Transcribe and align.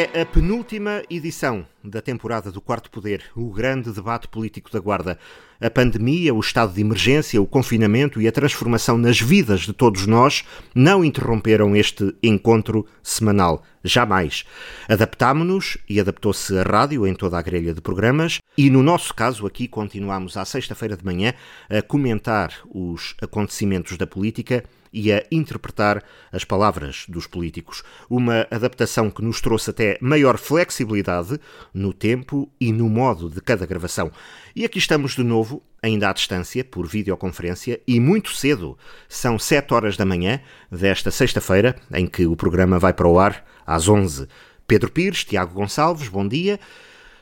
É 0.00 0.22
a 0.22 0.24
penúltima 0.24 1.02
edição 1.10 1.66
da 1.84 2.00
temporada 2.00 2.50
do 2.50 2.58
Quarto 2.58 2.90
Poder, 2.90 3.22
o 3.36 3.50
grande 3.50 3.92
debate 3.92 4.28
político 4.28 4.72
da 4.72 4.80
Guarda. 4.80 5.18
A 5.60 5.68
pandemia, 5.68 6.32
o 6.34 6.40
estado 6.40 6.72
de 6.72 6.80
emergência, 6.80 7.42
o 7.42 7.46
confinamento 7.46 8.18
e 8.18 8.26
a 8.26 8.32
transformação 8.32 8.96
nas 8.96 9.20
vidas 9.20 9.60
de 9.60 9.74
todos 9.74 10.06
nós 10.06 10.42
não 10.74 11.04
interromperam 11.04 11.76
este 11.76 12.16
encontro 12.22 12.86
semanal. 13.02 13.62
Jamais. 13.84 14.46
Adaptámo-nos 14.88 15.76
e 15.86 16.00
adaptou-se 16.00 16.56
a 16.56 16.62
rádio 16.62 17.06
em 17.06 17.14
toda 17.14 17.38
a 17.38 17.42
grelha 17.42 17.74
de 17.74 17.82
programas 17.82 18.38
e, 18.56 18.70
no 18.70 18.82
nosso 18.82 19.12
caso, 19.12 19.46
aqui 19.46 19.68
continuamos 19.68 20.34
à 20.38 20.46
sexta-feira 20.46 20.96
de 20.96 21.04
manhã 21.04 21.34
a 21.68 21.82
comentar 21.82 22.54
os 22.74 23.14
acontecimentos 23.20 23.98
da 23.98 24.06
política 24.06 24.64
e 24.92 25.12
a 25.12 25.24
interpretar 25.30 26.02
as 26.32 26.44
palavras 26.44 27.04
dos 27.08 27.26
políticos. 27.26 27.82
Uma 28.08 28.46
adaptação 28.50 29.10
que 29.10 29.22
nos 29.22 29.40
trouxe 29.40 29.70
até 29.70 29.98
maior 30.00 30.38
flexibilidade 30.38 31.38
no 31.72 31.92
tempo 31.92 32.50
e 32.60 32.72
no 32.72 32.88
modo 32.88 33.28
de 33.28 33.40
cada 33.40 33.66
gravação. 33.66 34.10
E 34.54 34.64
aqui 34.64 34.78
estamos 34.78 35.12
de 35.12 35.22
novo, 35.22 35.62
ainda 35.82 36.10
à 36.10 36.12
distância, 36.12 36.64
por 36.64 36.86
videoconferência, 36.86 37.80
e 37.86 38.00
muito 38.00 38.34
cedo. 38.34 38.76
São 39.08 39.38
7 39.38 39.72
horas 39.72 39.96
da 39.96 40.04
manhã 40.04 40.40
desta 40.70 41.10
sexta-feira, 41.10 41.76
em 41.92 42.06
que 42.06 42.26
o 42.26 42.36
programa 42.36 42.78
vai 42.78 42.92
para 42.92 43.08
o 43.08 43.18
ar 43.18 43.44
às 43.66 43.88
11. 43.88 44.26
Pedro 44.66 44.90
Pires, 44.90 45.24
Tiago 45.24 45.54
Gonçalves, 45.54 46.08
bom 46.08 46.26
dia. 46.26 46.58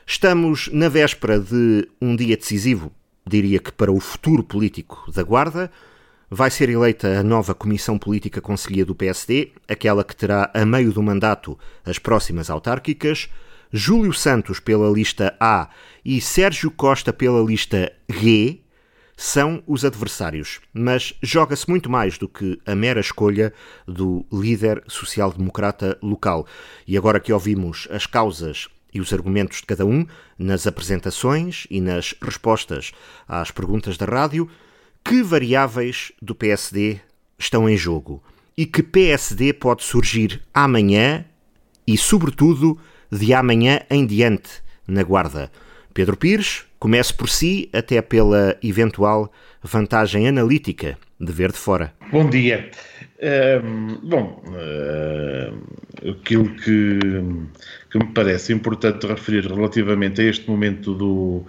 Estamos 0.05 0.69
na 0.73 0.89
véspera 0.89 1.39
de 1.39 1.87
um 2.01 2.15
dia 2.15 2.35
decisivo, 2.35 2.91
diria 3.27 3.59
que 3.59 3.71
para 3.71 3.91
o 3.91 3.99
futuro 3.99 4.43
político 4.43 5.11
da 5.11 5.21
Guarda, 5.21 5.71
Vai 6.31 6.51
ser 6.51 6.69
eleita 6.69 7.19
a 7.19 7.23
nova 7.23 7.55
Comissão 7.55 7.97
Política 7.97 8.39
Conselhia 8.39 8.85
do 8.85 8.93
PSD, 8.93 9.51
aquela 9.67 10.03
que 10.03 10.15
terá 10.15 10.51
a 10.53 10.63
meio 10.63 10.93
do 10.93 11.01
mandato 11.01 11.57
as 11.83 11.97
próximas 11.97 12.51
autárquicas, 12.51 13.27
Júlio 13.73 14.13
Santos 14.13 14.59
pela 14.59 14.91
lista 14.91 15.35
A 15.39 15.69
e 16.05 16.21
Sérgio 16.21 16.69
Costa 16.69 17.11
pela 17.11 17.43
lista 17.43 17.91
G 18.07 18.59
são 19.17 19.63
os 19.65 19.83
adversários, 19.83 20.59
mas 20.71 21.15
joga-se 21.19 21.67
muito 21.67 21.89
mais 21.89 22.19
do 22.19 22.29
que 22.29 22.61
a 22.63 22.75
mera 22.75 22.99
escolha 22.99 23.51
do 23.87 24.23
líder 24.31 24.83
social-democrata 24.87 25.97
local. 25.99 26.45
E 26.85 26.95
agora 26.95 27.19
que 27.19 27.33
ouvimos 27.33 27.87
as 27.89 28.05
causas 28.05 28.67
e 28.93 29.01
os 29.01 29.11
argumentos 29.11 29.57
de 29.57 29.65
cada 29.65 29.83
um 29.83 30.05
nas 30.37 30.67
apresentações 30.67 31.65
e 31.71 31.81
nas 31.81 32.13
respostas 32.21 32.91
às 33.27 33.49
perguntas 33.49 33.97
da 33.97 34.05
rádio, 34.05 34.47
que 35.03 35.23
variáveis 35.23 36.11
do 36.21 36.35
PSD 36.35 36.99
estão 37.37 37.69
em 37.69 37.77
jogo 37.77 38.21
e 38.57 38.65
que 38.65 38.83
PSD 38.83 39.53
pode 39.53 39.83
surgir 39.83 40.41
amanhã 40.53 41.25
e, 41.87 41.97
sobretudo, 41.97 42.77
de 43.11 43.33
amanhã 43.33 43.81
em 43.89 44.05
diante 44.05 44.49
na 44.87 45.01
Guarda. 45.03 45.51
Pedro 45.93 46.17
Pires, 46.17 46.65
comece 46.77 47.13
por 47.13 47.29
si, 47.29 47.69
até 47.73 48.01
pela 48.01 48.57
eventual 48.63 49.31
vantagem 49.61 50.27
analítica 50.27 50.97
de 51.19 51.31
ver 51.31 51.51
de 51.51 51.57
fora. 51.57 51.93
Bom 52.11 52.29
dia. 52.29 52.69
bom, 54.03 54.41
uh, 54.47 56.09
aquilo 56.09 56.55
que, 56.55 56.99
que 57.91 57.97
me 57.97 58.13
parece 58.13 58.53
importante 58.53 59.05
referir 59.05 59.45
relativamente 59.45 60.21
a 60.21 60.25
este 60.25 60.49
momento 60.49 60.93
do 60.93 61.45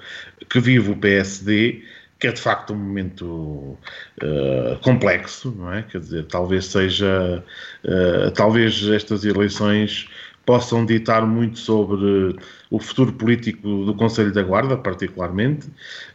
que 0.48 0.58
vive 0.58 0.90
o 0.90 0.96
PSD 0.96 1.82
que 2.20 2.26
é 2.26 2.32
de 2.32 2.40
facto 2.40 2.74
um 2.74 2.76
momento 2.76 3.78
uh, 4.22 4.78
complexo, 4.82 5.54
não 5.56 5.72
é? 5.72 5.82
Quer 5.82 6.00
dizer, 6.00 6.26
talvez 6.26 6.66
seja, 6.66 7.42
uh, 7.82 8.30
talvez 8.32 8.86
estas 8.88 9.24
eleições 9.24 10.06
possam 10.44 10.84
ditar 10.84 11.26
muito 11.26 11.58
sobre 11.58 12.36
o 12.70 12.78
futuro 12.78 13.12
político 13.14 13.86
do 13.86 13.94
Conselho 13.94 14.32
da 14.32 14.42
Guarda, 14.42 14.76
particularmente. 14.76 15.68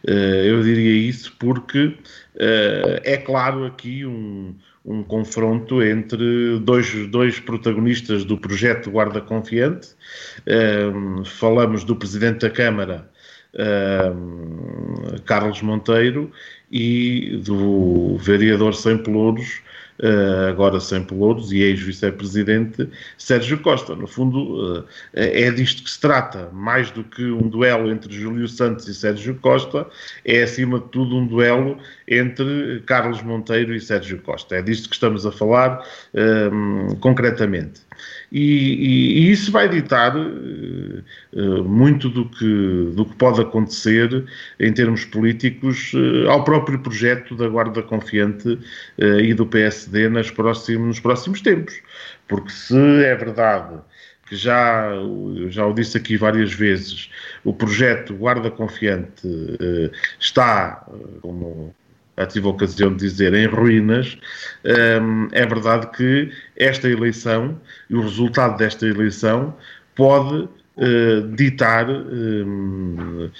Uh, 0.06 0.44
eu 0.44 0.62
diria 0.62 1.08
isso 1.08 1.34
porque 1.38 1.98
é 3.02 3.16
claro 3.16 3.64
aqui 3.64 4.04
um, 4.04 4.54
um 4.84 5.02
confronto 5.02 5.82
entre 5.82 6.58
dois, 6.60 7.08
dois 7.08 7.40
protagonistas 7.40 8.26
do 8.26 8.36
projeto 8.36 8.90
Guarda 8.90 9.22
Confiante. 9.22 9.88
falamos 11.24 11.82
do 11.82 11.96
Presidente 11.96 12.40
da 12.40 12.50
Câmara 12.50 13.08
uh, 13.56 15.20
Carlos 15.22 15.62
Monteiro 15.62 16.30
e 16.70 17.40
do 17.44 18.16
vereador 18.18 18.74
Sem 18.74 18.98
Pelouros, 18.98 19.60
uh, 20.00 20.48
agora 20.48 20.80
Sem 20.80 21.02
Pelouros 21.02 21.52
e 21.52 21.60
ex-vice-presidente 21.60 22.88
Sérgio 23.16 23.58
Costa. 23.58 23.94
No 23.94 24.06
fundo, 24.06 24.80
uh, 24.80 24.84
é 25.14 25.50
disto 25.50 25.82
que 25.82 25.90
se 25.90 26.00
trata, 26.00 26.50
mais 26.52 26.90
do 26.90 27.02
que 27.04 27.24
um 27.30 27.48
duelo 27.48 27.90
entre 27.90 28.12
Júlio 28.12 28.48
Santos 28.48 28.86
e 28.88 28.94
Sérgio 28.94 29.34
Costa, 29.36 29.86
é 30.24 30.42
acima 30.42 30.78
de 30.78 30.88
tudo 30.88 31.16
um 31.16 31.26
duelo 31.26 31.78
entre 32.06 32.82
Carlos 32.86 33.22
Monteiro 33.22 33.74
e 33.74 33.80
Sérgio 33.80 34.20
Costa. 34.22 34.56
É 34.56 34.62
disto 34.62 34.88
que 34.88 34.94
estamos 34.94 35.24
a 35.24 35.32
falar 35.32 35.82
concretamente. 37.00 37.85
E, 38.30 38.40
e, 38.40 39.18
e, 39.18 39.30
isso 39.30 39.52
vai 39.52 39.68
ditar 39.68 40.16
uh, 40.16 41.04
uh, 41.32 41.64
muito 41.64 42.08
do 42.08 42.28
que, 42.28 42.92
do 42.94 43.04
que 43.04 43.14
pode 43.16 43.40
acontecer 43.40 44.24
em 44.58 44.72
termos 44.72 45.04
políticos 45.04 45.92
uh, 45.94 46.28
ao 46.28 46.42
próprio 46.42 46.78
projeto 46.78 47.36
da 47.36 47.48
Guarda 47.48 47.82
Confiante 47.82 48.58
e 48.98 49.34
do 49.34 49.46
PSD 49.46 50.08
nas 50.08 50.30
próximos, 50.30 50.86
nos 50.86 51.00
próximos 51.00 51.40
tempos. 51.40 51.80
Porque 52.26 52.50
se 52.50 52.76
é 53.04 53.14
verdade 53.14 53.78
que 54.28 54.34
já, 54.34 54.90
já 55.48 55.64
o 55.64 55.72
disse 55.72 55.96
aqui 55.96 56.16
várias 56.16 56.52
vezes, 56.52 57.08
o 57.44 57.52
projeto 57.52 58.14
Guarda 58.14 58.50
Confiante 58.50 59.28
está, 60.18 60.84
como 61.22 61.72
já 62.18 62.26
tive 62.26 62.46
a 62.46 62.50
ocasião 62.50 62.90
de 62.90 62.98
dizer, 62.98 63.34
em 63.34 63.46
ruínas, 63.46 64.16
hum, 65.02 65.28
é 65.32 65.44
verdade 65.46 65.88
que 65.96 66.30
esta 66.56 66.88
eleição 66.88 67.60
e 67.90 67.94
o 67.94 68.00
resultado 68.00 68.56
desta 68.56 68.86
eleição 68.86 69.54
pode 69.94 70.48
uh, 70.76 71.28
ditar, 71.34 71.88
uh, 71.90 73.30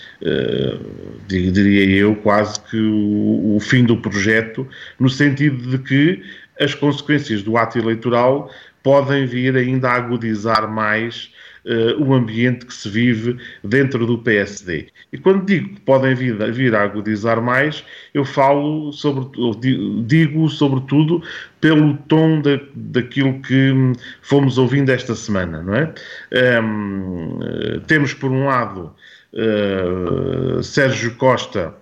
diria 1.26 1.96
eu, 1.96 2.16
quase 2.16 2.60
que 2.60 2.78
o, 2.78 3.56
o 3.56 3.60
fim 3.60 3.84
do 3.84 3.96
projeto, 3.96 4.66
no 4.98 5.08
sentido 5.08 5.70
de 5.70 5.78
que 5.78 6.22
as 6.60 6.74
consequências 6.74 7.42
do 7.42 7.56
ato 7.56 7.78
eleitoral 7.78 8.50
podem 8.82 9.26
vir 9.26 9.56
ainda 9.56 9.90
a 9.90 9.94
agudizar 9.94 10.70
mais 10.70 11.30
uh, 11.66 12.02
o 12.02 12.14
ambiente 12.14 12.64
que 12.64 12.72
se 12.72 12.88
vive 12.88 13.36
dentro 13.62 14.06
do 14.06 14.18
PSD. 14.18 14.88
E 15.12 15.18
quando 15.18 15.44
digo 15.44 15.74
que 15.74 15.80
podem 15.80 16.14
vir, 16.14 16.36
vir 16.52 16.74
a 16.74 16.82
agudizar 16.82 17.40
mais, 17.42 17.84
eu 18.14 18.24
falo 18.24 18.92
sobre, 18.92 19.28
digo 20.04 20.48
sobretudo 20.48 21.22
pelo 21.60 21.96
tom 22.08 22.40
da, 22.40 22.60
daquilo 22.74 23.40
que 23.42 23.72
fomos 24.22 24.58
ouvindo 24.58 24.90
esta 24.90 25.14
semana, 25.14 25.62
não 25.62 25.74
é? 25.74 25.94
Um, 26.60 27.38
ehm, 27.42 27.80
temos 27.86 28.14
por 28.14 28.30
um 28.30 28.46
lado 28.46 28.94
uh, 29.32 30.62
Sérgio 30.62 31.14
Costa, 31.16 31.74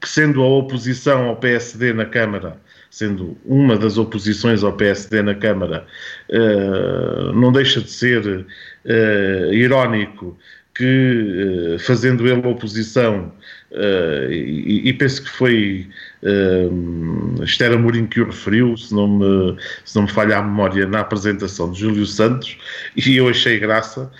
que 0.00 0.08
sendo 0.08 0.42
a 0.42 0.46
oposição 0.46 1.28
ao 1.28 1.36
PSD 1.36 1.92
na 1.92 2.04
Câmara, 2.04 2.60
sendo 2.90 3.36
uma 3.44 3.76
das 3.76 3.98
oposições 3.98 4.62
ao 4.62 4.72
PSD 4.72 5.22
na 5.22 5.34
Câmara, 5.34 5.86
uh, 6.30 7.32
não 7.32 7.52
deixa 7.52 7.80
de 7.80 7.90
ser 7.90 8.26
uh, 8.26 9.52
irónico 9.52 10.36
que, 10.76 11.74
uh, 11.74 11.78
fazendo 11.78 12.26
ele 12.28 12.46
oposição, 12.46 13.32
uh, 13.72 14.30
e, 14.30 14.88
e, 14.88 14.92
penso 14.92 15.22
que 15.22 15.30
foi 15.30 15.88
uh, 16.22 17.42
Esther 17.42 17.72
Amorim 17.72 18.06
que 18.06 18.20
o 18.20 18.26
referiu, 18.26 18.76
se 18.76 18.94
não, 18.94 19.08
me, 19.08 19.56
se 19.84 19.96
não 19.96 20.02
me 20.02 20.10
falha 20.10 20.36
a 20.36 20.42
memória, 20.42 20.86
na 20.86 21.00
apresentação 21.00 21.72
de 21.72 21.80
Júlio 21.80 22.04
Santos, 22.04 22.58
e 22.94 23.16
eu 23.16 23.28
achei 23.28 23.58
graça, 23.58 24.10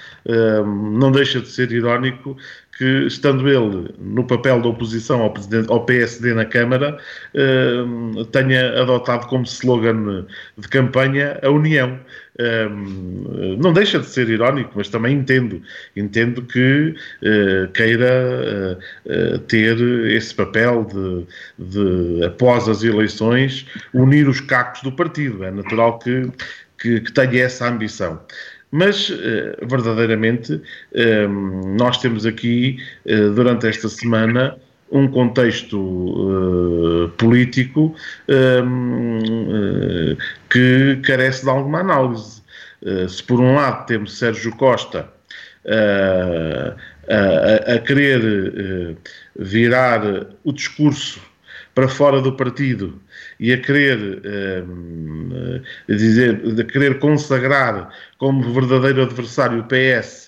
não 0.99 1.13
deixa 1.13 1.41
de 1.41 1.49
ser 1.49 1.71
irónico 1.71 2.37
que, 2.77 3.07
estando 3.07 3.49
ele 3.49 3.95
no 3.99 4.25
papel 4.25 4.61
da 4.61 4.69
oposição 4.69 5.23
ao, 5.23 5.35
ao 5.69 5.85
PSD 5.85 6.35
na 6.35 6.45
Câmara, 6.45 6.99
tenha 8.33 8.81
adotado 8.81 9.27
como 9.27 9.45
slogan 9.45 10.27
de 10.57 10.69
campanha 10.69 11.39
a 11.43 11.51
União. 11.51 11.99
Um, 12.39 13.57
não 13.59 13.73
deixa 13.73 13.99
de 13.99 14.07
ser 14.07 14.29
irónico, 14.29 14.73
mas 14.75 14.91
também 14.91 15.17
entendo, 15.17 15.63
entendo 15.97 16.43
que 16.43 16.95
uh, 17.23 17.73
queira 17.73 18.79
uh, 19.07 19.39
ter 19.41 19.81
esse 20.11 20.35
papel 20.35 20.85
de, 20.85 21.27
de, 21.59 22.25
após 22.25 22.69
as 22.69 22.83
eleições, 22.83 23.67
unir 23.95 24.29
os 24.29 24.41
cacos 24.41 24.83
do 24.83 24.93
partido. 24.93 25.45
É 25.45 25.51
natural 25.51 25.99
que, 25.99 26.31
que, 26.79 27.01
que 27.01 27.13
tenha 27.13 27.45
essa 27.45 27.69
ambição. 27.69 28.21
Mas, 28.71 29.09
verdadeiramente, 29.63 30.61
nós 31.79 31.99
temos 31.99 32.27
aqui, 32.27 32.79
durante 33.35 33.67
esta 33.67 33.89
semana, 33.89 34.57
um 34.91 35.09
contexto 35.09 37.13
político 37.17 37.95
que 40.51 41.01
carece 41.05 41.45
de 41.45 41.51
alguma 41.51 41.81
análise. 41.81 42.43
Se 43.09 43.23
por 43.23 43.41
um 43.41 43.55
lado 43.55 43.87
temos 43.87 44.19
Sérgio 44.19 44.55
Costa 44.57 45.09
a, 47.09 47.75
a, 47.75 47.79
querer 47.81 48.97
virar 49.37 50.03
o 50.45 50.53
discurso 50.53 51.21
para 51.75 51.89
fora 51.89 52.21
do 52.21 52.33
partido 52.33 53.01
e 53.39 53.53
a 53.53 53.59
querer 53.59 54.23
dizer, 55.89 56.41
a 56.61 56.65
querer 56.65 56.99
consagrar 56.99 57.91
como 58.19 58.53
verdadeiro 58.53 59.03
adversário 59.03 59.65
PS 59.65 60.27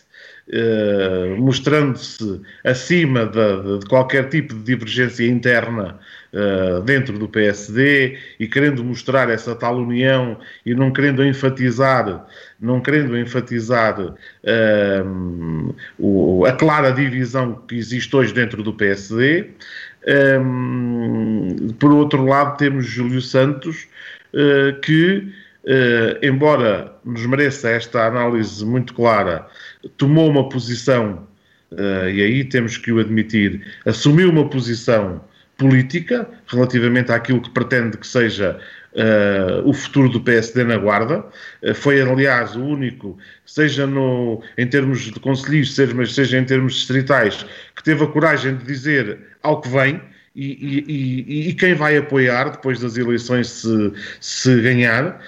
Uh, 0.50 1.36
mostrando-se 1.36 2.40
acima 2.64 3.26
de, 3.26 3.80
de, 3.80 3.86
qualquer 3.86 4.30
tipo 4.30 4.54
de 4.54 4.62
divergência 4.62 5.26
interna 5.26 5.98
uh, 6.32 6.80
dentro 6.84 7.18
do 7.18 7.28
PSD 7.28 8.16
e 8.40 8.48
querendo 8.48 8.82
mostrar 8.82 9.28
essa 9.28 9.54
tal 9.54 9.76
união 9.76 10.38
e 10.64 10.74
não 10.74 10.90
querendo 10.90 11.22
enfatizar, 11.22 12.26
não 12.58 12.80
querendo 12.80 13.14
enfatizar 13.18 14.00
uh, 14.00 15.74
o, 15.98 16.46
a 16.46 16.52
clara 16.52 16.92
divisão 16.92 17.62
que 17.68 17.76
existe 17.76 18.16
hoje 18.16 18.32
dentro 18.32 18.62
do 18.62 18.72
PSD. 18.72 19.50
Um, 20.40 21.74
por 21.78 21.92
outro 21.92 22.24
lado, 22.24 22.56
temos 22.56 22.86
Júlio 22.86 23.20
Santos, 23.20 23.86
que, 24.82 25.30
embora 26.22 26.94
nos 27.04 27.26
mereça 27.26 27.68
esta 27.68 28.06
análise 28.06 28.64
muito 28.64 28.94
clara 28.94 29.46
tomou 29.96 30.28
uma 30.28 30.48
posição, 30.48 31.26
uh, 31.72 32.08
e 32.08 32.22
aí 32.22 32.44
temos 32.44 32.76
que 32.76 32.92
o 32.92 32.98
admitir, 32.98 33.62
assumiu 33.84 34.30
uma 34.30 34.48
posição 34.48 35.22
política 35.56 36.28
relativamente 36.46 37.10
àquilo 37.10 37.40
que 37.40 37.50
pretende 37.50 37.96
que 37.96 38.06
seja 38.06 38.58
uh, 38.92 39.68
o 39.68 39.72
futuro 39.72 40.08
do 40.08 40.20
PSD 40.20 40.64
na 40.64 40.76
Guarda. 40.76 41.24
Uh, 41.62 41.74
foi, 41.74 42.00
aliás, 42.00 42.54
o 42.54 42.62
único, 42.62 43.18
seja 43.44 43.86
no, 43.86 44.42
em 44.56 44.66
termos 44.66 45.00
de 45.00 45.18
conselhos, 45.18 45.74
seja, 45.74 46.06
seja 46.06 46.38
em 46.38 46.44
termos 46.44 46.74
distritais, 46.74 47.44
que 47.74 47.82
teve 47.82 48.04
a 48.04 48.06
coragem 48.06 48.56
de 48.56 48.64
dizer 48.64 49.18
ao 49.42 49.60
que 49.60 49.68
vem. 49.68 50.00
E, 50.40 50.84
e, 50.88 51.48
e, 51.48 51.54
quem 51.54 51.74
vai 51.74 51.96
apoiar 51.96 52.50
depois 52.50 52.78
das 52.78 52.96
eleições 52.96 53.48
se, 53.48 53.92
se 54.20 54.60
ganhar, 54.60 55.20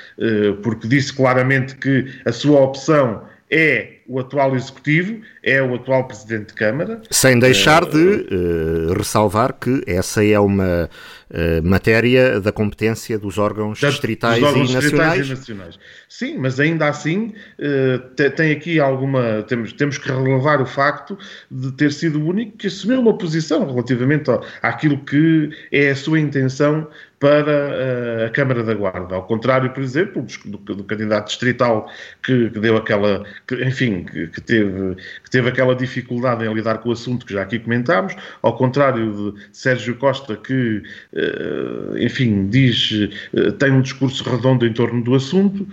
porque 0.62 0.86
disse 0.86 1.12
claramente 1.12 1.74
que 1.74 2.06
a 2.24 2.30
sua 2.30 2.60
opção 2.60 3.24
é 3.50 3.99
o 4.10 4.18
atual 4.18 4.56
Executivo, 4.56 5.20
é 5.40 5.62
o 5.62 5.76
atual 5.76 6.04
Presidente 6.08 6.48
de 6.48 6.54
Câmara. 6.54 7.00
Sem 7.12 7.38
deixar 7.38 7.84
de 7.86 7.96
uh, 7.96 8.92
ressalvar 8.92 9.52
que 9.52 9.84
essa 9.86 10.24
é 10.24 10.36
uma 10.36 10.90
uh, 11.30 11.62
matéria 11.62 12.40
da 12.40 12.50
competência 12.50 13.16
dos 13.16 13.38
órgãos 13.38 13.78
distritais, 13.78 14.40
dos 14.40 14.48
órgãos 14.48 14.68
e, 14.68 14.78
distritais 14.78 15.00
nacionais. 15.00 15.26
e 15.28 15.30
nacionais. 15.30 15.78
Sim, 16.08 16.38
mas 16.38 16.58
ainda 16.58 16.88
assim 16.88 17.34
uh, 17.60 18.30
tem 18.32 18.50
aqui 18.50 18.80
alguma. 18.80 19.44
Temos, 19.44 19.72
temos 19.72 19.96
que 19.96 20.10
relevar 20.10 20.60
o 20.60 20.66
facto 20.66 21.16
de 21.48 21.70
ter 21.70 21.92
sido 21.92 22.20
o 22.20 22.26
único 22.26 22.56
que 22.56 22.66
assumiu 22.66 23.00
uma 23.00 23.16
posição 23.16 23.64
relativamente 23.64 24.28
ao, 24.28 24.44
àquilo 24.60 24.98
que 25.04 25.50
é 25.70 25.90
a 25.90 25.94
sua 25.94 26.18
intenção 26.18 26.88
para 27.20 28.26
a 28.26 28.30
Câmara 28.30 28.64
da 28.64 28.72
Guarda. 28.72 29.14
Ao 29.14 29.22
contrário, 29.24 29.70
por 29.70 29.82
exemplo, 29.82 30.26
do, 30.46 30.56
do, 30.56 30.74
do 30.76 30.84
candidato 30.84 31.26
distrital 31.26 31.86
que, 32.22 32.48
que, 32.48 32.58
deu 32.58 32.78
aquela, 32.78 33.24
que, 33.46 33.62
enfim, 33.62 33.99
que, 34.04 34.26
que, 34.28 34.40
teve, 34.40 34.96
que 35.22 35.30
teve 35.30 35.48
aquela 35.48 35.74
dificuldade 35.74 36.44
em 36.44 36.52
lidar 36.52 36.78
com 36.78 36.88
o 36.88 36.92
assunto 36.92 37.26
que 37.26 37.32
já 37.32 37.42
aqui 37.42 37.58
comentámos, 37.58 38.14
ao 38.42 38.56
contrário 38.56 39.32
de 39.32 39.40
Sérgio 39.52 39.96
Costa, 39.96 40.36
que, 40.36 40.82
uh, 41.12 41.98
enfim, 41.98 42.48
diz, 42.48 42.90
uh, 43.32 43.52
tem 43.52 43.72
um 43.72 43.80
discurso 43.80 44.28
redondo 44.28 44.66
em 44.66 44.72
torno 44.72 45.02
do 45.02 45.14
assunto, 45.14 45.66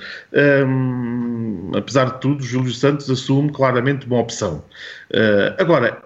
um, 0.68 1.72
apesar 1.76 2.06
de 2.06 2.22
tudo, 2.22 2.44
Júlio 2.44 2.74
Santos 2.74 3.10
assume 3.10 3.52
claramente 3.52 4.06
uma 4.06 4.20
opção. 4.20 4.64
agora, 5.58 6.04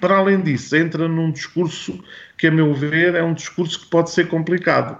para 0.00 0.16
além 0.16 0.40
disso, 0.40 0.74
entra 0.76 1.06
num 1.06 1.30
discurso 1.30 2.02
que, 2.38 2.46
a 2.46 2.50
meu 2.50 2.72
ver, 2.74 3.14
é 3.14 3.22
um 3.22 3.34
discurso 3.34 3.80
que 3.80 3.86
pode 3.86 4.10
ser 4.10 4.28
complicado. 4.28 4.98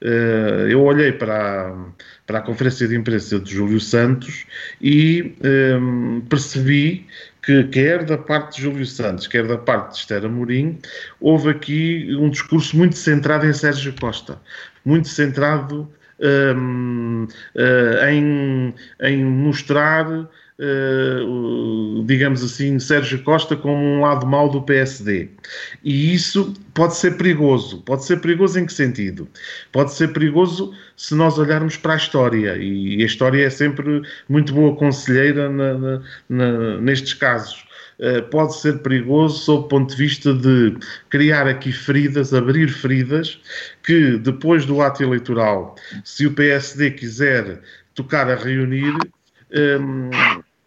Eh, 0.00 0.68
eu 0.70 0.82
olhei 0.82 1.12
para 1.12 1.68
a, 1.68 1.86
para 2.26 2.38
a 2.38 2.42
conferência 2.42 2.86
de 2.86 2.96
imprensa 2.96 3.38
de 3.40 3.52
Júlio 3.52 3.80
Santos 3.80 4.46
e 4.80 5.34
um, 5.42 6.18
ehm, 6.18 6.20
percebi 6.28 7.06
que, 7.42 7.64
quer 7.64 8.04
da 8.04 8.16
parte 8.16 8.56
de 8.56 8.62
Júlio 8.62 8.86
Santos, 8.86 9.26
quer 9.26 9.46
da 9.46 9.58
parte 9.58 9.94
de 9.94 9.98
Esther 9.98 10.24
Amorim, 10.24 10.78
houve 11.20 11.50
aqui 11.50 12.16
um 12.16 12.30
discurso 12.30 12.76
muito 12.76 12.96
centrado 12.96 13.46
em 13.46 13.52
Sérgio 13.52 13.92
Costa, 14.00 14.40
muito 14.84 15.08
centrado 15.08 15.90
um, 16.20 16.26
ehm, 16.26 17.24
uh, 17.24 17.28
eh, 17.56 18.14
em, 18.14 18.74
em 19.00 19.24
mostrar 19.24 20.06
uh, 20.60 22.02
digamos 22.04 22.42
assim, 22.42 22.78
Sérgio 22.78 23.22
Costa 23.22 23.56
como 23.56 23.76
um 23.76 24.00
lado 24.00 24.26
mau 24.26 24.48
do 24.48 24.62
PSD. 24.62 25.28
E 25.84 26.14
isso 26.14 26.52
pode 26.74 26.96
ser 26.96 27.16
perigoso. 27.16 27.82
Pode 27.82 28.04
ser 28.04 28.20
perigoso 28.20 28.58
em 28.58 28.66
que 28.66 28.72
sentido? 28.72 29.28
Pode 29.72 29.92
ser 29.94 30.12
perigoso 30.12 30.72
se 30.96 31.14
nós 31.14 31.38
olharmos 31.38 31.76
para 31.76 31.94
a 31.94 31.96
história. 31.96 32.56
E 32.56 33.02
a 33.02 33.06
história 33.06 33.44
é 33.44 33.50
sempre 33.50 34.02
muito 34.28 34.52
boa 34.52 34.74
conselheira 34.76 35.48
na, 35.48 35.74
na, 35.74 36.02
na, 36.28 36.80
nestes 36.80 37.14
casos. 37.14 37.66
Uh, 37.98 38.22
pode 38.30 38.54
ser 38.54 38.78
perigoso 38.78 39.40
sob 39.40 39.64
o 39.64 39.68
ponto 39.68 39.90
de 39.90 39.96
vista 39.96 40.32
de 40.32 40.76
criar 41.10 41.48
aqui 41.48 41.72
feridas, 41.72 42.32
abrir 42.32 42.68
feridas, 42.68 43.40
que 43.82 44.16
depois 44.18 44.64
do 44.64 44.80
ato 44.80 45.02
eleitoral, 45.02 45.74
se 46.04 46.24
o 46.24 46.32
PSD 46.32 46.92
quiser 46.92 47.60
tocar 47.96 48.30
a 48.30 48.36
reunir, 48.36 48.94
um, 49.52 50.10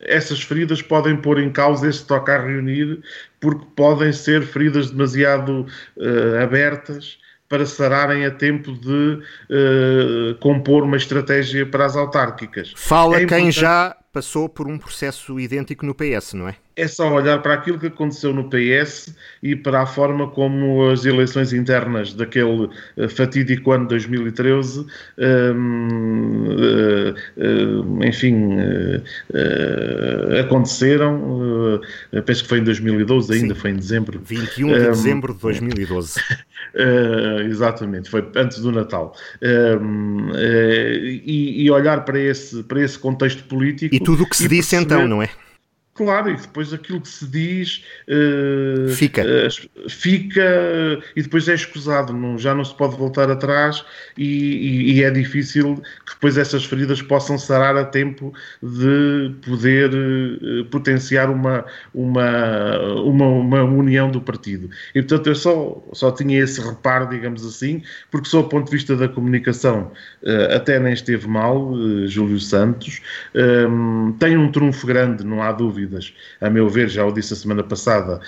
essas 0.02 0.42
feridas 0.42 0.82
podem 0.82 1.16
pôr 1.16 1.40
em 1.40 1.52
causa 1.52 1.88
esse 1.88 2.06
toque 2.06 2.32
a 2.32 2.42
reunir, 2.42 3.00
porque 3.40 3.66
podem 3.76 4.12
ser 4.12 4.44
feridas 4.44 4.92
demasiado 4.92 5.66
uh, 5.98 6.44
abertas 6.44 7.20
para 7.48 7.66
sararem 7.66 8.26
a 8.26 8.32
tempo 8.32 8.72
de 8.72 9.20
uh, 9.50 10.36
compor 10.40 10.84
uma 10.84 10.96
estratégia 10.96 11.66
para 11.66 11.86
as 11.86 11.98
autárquicas. 11.98 12.72
Fala 12.78 13.22
é 13.22 13.26
quem 13.26 13.52
já 13.52 13.96
passou 14.12 14.50
por 14.50 14.68
um 14.68 14.78
processo 14.78 15.40
idêntico 15.40 15.86
no 15.86 15.96
PS, 15.96 16.34
não 16.34 16.48
é? 16.48 16.56
É 16.76 16.88
só 16.88 17.14
olhar 17.14 17.42
para 17.42 17.54
aquilo 17.54 17.78
que 17.78 17.88
aconteceu 17.88 18.34
no 18.34 18.50
PS 18.50 19.14
e 19.44 19.56
para 19.56 19.82
a 19.82 19.86
forma 19.86 20.30
como 20.30 20.90
as 20.90 21.06
eleições 21.06 21.52
internas 21.52 22.14
daquele 22.14 22.70
uh, 22.98 23.10
fatídico 23.10 23.72
ano 23.72 23.84
de 23.84 23.90
2013, 23.90 24.86
um, 25.20 26.48
uh, 26.48 27.14
uh, 27.38 28.04
enfim, 28.06 28.56
uh, 28.56 30.40
aconteceram. 30.40 31.82
penso 32.26 32.44
que 32.44 32.50
foi 32.50 32.60
em 32.60 32.64
2012, 32.64 33.34
ainda 33.34 33.54
Sim. 33.54 33.60
foi 33.60 33.72
em 33.72 33.76
dezembro. 33.76 34.22
21 34.24 34.68
de 34.68 34.74
um, 34.74 34.78
dezembro 34.78 35.34
de 35.34 35.42
2012. 35.42 36.20
exatamente, 37.50 38.10
foi 38.10 38.26
antes 38.36 38.60
do 38.60 38.72
Natal. 38.72 39.14
Um, 39.42 40.32
e, 40.36 41.66
e, 41.66 41.72
olhar 41.72 42.06
para 42.06 42.20
esse, 42.20 42.64
para 42.64 42.82
esse 42.82 42.98
contexto 42.98 43.44
político. 43.44 43.94
E 43.94 44.00
tudo 44.04 44.24
o 44.24 44.30
que 44.30 44.36
se 44.38 44.48
disse 44.48 44.76
perceber... 44.76 44.96
então, 44.96 45.08
não 45.08 45.22
é? 45.22 45.30
Claro, 46.04 46.32
e 46.32 46.36
depois 46.36 46.74
aquilo 46.74 47.00
que 47.00 47.08
se 47.08 47.28
diz 47.28 47.86
uh, 48.08 48.90
fica. 48.90 49.22
Uh, 49.24 49.88
fica 49.88 50.42
e 51.16 51.22
depois 51.22 51.48
é 51.48 51.54
escusado, 51.54 52.12
não, 52.12 52.40
já 52.40 52.56
não 52.56 52.66
se 52.66 52.74
pode 52.74 52.96
voltar 52.96 53.30
atrás 53.30 53.86
e, 54.18 54.26
e, 54.26 54.94
e, 54.94 55.04
é 55.04 55.12
difícil 55.12 55.76
que 56.04 56.16
depois 56.16 56.40
essas 56.40 56.66
feridas 56.66 57.04
possam 57.04 57.38
sarar 57.38 57.78
a 57.78 57.86
tempo 57.86 58.34
de 58.64 59.32
poder 59.46 59.92
uh, 59.94 60.66
potenciar 60.72 61.30
uma, 61.30 61.66
uma, 61.94 62.80
uma, 63.04 63.28
uma, 63.28 63.64
união 63.64 64.10
do 64.10 64.22
partido. 64.22 64.72
E 64.96 65.04
portanto 65.04 65.28
eu 65.28 65.36
só, 65.36 65.88
só 65.94 66.12
tinha 66.12 66.42
esse 66.42 66.60
reparo, 66.60 67.10
digamos 67.10 67.46
assim, 67.46 67.84
porque 68.10 68.28
só 68.28 68.42
do 68.42 68.50
ponto 68.50 68.66
de 68.66 68.72
vista 68.72 68.96
da 68.96 69.08
comunicação 69.08 69.92
até 70.56 70.80
nem 70.80 70.94
esteve 70.94 71.28
mal, 71.28 71.74
Júlio 72.08 72.40
Santos, 72.40 73.02
tem 74.20 74.38
um 74.38 74.52
trunfo 74.52 74.86
grande, 74.88 75.24
não 75.24 75.42
há 75.42 75.52
dúvida 75.52 75.91
dúvidas, 75.92 76.14
a 76.40 76.50
meu 76.50 76.70
ver, 76.70 76.90
já 76.90 77.06
o 77.06 77.12
disse 77.12 77.34
a 77.34 77.36
semana 77.36 77.64
passada, 77.64 78.20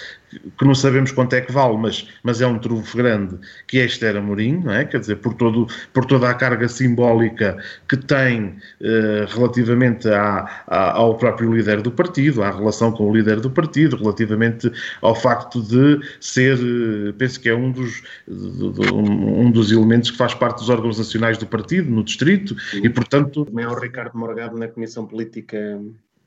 que 0.58 0.65
não 0.65 0.75
sabemos 0.75 1.12
quanto 1.12 1.34
é 1.34 1.41
que 1.41 1.51
vale, 1.51 1.77
mas, 1.77 2.08
mas 2.24 2.41
é 2.41 2.48
um 2.48 2.60
trunfo 2.60 2.98
grande, 2.98 3.38
que 3.67 3.79
é 3.79 3.86
Esther 3.86 4.17
Amorim, 4.17 4.62
não 4.63 4.74
é? 4.74 4.84
Quer 4.84 5.00
dizer, 5.00 5.15
por, 5.17 5.34
todo, 5.36 5.67
por 5.93 6.05
toda 6.05 6.29
a 6.29 6.34
carga 6.34 6.67
simbólica 6.67 7.58
que 7.88 7.98
tem 7.98 8.55
eh, 8.82 9.25
relativamente 9.29 10.08
à, 10.10 10.63
à, 10.67 10.91
ao 10.91 11.17
próprio 11.17 11.53
líder 11.53 11.82
do 11.82 11.91
partido, 11.91 12.43
à 12.43 12.51
relação 12.51 12.91
com 12.91 13.10
o 13.10 13.15
líder 13.15 13.39
do 13.39 13.50
partido, 13.50 13.96
relativamente 13.96 14.72
ao 15.01 15.15
facto 15.15 15.62
de 15.62 16.00
ser, 16.20 16.58
eh, 16.58 17.13
penso 17.17 17.39
que 17.39 17.50
é 17.50 17.55
um 17.55 17.72
dos, 17.72 18.03
um, 18.27 19.51
dos 19.51 19.72
elementos 19.72 20.12
que 20.12 20.17
faz 20.17 20.34
parte 20.34 20.60
dos 20.60 20.70
órgãos 20.70 20.98
nacionais 20.98 21.38
do 21.38 21.46
partido, 21.46 21.89
no 21.89 22.03
distrito, 22.03 22.55
e 22.74 22.89
portanto... 22.89 23.46
Também 23.46 23.65
ao 23.65 23.79
Ricardo 23.79 24.17
Morgado 24.17 24.58
na 24.58 24.67
Comissão 24.67 25.05
Política 25.05 25.79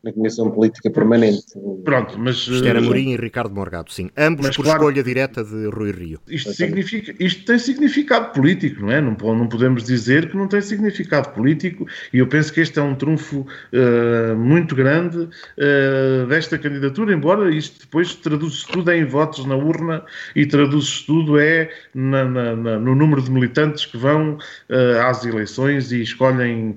na 0.06 0.12
Comissão 0.12 0.50
Política 0.50 0.88
Permanente. 0.88 1.44
Pronto, 1.84 2.18
mas... 2.18 2.36
Esther 2.46 2.76
Amorim 2.76 3.10
e 3.10 3.16
Ricardo 3.16 3.52
Morgado, 3.52 3.92
sim. 3.92 4.08
Ambos 4.16 4.56
por 4.56 4.62
claro, 4.62 4.78
escolha 4.78 5.02
direta 5.02 5.42
de 5.42 5.66
Rui 5.66 5.90
Rio. 5.90 6.20
Isto, 6.28 6.52
significa, 6.52 7.14
isto 7.18 7.44
tem 7.44 7.58
significado 7.58 8.32
político, 8.32 8.82
não 8.82 8.92
é? 8.92 9.00
Não, 9.00 9.16
não 9.34 9.48
podemos 9.48 9.84
dizer 9.84 10.30
que 10.30 10.36
não 10.36 10.46
tem 10.46 10.60
significado 10.60 11.30
político 11.30 11.86
e 12.12 12.18
eu 12.18 12.26
penso 12.28 12.52
que 12.52 12.60
este 12.60 12.78
é 12.78 12.82
um 12.82 12.94
trunfo 12.94 13.40
uh, 13.40 14.36
muito 14.36 14.74
grande 14.76 15.18
uh, 15.18 16.26
desta 16.28 16.56
candidatura, 16.56 17.12
embora 17.12 17.52
isto 17.52 17.80
depois 17.80 18.14
traduz-se 18.14 18.66
tudo 18.68 18.90
em 18.92 19.04
votos 19.04 19.44
na 19.44 19.56
urna 19.56 20.04
e 20.36 20.46
traduz-se 20.46 21.04
tudo 21.04 21.38
é 21.38 21.68
na, 21.92 22.24
na, 22.24 22.56
na, 22.56 22.78
no 22.78 22.94
número 22.94 23.20
de 23.20 23.30
militantes 23.30 23.86
que 23.86 23.96
vão 23.96 24.34
uh, 24.34 25.00
às 25.04 25.24
eleições 25.24 25.90
e 25.90 26.02
escolhem 26.02 26.76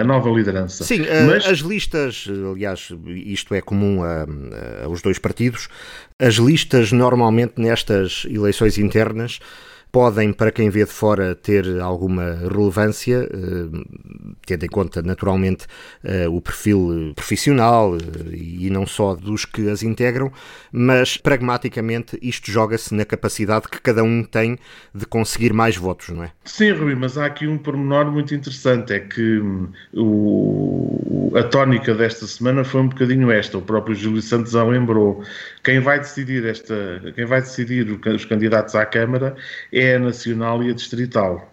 a 0.00 0.04
nova 0.04 0.30
liderança. 0.30 0.84
Sim, 0.84 1.02
Mas... 1.26 1.46
as 1.46 1.58
listas, 1.58 2.26
aliás, 2.54 2.88
isto 3.06 3.54
é 3.54 3.60
comum 3.60 4.02
a, 4.02 4.22
a, 4.22 4.84
aos 4.84 5.02
dois 5.02 5.18
partidos, 5.18 5.68
as 6.18 6.34
listas 6.36 6.92
normalmente 6.92 7.60
nestas 7.60 8.26
eleições 8.30 8.78
internas 8.78 9.40
podem, 9.94 10.32
para 10.32 10.50
quem 10.50 10.68
vê 10.70 10.84
de 10.84 10.90
fora, 10.90 11.36
ter 11.36 11.78
alguma 11.78 12.34
relevância, 12.52 13.28
eh, 13.32 13.84
tendo 14.44 14.64
em 14.64 14.68
conta, 14.68 15.00
naturalmente, 15.00 15.68
eh, 16.02 16.26
o 16.26 16.40
perfil 16.40 17.12
profissional 17.14 17.94
eh, 17.96 18.34
e 18.34 18.70
não 18.70 18.88
só 18.88 19.14
dos 19.14 19.44
que 19.44 19.70
as 19.70 19.84
integram, 19.84 20.32
mas 20.72 21.16
pragmaticamente 21.16 22.18
isto 22.20 22.50
joga-se 22.50 22.92
na 22.92 23.04
capacidade 23.04 23.68
que 23.68 23.80
cada 23.80 24.02
um 24.02 24.24
tem 24.24 24.58
de 24.92 25.06
conseguir 25.06 25.52
mais 25.52 25.76
votos, 25.76 26.08
não 26.08 26.24
é? 26.24 26.32
Sim, 26.44 26.72
Rui, 26.72 26.96
mas 26.96 27.16
há 27.16 27.26
aqui 27.26 27.46
um 27.46 27.56
pormenor 27.56 28.10
muito 28.10 28.34
interessante: 28.34 28.92
é 28.92 28.98
que 28.98 29.38
hum, 29.38 29.68
o, 29.94 31.30
a 31.36 31.44
tónica 31.44 31.94
desta 31.94 32.26
semana 32.26 32.64
foi 32.64 32.80
um 32.80 32.88
bocadinho 32.88 33.30
esta. 33.30 33.58
O 33.58 33.62
próprio 33.62 33.94
Júlio 33.94 34.22
Santos 34.22 34.56
a 34.56 34.64
lembrou. 34.64 35.22
Quem 35.64 35.80
vai 35.80 35.98
decidir 35.98 36.44
esta, 36.44 37.00
quem 37.14 37.24
vai 37.24 37.40
decidir 37.40 37.88
os 37.90 38.24
candidatos 38.26 38.74
à 38.74 38.84
Câmara 38.84 39.34
é 39.72 39.94
a 39.94 39.98
nacional 39.98 40.62
e 40.62 40.70
a 40.70 40.74
distrital. 40.74 41.50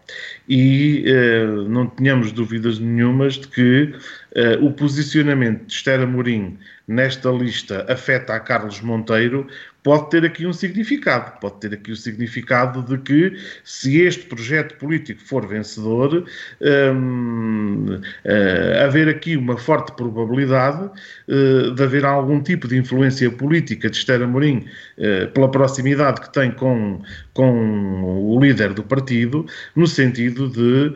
E 0.49 1.05
uh, 1.07 1.69
não 1.69 1.87
tenhamos 1.87 2.33
dúvidas 2.33 2.77
nenhumas 2.77 3.35
de 3.35 3.47
que 3.47 3.95
uh, 4.35 4.65
o 4.65 4.73
posicionamento 4.73 5.65
de 5.65 5.73
Esther 5.73 6.01
Amorim 6.01 6.59
nesta 6.85 7.29
lista 7.29 7.85
afeta 7.87 8.35
a 8.35 8.39
Carlos 8.41 8.81
Monteiro, 8.81 9.47
pode 9.83 10.09
ter 10.09 10.25
aqui 10.25 10.45
um 10.45 10.53
significado. 10.53 11.39
Pode 11.39 11.59
ter 11.59 11.73
aqui 11.73 11.91
o 11.91 11.95
significado 11.95 12.81
de 12.83 12.97
que, 12.99 13.37
se 13.63 14.01
este 14.01 14.25
projeto 14.25 14.75
político 14.77 15.21
for 15.25 15.47
vencedor, 15.47 16.25
hum, 16.61 17.95
uh, 17.95 18.83
haver 18.83 19.09
aqui 19.09 19.35
uma 19.35 19.57
forte 19.57 19.91
probabilidade 19.93 20.89
uh, 21.27 21.71
de 21.71 21.83
haver 21.83 22.05
algum 22.05 22.41
tipo 22.41 22.67
de 22.67 22.77
influência 22.77 23.29
política 23.31 23.89
de 23.89 23.97
Esther 23.97 24.21
Amorim, 24.21 24.65
uh, 24.97 25.31
pela 25.31 25.49
proximidade 25.49 26.21
que 26.21 26.31
tem 26.31 26.51
com, 26.51 27.01
com 27.33 28.33
o 28.33 28.39
líder 28.39 28.73
do 28.73 28.83
partido, 28.83 29.45
no 29.75 29.87
sentido 29.87 30.49
de 30.49 30.93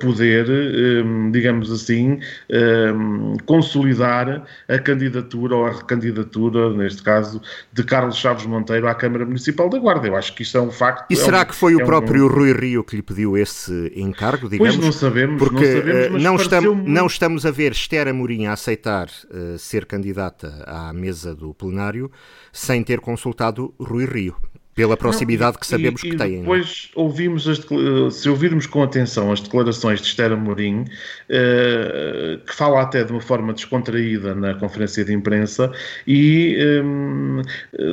poder, 0.00 0.46
um, 1.04 1.30
digamos 1.30 1.70
assim, 1.70 2.18
um, 2.50 3.36
consolidar 3.46 4.44
a 4.68 4.78
candidatura 4.78 5.56
ou 5.56 5.66
a 5.66 5.70
recandidatura, 5.70 6.72
neste 6.74 7.02
caso, 7.02 7.40
de 7.72 7.84
Carlos 7.84 8.16
Chaves 8.16 8.46
Monteiro 8.46 8.88
à 8.88 8.94
Câmara 8.94 9.24
Municipal 9.24 9.68
da 9.68 9.78
Guarda. 9.78 10.08
Eu 10.08 10.16
acho 10.16 10.34
que 10.34 10.42
isso 10.42 10.56
é 10.56 10.60
um 10.60 10.70
facto. 10.70 11.10
E 11.10 11.14
é 11.14 11.16
será 11.16 11.42
um, 11.42 11.44
que 11.44 11.54
foi 11.54 11.74
é 11.74 11.76
o 11.76 11.86
próprio 11.86 12.24
um... 12.24 12.28
Rui 12.28 12.52
Rio 12.52 12.84
que 12.84 12.96
lhe 12.96 13.02
pediu 13.02 13.36
esse 13.36 13.92
encargo, 13.94 14.48
digamos? 14.48 14.76
Pois 14.76 14.84
não 14.84 14.92
sabemos, 14.92 15.38
porque 15.38 15.64
não, 15.64 15.72
sabemos, 15.72 16.22
não, 16.22 16.36
estamos, 16.36 16.74
muito... 16.74 16.90
não 16.90 17.06
estamos 17.06 17.46
a 17.46 17.50
ver 17.50 17.72
Esther 17.72 18.08
Amorim 18.08 18.46
a 18.46 18.52
aceitar 18.52 19.06
uh, 19.06 19.58
ser 19.58 19.86
candidata 19.86 20.64
à 20.66 20.92
mesa 20.92 21.34
do 21.34 21.54
plenário 21.54 22.10
sem 22.52 22.82
ter 22.82 23.00
consultado 23.00 23.74
Rui 23.78 24.04
Rio 24.04 24.36
pela 24.74 24.96
proximidade 24.96 25.52
não, 25.52 25.56
e, 25.56 25.60
que 25.60 25.66
sabemos 25.66 26.02
e, 26.02 26.10
que 26.10 26.16
têm. 26.16 26.36
É? 26.36 26.40
Depois 26.40 26.90
não? 26.94 27.04
ouvimos 27.04 27.48
as, 27.48 27.60
se 28.14 28.28
ouvirmos 28.28 28.66
com 28.66 28.82
atenção 28.82 29.30
as 29.30 29.40
declarações 29.40 30.00
de 30.00 30.08
Esther 30.08 30.32
Amorim, 30.32 30.82
uh, 30.82 32.38
que 32.44 32.54
fala 32.54 32.82
até 32.82 33.04
de 33.04 33.12
uma 33.12 33.20
forma 33.20 33.52
descontraída 33.52 34.34
na 34.34 34.54
conferência 34.54 35.04
de 35.04 35.12
imprensa 35.12 35.72
e 36.06 36.56
um, 36.82 37.42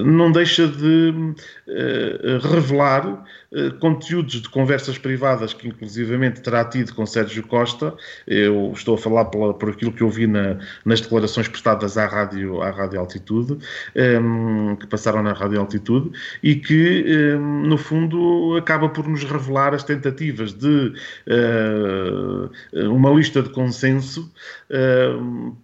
não 0.05 0.31
deixa 0.31 0.67
de 0.67 1.09
uh, 1.11 2.47
revelar 2.53 3.23
eh, 3.53 3.69
conteúdos 3.81 4.41
de 4.41 4.47
conversas 4.47 4.97
privadas 4.97 5.53
que 5.53 5.67
inclusivamente 5.67 6.39
terá 6.39 6.63
tido 6.63 6.95
com 6.95 7.05
Sérgio 7.05 7.45
Costa, 7.45 7.93
eu 8.25 8.71
estou 8.73 8.95
a 8.95 8.97
falar 8.97 9.25
pela, 9.25 9.53
por 9.53 9.71
aquilo 9.71 9.91
que 9.91 10.01
eu 10.01 10.09
vi 10.09 10.25
na, 10.25 10.57
nas 10.85 11.01
declarações 11.01 11.49
prestadas 11.49 11.97
à 11.97 12.05
Rádio, 12.05 12.61
à 12.61 12.71
rádio 12.71 12.97
Altitude, 13.01 13.57
ehm, 13.93 14.75
que 14.77 14.87
passaram 14.87 15.21
na 15.21 15.33
Rádio 15.33 15.59
Altitude, 15.59 16.11
e 16.41 16.55
que, 16.55 16.70
um, 16.75 17.07
ehm, 17.07 17.67
no 17.67 17.77
fundo, 17.77 18.55
acaba 18.57 18.89
por 18.89 19.07
nos 19.07 19.23
revelar 19.23 19.73
as 19.73 19.83
tentativas 19.83 20.53
de 20.53 20.93
uh, 21.27 22.89
uma 22.91 23.11
lista 23.11 23.41
de 23.41 23.49
consenso 23.49 24.31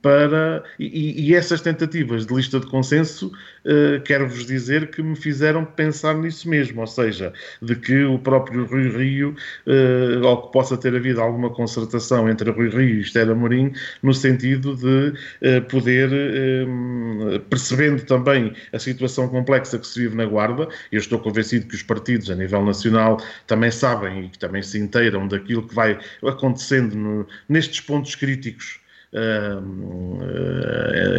para. 0.01 0.63
E, 0.77 1.29
e, 1.29 1.35
essas 1.35 1.61
tentativas 1.61 2.25
de 2.25 2.33
lista 2.33 2.59
de 2.59 2.67
consenso, 2.67 3.27
uh, 3.27 4.01
quero-vos 4.03 4.45
dizer 4.45 4.89
que 4.89 5.01
me 5.01 5.15
fizeram 5.15 5.63
pensar 5.63 6.15
nisso 6.15 6.49
mesmo, 6.49 6.81
ou 6.81 6.87
seja, 6.87 7.31
de 7.61 7.75
que 7.75 8.03
o 8.03 8.19
próprio 8.19 8.65
Rui 8.65 8.89
Rio, 8.89 9.35
uh, 9.65 10.25
ou 10.25 10.41
que 10.43 10.51
possa 10.51 10.77
ter 10.77 10.95
havido 10.95 11.21
alguma 11.21 11.49
concertação 11.49 12.29
entre 12.29 12.51
Rui 12.51 12.69
Rio 12.69 12.97
e 12.97 13.01
Estela 13.01 13.31
Amorim, 13.31 13.71
no 14.03 14.13
sentido 14.13 14.75
de 14.75 15.13
uh, 15.47 15.61
poder, 15.69 16.09
uh, 16.09 17.39
percebendo 17.49 18.03
também 18.03 18.53
a 18.73 18.79
situação 18.79 19.27
complexa 19.27 19.79
que 19.79 19.87
se 19.87 20.01
vive 20.01 20.15
na 20.15 20.25
Guarda, 20.25 20.67
eu 20.91 20.99
estou 20.99 21.19
convencido 21.19 21.67
que 21.67 21.75
os 21.75 21.83
partidos 21.83 22.29
a 22.29 22.35
nível 22.35 22.63
nacional 22.65 23.17
também 23.45 23.71
sabem 23.71 24.25
e 24.25 24.29
que 24.29 24.39
também 24.39 24.61
se 24.61 24.77
inteiram 24.77 25.27
daquilo 25.27 25.67
que 25.67 25.73
vai 25.73 25.97
acontecendo 26.25 26.95
no, 26.95 27.27
nestes 27.47 27.81
pontos 27.81 28.15
críticos 28.15 28.79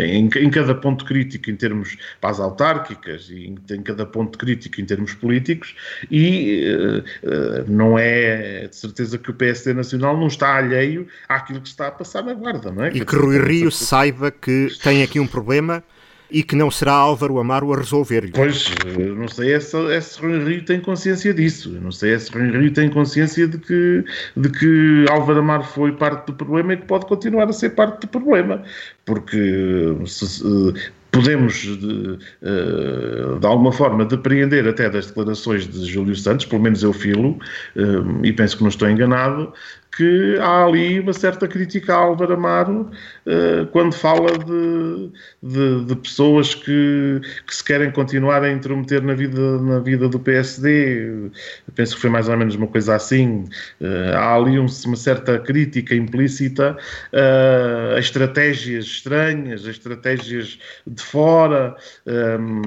em, 0.04 0.28
em, 0.36 0.50
cada 0.50 0.74
ponto 0.74 1.04
crítico 1.04 1.50
em 1.50 1.56
termos 1.56 1.96
para 2.20 2.30
as 2.30 2.40
autárquicas 2.40 3.30
e 3.30 3.46
em, 3.46 3.58
em 3.74 3.82
cada 3.82 4.04
ponto 4.04 4.36
crítico 4.36 4.80
em 4.80 4.84
termos 4.84 5.14
políticos 5.14 5.74
e 6.10 6.64
uh, 7.24 7.70
não 7.70 7.98
é 7.98 8.68
de 8.68 8.76
certeza 8.76 9.16
que 9.16 9.30
o 9.30 9.34
PSD 9.34 9.72
Nacional 9.72 10.16
não 10.18 10.26
está 10.26 10.56
alheio 10.56 11.08
àquilo 11.28 11.60
que 11.60 11.68
está 11.68 11.88
a 11.88 11.90
passar 11.90 12.22
na 12.22 12.34
Guarda, 12.34 12.70
não 12.70 12.84
é? 12.84 12.90
E 12.90 13.04
que 13.04 13.16
Rui 13.16 13.38
Rio 13.38 13.70
saiba 13.70 14.30
que 14.30 14.68
tem 14.82 15.02
aqui 15.02 15.18
um 15.18 15.26
problema 15.26 15.82
e 16.30 16.42
que 16.42 16.54
não 16.54 16.70
será 16.70 16.92
Álvaro 16.92 17.38
Amaro 17.38 17.72
a 17.72 17.76
resolver-lhe. 17.76 18.32
Pois, 18.32 18.70
não 19.16 19.28
sei 19.28 19.58
se, 19.60 20.00
se 20.00 20.20
Rui 20.20 20.44
Rio 20.44 20.64
tem 20.64 20.80
consciência 20.80 21.32
disso. 21.32 21.74
Eu 21.74 21.80
não 21.80 21.92
sei 21.92 22.18
se 22.18 22.30
Rui 22.30 22.50
Rio 22.50 22.72
tem 22.72 22.90
consciência 22.90 23.48
de 23.48 23.58
que, 23.58 24.04
de 24.36 24.50
que 24.50 25.06
Álvaro 25.10 25.40
Amaro 25.40 25.64
foi 25.64 25.92
parte 25.92 26.26
do 26.26 26.34
problema 26.34 26.74
e 26.74 26.76
que 26.76 26.86
pode 26.86 27.06
continuar 27.06 27.48
a 27.48 27.52
ser 27.52 27.70
parte 27.70 28.02
do 28.02 28.08
problema. 28.08 28.62
Porque 29.04 29.96
se, 30.06 30.44
podemos, 31.10 31.54
de, 31.54 32.16
de, 32.16 33.46
alguma 33.46 33.72
forma, 33.72 34.04
depreender 34.04 34.68
até 34.68 34.88
das 34.88 35.06
declarações 35.06 35.66
de 35.66 35.84
Júlio 35.86 36.14
Santos, 36.14 36.46
pelo 36.46 36.62
menos 36.62 36.82
eu 36.82 36.92
filo, 36.92 37.38
e 38.22 38.32
penso 38.32 38.56
que 38.56 38.62
não 38.62 38.68
estou 38.68 38.88
enganado, 38.88 39.52
que 39.96 40.38
há 40.40 40.64
ali 40.64 41.00
uma 41.00 41.12
certa 41.12 41.48
crítica 41.48 41.94
a 41.94 41.98
Álvaro 41.98 42.34
Amaro 42.34 42.90
uh, 43.26 43.66
quando 43.72 43.92
fala 43.92 44.30
de, 44.38 45.10
de, 45.42 45.84
de 45.84 45.96
pessoas 45.96 46.54
que, 46.54 47.20
que, 47.46 47.54
se 47.54 47.64
querem 47.64 47.90
continuar 47.90 48.42
a 48.42 48.50
intrometer 48.50 49.02
na 49.02 49.14
vida, 49.14 49.58
na 49.60 49.80
vida 49.80 50.08
do 50.08 50.18
PSD. 50.18 51.30
penso 51.74 51.94
que 51.96 52.00
foi 52.00 52.10
mais 52.10 52.28
ou 52.28 52.36
menos 52.36 52.54
uma 52.54 52.66
coisa 52.66 52.94
assim. 52.94 53.44
Uh, 53.80 54.14
há 54.14 54.34
ali 54.34 54.58
um, 54.58 54.66
uma 54.86 54.96
certa 54.96 55.38
crítica 55.38 55.94
implícita 55.94 56.76
uh, 57.12 57.96
a 57.96 57.98
estratégias 57.98 58.84
estranhas, 58.84 59.66
a 59.66 59.70
estratégias 59.70 60.58
de 60.86 61.02
fora. 61.02 61.76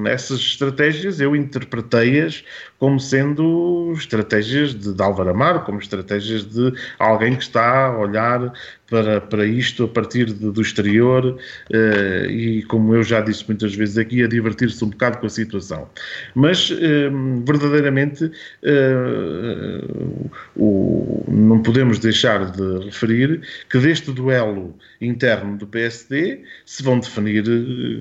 essas 0.06 0.38
estratégias 0.38 1.20
eu 1.20 1.34
interpretei-as 1.34 2.44
como 2.82 2.98
sendo 2.98 3.92
estratégias 3.96 4.74
de, 4.74 4.92
de 4.92 5.00
Álvaro 5.00 5.30
Amaro, 5.30 5.62
como 5.62 5.78
estratégias 5.78 6.44
de 6.44 6.72
alguém 6.98 7.36
que 7.36 7.44
está 7.44 7.86
a 7.86 7.96
olhar 7.96 8.52
para, 8.92 9.22
para 9.22 9.46
isto 9.46 9.84
a 9.84 9.88
partir 9.88 10.26
de, 10.26 10.50
do 10.50 10.60
exterior 10.60 11.24
uh, 11.24 12.30
e, 12.30 12.62
como 12.64 12.94
eu 12.94 13.02
já 13.02 13.22
disse 13.22 13.42
muitas 13.48 13.74
vezes 13.74 13.96
aqui, 13.96 14.22
a 14.22 14.28
divertir-se 14.28 14.84
um 14.84 14.90
bocado 14.90 15.16
com 15.16 15.24
a 15.24 15.30
situação. 15.30 15.88
Mas, 16.34 16.70
uh, 16.70 17.42
verdadeiramente, 17.46 18.26
uh, 18.26 20.30
o, 20.54 21.24
não 21.26 21.62
podemos 21.62 21.98
deixar 22.00 22.50
de 22.50 22.84
referir 22.84 23.40
que 23.70 23.78
deste 23.78 24.12
duelo 24.12 24.76
interno 25.00 25.56
do 25.56 25.66
PSD 25.66 26.42
se 26.66 26.82
vão 26.82 27.00
definir 27.00 27.44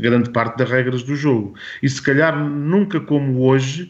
grande 0.02 0.30
parte 0.32 0.58
das 0.58 0.70
regras 0.70 1.04
do 1.04 1.16
jogo. 1.16 1.56
E, 1.82 1.88
se 1.88 2.02
calhar, 2.02 2.38
nunca 2.38 3.00
como 3.00 3.40
hoje, 3.40 3.90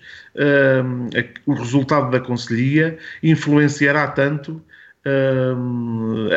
o 1.46 1.54
resultado 1.54 2.12
da 2.12 2.20
Conselhia 2.20 2.98
influenciará 3.22 4.08
tanto 4.08 4.62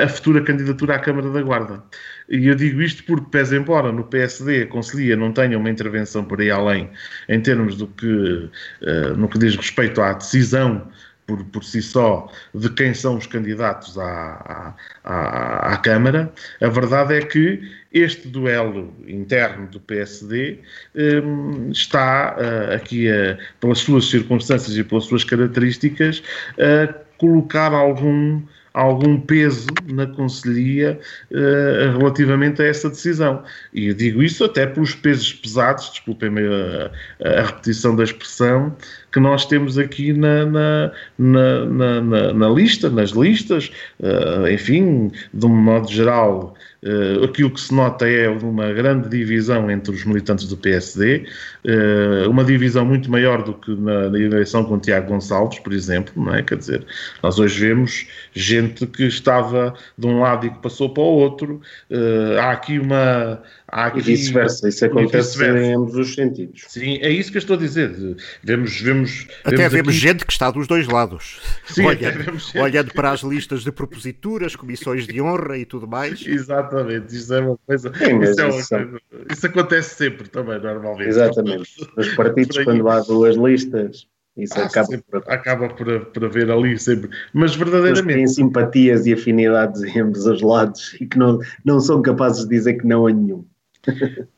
a 0.03 0.09
futura 0.09 0.43
candidatura 0.43 0.95
à 0.95 0.99
Câmara 0.99 1.31
da 1.31 1.43
Guarda. 1.43 1.83
E 2.29 2.47
eu 2.47 2.55
digo 2.55 2.81
isto 2.81 3.05
porque, 3.05 3.27
pese 3.31 3.57
embora 3.57 3.93
no 3.93 4.05
PSD 4.05 4.63
a 4.63 4.67
Conselhia 4.67 5.17
não 5.17 5.33
tenha 5.33 5.59
uma 5.59 5.69
intervenção 5.69 6.25
por 6.25 6.41
aí 6.41 6.51
além, 6.51 6.91
em 7.29 7.41
termos 7.41 7.77
do 7.77 7.87
que, 7.87 8.07
uh, 8.07 9.17
no 9.17 9.29
que 9.29 9.39
diz 9.39 9.55
respeito 9.57 10.01
à 10.01 10.15
decisão 10.15 10.91
por, 11.27 11.43
por 11.45 11.65
si 11.65 11.81
só 11.81 12.31
de 12.55 12.69
quem 12.71 12.93
são 12.93 13.17
os 13.17 13.27
candidatos 13.27 13.99
à, 13.99 14.75
à, 15.05 15.73
à, 15.73 15.77
Câmara, 15.79 16.33
a 16.61 16.69
verdade 16.69 17.15
é 17.15 17.21
que 17.21 17.61
este 17.93 18.29
duelo 18.29 18.95
interno 19.07 19.67
do 19.69 19.81
PSD 19.81 20.59
um, 20.95 21.71
está 21.71 22.37
uh, 22.37 22.75
aqui, 22.75 23.09
uh, 23.09 23.39
pelas 23.61 23.79
suas 23.79 24.09
circunstâncias 24.11 24.77
e 24.77 24.85
pelas 24.85 25.05
suas 25.05 25.25
características, 25.25 26.23
a 26.59 27.04
colocar 27.19 27.73
algum 27.73 28.41
algum 28.75 29.21
peso 29.21 29.69
na 29.87 30.05
Conselhia 30.05 30.99
uh, 31.31 31.97
relativamente 31.97 32.61
a 32.61 32.67
essa 32.67 32.91
decisão. 32.91 33.45
E 33.73 33.87
eu 33.87 33.95
digo 33.95 34.21
isso 34.21 34.45
até 34.45 34.67
pelos 34.67 34.97
pesos 34.97 35.33
pesados, 35.33 35.91
desculpem-me 35.91 36.43
a, 36.43 36.91
a, 37.25 37.43
repetição 37.43 37.95
da 37.95 38.03
expressão, 38.03 38.77
que 39.13 39.21
nós 39.21 39.47
temos 39.47 39.79
aqui 39.79 40.13
na, 40.13 40.45
na, 40.45 40.93
na, 41.17 42.01
na, 42.01 42.33
na 42.35 42.49
lista, 42.49 42.91
nas 42.91 43.11
listas, 43.11 43.71
uh, 44.01 44.49
enfim, 44.49 45.13
de 45.33 45.47
um 45.47 45.55
modo 45.55 45.89
geral, 45.89 46.57
Uh, 46.85 47.25
aquilo 47.25 47.51
que 47.51 47.61
se 47.63 47.73
nota 47.73 48.07
é 48.07 48.29
uma 48.29 48.71
grande 48.71 49.09
divisão 49.09 49.71
entre 49.71 49.91
os 49.91 50.05
militantes 50.05 50.47
do 50.47 50.55
PSD, 50.55 51.27
uh, 51.65 52.31
uma 52.31 52.45
divisão 52.45 52.85
muito 52.85 53.11
maior 53.11 53.43
do 53.43 53.55
que 53.55 53.75
na, 53.75 54.11
na, 54.11 54.19
eleição 54.19 54.63
com 54.65 54.79
Tiago 54.79 55.09
Gonçalves, 55.09 55.59
por 55.61 55.73
exemplo, 55.73 56.13
não 56.23 56.35
é? 56.35 56.43
Quer 56.43 56.59
dizer, 56.59 56.87
nós 57.23 57.39
hoje 57.39 57.59
vemos 57.59 58.07
gente 58.35 58.87
que 58.87 59.05
estava 59.05 59.73
de 59.97 60.07
um 60.07 60.21
lado 60.21 60.47
e 60.47 60.51
que 60.51 60.59
passou 60.59 60.93
para 60.93 61.03
o 61.03 61.07
outro. 61.07 61.63
Uh, 61.91 62.39
há 62.39 62.51
aqui 62.51 62.79
uma. 62.79 63.43
Há 63.67 63.87
aqui, 63.87 63.99
e 63.99 64.03
vice-versa, 64.03 64.69
isso 64.69 64.85
acontece 64.85 65.39
vice 65.39 65.51
em 65.51 65.75
ambos 65.75 65.97
os 65.97 66.15
sentidos. 66.15 66.65
Sim, 66.69 66.99
é 67.01 67.11
isso 67.11 67.31
que 67.31 67.39
eu 67.39 67.41
estou 67.41 67.57
a 67.57 67.59
dizer. 67.59 68.17
Vemos, 68.43 68.81
vemos, 68.81 69.27
Até 69.43 69.57
vemos, 69.57 69.73
vemos 69.73 69.89
aqui... 69.89 69.99
gente 69.99 70.27
que 70.27 70.33
está 70.33 70.51
dos 70.51 70.67
dois 70.67 70.87
lados. 70.87 71.41
Sim, 71.67 71.87
olhando, 71.87 72.39
olhando 72.57 72.93
para 72.93 73.11
as 73.11 73.23
listas 73.23 73.65
de 73.65 73.73
proposituras, 73.73 74.55
comissões 74.55 75.07
de 75.07 75.21
honra 75.21 75.59
e 75.59 75.65
tudo 75.65 75.89
mais. 75.89 76.25
Exatamente, 76.27 77.17
isso 77.17 77.33
é 77.33 77.41
uma 77.41 77.59
coisa. 77.67 77.93
Sim, 77.95 78.21
isso, 78.21 78.41
é 78.41 78.45
uma 78.45 78.59
isso, 78.59 78.69
coisa 78.69 79.01
isso, 79.31 79.47
acontece 79.47 79.95
sempre 79.95 80.29
também, 80.29 80.61
normalmente. 80.61 81.09
Exatamente. 81.09 81.71
Nos 81.97 82.15
partidos, 82.15 82.59
quando 82.65 82.89
há 82.89 83.01
duas 83.01 83.37
listas, 83.37 84.07
isso 84.37 84.55
ah, 84.59 84.65
acaba, 84.65 84.99
por... 84.99 85.25
acaba 85.27 85.69
por, 85.69 86.07
por 86.07 86.25
haver 86.25 86.51
ali 86.51 86.79
sempre. 86.79 87.09
Mas 87.33 87.55
verdadeiramente. 87.55 88.17
Têm 88.17 88.27
simpatias 88.27 89.07
e 89.07 89.13
afinidades 89.13 89.83
em 89.83 90.01
ambos 90.01 90.27
os 90.27 90.43
lados 90.43 90.97
e 91.01 91.07
que 91.07 91.19
não, 91.19 91.39
não 91.65 91.81
são 91.81 92.03
capazes 92.03 92.43
de 92.43 92.51
dizer 92.51 92.75
que 92.75 92.87
não 92.87 93.07
a 93.07 93.13
nenhum. 93.13 93.45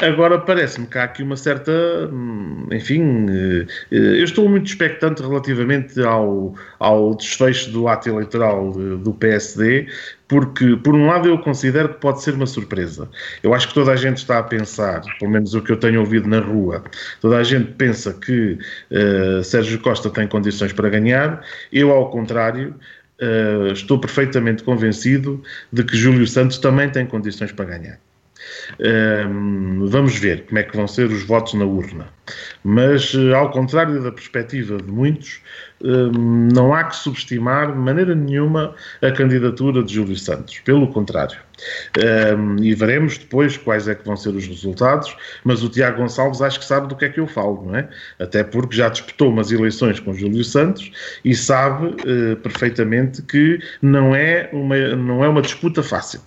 Agora 0.00 0.38
parece-me 0.38 0.86
que 0.86 0.98
há 0.98 1.04
aqui 1.04 1.22
uma 1.22 1.36
certa. 1.36 1.72
Hum, 2.12 2.68
enfim, 2.70 3.26
eh, 3.28 3.66
eh, 3.90 4.20
eu 4.20 4.24
estou 4.24 4.48
muito 4.48 4.66
expectante 4.66 5.22
relativamente 5.22 6.00
ao, 6.02 6.54
ao 6.78 7.14
desfecho 7.14 7.70
do 7.70 7.88
ato 7.88 8.08
eleitoral 8.08 8.72
do 8.72 9.12
PSD, 9.14 9.88
porque, 10.28 10.76
por 10.76 10.94
um 10.94 11.06
lado, 11.06 11.28
eu 11.28 11.38
considero 11.38 11.88
que 11.94 12.00
pode 12.00 12.22
ser 12.22 12.34
uma 12.34 12.46
surpresa. 12.46 13.08
Eu 13.42 13.54
acho 13.54 13.68
que 13.68 13.74
toda 13.74 13.92
a 13.92 13.96
gente 13.96 14.18
está 14.18 14.38
a 14.38 14.42
pensar, 14.42 15.02
pelo 15.18 15.30
menos 15.30 15.54
o 15.54 15.62
que 15.62 15.72
eu 15.72 15.76
tenho 15.78 16.00
ouvido 16.00 16.28
na 16.28 16.40
rua, 16.40 16.84
toda 17.20 17.38
a 17.38 17.42
gente 17.42 17.72
pensa 17.72 18.12
que 18.12 18.58
uh, 18.90 19.42
Sérgio 19.42 19.78
Costa 19.80 20.10
tem 20.10 20.28
condições 20.28 20.72
para 20.72 20.88
ganhar. 20.88 21.44
Eu, 21.72 21.90
ao 21.90 22.10
contrário, 22.10 22.74
uh, 23.20 23.72
estou 23.72 23.98
perfeitamente 23.98 24.62
convencido 24.62 25.42
de 25.72 25.84
que 25.84 25.96
Júlio 25.96 26.26
Santos 26.26 26.58
também 26.58 26.90
tem 26.90 27.06
condições 27.06 27.52
para 27.52 27.64
ganhar. 27.64 28.05
Um, 28.80 29.86
vamos 29.86 30.18
ver 30.18 30.44
como 30.46 30.58
é 30.58 30.62
que 30.62 30.76
vão 30.76 30.86
ser 30.86 31.06
os 31.06 31.22
votos 31.24 31.54
na 31.54 31.64
urna. 31.64 32.06
Mas, 32.64 33.14
eh, 33.14 33.32
ao 33.32 33.50
contrário 33.50 34.02
da 34.02 34.10
perspectiva 34.10 34.78
de 34.78 34.90
muitos, 34.90 35.40
um, 35.82 36.48
não 36.52 36.74
há 36.74 36.84
que 36.84 36.96
subestimar 36.96 37.72
de 37.72 37.78
maneira 37.78 38.14
nenhuma 38.14 38.74
a 39.02 39.10
candidatura 39.10 39.82
de 39.82 39.94
Júlio 39.94 40.16
Santos. 40.16 40.58
Pelo 40.60 40.88
contrário. 40.88 41.38
Um, 42.36 42.62
e 42.62 42.74
veremos 42.74 43.16
depois 43.16 43.56
quais 43.56 43.88
é 43.88 43.94
que 43.94 44.04
vão 44.04 44.16
ser 44.16 44.30
os 44.30 44.46
resultados, 44.46 45.16
mas 45.44 45.62
o 45.62 45.68
Tiago 45.68 45.98
Gonçalves 45.98 46.42
acho 46.42 46.58
que 46.58 46.66
sabe 46.66 46.88
do 46.88 46.96
que 46.96 47.06
é 47.06 47.08
que 47.08 47.20
eu 47.20 47.26
falo, 47.26 47.64
não 47.66 47.76
é? 47.76 47.88
Até 48.18 48.44
porque 48.44 48.76
já 48.76 48.88
disputou 48.88 49.30
umas 49.30 49.50
eleições 49.50 49.98
com 50.00 50.12
Júlio 50.12 50.44
Santos 50.44 50.90
e 51.24 51.34
sabe 51.34 51.86
uh, 51.86 52.36
perfeitamente 52.36 53.22
que 53.22 53.58
não 53.80 54.14
é, 54.14 54.50
uma, 54.52 54.76
não 54.96 55.24
é 55.24 55.28
uma 55.28 55.40
disputa 55.40 55.82
fácil. 55.82 56.20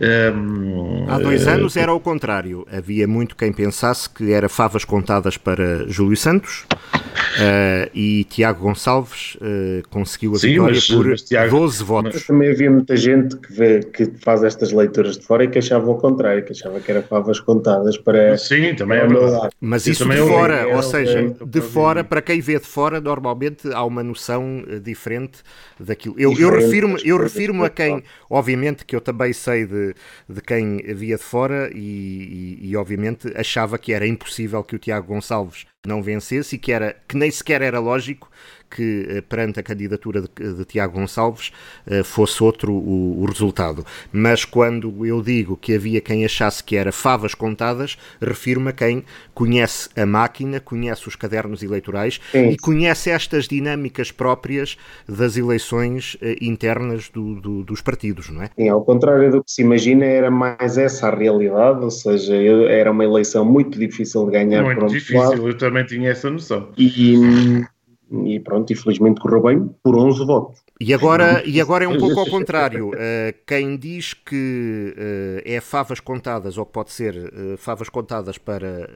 Um, 0.00 1.06
Há 1.08 1.18
dois 1.18 1.46
uh, 1.46 1.50
anos 1.50 1.76
era 1.76 1.92
o 1.92 2.00
contrário. 2.00 2.66
Havia 2.70 3.06
muito 3.06 3.36
quem 3.36 3.52
pensasse 3.52 4.08
que 4.08 4.32
era 4.32 4.48
favas 4.48 4.84
contadas 4.84 5.36
para 5.36 5.88
Júlio 5.88 6.16
Santos 6.16 6.64
uh, 6.64 7.90
e 7.94 8.24
Tiago 8.24 8.62
Gonçalves 8.62 9.36
uh, 9.36 9.88
conseguiu 9.88 10.34
a 10.34 10.38
Sim, 10.38 10.48
vitória 10.48 10.74
mas, 10.74 10.86
por 10.86 11.06
mas 11.06 11.22
Tiago, 11.22 11.58
12 11.58 11.84
votos. 11.84 12.14
Mas 12.14 12.26
também 12.26 12.50
havia 12.50 12.70
muita 12.70 12.96
gente 12.96 13.36
que, 13.36 13.52
vê, 13.52 13.80
que 13.80 14.10
faz 14.20 14.42
estas 14.42 14.72
leituras 14.72 15.16
de 15.16 15.24
fora 15.24 15.44
e 15.44 15.48
que 15.48 15.58
achava 15.58 15.90
o 15.90 15.96
contrário, 15.96 16.44
que 16.44 16.52
achava 16.52 16.80
que 16.80 16.90
era 16.90 17.02
favas 17.02 17.40
contadas 17.40 17.96
para. 17.96 18.36
Sim, 18.36 18.74
também 18.74 18.98
é 18.98 19.06
verdade. 19.06 19.50
Mas 19.60 19.86
isso 19.86 20.08
de 20.08 20.16
fora, 20.16 20.68
ou 20.74 20.82
seja, 20.82 21.34
de 21.44 21.60
fora, 21.60 22.02
para 22.02 22.20
quem 22.20 22.40
vê 22.40 22.58
de 22.58 22.66
fora, 22.66 23.00
normalmente 23.00 23.68
há 23.72 23.84
uma 23.84 24.02
noção 24.02 24.64
diferente 24.82 25.38
daquilo. 25.78 26.14
Eu, 26.18 26.32
eu 26.38 26.50
refiro-me 26.50 26.94
eu 27.04 27.18
refiro 27.18 27.64
a 27.64 27.70
quem, 27.70 28.02
obviamente, 28.30 28.84
que 28.84 28.96
eu 28.96 29.00
também 29.00 29.32
sei 29.32 29.53
de, 29.62 29.94
de 30.28 30.40
quem 30.40 30.78
via 30.94 31.16
de 31.16 31.22
fora 31.22 31.70
e, 31.72 32.58
e, 32.60 32.70
e, 32.70 32.76
obviamente 32.76 33.32
achava 33.36 33.78
que 33.78 33.92
era 33.92 34.06
impossível 34.06 34.64
que 34.64 34.74
o 34.74 34.78
Tiago 34.78 35.06
Gonçalves 35.06 35.66
não 35.86 36.02
vencesse 36.02 36.56
e 36.56 36.58
que, 36.58 36.72
era, 36.72 36.96
que 37.06 37.16
nem 37.16 37.30
sequer 37.30 37.62
era 37.62 37.78
lógico 37.78 38.30
que 38.74 39.06
eh, 39.08 39.20
perante 39.20 39.60
a 39.60 39.62
candidatura 39.62 40.22
de, 40.22 40.54
de 40.54 40.64
Tiago 40.64 40.98
Gonçalves 40.98 41.52
eh, 41.86 42.02
fosse 42.02 42.42
outro 42.42 42.72
o, 42.72 43.22
o, 43.22 43.24
resultado. 43.24 43.86
Mas 44.12 44.44
quando 44.44 45.06
eu 45.06 45.22
digo 45.22 45.56
que 45.56 45.74
havia 45.74 46.00
quem 46.00 46.24
achasse 46.24 46.62
que 46.62 46.76
era 46.76 46.90
favas 46.90 47.34
contadas, 47.34 47.96
refiro-me 48.20 48.70
a 48.70 48.72
quem 48.72 49.04
conhece 49.32 49.88
a 49.96 50.04
máquina, 50.04 50.58
conhece 50.58 51.06
os 51.06 51.14
cadernos 51.14 51.62
eleitorais 51.62 52.20
Sim. 52.32 52.48
e 52.48 52.56
conhece 52.56 53.10
estas 53.10 53.46
dinâmicas 53.46 54.10
próprias 54.10 54.76
das 55.08 55.36
eleições 55.36 56.16
eh, 56.20 56.36
internas 56.40 57.08
do, 57.08 57.40
do, 57.40 57.62
dos 57.62 57.80
partidos, 57.80 58.28
não 58.30 58.42
é? 58.42 58.50
Sim, 58.58 58.68
ao 58.68 58.82
contrário 58.84 59.30
do 59.30 59.44
que 59.44 59.50
se 59.50 59.62
imagina, 59.62 60.04
era 60.04 60.30
mais 60.30 60.76
essa 60.76 61.08
a 61.08 61.14
realidade, 61.14 61.84
ou 61.84 61.90
seja, 61.90 62.34
era 62.34 62.90
uma 62.90 63.04
eleição 63.04 63.44
muito 63.44 63.78
difícil 63.78 64.24
de 64.26 64.32
ganhar. 64.32 64.64
Muito 64.64 64.84
um 64.84 64.88
difícil, 64.88 65.20
lado. 65.20 65.48
eu 65.48 65.56
também 65.56 65.84
tinha 65.84 66.10
essa 66.10 66.28
noção. 66.28 66.70
E, 66.76 67.64
e 68.10 68.38
pronto, 68.40 68.72
infelizmente 68.72 69.20
correu 69.20 69.42
bem 69.42 69.70
por 69.82 69.96
11 69.96 70.24
votos. 70.24 70.64
E 70.80 70.92
agora, 70.92 71.42
e 71.46 71.60
agora 71.60 71.84
é 71.84 71.88
um 71.88 71.98
pouco 71.98 72.18
ao 72.18 72.26
contrário. 72.30 72.88
Uh, 72.88 73.34
quem 73.46 73.76
diz 73.76 74.12
que 74.12 74.94
uh, 74.96 75.42
é 75.44 75.60
favas 75.60 76.00
contadas, 76.00 76.58
ou 76.58 76.66
que 76.66 76.72
pode 76.72 76.92
ser 76.92 77.14
uh, 77.16 77.56
favas 77.56 77.88
contadas 77.88 78.38
para 78.38 78.88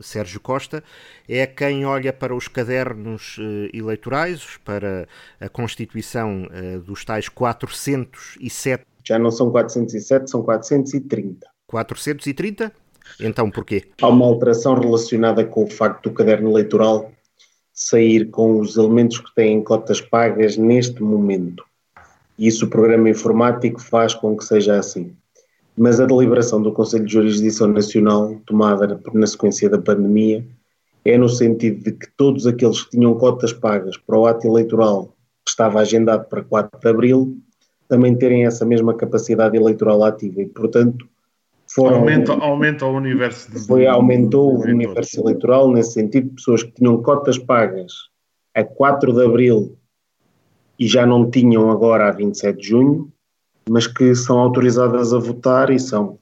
Sérgio 0.00 0.40
Costa, 0.40 0.82
é 1.28 1.46
quem 1.46 1.86
olha 1.86 2.12
para 2.12 2.34
os 2.34 2.48
cadernos 2.48 3.38
eleitorais, 3.72 4.58
para 4.64 5.08
a 5.40 5.48
constituição 5.48 6.46
dos 6.84 7.04
tais 7.04 7.28
407. 7.28 8.84
Já 9.04 9.18
não 9.18 9.30
são 9.30 9.50
407, 9.50 10.30
são 10.30 10.42
430. 10.42 11.46
430? 11.66 12.72
Então 13.20 13.50
porquê? 13.50 13.84
Há 14.00 14.08
uma 14.08 14.26
alteração 14.26 14.74
relacionada 14.74 15.44
com 15.44 15.64
o 15.64 15.70
facto 15.70 16.08
do 16.08 16.14
caderno 16.14 16.50
eleitoral 16.50 17.12
sair 17.76 18.30
com 18.30 18.58
os 18.58 18.78
elementos 18.78 19.18
que 19.18 19.34
têm 19.34 19.62
cotas 19.62 20.00
pagas 20.00 20.56
neste 20.56 21.02
momento. 21.02 21.62
E 22.38 22.46
isso 22.46 22.64
o 22.64 22.70
programa 22.70 23.10
informático 23.10 23.80
faz 23.80 24.14
com 24.14 24.34
que 24.34 24.44
seja 24.44 24.78
assim. 24.78 25.14
Mas 25.76 26.00
a 26.00 26.06
deliberação 26.06 26.62
do 26.62 26.72
Conselho 26.72 27.04
de 27.04 27.12
Jurisdição 27.12 27.68
Nacional, 27.68 28.34
tomada 28.46 28.98
na 29.12 29.26
sequência 29.26 29.68
da 29.68 29.76
pandemia, 29.78 30.42
é 31.04 31.18
no 31.18 31.28
sentido 31.28 31.84
de 31.84 31.92
que 31.92 32.08
todos 32.16 32.46
aqueles 32.46 32.82
que 32.82 32.92
tinham 32.92 33.14
cotas 33.14 33.52
pagas 33.52 33.98
para 33.98 34.18
o 34.18 34.26
ato 34.26 34.46
eleitoral 34.46 35.14
que 35.44 35.50
estava 35.50 35.78
agendado 35.78 36.24
para 36.24 36.42
4 36.42 36.80
de 36.80 36.88
abril, 36.88 37.36
também 37.88 38.16
terem 38.16 38.46
essa 38.46 38.64
mesma 38.64 38.94
capacidade 38.94 39.54
eleitoral 39.54 40.02
ativa 40.02 40.40
e, 40.40 40.46
portanto, 40.46 41.06
foram, 41.76 41.98
aumenta, 41.98 42.32
aumenta 42.32 42.86
o 42.86 42.96
universo 42.96 43.52
de, 43.52 43.66
foi, 43.66 43.86
aumentou 43.86 44.54
o 44.54 44.62
universo 44.62 45.20
eleitoral 45.20 45.70
nesse 45.70 45.92
sentido, 45.92 46.34
pessoas 46.34 46.62
que 46.62 46.70
tinham 46.72 47.02
cotas 47.02 47.38
pagas 47.38 47.92
a 48.54 48.64
4 48.64 49.12
de 49.12 49.22
abril 49.22 49.78
e 50.78 50.88
já 50.88 51.04
não 51.04 51.30
tinham 51.30 51.70
agora 51.70 52.08
a 52.08 52.12
27 52.12 52.58
de 52.58 52.68
junho, 52.68 53.12
mas 53.68 53.86
que 53.86 54.14
são 54.14 54.38
autorizadas 54.38 55.12
a 55.12 55.18
votar 55.18 55.68
e 55.70 55.78
são, 55.78 56.18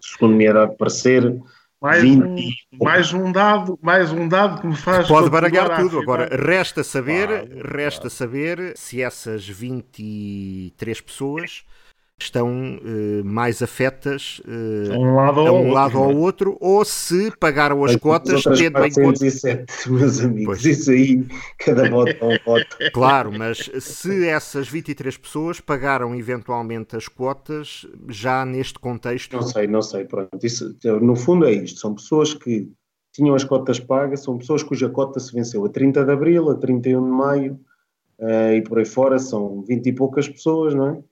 segundo 0.00 0.34
me 0.34 0.52
dado 0.52 0.76
parecer, 0.76 1.40
mais, 1.80 2.02
20... 2.02 2.24
um, 2.24 2.84
mais 2.84 3.12
um 3.12 3.30
dado, 3.30 3.78
mais 3.80 4.10
um 4.10 4.26
dado 4.26 4.60
que 4.60 4.66
me 4.66 4.76
faz. 4.76 5.06
Pode 5.06 5.30
baralhar 5.30 5.80
tudo. 5.80 6.00
Agora, 6.00 6.28
resta 6.30 6.82
saber, 6.82 7.26
claro, 7.26 7.68
resta 7.76 8.10
saber 8.10 8.72
se 8.76 9.00
essas 9.00 9.48
23 9.48 11.00
pessoas 11.00 11.64
estão 12.20 12.48
uh, 12.76 13.24
mais 13.24 13.62
afetas 13.62 14.40
uh, 14.44 14.92
um 14.92 15.14
lado 15.14 15.40
a 15.40 15.52
um 15.52 15.72
lado 15.72 16.00
ou 16.00 16.16
outro, 16.16 16.56
ou 16.60 16.84
se 16.84 17.30
pagaram 17.38 17.84
as 17.84 17.96
cotas 17.96 18.42
tendo 18.44 18.74
407, 18.74 19.48
em 19.48 19.64
conta. 19.64 19.72
meus 19.90 20.20
amigos, 20.20 20.62
pois. 20.62 20.64
isso 20.64 20.90
aí, 20.90 21.26
cada 21.58 21.88
voto 21.90 22.10
é 22.10 22.24
um 22.24 22.38
voto. 22.44 22.76
Claro, 22.92 23.32
mas 23.32 23.70
se 23.80 24.26
essas 24.26 24.68
23 24.68 25.16
pessoas 25.16 25.60
pagaram 25.60 26.14
eventualmente 26.14 26.96
as 26.96 27.08
cotas, 27.08 27.86
já 28.08 28.44
neste 28.44 28.78
contexto. 28.78 29.36
Não 29.36 29.42
sei, 29.42 29.66
não 29.66 29.82
sei, 29.82 30.04
pronto. 30.04 30.38
Isso, 30.42 30.76
no 31.00 31.16
fundo 31.16 31.46
é 31.46 31.52
isto: 31.52 31.80
são 31.80 31.94
pessoas 31.94 32.34
que 32.34 32.70
tinham 33.12 33.34
as 33.34 33.44
cotas 33.44 33.78
pagas, 33.78 34.20
são 34.20 34.38
pessoas 34.38 34.62
cuja 34.62 34.88
cota 34.88 35.20
se 35.20 35.32
venceu 35.32 35.64
a 35.64 35.68
30 35.68 36.04
de 36.04 36.12
abril, 36.12 36.50
a 36.50 36.54
31 36.54 37.04
de 37.04 37.10
maio. 37.10 37.60
Uh, 38.18 38.54
e 38.54 38.62
por 38.62 38.78
aí 38.78 38.84
fora 38.84 39.18
são 39.18 39.62
20 39.62 39.86
e 39.86 39.92
poucas 39.92 40.28
pessoas, 40.28 40.74
não 40.74 40.88
é? 40.90 41.02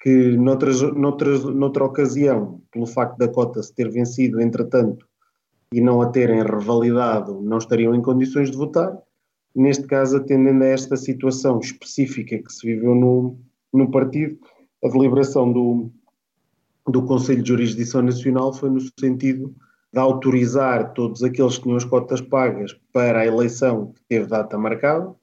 Que 0.00 0.36
noutras, 0.36 0.80
noutras, 0.80 1.44
noutra 1.44 1.84
ocasião, 1.84 2.60
pelo 2.70 2.86
facto 2.86 3.18
da 3.18 3.28
cota 3.28 3.62
se 3.62 3.74
ter 3.74 3.90
vencido 3.90 4.40
entretanto 4.40 5.06
e 5.72 5.80
não 5.80 6.00
a 6.00 6.06
terem 6.06 6.42
revalidado, 6.42 7.40
não 7.42 7.58
estariam 7.58 7.94
em 7.94 8.00
condições 8.00 8.50
de 8.50 8.56
votar. 8.56 8.96
Neste 9.54 9.86
caso, 9.86 10.16
atendendo 10.16 10.62
a 10.62 10.68
esta 10.68 10.96
situação 10.96 11.58
específica 11.58 12.38
que 12.38 12.52
se 12.52 12.66
viveu 12.66 12.94
no, 12.94 13.38
no 13.72 13.90
partido, 13.90 14.38
a 14.84 14.88
deliberação 14.88 15.52
do, 15.52 15.90
do 16.86 17.04
Conselho 17.04 17.42
de 17.42 17.48
Jurisdição 17.48 18.02
Nacional 18.02 18.52
foi 18.52 18.70
no 18.70 18.80
sentido 18.98 19.54
de 19.92 19.98
autorizar 19.98 20.92
todos 20.92 21.22
aqueles 21.22 21.56
que 21.56 21.64
tinham 21.64 21.76
as 21.76 21.84
cotas 21.84 22.20
pagas 22.20 22.78
para 22.92 23.20
a 23.20 23.26
eleição 23.26 23.92
que 23.92 24.02
teve 24.08 24.26
data 24.26 24.56
marcada, 24.56 25.14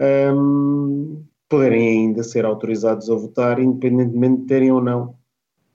um, 0.00 1.24
poderem 1.48 1.88
ainda 1.88 2.22
ser 2.22 2.44
autorizados 2.44 3.10
a 3.10 3.14
votar, 3.14 3.58
independentemente 3.58 4.42
de 4.42 4.46
terem 4.46 4.70
ou 4.70 4.80
não 4.80 5.14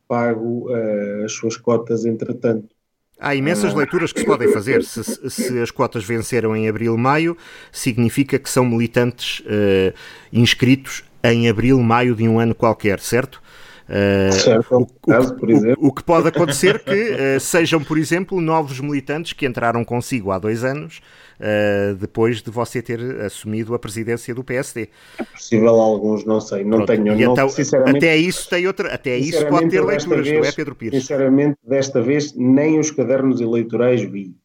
pago 0.10 0.72
uh, 0.72 1.24
as 1.24 1.34
suas 1.34 1.56
cotas 1.56 2.04
entretanto. 2.04 2.76
Há 3.20 3.36
imensas 3.36 3.74
leituras 3.74 4.12
que 4.12 4.22
se 4.22 4.26
podem 4.26 4.48
fazer. 4.52 4.82
Se, 4.84 5.04
se, 5.30 5.60
as 5.60 5.70
cotas 5.70 6.04
venceram 6.04 6.56
em 6.56 6.68
abril, 6.70 6.98
maio, 6.98 7.38
significa 7.72 8.40
que 8.40 8.50
são 8.50 8.66
militantes 8.66 9.42
uh, 9.42 9.94
inscritos 10.32 11.04
em 11.22 11.50
abril, 11.50 11.80
maio 11.82 12.16
de 12.16 12.28
um 12.28 12.40
ano 12.40 12.56
qualquer, 12.56 13.00
certo? 13.00 13.42
Uh, 13.90 14.32
certo, 14.32 14.76
o, 14.76 14.86
caso. 15.10 15.36
O, 15.80 15.88
o, 15.88 15.92
que 15.92 16.04
pode 16.04 16.28
acontecer 16.28 16.78
que 16.84 16.92
uh, 16.92 17.40
sejam, 17.40 17.84
por 17.84 17.98
exemplo, 17.98 18.40
novos 18.40 18.80
militantes 18.80 19.34
que 19.34 19.48
entraram 19.48 19.84
consigo 19.84 20.30
há 20.30 20.38
dois 20.38 20.64
anos, 20.64 21.02
uh, 21.40 21.96
depois 21.96 22.40
de 22.44 22.52
você 22.52 22.84
ter 22.84 23.02
assumido 23.22 23.74
a 23.74 23.80
presidência 23.80 24.36
do 24.36 24.44
PSD. 24.44 24.90
É 25.18 25.24
possível 25.24 25.82
alguns, 25.82 26.24
não 26.24 26.40
sei, 26.40 26.64
não 26.64 26.78
Pronto. 26.78 26.88
tenho. 26.88 27.06
Não, 27.06 27.32
então, 27.34 27.48
até 27.88 28.16
isso 28.16 28.48
tem 28.48 28.68
outra, 28.68 28.94
até 28.94 29.18
isso 29.18 29.44
pode 29.48 29.70
ter 29.70 29.84
leituras, 29.84 30.28
vez, 30.28 30.40
não 30.40 30.48
é, 30.48 30.52
Pedro 30.52 30.76
Pires? 30.76 31.02
Sinceramente, 31.02 31.58
desta 31.68 32.00
vez 32.00 32.36
nem 32.36 32.80
os 32.80 32.92
cadernos 32.92 33.42
eleitorais 33.42 34.04
vi. 34.04 34.36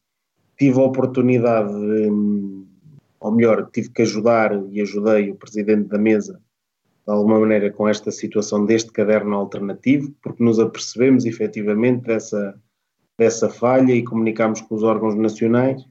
Tive 0.59 0.81
a 0.81 0.85
oportunidade, 0.85 1.71
de, 1.71 2.09
ou 3.21 3.31
melhor, 3.31 3.69
tive 3.71 3.91
que 3.91 4.01
ajudar 4.01 4.59
e 4.71 4.81
ajudei 4.81 5.31
o 5.31 5.35
presidente 5.35 5.89
da 5.89 5.99
mesa 5.99 6.41
de 7.07 7.13
alguma 7.13 7.39
maneira 7.39 7.71
com 7.71 7.87
esta 7.87 8.11
situação 8.11 8.65
deste 8.65 8.91
caderno 8.91 9.37
alternativo, 9.37 10.13
porque 10.23 10.43
nos 10.43 10.59
apercebemos 10.59 11.27
efetivamente 11.27 12.05
dessa, 12.05 12.55
dessa 13.19 13.49
falha 13.49 13.93
e 13.93 14.03
comunicámos 14.03 14.61
com 14.63 14.75
os 14.75 14.83
órgãos 14.83 15.15
nacionais, 15.15 15.83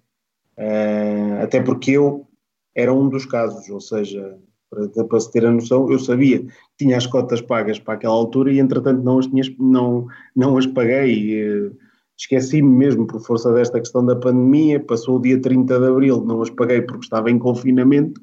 uh, 0.57 1.43
até 1.43 1.61
porque 1.61 1.91
eu 1.91 2.27
era 2.75 2.91
um 2.91 3.07
dos 3.07 3.25
casos, 3.25 3.69
ou 3.69 3.79
seja, 3.79 4.37
para, 4.69 5.05
para 5.05 5.19
se 5.19 5.31
ter 5.31 5.45
a 5.45 5.51
noção, 5.51 5.91
eu 5.91 5.99
sabia 5.99 6.39
que 6.39 6.49
tinha 6.79 6.97
as 6.97 7.05
cotas 7.05 7.41
pagas 7.41 7.77
para 7.77 7.93
aquela 7.93 8.13
altura 8.13 8.51
e 8.51 8.59
entretanto 8.59 9.03
não 9.03 9.19
as, 9.19 9.27
tinha, 9.27 9.43
não, 9.59 10.07
não 10.35 10.57
as 10.57 10.65
paguei. 10.65 11.47
Uh, 11.47 11.82
esqueci-me 12.23 12.69
mesmo 12.69 13.05
por 13.05 13.21
força 13.21 13.51
desta 13.53 13.79
questão 13.79 14.05
da 14.05 14.15
pandemia, 14.15 14.79
passou 14.79 15.17
o 15.17 15.21
dia 15.21 15.41
30 15.41 15.77
de 15.77 15.85
Abril, 15.85 16.23
não 16.25 16.41
as 16.41 16.49
paguei 16.49 16.81
porque 16.81 17.03
estava 17.03 17.29
em 17.29 17.37
confinamento 17.37 18.19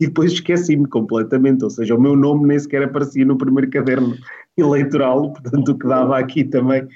e 0.00 0.06
depois 0.06 0.32
esqueci-me 0.32 0.88
completamente, 0.88 1.62
ou 1.62 1.70
seja, 1.70 1.94
o 1.94 2.00
meu 2.00 2.16
nome 2.16 2.48
nem 2.48 2.58
sequer 2.58 2.82
aparecia 2.82 3.24
no 3.24 3.38
primeiro 3.38 3.70
caderno 3.70 4.16
eleitoral, 4.56 5.32
portanto 5.32 5.68
o 5.68 5.78
que 5.78 5.86
dava 5.86 6.18
aqui 6.18 6.44
também 6.44 6.86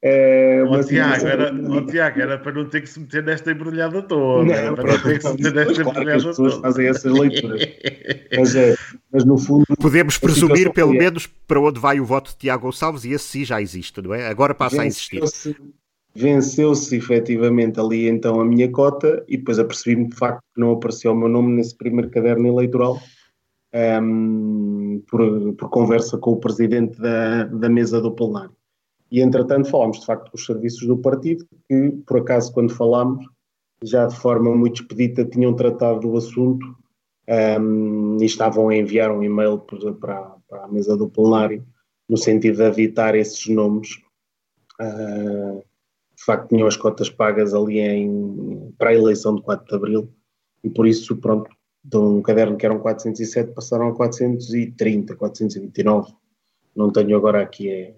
é, 0.00 0.62
o 0.62 0.84
Tiago, 0.84 1.26
era, 1.26 1.52
o 1.52 1.84
Tiago, 1.84 2.20
era 2.20 2.38
para 2.38 2.52
não 2.52 2.68
ter 2.68 2.82
que 2.82 2.88
se 2.88 3.00
meter 3.00 3.20
nesta 3.20 3.50
embrulhada 3.50 4.00
toda. 4.02 4.44
Não, 4.44 4.54
era 4.54 4.72
para 4.72 4.92
não 4.92 5.02
ter 5.02 5.18
que 5.18 5.26
se 5.26 5.32
meter 5.32 5.52
nesta 5.52 5.82
claro 5.82 5.98
embrulhada 5.98 6.20
toda. 6.20 6.30
As 6.30 6.36
pessoas 6.36 6.54
fazem 6.54 6.86
essas 6.86 7.12
leituras. 7.12 7.62
mas, 8.36 8.54
é, 8.54 8.76
mas 9.12 9.24
no 9.24 9.36
fundo. 9.36 9.64
Podemos 9.80 10.16
presumir, 10.16 10.72
pelo 10.72 10.94
é. 10.94 10.98
menos, 10.98 11.26
para 11.26 11.60
onde 11.60 11.80
vai 11.80 11.98
o 11.98 12.04
voto 12.04 12.30
de 12.30 12.36
Tiago 12.36 12.62
Gonçalves 12.62 13.04
e 13.04 13.10
esse 13.10 13.24
sim 13.24 13.44
já 13.44 13.60
existe, 13.60 14.00
não 14.00 14.14
é? 14.14 14.28
Agora 14.28 14.54
passa 14.54 14.82
a 14.82 14.86
existir 14.86 15.20
venceu-se 16.14 16.96
efetivamente 16.96 17.78
ali 17.78 18.08
então 18.08 18.40
a 18.40 18.44
minha 18.44 18.70
cota 18.70 19.24
e 19.28 19.36
depois 19.36 19.58
apercebi-me 19.58 20.08
de 20.08 20.16
facto 20.16 20.42
que 20.54 20.60
não 20.60 20.72
apareceu 20.72 21.12
o 21.12 21.16
meu 21.16 21.28
nome 21.28 21.54
nesse 21.54 21.76
primeiro 21.76 22.10
caderno 22.10 22.48
eleitoral 22.48 22.98
um, 24.02 25.02
por, 25.08 25.54
por, 25.54 25.68
conversa 25.68 26.16
com 26.18 26.32
o 26.32 26.40
presidente 26.40 26.98
da, 27.00 27.44
da 27.44 27.68
mesa 27.68 28.00
do 28.00 28.12
plenário. 28.12 28.52
E 29.10 29.20
entretanto 29.20 29.70
falámos 29.70 30.00
de 30.00 30.06
facto 30.06 30.30
com 30.30 30.36
os 30.36 30.44
serviços 30.44 30.86
do 30.86 30.96
partido 30.96 31.46
que 31.68 31.90
por 32.06 32.20
acaso 32.20 32.52
quando 32.52 32.74
falámos 32.74 33.26
já 33.82 34.06
de 34.06 34.16
forma 34.16 34.54
muito 34.54 34.82
expedita 34.82 35.24
tinham 35.24 35.54
tratado 35.54 36.00
do 36.00 36.16
assunto 36.16 36.66
um, 37.60 38.16
e 38.20 38.24
estavam 38.24 38.68
a 38.68 38.76
enviar 38.76 39.10
um 39.12 39.22
e-mail 39.22 39.58
para, 39.58 40.34
para 40.48 40.64
a 40.64 40.68
mesa 40.68 40.96
do 40.96 41.08
plenário 41.08 41.64
no 42.08 42.16
sentido 42.16 42.56
de 42.56 42.64
evitar 42.64 43.14
esses 43.14 43.46
nomes 43.48 44.00
uh, 44.80 45.62
facto 46.28 46.48
tinham 46.48 46.68
as 46.68 46.76
cotas 46.76 47.08
pagas 47.08 47.54
ali 47.54 47.80
em, 47.80 48.72
para 48.76 48.90
a 48.90 48.94
eleição 48.94 49.34
de 49.34 49.42
4 49.42 49.66
de 49.66 49.74
Abril 49.74 50.08
e 50.62 50.68
por 50.68 50.86
isso, 50.86 51.16
pronto, 51.16 51.50
de 51.82 51.96
um 51.96 52.20
caderno 52.20 52.56
que 52.56 52.66
eram 52.66 52.78
407 52.78 53.52
passaram 53.52 53.88
a 53.88 53.94
430, 53.94 55.16
429. 55.16 56.12
Não 56.76 56.90
tenho 56.92 57.16
agora 57.16 57.42
aqui 57.42 57.70
é 57.70 57.94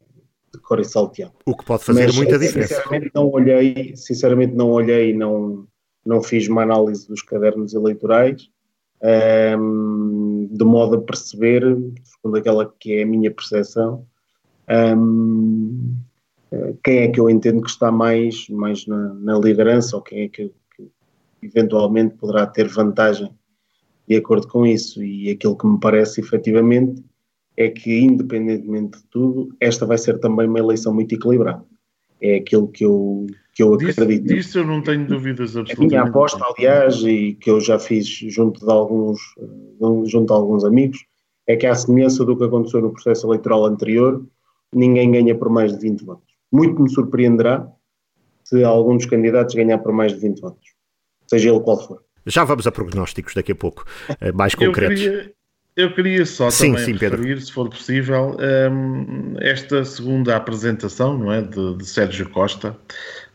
de 0.52 0.60
cor 0.60 0.80
e 0.80 0.84
salteado. 0.84 1.32
O 1.46 1.56
que 1.56 1.64
pode 1.64 1.84
fazer 1.84 2.06
Mas, 2.06 2.16
muita 2.16 2.38
diferença. 2.38 2.74
Sinceramente 2.74 3.10
não 3.14 3.30
olhei, 3.30 3.96
sinceramente 3.96 4.54
não 4.54 4.70
olhei, 4.70 5.14
não, 5.14 5.66
não 6.04 6.22
fiz 6.22 6.48
uma 6.48 6.62
análise 6.62 7.06
dos 7.08 7.22
cadernos 7.22 7.74
eleitorais, 7.74 8.48
um, 9.58 10.48
de 10.50 10.64
modo 10.64 10.96
a 10.96 11.00
perceber, 11.00 11.62
segundo 12.04 12.36
aquela 12.36 12.72
que 12.78 12.94
é 12.94 13.02
a 13.02 13.06
minha 13.06 13.30
percepção, 13.30 14.06
um, 14.96 15.96
quem 16.82 16.98
é 16.98 17.08
que 17.08 17.20
eu 17.20 17.30
entendo 17.30 17.62
que 17.62 17.70
está 17.70 17.92
mais, 17.92 18.48
mais 18.48 18.86
na, 18.86 19.14
na 19.14 19.38
liderança 19.38 19.96
ou 19.96 20.02
quem 20.02 20.22
é 20.22 20.28
que, 20.28 20.52
que, 20.76 20.90
eventualmente 21.42 22.16
poderá 22.16 22.46
ter 22.46 22.68
vantagem 22.68 23.30
de 24.08 24.16
acordo 24.16 24.48
com 24.48 24.66
isso. 24.66 25.02
E 25.02 25.30
aquilo 25.30 25.56
que 25.56 25.66
me 25.66 25.78
parece 25.78 26.20
efetivamente 26.20 27.04
é 27.56 27.68
que, 27.68 28.00
independentemente 28.00 28.98
de 28.98 29.04
tudo, 29.04 29.54
esta 29.60 29.86
vai 29.86 29.96
ser 29.96 30.18
também 30.18 30.48
uma 30.48 30.58
eleição 30.58 30.92
muito 30.92 31.14
equilibrada. 31.14 31.64
É 32.20 32.36
aquilo 32.36 32.68
que 32.68 32.84
eu, 32.84 33.26
que 33.54 33.62
eu 33.62 33.74
acredito. 33.74 34.26
Disso 34.26 34.58
eu 34.58 34.66
não 34.66 34.82
tenho 34.82 35.06
dúvidas 35.06 35.56
absolutamente. 35.56 35.94
A 35.94 36.00
minha 36.00 36.10
aposta, 36.10 36.44
aliás, 36.44 36.96
e 37.04 37.34
que 37.34 37.48
eu 37.48 37.60
já 37.60 37.78
fiz 37.78 38.06
junto 38.06 38.64
de 38.64 38.70
alguns, 38.70 39.20
junto 40.06 40.26
de 40.26 40.32
alguns 40.32 40.64
amigos, 40.64 40.98
é 41.46 41.56
que, 41.56 41.66
à 41.66 41.74
semelhança 41.74 42.24
do 42.24 42.36
que 42.36 42.44
aconteceu 42.44 42.80
no 42.80 42.92
processo 42.92 43.26
eleitoral 43.26 43.64
anterior, 43.66 44.24
ninguém 44.74 45.12
ganha 45.12 45.34
por 45.34 45.48
mais 45.48 45.72
de 45.72 45.78
20 45.78 46.04
votos 46.04 46.29
muito 46.52 46.82
me 46.82 46.90
surpreenderá 46.90 47.66
se 48.44 48.64
algum 48.64 48.96
dos 48.96 49.06
candidatos 49.06 49.54
ganhar 49.54 49.78
por 49.78 49.92
mais 49.92 50.12
de 50.12 50.18
20 50.18 50.40
votos, 50.40 50.68
seja 51.26 51.50
ele 51.50 51.60
qual 51.60 51.80
for. 51.86 52.02
Já 52.26 52.44
vamos 52.44 52.66
a 52.66 52.72
prognósticos 52.72 53.34
daqui 53.34 53.52
a 53.52 53.54
pouco, 53.54 53.84
eh, 54.20 54.32
mais 54.32 54.54
concretos. 54.54 55.00
Eu 55.00 55.12
queria, 55.12 55.34
eu 55.76 55.94
queria 55.94 56.26
só 56.26 56.50
sim, 56.50 56.72
também 56.72 56.84
sim, 56.84 56.92
referir, 56.92 57.40
se 57.40 57.52
for 57.52 57.68
possível, 57.70 58.36
um, 58.70 59.36
esta 59.38 59.84
segunda 59.84 60.36
apresentação 60.36 61.16
não 61.16 61.32
é, 61.32 61.42
de, 61.42 61.76
de 61.76 61.86
Sérgio 61.86 62.28
Costa, 62.28 62.76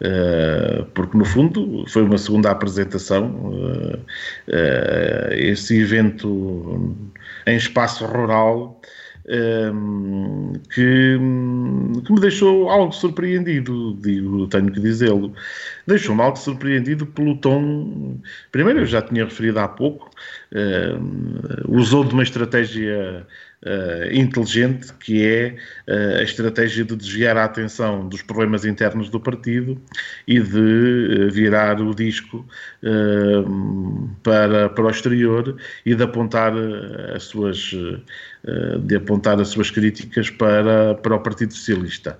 uh, 0.01 0.85
porque 0.93 1.17
no 1.17 1.25
fundo 1.25 1.85
foi 1.87 2.03
uma 2.03 2.17
segunda 2.17 2.51
apresentação, 2.51 3.33
uh, 3.35 3.97
uh, 3.97 5.33
esse 5.33 5.79
evento 5.81 6.95
em 7.47 7.55
espaço 7.55 8.05
rural 8.05 8.79
que, 9.25 11.17
que, 12.03 12.13
me 12.13 12.19
deixou 12.19 12.69
algo 12.69 12.91
surpreendido, 12.91 13.97
digo, 14.01 14.47
tenho 14.47 14.71
que 14.71 14.79
dizê-lo. 14.79 15.33
Deixou-me 15.87 16.21
algo 16.21 16.37
surpreendido 16.37 17.05
pelo 17.07 17.37
tom. 17.37 18.19
Primeiro, 18.51 18.81
eu 18.81 18.85
já 18.85 19.01
tinha 19.01 19.25
referido 19.25 19.59
há 19.59 19.67
pouco, 19.67 20.09
usou 21.67 22.03
de 22.03 22.13
uma 22.13 22.23
estratégia 22.23 23.25
uh, 23.63 24.13
inteligente, 24.13 24.93
que 24.93 25.25
é 25.25 25.55
uh, 25.87 26.19
a 26.19 26.23
estratégia 26.23 26.83
de 26.83 26.95
desviar 26.95 27.37
a 27.37 27.45
atenção 27.45 28.07
dos 28.07 28.21
problemas 28.21 28.65
internos 28.65 29.09
do 29.09 29.19
partido 29.19 29.81
e 30.27 30.39
de 30.39 31.27
uh, 31.27 31.31
virar 31.31 31.81
o 31.81 31.93
disco 31.93 32.45
para, 34.21 34.69
para 34.69 34.85
o 34.85 34.89
exterior 34.89 35.57
e 35.85 35.95
de 35.95 36.03
apontar 36.03 36.53
as 37.15 37.23
suas 37.23 37.73
de 38.79 38.95
apontar 38.95 39.41
as 39.41 39.47
suas 39.47 39.71
críticas 39.71 40.29
para, 40.29 40.93
para 40.93 41.15
o 41.15 41.19
Partido 41.19 41.51
Socialista. 41.53 42.19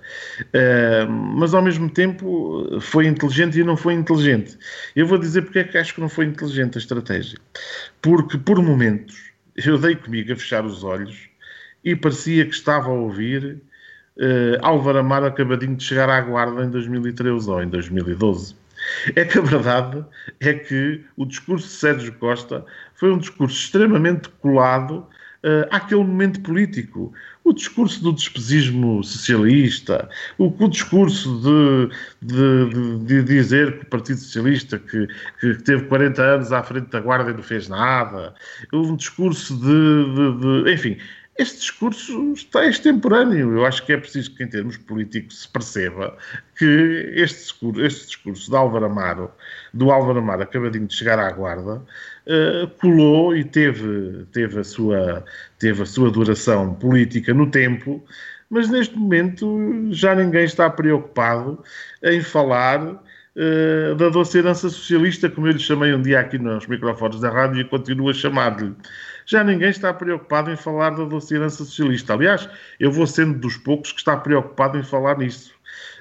Mas 1.08 1.54
ao 1.54 1.62
mesmo 1.62 1.88
tempo 1.88 2.80
foi 2.80 3.06
inteligente 3.06 3.60
e 3.60 3.64
não 3.64 3.76
foi 3.76 3.94
inteligente. 3.94 4.58
Eu 4.96 5.06
vou 5.06 5.18
dizer 5.18 5.42
porque 5.42 5.60
é 5.60 5.64
que 5.64 5.78
acho 5.78 5.94
que 5.94 6.00
não 6.00 6.08
foi 6.08 6.24
inteligente 6.24 6.78
a 6.78 6.80
estratégia. 6.80 7.38
Porque 8.02 8.36
por 8.36 8.60
momentos 8.60 9.25
eu 9.64 9.78
dei 9.78 9.96
comigo 9.96 10.32
a 10.32 10.36
fechar 10.36 10.64
os 10.64 10.84
olhos 10.84 11.28
e 11.84 11.94
parecia 11.94 12.44
que 12.44 12.54
estava 12.54 12.88
a 12.88 12.92
ouvir 12.92 13.62
uh, 14.16 14.58
Álvaro 14.60 14.98
Amaro 14.98 15.26
acabadinho 15.26 15.76
de 15.76 15.84
chegar 15.84 16.08
à 16.08 16.20
guarda 16.20 16.64
em 16.64 16.70
2013 16.70 17.48
ou 17.48 17.62
em 17.62 17.68
2012. 17.68 18.54
É 19.14 19.24
que 19.24 19.38
a 19.38 19.42
verdade 19.42 20.04
é 20.40 20.52
que 20.52 21.02
o 21.16 21.24
discurso 21.24 21.66
de 21.66 21.72
Sérgio 21.72 22.12
Costa 22.14 22.64
foi 22.94 23.10
um 23.12 23.18
discurso 23.18 23.56
extremamente 23.56 24.28
colado 24.40 24.98
uh, 24.98 25.66
àquele 25.70 26.04
momento 26.04 26.40
político. 26.42 27.12
O 27.46 27.52
discurso 27.52 28.02
do 28.02 28.12
despesismo 28.12 29.04
socialista, 29.04 30.10
o, 30.36 30.46
o 30.46 30.68
discurso 30.68 31.40
de, 31.40 31.88
de, 32.20 32.70
de, 32.70 33.04
de, 33.04 33.22
dizer 33.22 33.78
que 33.78 33.84
o 33.84 33.86
Partido 33.86 34.18
Socialista, 34.18 34.80
que, 34.80 35.06
que, 35.38 35.54
teve 35.62 35.84
40 35.84 36.20
anos 36.20 36.52
à 36.52 36.64
frente 36.64 36.90
da 36.90 36.98
Guarda 36.98 37.30
e 37.30 37.34
não 37.34 37.44
fez 37.44 37.68
nada, 37.68 38.34
um 38.72 38.96
discurso 38.96 39.56
de 39.60 40.72
enfim, 40.72 40.98
este 41.38 41.58
discurso 41.58 42.32
está 42.32 42.66
extemporâneo. 42.66 43.52
Eu 43.52 43.66
acho 43.66 43.84
que 43.84 43.92
é 43.92 43.96
preciso 43.96 44.34
que, 44.34 44.42
em 44.42 44.48
termos 44.48 44.76
políticos, 44.78 45.42
se 45.42 45.48
perceba 45.48 46.16
que 46.58 47.12
este 47.14 47.42
discurso, 47.42 47.80
este 47.80 48.06
discurso 48.06 48.50
de 48.50 48.56
Álvaro 48.56 48.86
Amaro, 48.86 49.30
do 49.72 49.90
Álvaro 49.90 50.18
Amaro, 50.18 50.42
acabadinho 50.42 50.86
de 50.86 50.94
chegar 50.94 51.18
à 51.18 51.30
guarda, 51.30 51.82
uh, 52.26 52.68
colou 52.80 53.36
e 53.36 53.44
teve, 53.44 54.26
teve, 54.32 54.60
a 54.60 54.64
sua, 54.64 55.24
teve 55.58 55.82
a 55.82 55.86
sua 55.86 56.10
duração 56.10 56.74
política 56.74 57.32
no 57.32 57.50
tempo, 57.50 58.04
mas 58.50 58.68
neste 58.68 58.96
momento 58.96 59.88
já 59.90 60.14
ninguém 60.14 60.44
está 60.44 60.68
preocupado 60.70 61.62
em 62.02 62.20
falar 62.22 62.82
uh, 62.84 63.94
da 63.96 64.08
doce 64.08 64.38
herança 64.38 64.68
socialista, 64.68 65.28
como 65.28 65.46
eu 65.46 65.52
lhe 65.52 65.58
chamei 65.58 65.94
um 65.94 66.02
dia 66.02 66.20
aqui 66.20 66.38
nos 66.38 66.66
microfones 66.66 67.20
da 67.20 67.30
rádio 67.30 67.60
e 67.60 67.64
continuo 67.64 68.10
a 68.10 68.14
chamar-lhe 68.14 68.74
já 69.26 69.42
ninguém 69.42 69.68
está 69.68 69.92
preocupado 69.92 70.50
em 70.50 70.56
falar 70.56 70.90
da 70.90 71.04
doce 71.04 71.34
herança 71.34 71.64
socialista. 71.64 72.14
Aliás, 72.14 72.48
eu 72.78 72.90
vou 72.92 73.06
sendo 73.06 73.38
dos 73.38 73.56
poucos 73.56 73.90
que 73.90 73.98
está 73.98 74.16
preocupado 74.16 74.78
em 74.78 74.84
falar 74.84 75.18
nisso. 75.18 75.52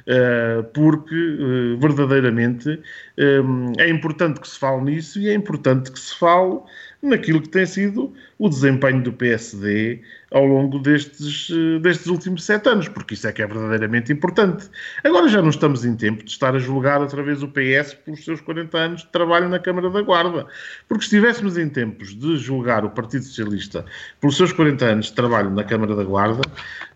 Uh, 0.08 0.64
porque 0.72 1.16
uh, 1.16 1.78
verdadeiramente 1.80 2.70
uh, 2.70 3.74
é 3.80 3.90
importante 3.90 4.40
que 4.40 4.48
se 4.48 4.60
fale 4.60 4.84
nisso 4.84 5.20
e 5.20 5.30
é 5.30 5.34
importante 5.34 5.92
que 5.92 6.00
se 6.00 6.16
fale 6.16 6.62
naquilo 7.06 7.42
que 7.42 7.50
tem 7.50 7.66
sido 7.66 8.14
o 8.38 8.50
desempenho 8.50 9.02
do 9.02 9.14
PSD 9.14 10.02
ao 10.32 10.46
longo 10.46 10.80
destes, 10.80 11.50
eh, 11.50 11.80
destes 11.80 12.08
últimos 12.08 12.44
sete 12.44 12.68
anos, 12.68 12.90
porque 12.90 13.14
isso 13.14 13.28
é 13.28 13.32
que 13.32 13.42
é 13.42 13.48
verdadeiramente 13.48 14.12
importante. 14.12 14.70
Agora 15.04 15.30
já 15.30 15.42
não 15.42 15.50
estamos 15.50 15.86
em 15.86 15.96
tempo 15.96 16.24
de 16.24 16.32
estar 16.32 16.54
a 16.56 16.60
julgar 16.60 17.00
outra 17.00 17.24
vez 17.24 17.42
o 17.42 17.48
PS 17.48 17.94
pelos 17.94 18.26
seus 18.26 18.42
40 18.42 18.78
anos 18.78 19.02
de 19.02 19.08
trabalho 19.08 19.48
na 19.48 19.60
Câmara 19.60 19.90
da 19.90 20.02
Guarda, 20.02 20.46
porque 20.90 21.06
se 21.06 21.16
estivéssemos 21.16 21.58
em 21.58 21.70
tempos 21.70 22.14
de 22.14 22.38
julgar 22.38 22.84
o 22.84 22.90
Partido 22.90 23.24
Socialista 23.24 23.86
pelos 24.20 24.36
seus 24.36 24.52
40 24.52 24.86
anos 24.86 25.06
de 25.06 25.14
trabalho 25.14 25.50
na 25.50 25.64
Câmara 25.64 25.96
da 25.96 26.04
Guarda, 26.04 26.42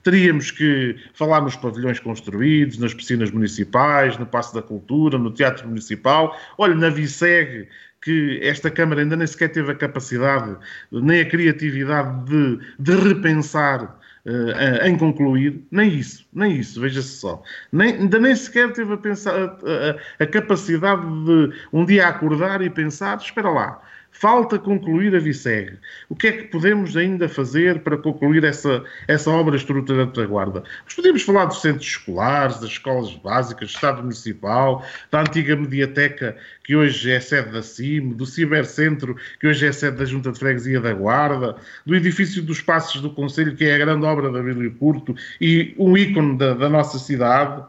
teríamos 0.03 0.51
que 0.51 0.97
falar 1.13 1.41
nos 1.41 1.55
pavilhões 1.55 1.99
construídos, 1.99 2.77
nas 2.77 2.93
piscinas 2.93 3.31
municipais, 3.31 4.17
no 4.17 4.25
Passo 4.25 4.53
da 4.53 4.61
Cultura, 4.61 5.17
no 5.17 5.31
Teatro 5.31 5.67
Municipal, 5.67 6.37
olha, 6.57 6.75
na 6.75 6.89
VICEG, 6.89 7.67
que 8.01 8.39
esta 8.41 8.71
Câmara 8.71 9.01
ainda 9.01 9.15
nem 9.15 9.27
sequer 9.27 9.49
teve 9.49 9.71
a 9.71 9.75
capacidade, 9.75 10.55
nem 10.91 11.21
a 11.21 11.29
criatividade 11.29 12.25
de, 12.25 12.59
de 12.79 12.95
repensar 12.95 13.97
Uh, 14.25 14.85
em 14.85 14.97
concluir, 14.97 15.63
nem 15.71 15.89
isso, 15.89 16.27
nem 16.33 16.57
isso, 16.57 16.79
veja-se 16.81 17.07
só. 17.07 17.41
Nem, 17.71 17.93
ainda 17.95 18.19
nem 18.19 18.35
sequer 18.35 18.71
teve 18.73 18.93
a, 18.93 18.97
pensar, 18.97 19.33
a, 19.33 19.45
a, 19.45 20.23
a, 20.23 20.27
capacidade 20.27 21.01
de 21.01 21.53
um 21.71 21.85
dia 21.85 22.05
acordar 22.05 22.61
e 22.61 22.69
pensar: 22.69 23.17
espera 23.17 23.49
lá, 23.49 23.81
Falta 24.11 24.59
concluir 24.59 25.15
a 25.15 25.19
VICEG. 25.19 25.77
O 26.09 26.15
que 26.15 26.27
é 26.27 26.31
que 26.33 26.43
podemos 26.45 26.97
ainda 26.97 27.29
fazer 27.29 27.79
para 27.79 27.97
concluir 27.97 28.43
essa, 28.43 28.83
essa 29.07 29.31
obra 29.31 29.55
estruturante 29.55 30.19
da 30.19 30.25
Guarda? 30.25 30.63
Nós 30.83 30.93
podemos 30.93 31.21
falar 31.23 31.45
dos 31.45 31.61
centros 31.61 31.87
escolares, 31.87 32.59
das 32.59 32.71
escolas 32.71 33.13
básicas, 33.15 33.71
do 33.71 33.75
Estado 33.75 34.01
Municipal, 34.01 34.85
da 35.09 35.21
antiga 35.21 35.55
mediateca, 35.55 36.35
que 36.65 36.75
hoje 36.75 37.11
é 37.11 37.19
sede 37.19 37.51
da 37.51 37.61
CIM, 37.61 38.09
do 38.09 38.25
Cibercentro, 38.25 39.15
que 39.39 39.47
hoje 39.47 39.65
é 39.65 39.71
sede 39.71 39.97
da 39.97 40.05
Junta 40.05 40.33
de 40.33 40.39
Freguesia 40.39 40.81
da 40.81 40.93
Guarda, 40.93 41.55
do 41.85 41.95
edifício 41.95 42.43
dos 42.43 42.59
Passos 42.59 43.01
do 43.01 43.11
Conselho, 43.11 43.55
que 43.55 43.63
é 43.63 43.75
a 43.75 43.77
grande 43.77 44.05
obra 44.05 44.29
da 44.29 44.41
Bíblia 44.43 44.71
Curto 44.71 45.15
e 45.39 45.73
um 45.77 45.97
ícone 45.97 46.37
da, 46.37 46.53
da 46.53 46.67
nossa 46.67 46.99
cidade 46.99 47.63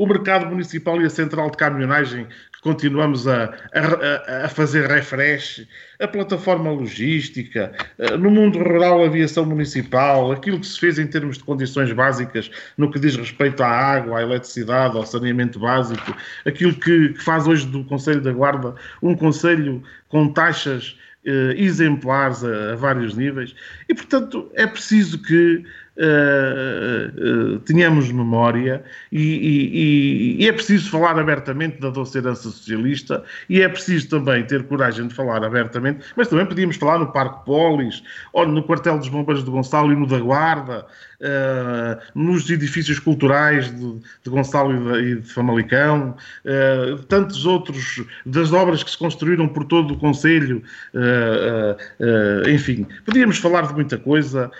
o 0.00 0.06
mercado 0.06 0.46
municipal 0.46 0.98
e 1.02 1.04
a 1.04 1.10
central 1.10 1.50
de 1.50 1.58
caminhonagem 1.58 2.26
continuamos 2.62 3.26
a, 3.26 3.54
a, 3.72 4.44
a, 4.44 4.48
fazer 4.48 4.86
refresh, 4.86 5.66
a 6.00 6.06
plataforma 6.06 6.70
logística, 6.70 7.72
eh, 7.98 8.16
no 8.16 8.30
mundo 8.30 8.58
rural, 8.58 9.02
a 9.02 9.06
aviação 9.06 9.46
municipal, 9.46 10.32
aquilo 10.32 10.60
que 10.60 10.66
se 10.66 10.78
fez 10.78 10.98
em 10.98 11.06
termos 11.06 11.38
de 11.38 11.44
condições 11.44 11.92
básicas 11.92 12.50
no 12.76 12.90
que 12.90 12.98
diz 12.98 13.16
respeito 13.16 13.62
à 13.62 13.68
água, 13.68 14.18
à 14.18 14.22
eletricidade, 14.22 14.96
ao 14.96 15.06
saneamento 15.06 15.58
básico, 15.58 16.14
aquilo 16.44 16.74
que, 16.74 17.10
que 17.10 17.22
faz 17.22 17.46
hoje 17.46 17.66
do 17.66 17.84
Conselho 17.84 18.20
da 18.20 18.32
Guarda 18.32 18.74
um 19.02 19.14
Conselho 19.14 19.82
com 20.08 20.32
taxas 20.32 20.98
eh, 21.24 21.54
exemplares 21.56 22.44
a, 22.44 22.72
a 22.72 22.76
vários 22.76 23.14
níveis, 23.14 23.54
e 23.88 23.94
portanto 23.94 24.50
é 24.54 24.66
preciso 24.66 25.18
que 25.22 25.64
uh, 26.00 27.58
tenhamos 27.60 28.10
memória 28.10 28.82
e, 29.12 29.20
e, 29.20 30.42
e, 30.42 30.48
é 30.48 30.52
preciso 30.52 30.90
falar 30.90 31.18
abertamente 31.18 31.78
da 31.80 31.90
doce 31.90 32.18
herança 32.18 32.42
socialista 32.42 33.22
e 33.48 33.60
é 33.60 33.68
preciso 33.68 34.08
também 34.08 34.44
ter 34.44 34.64
coragem 34.64 35.06
de 35.08 35.14
falar 35.14 35.44
abertamente, 35.44 36.06
mas 36.16 36.28
também 36.28 36.46
podíamos 36.46 36.76
falar 36.76 36.98
no 36.98 37.12
Parque 37.12 37.44
Polis, 37.44 38.02
ou 38.32 38.46
no 38.46 38.62
quartel 38.62 38.98
dos 38.98 39.08
bombeiros 39.08 39.44
de 39.44 39.50
Gonçalo 39.50 39.92
e 39.92 39.96
no 39.96 40.06
da 40.06 40.18
Guarda, 40.18 40.86
uh, 41.20 42.00
nos 42.14 42.48
edifícios 42.50 42.98
culturais 42.98 43.70
de, 43.74 43.92
de 44.24 44.30
Gonçalo 44.30 44.74
e 44.74 44.78
de, 44.78 45.10
e 45.10 45.20
de 45.20 45.32
Famalicão, 45.32 46.16
uh, 46.44 46.98
tantos 47.04 47.46
outros, 47.46 48.02
das 48.24 48.52
obras 48.52 48.82
que 48.82 48.90
se 48.90 48.98
construíram 48.98 49.48
por 49.48 49.64
todo 49.64 49.94
o 49.94 49.98
Conselho, 49.98 50.62
uh, 50.94 52.48
enfim, 52.48 52.86
podíamos 53.04 53.38
falar 53.38 53.66
de 53.66 53.74
muita 53.74 53.98
coisa 53.98 54.50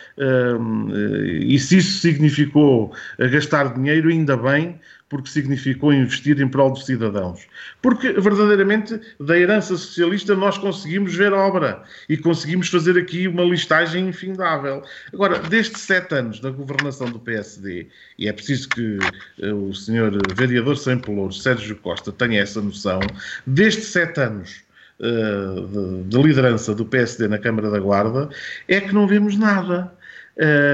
e 1.43 1.59
se 1.59 1.79
isso 1.79 2.01
significou 2.01 2.93
gastar 3.19 3.75
dinheiro, 3.75 4.09
ainda 4.09 4.37
bem, 4.37 4.79
porque 5.11 5.29
significou 5.29 5.93
investir 5.93 6.41
em 6.41 6.49
prol 6.49 6.71
dos 6.71 6.87
cidadãos. 6.87 7.47
Porque, 7.83 8.13
verdadeiramente, 8.13 8.99
da 9.19 9.37
herança 9.37 9.77
socialista 9.77 10.37
nós 10.37 10.57
conseguimos 10.57 11.15
ver 11.15 11.33
obra 11.33 11.83
e 12.09 12.17
conseguimos 12.17 12.69
fazer 12.69 12.97
aqui 12.97 13.27
uma 13.27 13.43
listagem 13.43 14.09
infindável. 14.09 14.83
Agora, 15.13 15.41
destes 15.41 15.83
sete 15.83 16.15
anos 16.15 16.39
da 16.39 16.51
governação 16.51 17.11
do 17.11 17.19
PSD, 17.19 17.89
e 18.17 18.29
é 18.29 18.33
preciso 18.33 18.69
que 18.69 18.99
uh, 19.43 19.69
o 19.69 19.75
senhor 19.75 20.17
vereador 20.35 20.79
sem 20.79 20.97
pelouros, 20.97 21.43
Sérgio 21.43 21.75
Costa, 21.77 22.13
tenha 22.13 22.41
essa 22.41 22.63
noção, 22.63 23.01
destes 23.45 23.89
sete 23.89 24.21
anos 24.21 24.63
uh, 25.01 25.67
de, 25.67 26.09
de 26.09 26.23
liderança 26.23 26.73
do 26.73 26.87
PSD 26.87 27.27
na 27.27 27.39
Câmara 27.39 27.69
da 27.69 27.81
Guarda, 27.81 28.29
é 28.69 28.81
que 28.81 28.95
não 28.95 29.09
vemos 29.09 29.37
nada. 29.37 29.93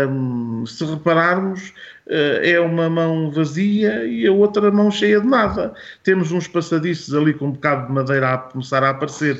Um, 0.08 0.64
se 0.66 0.84
repararmos, 0.84 1.72
eh, 1.72 1.95
é 2.08 2.60
uma 2.60 2.88
mão 2.88 3.30
vazia 3.30 4.04
e 4.04 4.26
a 4.26 4.32
outra 4.32 4.70
mão 4.70 4.90
cheia 4.90 5.20
de 5.20 5.26
nada. 5.26 5.74
Temos 6.02 6.30
uns 6.30 6.46
passadiços 6.46 7.14
ali 7.14 7.34
com 7.34 7.46
um 7.46 7.50
bocado 7.52 7.88
de 7.88 7.92
madeira 7.92 8.34
a 8.34 8.38
começar 8.38 8.82
a 8.84 8.90
aparecer 8.90 9.36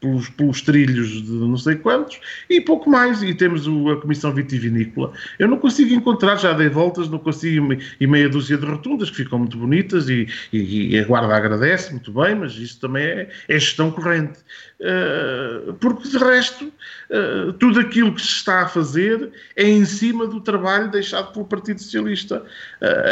pelos, 0.00 0.28
pelos 0.30 0.60
trilhos 0.60 1.22
de 1.22 1.30
não 1.30 1.56
sei 1.56 1.76
quantos 1.76 2.20
e 2.50 2.60
pouco 2.60 2.90
mais. 2.90 3.22
E 3.22 3.32
temos 3.34 3.66
a 3.66 4.00
Comissão 4.00 4.32
Vitivinícola. 4.32 5.12
Eu 5.38 5.48
não 5.48 5.58
consigo 5.58 5.94
encontrar, 5.94 6.36
já 6.36 6.52
dei 6.52 6.68
voltas, 6.68 7.08
não 7.08 7.18
consigo, 7.18 7.68
e 8.00 8.06
meia 8.06 8.28
dúzia 8.28 8.58
de 8.58 8.66
rotundas 8.66 9.10
que 9.10 9.16
ficam 9.16 9.38
muito 9.38 9.56
bonitas 9.56 10.08
e, 10.08 10.26
e, 10.52 10.94
e 10.94 10.98
a 10.98 11.04
Guarda 11.04 11.34
agradece 11.34 11.92
muito 11.92 12.12
bem, 12.12 12.34
mas 12.34 12.54
isso 12.54 12.80
também 12.80 13.04
é, 13.04 13.28
é 13.48 13.58
gestão 13.58 13.90
corrente. 13.90 14.40
Uh, 14.84 15.72
porque 15.74 16.06
de 16.06 16.18
resto, 16.18 16.66
uh, 16.66 17.54
tudo 17.54 17.80
aquilo 17.80 18.14
que 18.14 18.20
se 18.20 18.28
está 18.28 18.62
a 18.62 18.68
fazer 18.68 19.32
é 19.56 19.66
em 19.66 19.82
cima 19.86 20.26
do 20.26 20.42
trabalho 20.42 20.90
deixado 20.90 21.32
pelo 21.32 21.46
Partido 21.46 21.80
Socialista. 21.80 22.42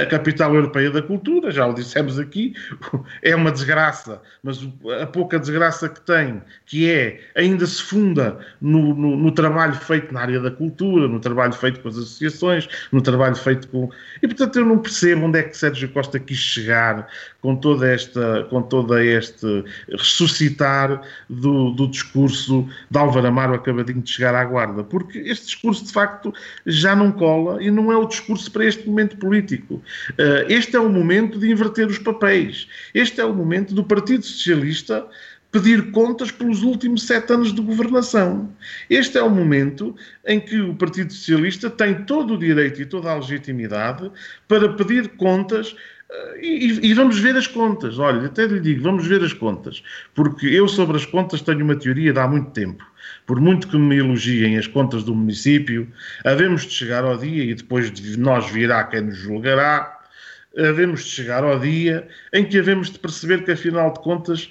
A 0.03 0.05
capital 0.05 0.55
europeia 0.55 0.91
da 0.91 1.01
cultura, 1.01 1.51
já 1.51 1.67
o 1.67 1.73
dissemos 1.73 2.19
aqui, 2.19 2.55
é 3.23 3.35
uma 3.35 3.51
desgraça, 3.51 4.21
mas 4.43 4.59
a 5.01 5.07
pouca 5.07 5.39
desgraça 5.39 5.89
que 5.89 6.01
tem, 6.03 6.43
que 6.67 6.91
é, 6.91 7.21
ainda 7.35 7.65
se 7.65 7.83
funda 7.83 8.39
no, 8.61 8.95
no, 8.95 9.17
no 9.17 9.33
trabalho 9.33 9.75
feito 9.75 10.13
na 10.13 10.21
área 10.21 10.41
da 10.41 10.51
cultura, 10.51 11.09
no 11.09 11.21
trabalho 11.21 11.55
feito 11.55 11.81
com 11.81 11.89
as 11.89 11.97
associações, 11.97 12.69
no 12.91 13.01
trabalho 13.01 13.37
feito 13.37 13.67
com. 13.69 13.89
E 14.23 14.29
portanto 14.29 14.59
eu 14.59 14.67
não 14.67 14.79
percebo 14.79 15.25
onde 15.25 15.39
é 15.39 15.43
que 15.43 15.57
Sérgio 15.57 15.89
Costa 15.89 16.19
quis 16.19 16.39
chegar 16.39 17.09
com 17.41 17.57
toda 17.57 17.89
esta, 17.89 18.47
com 18.51 18.61
toda 18.63 19.03
este 19.03 19.65
ressuscitar 19.91 21.01
do, 21.31 21.62
do 21.71 21.87
discurso 21.87 22.69
de 22.91 22.99
Álvaro 22.99 23.27
Amaro 23.27 23.55
acabadinho 23.55 24.03
de 24.03 24.11
chegar 24.11 24.35
à 24.35 24.45
guarda, 24.45 24.83
porque 24.83 25.19
este 25.19 25.47
discurso 25.47 25.85
de 25.85 25.93
facto 25.93 26.35
já 26.67 26.97
não 26.97 27.13
cola 27.13 27.63
e 27.63 27.71
não 27.71 27.93
é 27.93 27.97
o 27.97 28.07
discurso 28.07 28.51
para 28.51 28.65
este 28.65 28.89
momento 28.89 29.17
político. 29.17 29.75
Uh, 29.75 30.45
este 30.49 30.77
é 30.77 30.81
o 30.81 30.89
momento 30.89 31.39
de 31.39 31.51
inverter 31.51 31.87
os 31.87 31.99
papéis. 31.99 32.69
Este 32.95 33.21
é 33.21 33.25
o 33.25 33.35
momento 33.35 33.75
do 33.75 33.85
Partido 33.85 34.25
Socialista 34.25 35.07
pedir 35.53 35.91
contas 35.91 36.31
pelos 36.31 36.63
últimos 36.63 37.03
sete 37.03 37.31
anos 37.31 37.55
de 37.55 37.61
governação. 37.61 38.51
Este 38.89 39.19
é 39.19 39.23
o 39.23 39.29
momento 39.29 39.95
em 40.27 40.41
que 40.41 40.59
o 40.59 40.75
Partido 40.75 41.13
Socialista 41.13 41.69
tem 41.69 42.05
todo 42.05 42.35
o 42.35 42.39
direito 42.39 42.81
e 42.81 42.87
toda 42.87 43.13
a 43.13 43.17
legitimidade 43.17 44.11
para 44.49 44.73
pedir 44.73 45.11
contas 45.11 45.77
eh, 45.77 46.02
e, 46.41 46.91
e, 46.91 46.95
vamos 46.95 47.19
ver 47.19 47.37
as 47.37 47.47
contas. 47.47 47.99
Olha, 47.99 48.27
até 48.27 48.47
lhe 48.47 48.61
digo, 48.61 48.83
vamos 48.83 49.07
ver 49.07 49.23
as 49.23 49.33
contas. 49.33 49.83
Porque 50.15 50.47
eu, 50.47 50.69
sobre 50.69 50.97
as 50.97 51.07
contas, 51.07 51.41
tenho 51.41 51.65
uma 51.65 51.77
teoria 51.77 52.13
de 52.13 52.19
há 52.19 52.27
muito 52.27 52.51
tempo. 52.51 52.85
Por 53.27 53.41
muito 53.41 53.69
que 53.69 53.77
me 53.77 53.97
elogiem 53.97 54.59
as 54.59 54.67
contas 54.67 55.05
do 55.05 55.15
município, 55.15 55.89
havemos 56.25 56.63
de 56.63 56.73
chegar 56.73 57.05
ao 57.05 57.17
dia, 57.17 57.45
e 57.45 57.55
depois 57.55 57.91
de 57.91 58.19
nós 58.19 58.51
virá 58.51 58.85
quem 58.85 59.03
nos 59.03 59.17
julgará, 59.17 60.01
havemos 60.57 61.05
de 61.05 61.11
chegar 61.11 61.45
ao 61.45 61.59
dia 61.59 62.07
em 62.33 62.45
que 62.45 62.59
havemos 62.59 62.91
de 62.91 62.99
perceber 62.99 63.45
que, 63.45 63.53
afinal 63.53 63.93
de 63.93 64.01
contas, 64.01 64.51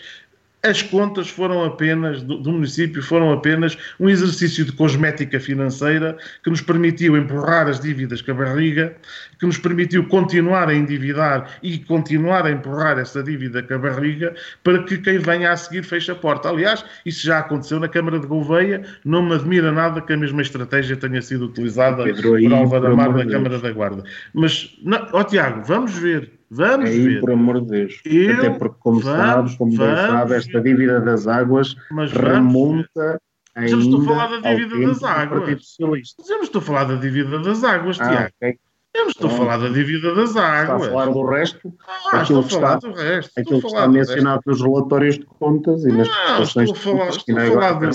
as 0.63 0.84
contas 0.84 1.28
foram 1.28 1.63
apenas, 1.63 2.21
do, 2.21 2.38
do, 2.38 2.52
município, 2.52 3.02
foram 3.02 3.32
apenas 3.32 3.78
um 4.00 4.08
exercício 4.08 4.63
de 4.63 4.71
cosmética 4.71 5.39
financeira 5.39 6.17
que 6.43 6.50
nos 6.50 6.62
permitiu 6.62 7.17
empurrar 7.17 7.67
as 7.67 7.80
dívidas 7.80 8.21
com 8.21 8.32
a 8.32 8.36
barriga, 8.36 8.95
que 9.39 9.45
nos 9.45 9.58
permitiu 9.58 10.08
continuar 10.08 10.69
a 10.69 10.76
endividar 10.76 11.58
e 11.63 11.80
continuar 11.80 12.45
a 12.45 12.52
empurrar 12.52 13.00
essa 13.00 13.24
dívida 13.24 13.63
com 13.63 13.74
a 13.74 13.78
barriga 13.80 14.36
para 14.63 14.84
que 14.84 15.00
quem 15.00 15.17
venha 15.17 15.52
a 15.52 15.58
seguir 15.58 15.84
feche 15.84 16.12
a 16.12 16.15
porta. 16.15 16.50
Aliás, 16.50 16.86
isso 17.06 17.26
já 17.26 17.39
aconteceu 17.39 17.80
na 17.80 17.88
Câmara 17.88 18.19
de 18.19 18.28
Gouveia, 18.28 18.84
não 19.04 19.24
me 19.24 19.34
admira 19.34 19.71
nada 19.71 20.00
que 20.00 20.13
a 20.13 20.17
mesma 20.17 20.43
estratégia 20.43 20.95
tenha 20.95 21.21
sido 21.24 21.45
utilizada 21.45 22.04
Pedro, 22.04 22.36
aí, 22.36 22.43
por 22.43 22.54
Álvaro 22.54 22.93
Amar 22.93 23.13
na 23.13 23.26
Câmara 23.26 23.58
da 23.58 23.71
Guarda. 23.71 24.04
Mas, 24.34 24.78
ó 25.12 25.24
Tiago, 25.24 25.63
vamos 25.63 25.97
ver 25.97 26.40
Vamos 26.54 26.90
Aí, 26.90 27.08
ver. 27.08 27.22
por 27.22 27.32
amor 27.32 27.62
de 27.62 27.68
Deus. 27.68 28.02
Eu, 28.04 28.36
Até 28.36 28.50
porque, 28.50 28.76
como 28.82 29.00
vamos, 29.00 29.18
sabes, 29.18 29.56
como 29.56 29.72
bem 29.72 29.96
sabe, 29.96 30.36
esta 30.36 30.60
dívida 30.60 31.00
das 31.00 31.26
águas 31.26 31.78
remonta 32.12 33.22
Mas 33.56 33.72
eu 33.72 33.80
estou 33.80 34.02
a 34.02 34.06
falar 34.06 34.42
da 34.42 34.54
dívida 34.54 34.88
das 34.88 35.04
águas. 35.04 35.58
Mas 35.58 35.80
eu 35.80 36.38
não 36.38 36.44
estou 36.44 36.60
a 36.60 36.64
falar 36.66 36.84
da 36.84 36.96
dívida 36.96 37.40
das 37.40 37.64
águas, 37.64 38.02
ah, 38.02 38.10
Tiago. 38.10 38.34
Okay. 38.36 38.60
Eu 38.94 39.04
não 39.04 39.10
estou 39.12 39.28
a 39.30 39.34
falar 39.34 39.58
da 39.60 39.70
dívida 39.70 40.14
das 40.14 40.36
águas. 40.36 40.82
Está 40.82 40.88
a 40.88 40.90
falar 40.90 41.06
do 41.06 41.26
resto? 41.26 41.74
Ah, 42.12 42.22
estou 42.22 42.40
a 42.40 42.44
falar 42.44 42.76
do 42.80 42.92
resto. 42.92 43.32
Aquilo 43.40 43.62
que 43.62 43.68
está 43.68 43.88
mencionado 43.88 44.42
nos 44.46 44.62
relatórios 44.62 45.18
de 45.18 45.26
contas 45.26 45.86
e 45.86 45.92
nas 45.94 46.10
prestações 46.10 46.74
de 46.74 46.80
contas 46.84 47.18
que 47.20 47.32
ainda 47.32 47.44
agora 47.46 47.92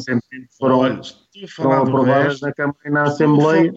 foram, 0.59 1.01
foram 1.55 1.73
aprovadas 1.73 2.41
na 2.41 2.55
Câmara 2.55 2.79
e 2.87 2.91
na 2.91 3.03
Assembleia. 3.03 3.75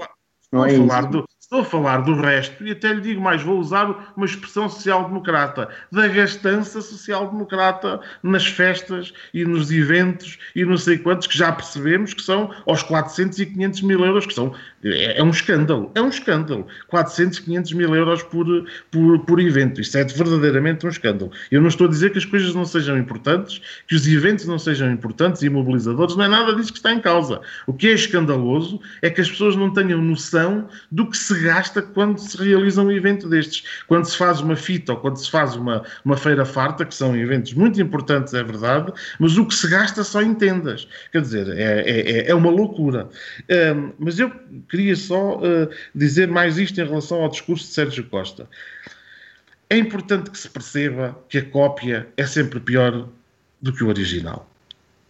Não 0.53 0.65
é 0.65 0.77
falar 0.77 1.01
do, 1.01 1.25
Estou 1.51 1.61
a 1.61 1.65
falar 1.65 1.97
do 2.03 2.13
resto 2.13 2.63
e 2.63 2.69
até 2.69 2.93
lhe 2.93 3.01
digo 3.01 3.19
mais, 3.19 3.41
vou 3.41 3.59
usar 3.59 4.13
uma 4.15 4.25
expressão 4.27 4.69
social-democrata, 4.69 5.67
da 5.91 6.07
gastança 6.07 6.79
social-democrata 6.79 7.99
nas 8.21 8.45
festas 8.45 9.11
e 9.33 9.43
nos 9.43 9.71
eventos 9.71 10.37
e 10.55 10.63
não 10.63 10.77
sei 10.77 10.99
quantos, 10.99 11.25
que 11.25 11.35
já 11.35 11.51
percebemos 11.51 12.13
que 12.13 12.21
são 12.21 12.53
aos 12.67 12.83
400 12.83 13.39
e 13.39 13.47
500 13.47 13.81
mil 13.81 14.05
euros, 14.05 14.27
que 14.27 14.33
são, 14.35 14.53
é, 14.83 15.19
é 15.19 15.23
um 15.23 15.31
escândalo, 15.31 15.91
é 15.95 16.01
um 16.03 16.09
escândalo. 16.09 16.67
400, 16.87 17.39
500 17.39 17.73
mil 17.73 17.95
euros 17.95 18.21
por, 18.21 18.45
por, 18.91 19.17
por 19.25 19.39
evento, 19.39 19.81
isto 19.81 19.97
é 19.97 20.03
verdadeiramente 20.03 20.85
um 20.85 20.89
escândalo. 20.89 21.31
Eu 21.49 21.61
não 21.61 21.69
estou 21.69 21.87
a 21.87 21.89
dizer 21.89 22.11
que 22.11 22.19
as 22.19 22.25
coisas 22.25 22.53
não 22.53 22.63
sejam 22.63 22.95
importantes, 22.95 23.59
que 23.87 23.95
os 23.95 24.07
eventos 24.07 24.45
não 24.45 24.59
sejam 24.59 24.91
importantes 24.91 25.41
e 25.41 25.49
mobilizadores, 25.49 26.15
não 26.15 26.25
é 26.25 26.27
nada 26.27 26.53
disso 26.53 26.71
que 26.71 26.77
está 26.77 26.93
em 26.93 26.99
causa. 26.99 27.41
O 27.65 27.73
que 27.73 27.87
é 27.87 27.93
escandaloso 27.93 28.79
é 29.01 29.09
que 29.09 29.19
as 29.19 29.31
pessoas 29.31 29.55
não 29.55 29.73
tenham 29.73 29.99
noção 29.99 30.69
do 30.91 31.09
que 31.09 31.17
se 31.17 31.38
gasta 31.41 31.81
quando 31.81 32.19
se 32.19 32.37
realiza 32.37 32.81
um 32.81 32.91
evento 32.91 33.27
destes. 33.27 33.63
Quando 33.87 34.05
se 34.05 34.17
faz 34.17 34.41
uma 34.41 34.55
fita 34.55 34.93
ou 34.93 34.99
quando 34.99 35.17
se 35.17 35.29
faz 35.29 35.55
uma, 35.55 35.83
uma 36.03 36.17
feira 36.17 36.45
farta, 36.45 36.85
que 36.85 36.95
são 36.95 37.15
eventos 37.15 37.53
muito 37.53 37.81
importantes, 37.81 38.33
é 38.33 38.43
verdade, 38.43 38.91
mas 39.19 39.37
o 39.37 39.45
que 39.45 39.55
se 39.55 39.67
gasta 39.67 40.03
só 40.03 40.21
em 40.21 40.33
tendas. 40.33 40.87
Quer 41.11 41.21
dizer, 41.21 41.47
é, 41.49 41.81
é, 41.81 42.11
é, 42.11 42.29
é 42.29 42.35
uma 42.35 42.49
loucura. 42.49 43.09
Um, 43.49 43.93
mas 43.99 44.19
eu 44.19 44.31
queria 44.69 44.95
só 44.95 45.37
uh, 45.37 45.69
dizer 45.93 46.27
mais 46.27 46.57
isto 46.57 46.79
em 46.79 46.85
relação 46.85 47.21
ao 47.21 47.29
discurso 47.29 47.65
de 47.65 47.73
Sérgio 47.73 48.03
Costa. 48.05 48.47
É 49.69 49.77
importante 49.77 50.31
que 50.31 50.37
se 50.37 50.49
perceba 50.49 51.17
que 51.29 51.37
a 51.37 51.45
cópia 51.45 52.07
é 52.17 52.25
sempre 52.25 52.59
pior 52.59 53.07
do 53.61 53.73
que 53.73 53.83
o 53.83 53.87
original. 53.87 54.49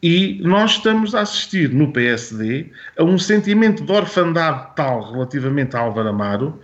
E 0.02 0.40
nós 0.42 0.72
estamos 0.72 1.14
a 1.14 1.22
assistir 1.22 1.70
no 1.74 1.92
PSD 1.92 2.72
a 2.98 3.04
um 3.04 3.18
sentimento 3.18 3.84
de 3.84 3.92
orfandade 3.92 4.70
tal 4.76 5.12
relativamente 5.12 5.76
a 5.76 5.80
Álvaro 5.80 6.08
Amaro 6.08 6.60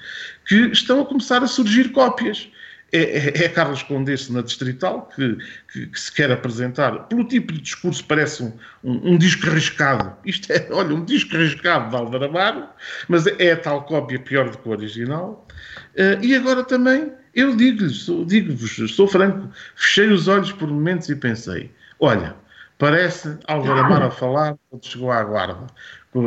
que 0.47 0.55
estão 0.67 1.01
a 1.01 1.05
começar 1.05 1.43
a 1.43 1.47
surgir 1.47 1.91
cópias. 1.91 2.49
É, 2.93 2.99
é, 2.99 3.45
é 3.45 3.49
Carlos 3.49 3.83
Condesse 3.83 4.31
na 4.31 4.41
Distrital 4.41 5.09
que, 5.13 5.37
que, 5.73 5.87
que, 5.87 5.99
se 5.99 6.09
quer 6.13 6.31
apresentar. 6.31 7.07
Pelo 7.07 7.25
tipo 7.25 7.51
de 7.51 7.59
discurso, 7.59 8.05
parece 8.05 8.43
um, 8.43 8.53
um, 8.81 9.13
um 9.13 9.17
disco 9.17 9.47
arriscado. 9.47 10.15
Isto 10.23 10.53
é, 10.53 10.67
olha, 10.71 10.95
um 10.95 11.03
disco 11.03 11.35
arriscado 11.35 11.89
de 11.89 11.95
Álvaro 11.95 12.23
Amaro, 12.23 12.63
mas 13.09 13.27
é, 13.27 13.51
a 13.51 13.57
tal 13.57 13.83
cópia 13.83 14.19
pior 14.19 14.49
do 14.49 14.57
que 14.57 14.69
o 14.69 14.71
original. 14.71 15.45
Uh, 15.97 16.23
e 16.23 16.35
agora 16.35 16.63
também, 16.63 17.11
eu 17.33 17.53
digo-lhes, 17.57 18.07
digo-vos, 18.27 18.95
sou 18.95 19.07
franco, 19.09 19.49
fechei 19.75 20.07
os 20.07 20.29
olhos 20.29 20.53
por 20.53 20.69
momentos 20.69 21.09
e 21.09 21.15
pensei: 21.17 21.71
olha 21.99 22.35
Parece 22.77 23.37
Álvaro 23.47 24.03
a 24.03 24.11
falar 24.11 24.57
quando 24.69 24.85
chegou 24.85 25.11
à 25.11 25.23
guarda, 25.23 25.67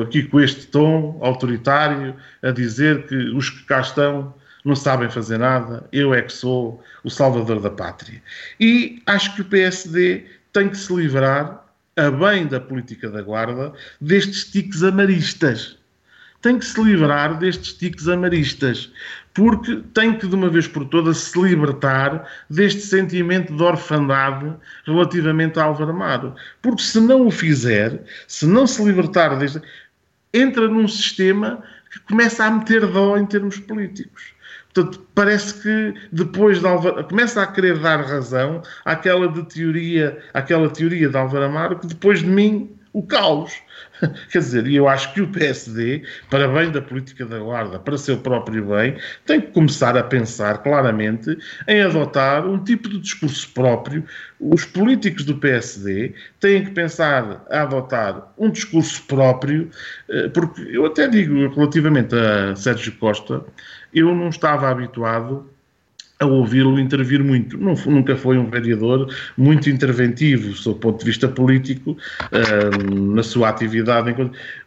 aqui 0.02 0.22
com 0.22 0.40
este 0.40 0.66
tom 0.66 1.18
autoritário, 1.22 2.14
a 2.42 2.50
dizer 2.50 3.06
que 3.06 3.14
os 3.14 3.50
que 3.50 3.64
cá 3.64 3.80
estão 3.80 4.34
não 4.64 4.74
sabem 4.76 5.10
fazer 5.10 5.38
nada, 5.38 5.86
eu 5.92 6.12
é 6.12 6.22
que 6.22 6.32
sou 6.32 6.82
o 7.04 7.10
salvador 7.10 7.60
da 7.60 7.70
pátria. 7.70 8.22
E 8.60 9.02
acho 9.06 9.34
que 9.34 9.42
o 9.42 9.44
PSD 9.44 10.26
tem 10.52 10.68
que 10.68 10.76
se 10.76 10.94
livrar, 10.94 11.64
a 11.96 12.10
bem 12.10 12.46
da 12.46 12.60
política 12.60 13.10
da 13.10 13.22
guarda, 13.22 13.72
destes 14.00 14.44
tiques 14.50 14.82
amaristas. 14.82 15.78
Tem 16.42 16.58
que 16.58 16.64
se 16.64 16.80
livrar 16.82 17.38
destes 17.38 17.72
tiques 17.72 18.08
amaristas, 18.08 18.92
porque 19.38 19.84
tem 19.94 20.18
que, 20.18 20.26
de 20.26 20.34
uma 20.34 20.48
vez 20.48 20.66
por 20.66 20.84
todas, 20.84 21.16
se 21.18 21.40
libertar 21.40 22.28
deste 22.50 22.80
sentimento 22.80 23.54
de 23.54 23.62
orfandade 23.62 24.52
relativamente 24.84 25.60
a 25.60 25.62
Álvaro 25.62 25.92
Amaro. 25.92 26.34
Porque 26.60 26.82
se 26.82 27.00
não 27.00 27.24
o 27.24 27.30
fizer, 27.30 28.02
se 28.26 28.44
não 28.44 28.66
se 28.66 28.82
libertar 28.82 29.38
deste. 29.38 29.62
entra 30.34 30.66
num 30.66 30.88
sistema 30.88 31.62
que 31.88 32.00
começa 32.00 32.46
a 32.46 32.50
meter 32.50 32.84
dó 32.88 33.16
em 33.16 33.26
termos 33.26 33.60
políticos. 33.60 34.34
Portanto, 34.74 35.06
parece 35.14 35.62
que 35.62 35.94
depois 36.10 36.58
de 36.58 36.66
Álvaro, 36.66 37.04
começa 37.04 37.40
a 37.40 37.46
querer 37.46 37.78
dar 37.78 38.00
razão 38.00 38.60
àquela 38.84 39.28
de 39.28 39.44
teoria, 39.44 40.18
àquela 40.34 40.68
teoria 40.68 41.08
de 41.08 41.16
Álvaro 41.16 41.44
Amaro 41.44 41.78
que 41.78 41.86
depois 41.86 42.24
de 42.24 42.26
mim 42.26 42.76
o 42.92 43.02
caos. 43.02 43.52
Quer 44.30 44.38
dizer, 44.38 44.66
e 44.66 44.76
eu 44.76 44.88
acho 44.88 45.12
que 45.12 45.20
o 45.20 45.28
PSD, 45.28 46.02
para 46.30 46.48
bem 46.48 46.70
da 46.70 46.80
política 46.80 47.24
da 47.24 47.38
Guarda, 47.38 47.78
para 47.78 47.98
seu 47.98 48.18
próprio 48.18 48.64
bem, 48.66 48.96
tem 49.26 49.40
que 49.40 49.48
começar 49.48 49.96
a 49.96 50.02
pensar 50.02 50.58
claramente 50.58 51.36
em 51.66 51.82
adotar 51.82 52.46
um 52.46 52.62
tipo 52.62 52.88
de 52.88 52.98
discurso 52.98 53.48
próprio. 53.52 54.04
Os 54.40 54.64
políticos 54.64 55.24
do 55.24 55.36
PSD 55.36 56.14
têm 56.40 56.64
que 56.64 56.70
pensar 56.70 57.44
a 57.50 57.62
adotar 57.62 58.32
um 58.38 58.50
discurso 58.50 59.02
próprio, 59.04 59.70
eh, 60.08 60.28
porque 60.28 60.62
eu 60.70 60.86
até 60.86 61.08
digo, 61.08 61.48
relativamente 61.54 62.14
a 62.14 62.54
Sérgio 62.54 62.92
Costa, 62.98 63.44
eu 63.92 64.14
não 64.14 64.28
estava 64.28 64.68
habituado 64.68 65.50
a 66.20 66.26
ouvi-lo 66.26 66.78
intervir 66.80 67.22
muito. 67.22 67.56
Não, 67.56 67.74
nunca 67.86 68.16
foi 68.16 68.36
um 68.38 68.50
vereador 68.50 69.14
muito 69.36 69.70
interventivo, 69.70 70.52
do 70.62 70.74
ponto 70.74 70.98
de 70.98 71.04
vista 71.04 71.28
político, 71.28 71.92
uh, 71.92 73.14
na 73.14 73.22
sua 73.22 73.48
atividade. 73.50 74.14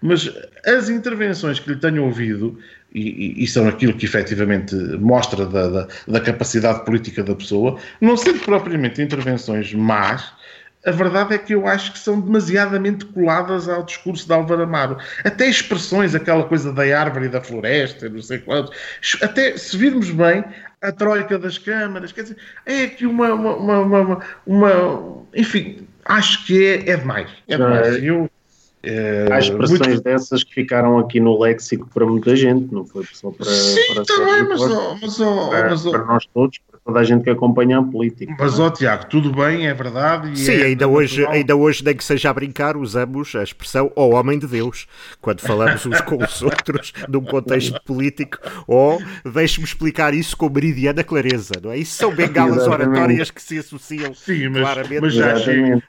Mas 0.01 0.31
as 0.65 0.89
intervenções 0.89 1.59
que 1.59 1.71
lhe 1.71 1.75
tenho 1.75 2.05
ouvido, 2.05 2.57
e, 2.93 3.41
e, 3.41 3.47
são 3.47 3.67
aquilo 3.69 3.93
que 3.93 4.05
efetivamente 4.05 4.75
mostra 4.75 5.45
da, 5.45 5.69
da, 5.69 5.87
da, 6.07 6.19
capacidade 6.19 6.83
política 6.83 7.23
da 7.23 7.33
pessoa, 7.33 7.77
não 8.01 8.17
sendo 8.17 8.39
propriamente 8.39 9.01
intervenções 9.01 9.73
más, 9.73 10.33
a 10.85 10.91
verdade 10.91 11.35
é 11.35 11.37
que 11.37 11.53
eu 11.53 11.67
acho 11.67 11.93
que 11.93 11.99
são 11.99 12.19
demasiadamente 12.19 13.05
coladas 13.05 13.69
ao 13.69 13.83
discurso 13.83 14.25
de 14.25 14.33
Álvaro 14.33 14.63
Amaro. 14.63 14.97
Até 15.23 15.47
expressões, 15.47 16.15
aquela 16.15 16.43
coisa 16.43 16.73
da 16.73 16.83
árvore 16.99 17.25
e 17.25 17.29
da 17.29 17.41
floresta, 17.41 18.09
não 18.09 18.21
sei 18.21 18.39
quantos. 18.39 18.75
Até, 19.21 19.57
se 19.57 19.77
virmos 19.77 20.09
bem, 20.09 20.43
a 20.81 20.91
troika 20.91 21.37
das 21.37 21.57
câmaras, 21.57 22.11
quer 22.11 22.23
dizer, 22.23 22.37
é 22.65 22.85
aqui 22.85 23.05
uma, 23.05 23.33
uma, 23.33 23.55
uma, 23.55 23.79
uma, 23.79 24.19
uma 24.47 25.23
enfim, 25.35 25.87
acho 26.05 26.45
que 26.45 26.65
é, 26.65 26.89
é 26.89 26.97
demais. 26.97 27.29
É 27.47 27.55
demais. 27.55 28.03
Eu, 28.03 28.29
é, 28.83 29.27
Há 29.31 29.37
expressões 29.37 29.79
muito... 29.79 30.03
dessas 30.03 30.43
que 30.43 30.53
ficaram 30.55 30.97
aqui 30.97 31.19
no 31.19 31.39
léxico 31.39 31.87
para 31.93 32.05
muita 32.05 32.35
gente, 32.35 32.73
não 32.73 32.83
foi 32.83 33.05
só 33.13 33.29
para. 33.29 33.45
Sim, 33.45 33.93
para 33.93 34.05
também, 34.05 34.43
mas, 34.49 34.59
mas, 35.01 35.17
para, 35.17 35.69
mas 35.69 35.83
para 35.83 36.05
nós 36.05 36.25
todos, 36.33 36.59
toda 36.83 36.99
a 36.99 37.03
gente 37.03 37.23
que 37.23 37.29
acompanha 37.29 37.79
a 37.79 37.83
política. 37.83 38.35
Mas, 38.37 38.59
ó 38.59 38.67
oh, 38.67 38.71
Tiago, 38.71 39.05
tudo 39.05 39.31
bem, 39.31 39.67
é 39.67 39.73
verdade. 39.73 40.37
Sim, 40.37 40.53
é 40.53 40.65
ainda, 40.65 40.87
hoje, 40.87 41.25
ainda 41.27 41.55
hoje, 41.55 41.83
nem 41.83 41.95
que 41.95 42.03
seja 42.03 42.29
a 42.29 42.33
brincar, 42.33 42.75
usamos 42.75 43.35
a 43.35 43.43
expressão 43.43 43.91
ó 43.95 44.07
oh, 44.07 44.15
homem 44.15 44.39
de 44.39 44.47
Deus, 44.47 44.87
quando 45.21 45.41
falamos 45.41 45.85
uns 45.85 46.01
com 46.01 46.23
os 46.23 46.41
outros, 46.43 46.93
num 47.07 47.23
contexto 47.23 47.81
político, 47.83 48.37
ou 48.67 49.01
oh, 49.25 49.29
deixe-me 49.29 49.65
explicar 49.65 50.13
isso 50.13 50.35
com 50.35 50.49
meridiana 50.49 51.03
clareza, 51.03 51.53
não 51.61 51.71
é? 51.71 51.77
Isso 51.77 51.97
são 51.97 52.13
bengalas 52.13 52.67
oratórias 52.67 53.31
que 53.31 53.41
se 53.41 53.59
associam 53.59 54.13
Sim, 54.13 54.49
mas, 54.49 54.61
claramente 54.61 55.01
mas 55.01 55.13
já, 55.13 55.33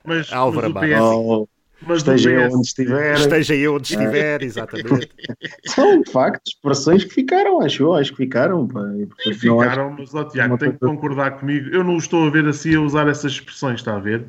mas, 0.05 0.33
a 0.33 0.37
Álvaro 0.37 0.67
Amaro 0.67 1.49
mas 1.87 1.99
esteja 1.99 2.31
eu 2.31 2.51
onde 2.53 2.67
estiver. 2.67 3.15
Esteja 3.15 3.55
eu 3.55 3.75
onde 3.75 3.93
estiver, 3.93 4.43
exatamente. 4.43 5.09
São, 5.67 6.01
de 6.01 6.11
facto, 6.11 6.43
expressões 6.47 7.05
que 7.05 7.15
ficaram, 7.15 7.61
acho 7.61 7.83
eu, 7.83 7.95
acho 7.95 8.11
que 8.13 8.19
ficaram. 8.19 8.67
Pá, 8.67 8.81
e 9.27 9.35
ficaram, 9.35 9.95
mas, 9.99 10.15
ó, 10.15 10.25
Tiago, 10.25 10.59
tem 10.59 10.73
que 10.73 10.79
concordar 10.79 11.39
comigo. 11.39 11.69
Eu 11.71 11.85
não 11.85 11.97
estou 11.97 12.27
a 12.27 12.31
ver 12.31 12.47
assim 12.47 12.75
a 12.75 12.81
usar 12.81 13.09
essas 13.09 13.33
expressões, 13.33 13.81
está 13.81 13.97
a 13.97 14.01
ver? 14.01 14.27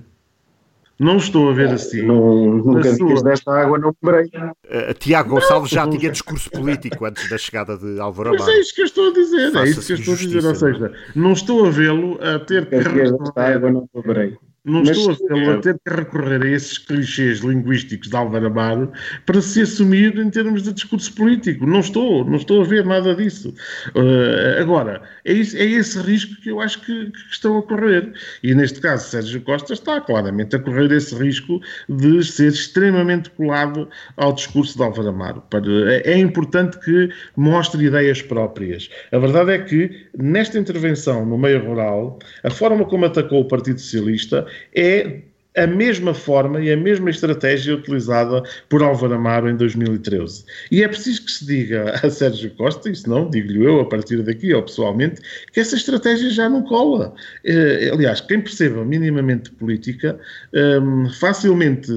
Não 0.99 1.17
estou 1.17 1.49
a 1.49 1.53
ver 1.53 1.69
é, 1.69 1.73
assim. 1.73 2.03
Não, 2.03 2.57
nunca 2.57 2.95
sua... 2.95 3.23
desta 3.23 3.51
água 3.51 3.77
não 3.77 3.95
beberei. 4.01 4.29
Uh, 4.37 4.93
Tiago 4.93 5.31
Gonçalves 5.31 5.71
já 5.71 5.87
tinha 5.87 6.11
discurso 6.11 6.51
político 6.51 7.05
antes 7.05 7.27
da 7.29 7.37
chegada 7.37 7.77
de 7.77 7.99
Álvaro 7.99 8.29
Amaro. 8.29 8.45
Mas 8.45 8.55
é 8.55 8.59
isso 8.59 8.75
que 8.75 8.81
eu 8.81 8.85
estou 8.85 9.09
a 9.09 9.13
dizer, 9.13 9.55
é 9.55 9.63
isso 9.63 9.85
que 9.85 9.93
eu 9.93 9.97
estou 9.97 10.13
a 10.13 10.17
dizer. 10.17 10.45
Ou 10.45 10.55
seja, 10.55 10.93
não 11.15 11.33
estou 11.33 11.65
a 11.65 11.69
vê-lo 11.71 12.19
a 12.21 12.39
ter 12.39 12.67
que... 12.67 12.77
Desta 12.77 13.41
água 13.41 13.71
não 13.71 13.89
beberei. 13.93 14.37
Não 14.65 14.79
Mas, 14.79 14.97
estou 14.97 15.51
a, 15.51 15.57
ter 15.59 15.77
que 15.85 15.93
recorrer 15.93 16.41
a 16.41 16.49
esses 16.49 16.77
clichês 16.77 17.39
linguísticos 17.39 18.07
de 18.07 18.15
Álvaro 18.15 18.47
Amaro 18.47 18.93
para 19.25 19.41
se 19.41 19.61
assumir 19.61 20.17
em 20.17 20.29
termos 20.29 20.63
de 20.63 20.71
discurso 20.71 21.13
político. 21.13 21.65
Não 21.65 21.81
estou, 21.81 22.23
não 22.23 22.37
estou 22.37 22.61
a 22.61 22.65
ver 22.65 22.85
nada 22.85 23.13
disso. 23.13 23.53
Uh, 23.93 24.61
agora, 24.61 25.01
é, 25.25 25.33
isso, 25.33 25.57
é, 25.57 25.65
esse 25.65 25.99
risco 25.99 26.41
que 26.41 26.49
eu 26.49 26.61
acho 26.61 26.79
que, 26.79 27.11
que, 27.11 27.19
estão 27.29 27.57
a 27.57 27.61
correr. 27.61 28.13
E 28.41 28.55
neste 28.55 28.79
caso, 28.79 29.09
Sérgio 29.09 29.41
Costa 29.41 29.73
está 29.73 29.99
claramente 29.99 30.55
a 30.55 30.59
correr 30.59 30.89
esse 30.93 31.13
risco 31.13 31.59
de 31.89 32.23
ser 32.23 32.47
extremamente 32.47 33.31
colado 33.31 33.89
ao 34.15 34.31
discurso 34.31 34.77
de 34.77 34.83
Álvaro 34.83 35.09
Amaro. 35.09 35.43
Para, 35.49 35.91
é, 35.91 36.13
é 36.13 36.17
importante 36.17 36.79
que 36.79 37.09
mostre 37.35 37.83
ideias 37.83 38.21
próprias. 38.21 38.89
A 39.11 39.17
verdade 39.17 39.51
é 39.51 39.59
que, 39.59 40.07
nesta 40.17 40.57
intervenção 40.57 41.25
no 41.25 41.37
meio 41.37 41.65
rural, 41.65 42.17
a 42.45 42.49
forma 42.49 42.85
como 42.85 43.03
atacou 43.03 43.41
o 43.41 43.45
Partido 43.45 43.81
Socialista 43.81 44.47
é 44.75 45.21
a 45.55 45.67
mesma 45.67 46.13
forma 46.13 46.59
e 46.59 46.71
a 46.71 46.77
mesma 46.77 47.09
estratégia 47.09 47.75
utilizada 47.75 48.41
por 48.69 48.81
Álvaro 48.81 49.13
Amaro 49.13 49.49
em 49.49 49.55
2013. 49.55 50.45
E 50.71 50.83
é 50.83 50.87
preciso 50.87 51.25
que 51.25 51.31
se 51.31 51.45
diga 51.45 51.99
a 52.03 52.09
Sérgio 52.09 52.51
Costa, 52.55 52.89
e 52.89 52.95
se 52.95 53.07
não, 53.07 53.29
digo-lhe 53.29 53.63
eu 53.63 53.81
a 53.81 53.85
partir 53.85 54.21
daqui, 54.23 54.53
ou 54.53 54.63
pessoalmente, 54.63 55.21
que 55.51 55.59
essa 55.59 55.75
estratégia 55.75 56.29
já 56.29 56.49
não 56.49 56.63
cola. 56.63 57.13
Eh, 57.43 57.91
aliás, 57.93 58.21
quem 58.21 58.41
perceba 58.41 58.83
minimamente 58.83 59.51
política 59.51 60.19
ehm, 60.53 61.07
facilmente 61.19 61.91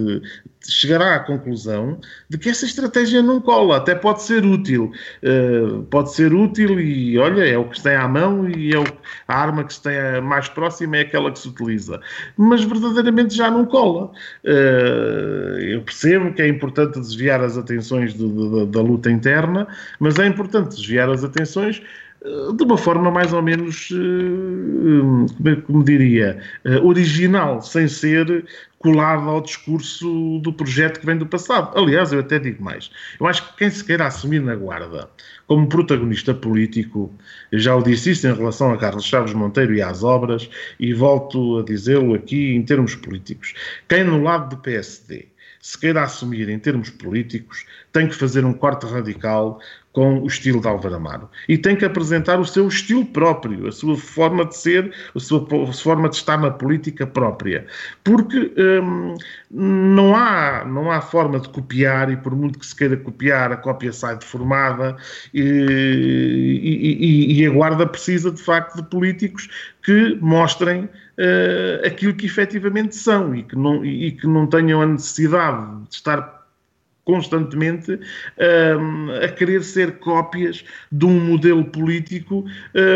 chegará 0.68 1.14
à 1.16 1.20
conclusão 1.20 1.98
de 2.28 2.38
que 2.38 2.48
essa 2.48 2.64
estratégia 2.64 3.22
não 3.22 3.40
cola, 3.40 3.76
até 3.76 3.94
pode 3.94 4.22
ser 4.22 4.44
útil, 4.44 4.92
uh, 5.22 5.82
pode 5.84 6.12
ser 6.12 6.32
útil 6.32 6.80
e 6.80 7.18
olha, 7.18 7.44
é 7.44 7.56
o 7.56 7.68
que 7.68 7.76
se 7.76 7.84
tem 7.84 7.94
à 7.94 8.08
mão 8.08 8.48
e 8.48 8.72
é 8.72 8.78
o, 8.78 8.84
a 9.28 9.36
arma 9.36 9.64
que 9.64 9.74
se 9.74 9.82
tem 9.82 10.20
mais 10.22 10.48
próxima 10.48 10.96
é 10.96 11.00
aquela 11.00 11.30
que 11.30 11.38
se 11.38 11.48
utiliza, 11.48 12.00
mas 12.36 12.64
verdadeiramente 12.64 13.34
já 13.34 13.50
não 13.50 13.64
cola. 13.64 14.10
Uh, 14.44 15.58
eu 15.60 15.82
percebo 15.82 16.32
que 16.32 16.42
é 16.42 16.48
importante 16.48 16.98
desviar 17.00 17.40
as 17.40 17.56
atenções 17.56 18.14
da 18.14 18.80
luta 18.80 19.10
interna, 19.10 19.66
mas 19.98 20.18
é 20.18 20.26
importante 20.26 20.76
desviar 20.76 21.10
as 21.10 21.24
atenções 21.24 21.82
de 22.56 22.64
uma 22.64 22.76
forma 22.76 23.10
mais 23.10 23.32
ou 23.32 23.42
menos, 23.42 23.90
eh, 23.92 25.56
como 25.66 25.84
diria, 25.84 26.38
eh, 26.64 26.78
original, 26.78 27.62
sem 27.62 27.86
ser 27.86 28.44
colado 28.78 29.28
ao 29.28 29.40
discurso 29.40 30.38
do 30.40 30.52
projeto 30.52 31.00
que 31.00 31.06
vem 31.06 31.16
do 31.16 31.26
passado. 31.26 31.76
Aliás, 31.76 32.12
eu 32.12 32.20
até 32.20 32.38
digo 32.38 32.62
mais. 32.62 32.90
Eu 33.18 33.26
acho 33.26 33.46
que 33.48 33.58
quem 33.58 33.70
se 33.70 33.82
queira 33.82 34.06
assumir 34.06 34.40
na 34.40 34.54
Guarda 34.54 35.08
como 35.46 35.68
protagonista 35.68 36.34
político, 36.34 37.12
já 37.52 37.74
o 37.74 37.82
disse 37.82 38.10
isso 38.10 38.26
em 38.26 38.34
relação 38.34 38.72
a 38.72 38.76
Carlos 38.76 39.04
Chaves 39.04 39.32
Monteiro 39.32 39.74
e 39.74 39.82
às 39.82 40.02
obras, 40.02 40.48
e 40.78 40.92
volto 40.92 41.58
a 41.58 41.62
dizê-lo 41.62 42.14
aqui 42.14 42.54
em 42.54 42.62
termos 42.62 42.94
políticos. 42.94 43.54
Quem 43.88 44.04
no 44.04 44.22
lado 44.22 44.50
do 44.50 44.62
PSD 44.62 45.28
se 45.66 45.76
queira 45.76 46.04
assumir 46.04 46.48
em 46.48 46.60
termos 46.60 46.90
políticos, 46.90 47.66
tem 47.92 48.06
que 48.06 48.14
fazer 48.14 48.44
um 48.44 48.52
corte 48.52 48.86
radical 48.86 49.60
com 49.97 50.18
o 50.18 50.26
estilo 50.26 50.61
de 50.61 50.68
Álvaro 50.68 50.94
Amaro. 50.94 51.30
E 51.49 51.57
tem 51.57 51.74
que 51.74 51.82
apresentar 51.82 52.38
o 52.38 52.44
seu 52.44 52.68
estilo 52.68 53.03
próprio, 53.03 53.66
a 53.66 53.72
sua 53.72 53.97
forma 53.97 54.44
de 54.44 54.55
ser, 54.55 54.92
a 55.14 55.18
sua 55.18 55.49
forma 55.72 56.11
de 56.11 56.16
estar 56.16 56.36
na 56.36 56.51
política 56.51 57.07
própria. 57.07 57.66
Porque 58.05 58.53
hum, 58.59 59.14
não, 59.51 60.14
há, 60.14 60.66
não 60.66 60.90
há 60.90 61.01
forma 61.01 61.40
de 61.40 61.49
copiar, 61.49 62.12
e 62.12 62.16
por 62.18 62.36
muito 62.36 62.59
que 62.59 62.66
se 62.66 62.76
queira 62.76 62.99
copiar, 62.99 63.53
a 63.53 63.57
cópia 63.57 63.90
sai 63.90 64.18
deformada, 64.18 64.99
e, 65.32 65.40
e, 65.40 67.40
e 67.40 67.47
a 67.47 67.51
Guarda 67.51 67.86
precisa, 67.86 68.30
de 68.30 68.42
facto, 68.42 68.76
de 68.76 68.82
políticos 68.90 69.49
que 69.82 70.18
mostrem 70.20 70.84
uh, 70.84 71.86
aquilo 71.86 72.12
que 72.12 72.26
efetivamente 72.26 72.94
são 72.94 73.34
e 73.34 73.42
que, 73.42 73.57
não, 73.57 73.82
e 73.82 74.12
que 74.12 74.26
não 74.26 74.47
tenham 74.47 74.82
a 74.82 74.86
necessidade 74.86 75.84
de 75.88 75.94
estar 75.94 76.36
constantemente 77.07 77.98
um, 78.78 79.11
a 79.24 79.28
querer 79.28 79.62
ser 79.62 79.98
cópias 80.00 80.64
de 80.90 81.07
um 81.07 81.24
modelo 81.24 81.64
político 81.64 82.44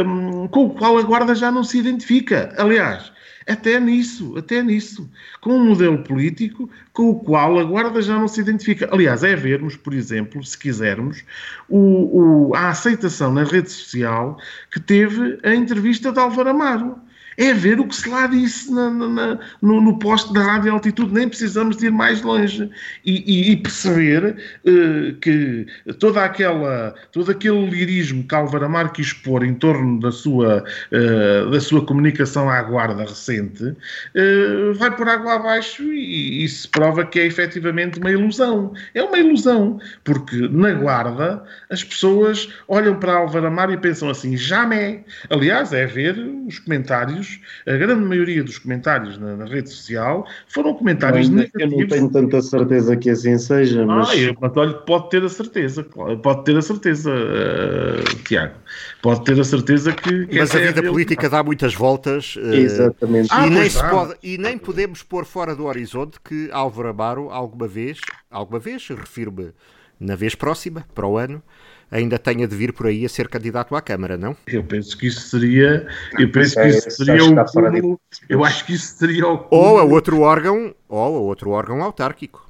um, 0.04 0.48
com 0.48 0.66
o 0.66 0.70
qual 0.70 0.98
a 0.98 1.02
Guarda 1.02 1.34
já 1.34 1.50
não 1.50 1.62
se 1.62 1.78
identifica. 1.78 2.52
Aliás, 2.58 3.12
até 3.46 3.78
nisso, 3.78 4.36
até 4.36 4.62
nisso, 4.62 5.08
com 5.40 5.54
um 5.54 5.64
modelo 5.64 6.02
político 6.02 6.68
com 6.92 7.11
o 7.11 7.20
qual 7.20 7.58
a 7.58 7.64
Guarda 7.64 8.02
já 8.02 8.18
não 8.18 8.26
se 8.26 8.40
identifica. 8.40 8.88
Aliás, 8.92 9.22
é 9.22 9.36
vermos, 9.36 9.76
por 9.76 9.94
exemplo, 9.94 10.44
se 10.44 10.58
quisermos, 10.58 11.24
o, 11.68 12.48
o, 12.48 12.54
a 12.54 12.68
aceitação 12.70 13.32
na 13.32 13.44
rede 13.44 13.70
social 13.70 14.38
que 14.72 14.80
teve 14.80 15.38
a 15.44 15.54
entrevista 15.54 16.11
de 16.11 16.18
Álvaro 16.18 16.50
Amaro 16.50 16.98
é 17.41 17.55
ver 17.55 17.80
o 17.80 17.86
que 17.86 17.97
se 17.97 18.07
lá 18.07 18.26
disse 18.26 18.70
na, 18.70 18.91
na, 18.91 19.38
no, 19.62 19.80
no 19.80 19.99
posto 19.99 20.30
da 20.34 20.43
rádio 20.43 20.72
altitude, 20.72 21.14
nem 21.14 21.26
precisamos 21.26 21.78
de 21.78 21.86
ir 21.86 21.91
mais 21.91 22.20
longe 22.20 22.70
e, 23.03 23.24
e, 23.26 23.53
e 23.53 23.57
perceber 23.57 24.36
uh, 24.66 25.14
que 25.20 25.66
toda 25.99 26.22
aquela, 26.22 26.95
todo 27.11 27.30
aquele 27.30 27.64
lirismo 27.70 28.24
que 28.24 28.34
Álvaro 28.34 28.68
quis 28.91 29.07
expor 29.07 29.43
em 29.43 29.55
torno 29.55 29.99
da 30.01 30.12
sua, 30.12 30.62
uh, 30.93 31.51
da 31.51 31.61
sua 31.61 31.84
comunicação 31.84 32.51
à 32.51 32.62
guarda 32.62 33.05
recente 33.05 33.64
uh, 33.64 34.74
vai 34.74 34.95
por 34.95 35.09
água 35.09 35.36
abaixo 35.36 35.82
e, 35.82 36.45
e 36.45 36.49
se 36.49 36.68
prova 36.68 37.07
que 37.07 37.20
é 37.20 37.26
efetivamente 37.26 37.99
uma 37.99 38.11
ilusão. 38.11 38.74
É 38.95 39.03
uma 39.03 39.18
ilusão, 39.18 39.80
porque 40.05 40.36
na 40.49 40.72
guarda 40.72 41.43
as 41.70 41.82
pessoas 41.82 42.53
olham 42.68 42.99
para 42.99 43.14
Álvaro 43.14 43.47
Amar 43.47 43.70
e 43.70 43.78
pensam 43.78 44.11
assim, 44.11 44.36
jamais. 44.36 45.01
Aliás, 45.30 45.72
é 45.72 45.86
ver 45.86 46.18
os 46.47 46.59
comentários 46.59 47.29
a 47.66 47.76
grande 47.76 48.04
maioria 48.04 48.42
dos 48.42 48.58
comentários 48.58 49.18
na, 49.18 49.36
na 49.36 49.44
rede 49.44 49.70
social 49.70 50.26
foram 50.48 50.74
comentários 50.74 51.28
não, 51.28 51.36
negativos. 51.36 51.72
Eu 51.72 51.78
não 51.78 51.86
tenho 51.88 52.10
tanta 52.10 52.42
certeza 52.42 52.96
que 52.96 53.10
assim 53.10 53.38
seja, 53.38 53.84
mas... 53.84 54.10
Ah, 54.10 54.16
eu, 54.16 54.36
olha, 54.40 54.74
pode 54.74 55.10
ter 55.10 55.22
a 55.22 55.28
certeza, 55.28 55.84
pode 55.84 56.44
ter 56.44 56.56
a 56.56 56.62
certeza, 56.62 57.10
uh, 57.10 58.22
Tiago. 58.24 58.54
Pode 59.02 59.24
ter 59.24 59.38
a 59.38 59.44
certeza 59.44 59.92
que... 59.92 60.26
que 60.26 60.38
mas 60.38 60.54
a 60.54 60.58
vida 60.58 60.80
é 60.80 60.88
política 60.88 61.28
dá 61.28 61.42
muitas 61.42 61.74
voltas. 61.74 62.36
Uh, 62.36 62.54
Exatamente. 62.54 63.28
Ah, 63.30 63.46
e, 63.46 63.50
nem 63.50 63.68
se 63.68 63.88
pode, 63.88 64.14
e 64.22 64.38
nem 64.38 64.58
podemos 64.58 65.02
pôr 65.02 65.24
fora 65.24 65.54
do 65.54 65.66
horizonte 65.66 66.18
que 66.24 66.48
Álvaro 66.52 66.88
Amaro, 66.88 67.30
alguma 67.30 67.66
vez, 67.68 68.00
alguma 68.30 68.58
vez, 68.58 68.86
refiro-me 68.88 69.52
na 69.98 70.16
vez 70.16 70.34
próxima, 70.34 70.86
para 70.94 71.06
o 71.06 71.18
ano, 71.18 71.42
ainda 71.91 72.18
tenha 72.18 72.47
de 72.47 72.55
vir 72.55 72.72
por 72.72 72.86
aí 72.86 73.05
a 73.05 73.09
ser 73.09 73.28
candidato 73.28 73.74
à 73.74 73.82
Câmara, 73.82 74.16
não? 74.16 74.36
Eu 74.47 74.62
penso 74.62 74.97
que 74.97 75.07
isso 75.09 75.20
seria. 75.28 75.86
Eu 76.18 76.30
penso 76.30 76.55
que 76.55 76.68
isso 76.68 76.91
seria 76.91 77.24
o 77.24 77.45
cúmulo, 77.45 78.01
Eu 78.28 78.45
acho 78.45 78.64
que 78.64 78.74
isso 78.74 78.97
seria 78.97 79.26
o 79.26 79.38
cúmulo. 79.38 79.68
Ou 79.68 79.78
a 79.78 79.84
outro 79.84 80.20
órgão, 80.20 80.74
ou 80.88 81.16
a 81.16 81.20
outro 81.20 81.51
órgão 81.51 81.82
autárquico. 81.82 82.49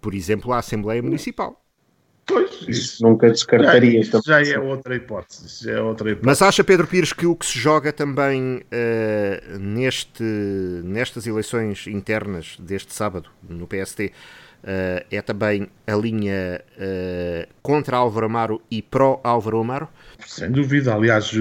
Por 0.00 0.14
exemplo, 0.14 0.52
a 0.52 0.58
Assembleia 0.58 1.02
Municipal. 1.02 1.60
Pois, 2.30 2.64
isso 2.68 3.02
nunca 3.02 3.28
descartaria. 3.28 4.02
Já, 4.04 4.20
já 4.42 4.54
é 4.54 4.58
outra 4.58 4.94
hipótese, 4.94 5.64
já 5.64 5.72
é 5.72 5.80
outra 5.80 6.10
hipótese. 6.10 6.26
Mas 6.26 6.40
acha, 6.40 6.62
Pedro 6.62 6.86
Pires, 6.86 7.12
que 7.12 7.26
o 7.26 7.34
que 7.34 7.44
se 7.44 7.58
joga 7.58 7.92
também 7.92 8.58
uh, 8.58 9.58
neste, 9.58 10.22
nestas 10.22 11.26
eleições 11.26 11.88
internas 11.88 12.56
deste 12.60 12.94
sábado, 12.94 13.28
no 13.42 13.66
PST, 13.66 14.06
uh, 14.06 14.39
é 15.10 15.22
também 15.22 15.68
a 15.86 15.94
linha 15.94 16.60
uh, 16.76 17.48
contra 17.62 17.96
Álvaro 17.96 18.26
Amaro 18.26 18.62
e 18.70 18.82
pró-Álvaro 18.82 19.60
Amaro? 19.60 19.88
Sem 20.26 20.50
dúvida, 20.50 20.94
aliás, 20.94 21.32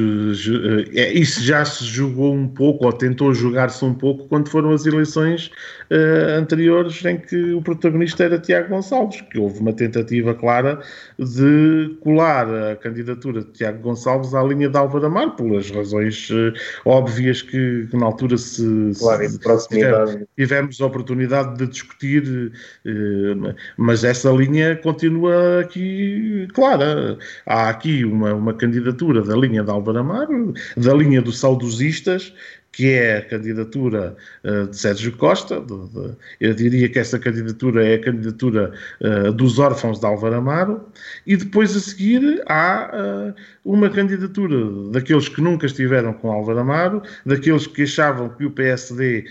é, 0.95 1.13
isso 1.13 1.41
já 1.41 1.63
se 1.65 1.83
jogou 1.85 2.33
um 2.33 2.47
pouco, 2.47 2.85
ou 2.85 2.93
tentou 2.93 3.33
jogar-se 3.33 3.83
um 3.83 3.93
pouco, 3.93 4.27
quando 4.27 4.49
foram 4.49 4.71
as 4.71 4.85
eleições 4.85 5.51
uh, 5.91 6.37
anteriores 6.37 7.03
em 7.05 7.17
que 7.17 7.53
o 7.53 7.61
protagonista 7.61 8.23
era 8.23 8.39
Tiago 8.39 8.69
Gonçalves, 8.69 9.21
que 9.21 9.37
houve 9.37 9.59
uma 9.59 9.73
tentativa 9.73 10.33
clara 10.33 10.79
de 11.17 11.97
colar 12.01 12.47
a 12.53 12.75
candidatura 12.75 13.41
de 13.41 13.51
Tiago 13.51 13.81
Gonçalves 13.81 14.33
à 14.33 14.43
linha 14.43 14.69
de 14.69 14.77
Álvaro 14.77 15.05
Amar, 15.05 15.35
pelas 15.35 15.69
razões 15.69 16.29
uh, 16.29 16.53
óbvias 16.85 17.41
que, 17.41 17.87
que, 17.89 17.97
na 17.97 18.05
altura 18.05 18.37
se, 18.37 18.91
claro, 18.97 19.27
se 19.27 19.69
tivemos, 19.69 20.17
tivemos 20.37 20.81
a 20.81 20.85
oportunidade 20.85 21.57
de 21.57 21.67
discutir, 21.67 22.51
uh, 22.85 23.55
mas 23.77 24.03
essa 24.03 24.31
linha 24.31 24.75
continua 24.77 25.61
aqui 25.61 26.47
clara. 26.53 27.17
Há 27.45 27.69
aqui 27.69 28.03
uma, 28.05 28.33
uma 28.33 28.53
candidatura 28.53 28.68
candidatura 28.69 29.23
da 29.23 29.35
linha 29.35 29.63
de 29.63 29.71
Álvaro 29.71 29.99
Amaro, 29.99 30.53
da 30.77 30.93
linha 30.93 31.21
dos 31.21 31.39
saudosistas, 31.39 32.33
que 32.71 32.91
é 32.91 33.17
a 33.17 33.21
candidatura 33.25 34.15
uh, 34.43 34.67
de 34.67 34.77
Sérgio 34.77 35.11
Costa. 35.17 35.59
De, 35.59 35.87
de, 35.89 36.15
eu 36.39 36.53
diria 36.53 36.87
que 36.87 36.99
essa 36.99 37.17
candidatura 37.17 37.85
é 37.85 37.95
a 37.95 38.01
candidatura 38.01 38.71
uh, 39.01 39.31
dos 39.31 39.59
órfãos 39.59 39.99
de 39.99 40.05
Álvaro 40.05 40.35
Amaro. 40.35 40.81
E 41.25 41.35
depois 41.35 41.75
a 41.75 41.79
seguir 41.79 42.41
há 42.47 43.33
uh, 43.35 43.41
uma 43.65 43.89
candidatura 43.89 44.55
daqueles 44.91 45.27
que 45.27 45.41
nunca 45.41 45.65
estiveram 45.65 46.13
com 46.13 46.31
Álvaro 46.31 46.59
Amaro, 46.59 47.01
daqueles 47.25 47.67
que 47.67 47.83
achavam 47.83 48.29
que 48.29 48.45
o 48.45 48.51
PSD 48.51 49.25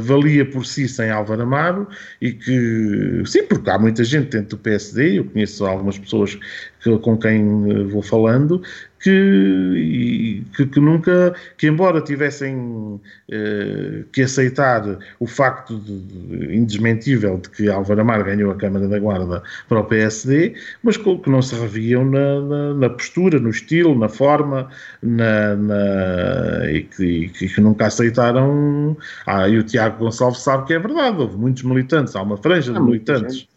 valia 0.00 0.48
por 0.48 0.64
si 0.64 0.88
sem 0.88 1.10
Álvaro 1.10 1.42
Amaro 1.42 1.88
e 2.20 2.32
que, 2.32 3.22
sim, 3.26 3.42
porque 3.44 3.68
há 3.68 3.78
muita 3.78 4.04
gente 4.04 4.30
dentro 4.30 4.56
do 4.56 4.58
PSD, 4.58 5.18
eu 5.18 5.24
conheço 5.24 5.66
algumas 5.66 5.98
pessoas 5.98 6.38
que, 6.80 6.98
com 6.98 7.18
quem 7.18 7.86
vou 7.88 8.02
falando, 8.02 8.62
que, 9.00 10.42
que, 10.56 10.66
que, 10.66 10.80
nunca, 10.80 11.34
que 11.56 11.66
embora 11.66 12.00
tivessem 12.00 13.00
eh, 13.30 14.04
que 14.12 14.22
aceitar 14.22 14.98
o 15.20 15.26
facto 15.26 15.78
de, 15.78 16.00
de, 16.00 16.56
indesmentível 16.56 17.38
de 17.38 17.48
que 17.50 17.68
Álvaro 17.68 18.00
Amar 18.00 18.24
ganhou 18.24 18.50
a 18.50 18.56
Câmara 18.56 18.88
da 18.88 18.98
Guarda 18.98 19.42
para 19.68 19.80
o 19.80 19.84
PSD, 19.84 20.54
mas 20.82 20.96
que 20.96 21.30
não 21.30 21.42
se 21.42 21.54
reviam 21.54 22.04
na, 22.04 22.40
na, 22.40 22.74
na 22.74 22.90
postura, 22.90 23.38
no 23.38 23.50
estilo, 23.50 23.96
na 23.96 24.08
forma, 24.08 24.68
na, 25.02 25.54
na 25.56 26.70
e, 26.70 26.82
que, 26.82 27.04
e, 27.04 27.28
que, 27.28 27.60
nunca 27.60 27.86
aceitaram. 27.86 28.96
Ah, 29.26 29.48
e 29.48 29.58
o 29.58 29.62
Tiago 29.62 29.98
Gonçalves 29.98 30.40
sabe 30.40 30.66
que 30.66 30.74
é 30.74 30.78
verdade, 30.78 31.18
houve 31.18 31.36
muitos 31.36 31.62
militantes, 31.62 32.16
há 32.16 32.22
uma 32.22 32.36
franja 32.36 32.72
de 32.72 32.80
militantes. 32.80 33.48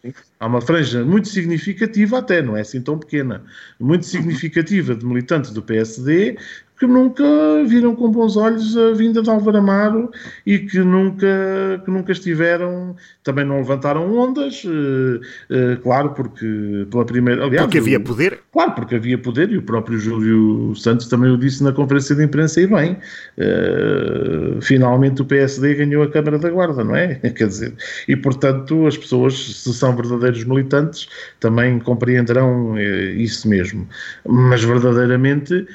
Há 0.42 0.48
uma 0.48 0.60
franja 0.60 1.06
muito 1.06 1.28
significativa, 1.28 2.18
até, 2.18 2.42
não 2.42 2.58
é 2.58 2.62
assim 2.62 2.82
tão 2.82 2.98
pequena, 2.98 3.46
muito 3.80 4.08
significativa 4.08 4.96
de 4.96 5.06
militantes 5.06 5.52
do 5.52 5.62
PSD 5.62 6.36
que 6.82 6.88
nunca 6.88 7.24
viram 7.68 7.96
com 7.96 8.10
bons 8.10 8.36
olhos 8.36 8.76
a 8.76 8.92
vinda 8.94 9.22
de 9.22 9.30
Álvaro 9.30 9.60
Amaro 9.60 10.10
e 10.48 10.58
que 10.58 10.80
nunca, 10.80 11.80
que 11.86 11.92
nunca 11.92 12.12
estiveram, 12.12 12.96
também 13.24 13.46
não 13.46 13.58
levantaram 13.58 14.12
ondas, 14.18 14.64
uh, 14.64 15.22
uh, 15.54 15.80
claro, 15.84 16.10
porque 16.10 16.88
pela 16.90 17.06
primeira. 17.06 17.46
Aliás, 17.46 17.68
porque 17.68 17.78
havia 17.78 18.00
poder? 18.00 18.40
Claro, 18.52 18.72
porque 18.72 18.96
havia 18.96 19.16
poder 19.16 19.52
e 19.52 19.58
o 19.58 19.62
próprio 19.62 20.00
Júlio 20.00 20.76
Santos 20.76 21.08
também 21.08 21.30
o 21.30 21.38
disse 21.38 21.64
na 21.64 21.72
conferência 21.72 22.16
de 22.16 22.24
imprensa 22.24 22.60
e 22.60 22.66
bem. 22.66 22.98
Uh, 23.38 24.60
finalmente 24.60 25.22
o 25.22 25.26
PSD 25.26 25.76
ganhou 25.76 26.02
a 26.02 26.10
Câmara 26.10 26.40
da 26.40 26.50
Guarda, 26.50 26.84
não 26.84 26.96
é? 26.96 27.14
Quer 27.38 27.48
dizer, 27.48 27.76
e 28.08 28.16
portanto 28.16 28.88
as 28.88 28.98
pessoas, 28.98 29.36
se 29.36 29.72
são 29.72 29.96
verdadeiros 29.96 30.44
militantes, 30.46 31.08
também 31.40 31.78
compreenderão 31.78 32.76
isso 32.80 33.48
mesmo. 33.48 33.88
Mas 34.26 34.64
verdadeiramente 34.64 35.68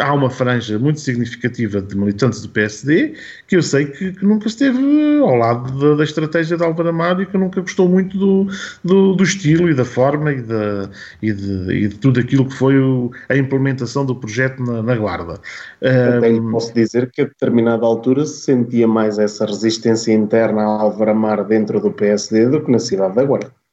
há 0.00 0.12
uma 0.14 0.30
franja 0.30 0.78
muito 0.78 1.00
significativa 1.00 1.80
de 1.80 1.96
militantes 1.96 2.40
do 2.40 2.48
PSD 2.48 3.14
que 3.46 3.56
eu 3.56 3.62
sei 3.62 3.86
que, 3.86 4.12
que 4.12 4.24
nunca 4.24 4.46
esteve 4.46 4.78
ao 5.20 5.34
lado 5.34 5.78
da, 5.78 5.96
da, 5.96 6.04
estratégia 6.04 6.56
de 6.56 6.64
Álvaro 6.64 6.88
Amaro 6.88 7.22
e 7.22 7.26
que 7.26 7.36
nunca 7.36 7.60
gostou 7.60 7.88
muito 7.88 8.16
do, 8.16 8.46
do, 8.82 9.14
do 9.14 9.22
estilo 9.22 9.68
e 9.68 9.74
da 9.74 9.84
forma 9.84 10.32
e, 10.32 10.42
da, 10.42 10.90
e, 11.20 11.32
de, 11.32 11.72
e 11.72 11.88
de 11.88 11.98
tudo 11.98 12.20
aquilo 12.20 12.46
que 12.46 12.54
foi 12.54 12.78
o, 12.78 13.10
a 13.28 13.36
implementação 13.36 14.06
do 14.06 14.16
projeto 14.16 14.62
na, 14.62 14.82
na 14.82 14.96
Guarda. 14.96 15.40
Até 15.80 16.30
um, 16.30 16.50
posso 16.50 16.72
dizer 16.74 17.10
que 17.10 17.22
a 17.22 17.24
determinada 17.24 17.84
altura 17.84 18.24
se 18.24 18.42
sentia 18.42 18.88
mais 18.88 19.18
essa 19.18 19.44
resistência 19.44 20.12
interna 20.12 20.62
a 20.62 20.82
Álvaro 20.82 21.10
Amaro 21.10 21.44
dentro 21.44 21.80
do 21.80 21.90
PSD 21.92 22.48
do 22.48 22.62
que 22.62 22.70
na 22.70 22.78
cidade 22.78 23.14
da 23.14 23.24
Guarda. 23.24 23.63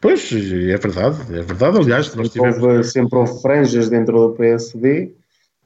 Pois, 0.00 0.30
é 0.32 0.76
verdade, 0.76 1.20
é 1.30 1.42
verdade. 1.42 1.78
Aliás, 1.78 2.14
nós 2.14 2.30
tivemos... 2.30 2.58
Houve 2.58 2.84
sempre 2.84 3.18
houve 3.18 3.42
franjas 3.42 3.88
dentro 3.88 4.28
do 4.28 4.34
PSD 4.34 5.12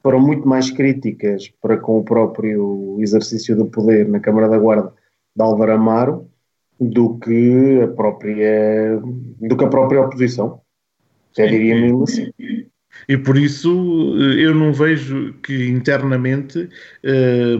foram 0.03 0.19
muito 0.19 0.45
mais 0.45 0.69
críticas 0.69 1.49
para 1.61 1.77
com 1.77 1.99
o 1.99 2.03
próprio 2.03 2.97
exercício 2.99 3.55
do 3.55 3.65
poder 3.65 4.07
na 4.09 4.19
Câmara 4.19 4.49
da 4.49 4.57
Guarda 4.57 4.93
de 5.35 5.41
Álvaro 5.41 5.71
Amaro 5.71 6.27
do 6.79 7.17
que 7.17 7.79
a 7.81 7.87
própria, 7.87 8.99
do 9.39 9.55
que 9.55 9.63
a 9.63 9.69
própria 9.69 10.01
oposição. 10.01 10.59
Já 11.35 11.45
diria 11.45 11.75
mesmo 11.75 12.03
assim. 12.03 12.31
E 13.07 13.17
por 13.17 13.37
isso 13.37 13.69
eh, 14.19 14.45
eu 14.45 14.53
não 14.53 14.71
vejo 14.71 15.33
que 15.41 15.67
internamente 15.67 16.69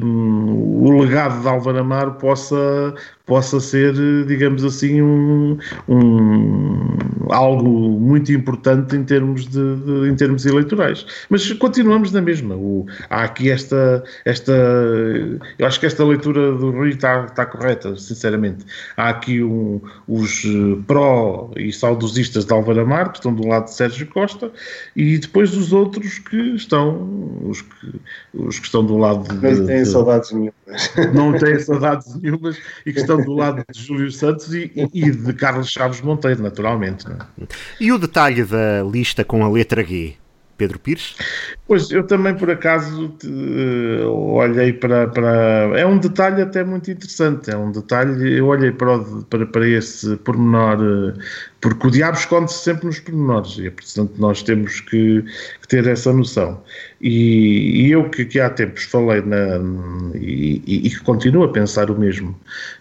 um, 0.04 0.84
o 0.84 1.02
legado 1.02 1.42
de 1.42 1.48
Álvaro 1.48 1.80
Amaro 1.80 2.14
possa, 2.16 2.94
possa 3.26 3.60
ser, 3.60 3.94
digamos 4.26 4.66
assim, 4.66 5.02
um, 5.02 5.58
um, 5.88 6.98
algo 7.30 8.00
muito 8.00 8.34
importante 8.34 8.96
em 8.98 9.04
termos, 9.04 9.48
de, 9.48 9.76
de, 9.78 10.10
em 10.10 10.16
termos 10.16 10.46
eleitorais. 10.46 11.06
Mas 11.30 11.52
continuamos 11.54 12.12
na 12.12 12.22
mesma. 12.22 12.56
O, 12.56 12.86
há 13.10 13.24
aqui 13.24 13.50
esta, 13.50 14.04
esta. 14.26 14.52
Eu 15.58 15.66
acho 15.66 15.80
que 15.80 15.86
esta 15.86 16.04
leitura 16.04 16.52
do 16.52 16.72
Rui 16.72 16.90
está, 16.90 17.26
está 17.26 17.46
correta, 17.46 17.96
sinceramente. 17.96 18.66
Há 18.98 19.10
aqui 19.10 19.42
um, 19.42 19.80
os 20.08 20.44
eh, 20.46 20.82
pró 20.86 21.50
e 21.56 21.72
saudosistas 21.72 22.46
de 22.46 22.54
Álvaro 22.54 22.82
Amar, 22.82 23.12
que 23.12 23.20
estão 23.20 23.34
do 23.34 23.48
lado 23.48 23.66
de 23.66 23.74
Sérgio 23.74 24.06
Costa, 24.08 24.52
e 24.96 25.18
depois 25.18 25.56
os 25.56 25.72
outros 25.72 26.20
que 26.20 26.56
estão, 26.56 27.40
os 27.46 27.62
que, 27.62 28.02
os 28.34 28.60
que 28.60 28.66
estão 28.66 28.86
do 28.86 28.98
lado 28.98 29.24
de. 29.34 29.60
Não 29.60 29.66
têm 29.66 29.86
saudades 29.86 30.32
nenhumas. 30.34 30.63
Não 31.14 31.38
têm 31.38 31.60
saudades 31.60 32.16
nenhumas 32.16 32.58
e 32.86 32.94
que 32.94 33.00
estão 33.00 33.22
do 33.22 33.34
lado 33.34 33.64
de 33.72 33.82
Júlio 33.82 34.12
Santos 34.12 34.54
e, 34.54 34.72
e 34.94 35.12
de 35.12 35.34
Carlos 35.34 35.70
Chaves 35.70 36.02
Monteiro, 36.02 36.42
naturalmente. 36.42 37.06
É? 37.08 37.46
E 37.80 37.92
o 37.92 37.98
detalhe 37.98 38.44
da 38.44 38.84
lista 38.84 39.24
com 39.24 39.44
a 39.44 39.50
letra 39.50 39.84
G? 39.84 40.16
Pedro 40.58 40.80
Pires? 40.80 41.16
Pois, 41.68 41.90
eu 41.92 42.04
também 42.06 42.36
por 42.36 42.50
acaso 42.50 43.16
uh, 43.26 44.10
olhei 44.10 44.74
para, 44.74 45.08
para. 45.08 45.72
É 45.76 45.86
um 45.86 45.98
detalhe 45.98 46.42
até 46.42 46.64
muito 46.64 46.92
interessante. 46.92 47.50
É 47.50 47.58
um 47.58 47.72
detalhe. 47.72 48.38
Eu 48.38 48.48
olhei 48.48 48.72
para, 48.72 48.98
o, 48.98 49.24
para, 49.24 49.46
para 49.46 49.68
esse 49.68 50.16
pormenor, 50.18 50.80
uh, 50.82 51.14
porque 51.60 51.88
o 51.88 51.92
diabo 51.92 52.18
esconde-se 52.18 52.60
sempre 52.60 52.86
nos 52.86 53.00
pormenores, 53.00 53.58
e 53.58 53.70
portanto 53.70 54.14
nós 54.18 54.44
temos 54.44 54.82
que, 54.82 55.24
que 55.62 55.68
ter 55.68 55.88
essa 55.88 56.14
noção. 56.14 56.62
E, 57.02 57.88
e 57.88 57.92
eu 57.92 58.10
que, 58.10 58.26
que, 58.26 58.40
há 58.40 58.50
tempos 58.50 58.84
falei 58.84 59.22
na, 59.22 59.60
e, 60.16 60.62
e, 60.66 60.90
que 60.90 61.00
continuo 61.02 61.44
a 61.44 61.52
pensar 61.52 61.90
o 61.90 61.98
mesmo, 61.98 62.40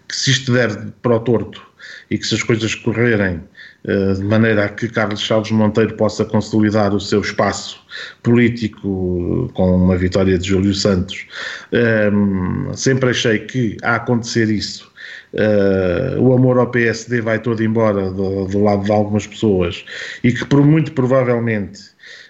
que 0.08 0.16
se 0.16 0.30
isto 0.30 0.52
der 0.52 0.92
para 1.00 1.16
o 1.16 1.20
torto 1.20 1.62
e 2.10 2.18
que 2.18 2.26
se 2.26 2.34
as 2.34 2.42
coisas 2.42 2.74
correrem 2.74 3.40
de 3.84 4.22
maneira 4.22 4.64
a 4.64 4.68
que 4.68 4.88
Carlos 4.88 5.20
Chaves 5.20 5.50
Monteiro 5.50 5.94
possa 5.94 6.24
consolidar 6.24 6.94
o 6.94 7.00
seu 7.00 7.20
espaço 7.20 7.80
político 8.22 9.50
com 9.54 9.76
uma 9.76 9.96
vitória 9.96 10.38
de 10.38 10.48
Júlio 10.48 10.74
Santos, 10.74 11.26
um, 11.72 12.68
ehm, 12.68 12.74
sempre 12.74 13.10
achei 13.10 13.40
que 13.40 13.76
a 13.82 13.96
acontecer 13.96 14.48
isso 14.48 14.92
Uh, 15.32 16.20
o 16.20 16.34
amor 16.34 16.58
ao 16.58 16.66
PSD 16.70 17.22
vai 17.22 17.38
todo 17.38 17.62
embora 17.62 18.10
do, 18.10 18.44
do, 18.44 18.62
lado 18.62 18.84
de 18.84 18.92
algumas 18.92 19.26
pessoas 19.26 19.82
e 20.22 20.30
que 20.30 20.44
por 20.44 20.62
muito 20.62 20.92
provavelmente 20.92 21.80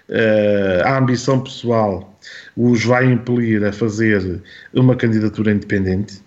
uh, 0.07 0.85
a 0.85 0.99
ambição 0.99 1.41
pessoal 1.41 2.17
os 2.55 2.85
vai 2.85 3.05
impelir 3.05 3.61
a 3.65 3.73
fazer 3.73 4.41
uma 4.73 4.95
candidatura 4.95 5.51
independente. 5.51 6.21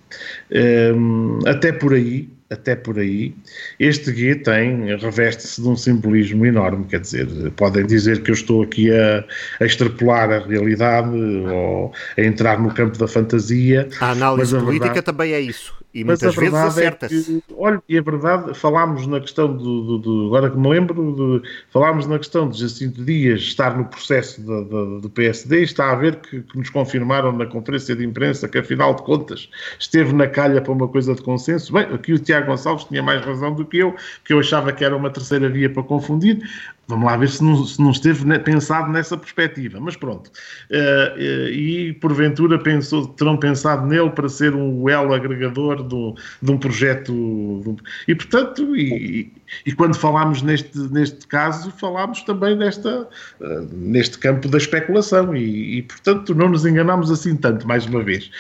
Um, 0.95 1.39
até 1.47 1.73
por 1.73 1.95
aí, 1.95 2.29
até 2.49 2.77
por 2.77 2.99
aí, 2.99 3.35
este 3.79 4.13
guia 4.13 4.37
tem, 4.41 4.97
reveste-se 4.97 5.61
de 5.61 5.69
um 5.69 5.77
simbolismo 5.77 6.47
enorme, 6.47 6.85
quer 6.85 7.01
dizer, 7.01 7.27
podem 7.57 7.85
dizer 7.85 8.23
que 8.23 8.31
eu 8.31 8.35
estou 8.35 8.63
aqui 8.63 8.91
a, 8.93 9.25
a 9.61 9.65
extrapolar 9.65 10.31
a 10.31 10.39
realidade 10.39 11.09
ou 11.17 11.93
a 12.17 12.21
entrar 12.21 12.61
no 12.61 12.73
campo 12.73 12.97
da 12.99 13.09
fantasia. 13.09 13.89
A 14.01 14.13
análise 14.13 14.55
política 14.55 14.85
verdade... 14.85 15.07
também 15.07 15.33
é 15.33 15.41
isso 15.41 15.75
E 15.97 16.05
muitas 16.05 16.35
vezes 16.35 16.53
acerta-se. 16.53 17.43
É 17.51 17.55
olha, 17.57 17.83
e 17.89 17.97
a 17.97 18.03
verdade, 18.03 18.53
falámos 18.53 19.07
na 19.07 19.19
questão 19.19 19.57
do, 19.57 19.83
do, 19.83 19.99
do, 19.99 20.27
Agora 20.27 20.51
que 20.51 20.59
me 20.59 20.69
lembro, 20.69 21.41
de, 21.41 21.49
falámos 21.71 22.07
na 22.07 22.19
questão 22.19 22.51
de 22.51 22.61
Jacinto 22.61 23.03
Dias 23.03 23.41
estar 23.41 23.79
no 23.79 23.87
processo 23.87 24.43
do 24.43 25.09
PSD, 25.09 25.63
está 25.63 25.93
a 25.93 25.95
ver 25.95 26.17
que, 26.17 26.43
que, 26.43 26.59
nos 26.59 26.69
confirmaram 26.69 27.33
na 27.33 27.47
conferência 27.47 27.97
de 27.97 28.05
imprensa 28.05 28.47
que, 28.47 28.59
afinal 28.59 28.95
de 28.95 29.05
contas, 29.05 29.49
esteve 29.79 30.13
na 30.13 30.27
calha 30.27 30.61
para 30.61 30.71
uma 30.71 30.87
coisa 30.87 31.15
de 31.15 31.23
consenso. 31.23 31.73
Bem, 31.73 31.85
aqui 31.85 32.13
o 32.13 32.19
Tiago 32.19 32.49
Gonçalves 32.49 32.85
tinha 32.85 33.03
mais 33.03 33.25
razão 33.25 33.55
do 33.55 33.65
que 33.65 33.79
eu, 33.79 33.97
que 34.23 34.35
eu 34.35 34.41
achava 34.41 34.73
que 34.75 34.85
era 34.85 34.95
uma 34.95 35.09
terceira 35.09 35.49
via 35.49 35.71
para 35.71 35.83
confundir. 35.83 36.47
Vamos 36.89 37.05
lá 37.05 37.17
ver 37.17 37.29
se 37.29 37.43
não, 37.43 37.65
se 37.65 37.81
não 37.81 37.91
esteve 37.91 38.39
pensado 38.41 38.91
nessa 38.91 39.17
perspectiva. 39.17 39.81
Mas 39.81 39.97
pronto. 39.97 40.31
Uh, 40.71 41.17
uh, 41.17 41.49
e 41.49 41.93
porventura 41.95 42.59
pensou, 42.59 43.09
terão 43.09 43.37
pensado 43.37 43.87
nele 43.87 44.11
para 44.11 44.29
ser 44.29 44.55
um 44.55 44.89
elo 44.89 45.13
agregador 45.13 45.83
do, 45.83 46.15
de 46.41 46.51
um 46.51 46.59
projeto. 46.59 47.77
E 48.07 48.15
portanto, 48.15 48.77
e, 48.77 49.33
e, 49.65 49.73
quando 49.73 49.95
falámos 49.95 50.43
neste, 50.43 50.79
neste 50.79 51.27
caso, 51.27 51.71
falámos 51.73 52.23
também 52.23 52.57
desta, 52.57 53.09
uh, 53.41 53.69
neste 53.73 54.19
campo 54.19 54.49
da 54.49 54.59
especulação. 54.59 55.35
E, 55.37 55.79
e, 55.79 55.83
portanto, 55.83 56.35
não 56.35 56.49
nos 56.49 56.65
enganámos 56.65 57.11
assim 57.11 57.37
tanto, 57.37 57.67
mais 57.67 57.87
uma 57.87 58.03
vez. 58.03 58.31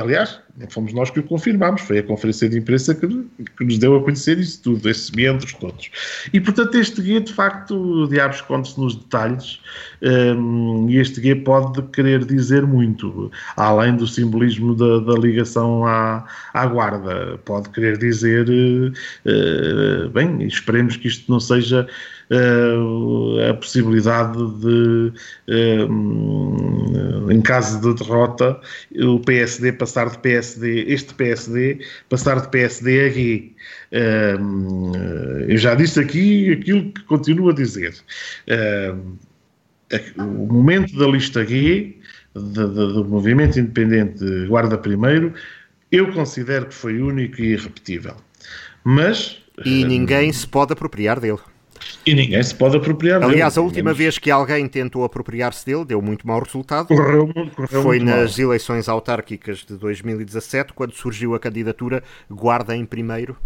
aliás, 0.00 0.40
fomos 0.70 0.92
nós 0.92 1.10
que 1.10 1.20
o 1.20 1.22
confirmámos, 1.22 1.82
foi 1.82 1.98
a 1.98 2.02
conferência 2.02 2.48
de 2.48 2.58
imprensa 2.58 2.94
que, 2.94 3.06
que 3.06 3.64
nos 3.64 3.78
deu 3.78 3.96
a 3.96 4.02
conhecer 4.02 4.38
isso 4.38 4.62
tudo, 4.62 4.88
esses 4.88 5.10
membros 5.10 5.52
todos. 5.54 5.90
E 6.32 6.40
portanto, 6.40 6.74
este 6.76 7.02
guia, 7.02 7.20
de 7.20 7.32
facto, 7.32 7.74
o 7.74 8.08
diabo 8.08 8.34
esconde-se 8.34 8.80
nos 8.80 8.96
detalhes, 8.96 9.60
um, 10.02 10.86
e 10.88 10.98
este 10.98 11.20
guia 11.20 11.36
pode 11.36 11.82
querer 11.88 12.24
dizer 12.24 12.66
muito, 12.66 13.30
além 13.56 13.96
do 13.96 14.06
simbolismo 14.06 14.74
da, 14.74 15.00
da 15.00 15.18
ligação 15.18 15.84
à, 15.84 16.24
à 16.54 16.66
guarda, 16.66 17.38
pode 17.44 17.68
querer 17.70 17.98
dizer, 17.98 18.48
uh, 18.48 20.05
bem, 20.08 20.42
esperemos 20.46 20.96
que 20.96 21.08
isto 21.08 21.30
não 21.30 21.40
seja 21.40 21.86
uh, 22.30 23.50
a 23.50 23.54
possibilidade 23.54 24.38
de, 24.60 25.12
uh, 25.48 27.30
em 27.30 27.40
caso 27.40 27.80
de 27.80 28.02
derrota, 28.02 28.60
o 28.96 29.20
PSD 29.20 29.72
passar 29.72 30.10
de 30.10 30.18
PSD, 30.18 30.84
este 30.88 31.14
PSD, 31.14 31.78
passar 32.08 32.40
de 32.40 32.48
PSD 32.48 33.00
a 33.00 33.10
G. 33.10 33.52
Uh, 33.92 35.46
eu 35.48 35.56
já 35.56 35.74
disse 35.74 36.00
aqui 36.00 36.52
aquilo 36.52 36.92
que 36.92 37.02
continuo 37.04 37.50
a 37.50 37.54
dizer. 37.54 37.94
o 40.18 40.52
momento 40.52 40.96
da 40.98 41.06
lista 41.06 41.44
G, 41.44 41.96
do 42.34 43.04
movimento 43.04 43.58
independente 43.58 44.46
Guarda 44.46 44.76
Primeiro, 44.76 45.32
eu 45.90 46.12
considero 46.12 46.66
que 46.66 46.74
foi 46.74 47.00
único 47.00 47.40
e 47.40 47.52
irrepetível. 47.52 48.16
Mas. 48.84 49.45
E 49.64 49.84
ninguém 49.84 50.32
se 50.32 50.46
pode 50.46 50.72
apropriar 50.72 51.20
dele. 51.20 51.38
E 52.04 52.14
ninguém 52.14 52.42
se 52.42 52.54
pode 52.54 52.76
apropriar 52.76 53.20
dele. 53.20 53.32
Aliás, 53.32 53.56
a 53.58 53.60
última 53.60 53.92
vez 53.92 54.18
que 54.18 54.30
alguém 54.30 54.66
tentou 54.68 55.04
apropriar-se 55.04 55.64
dele 55.64 55.84
deu 55.84 56.00
muito 56.00 56.26
mau 56.26 56.42
resultado. 56.42 56.88
Correu, 56.88 57.32
correu 57.54 57.82
Foi 57.82 57.98
muito 57.98 58.04
nas 58.04 58.38
mal. 58.38 58.48
eleições 58.48 58.88
autárquicas 58.88 59.58
de 59.58 59.76
2017, 59.76 60.72
quando 60.72 60.94
surgiu 60.94 61.34
a 61.34 61.40
candidatura 61.40 62.02
Guarda 62.30 62.76
em 62.76 62.84
Primeiro. 62.84 63.36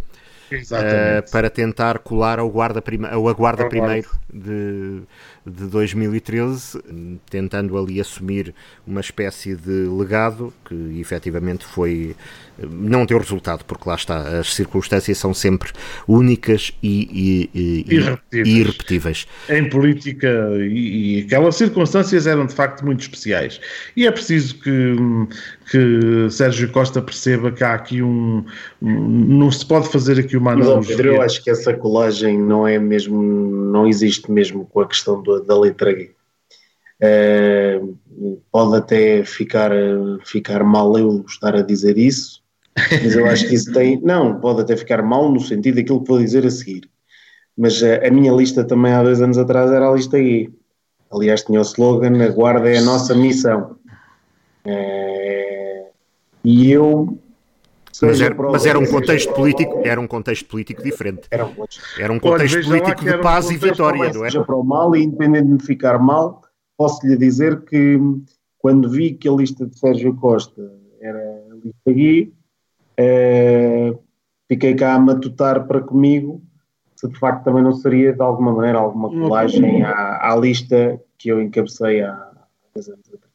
Uh, 0.52 1.30
para 1.30 1.48
tentar 1.48 2.00
colar 2.00 2.40
ao 2.40 2.50
guarda, 2.50 2.82
prima, 2.82 3.08
ao 3.08 3.32
guarda 3.32 3.68
primeiro 3.68 4.10
de, 4.32 5.00
de 5.50 5.66
2013, 5.66 6.80
tentando 7.28 7.76
ali 7.76 8.00
assumir 8.00 8.54
uma 8.86 9.00
espécie 9.00 9.56
de 9.56 9.86
legado 9.88 10.52
que 10.64 11.00
efetivamente 11.00 11.64
foi 11.64 12.14
não 12.68 13.06
deu 13.06 13.18
resultado, 13.18 13.64
porque 13.64 13.88
lá 13.88 13.94
está, 13.94 14.38
as 14.38 14.54
circunstâncias 14.54 15.16
são 15.16 15.32
sempre 15.32 15.70
únicas 16.06 16.72
e, 16.82 17.48
e, 17.54 17.58
e 17.58 17.94
irrepetíveis. 17.94 18.48
e 18.48 18.60
irrepetíveis. 18.60 19.26
Em 19.48 19.68
política, 19.68 20.28
e, 20.58 21.18
e, 21.18 21.22
aquelas 21.22 21.56
circunstâncias 21.56 22.26
eram 22.26 22.46
de 22.46 22.54
facto 22.54 22.84
muito 22.84 23.00
especiais. 23.00 23.60
E 23.96 24.06
é 24.06 24.10
preciso 24.10 24.58
que, 24.58 24.96
que 25.70 26.30
Sérgio 26.30 26.70
Costa 26.70 27.00
perceba 27.00 27.50
que 27.50 27.64
há 27.64 27.74
aqui 27.74 28.02
um. 28.02 28.44
não 28.80 29.50
se 29.50 29.64
pode 29.64 29.88
fazer 29.88 30.18
aqui 30.18 30.36
uma 30.36 30.52
analogia. 30.52 30.96
Pedro, 30.96 31.14
eu 31.14 31.22
acho 31.22 31.42
que 31.42 31.50
essa 31.50 31.72
colagem 31.72 32.38
não 32.38 32.66
é 32.66 32.78
mesmo. 32.78 33.22
não 33.22 33.86
existe 33.86 34.30
mesmo 34.30 34.66
com 34.66 34.80
a 34.80 34.86
questão 34.86 35.22
do, 35.22 35.39
da 35.46 35.58
letra 35.58 35.92
G. 35.92 36.14
Uh, 37.02 37.96
pode 38.52 38.76
até 38.76 39.24
ficar, 39.24 39.70
ficar 40.24 40.62
mal 40.62 40.98
eu 40.98 41.24
estar 41.26 41.56
a 41.56 41.62
dizer 41.62 41.96
isso, 41.96 42.42
mas 43.02 43.14
eu 43.16 43.26
acho 43.26 43.48
que 43.48 43.54
isso 43.54 43.72
tem. 43.72 44.00
Não, 44.02 44.38
pode 44.40 44.60
até 44.60 44.76
ficar 44.76 45.02
mal 45.02 45.30
no 45.30 45.40
sentido 45.40 45.76
daquilo 45.76 46.02
que 46.02 46.08
vou 46.08 46.18
dizer 46.18 46.46
a 46.46 46.50
seguir. 46.50 46.90
Mas 47.56 47.82
a, 47.82 47.88
eh, 47.88 48.08
a 48.08 48.10
minha 48.10 48.32
lista 48.32 48.64
também 48.64 48.92
há 48.92 49.02
dois 49.02 49.20
anos 49.20 49.38
atrás 49.38 49.70
era 49.70 49.88
a 49.88 49.92
lista 49.92 50.18
E. 50.18 50.50
Aliás, 51.12 51.42
tinha 51.42 51.58
o 51.58 51.62
slogan: 51.62 52.22
A 52.24 52.28
guarda 52.28 52.70
é 52.70 52.78
a 52.78 52.82
nossa 52.82 53.14
missão. 53.14 53.76
É, 54.64 55.86
e 56.44 56.70
eu. 56.70 57.18
Mas 58.02 58.20
era, 58.20 58.34
mas 58.34 58.66
era, 58.66 58.78
um 58.78 58.86
contexto 58.86 59.32
político, 59.34 59.80
era 59.84 60.00
um 60.00 60.06
contexto 60.06 60.46
político 60.46 60.82
diferente. 60.82 61.22
Era 61.30 61.46
um, 61.46 61.54
era 61.98 62.12
um 62.12 62.18
contexto 62.18 62.56
Olha, 62.56 62.66
político 62.66 63.04
de 63.04 63.18
paz 63.18 63.46
um 63.46 63.52
e 63.52 63.56
vitória, 63.56 64.12
não 64.12 64.24
é? 64.24 64.30
Seja 64.30 64.44
para 64.44 64.56
o 64.56 64.64
mal, 64.64 64.94
e 64.96 65.02
independente 65.02 65.56
de 65.58 65.64
ficar 65.64 65.98
mal, 65.98 66.42
posso-lhe 66.76 67.16
dizer 67.16 67.62
que 67.64 67.98
quando 68.58 68.88
vi 68.88 69.12
que 69.14 69.28
a 69.28 69.32
lista 69.32 69.66
de 69.66 69.78
Sérgio 69.78 70.14
Costa 70.14 70.72
era 71.00 71.18
a 71.18 71.54
lista 71.54 71.90
E, 71.90 72.32
Uh, 73.00 73.98
fiquei 74.46 74.74
cá 74.74 74.94
a 74.94 74.98
matutar 74.98 75.66
para 75.66 75.80
comigo 75.80 76.42
se 76.94 77.08
de 77.08 77.18
facto 77.18 77.44
também 77.44 77.62
não 77.62 77.72
seria 77.72 78.12
de 78.12 78.20
alguma 78.20 78.52
maneira 78.52 78.78
alguma 78.78 79.08
colagem 79.08 79.82
à, 79.82 80.32
à 80.32 80.36
lista 80.36 81.00
que 81.16 81.30
eu 81.30 81.40
encabecei 81.40 82.02
há 82.02 82.30
10 82.74 82.88
anos 82.88 83.06
atrás. 83.06 83.32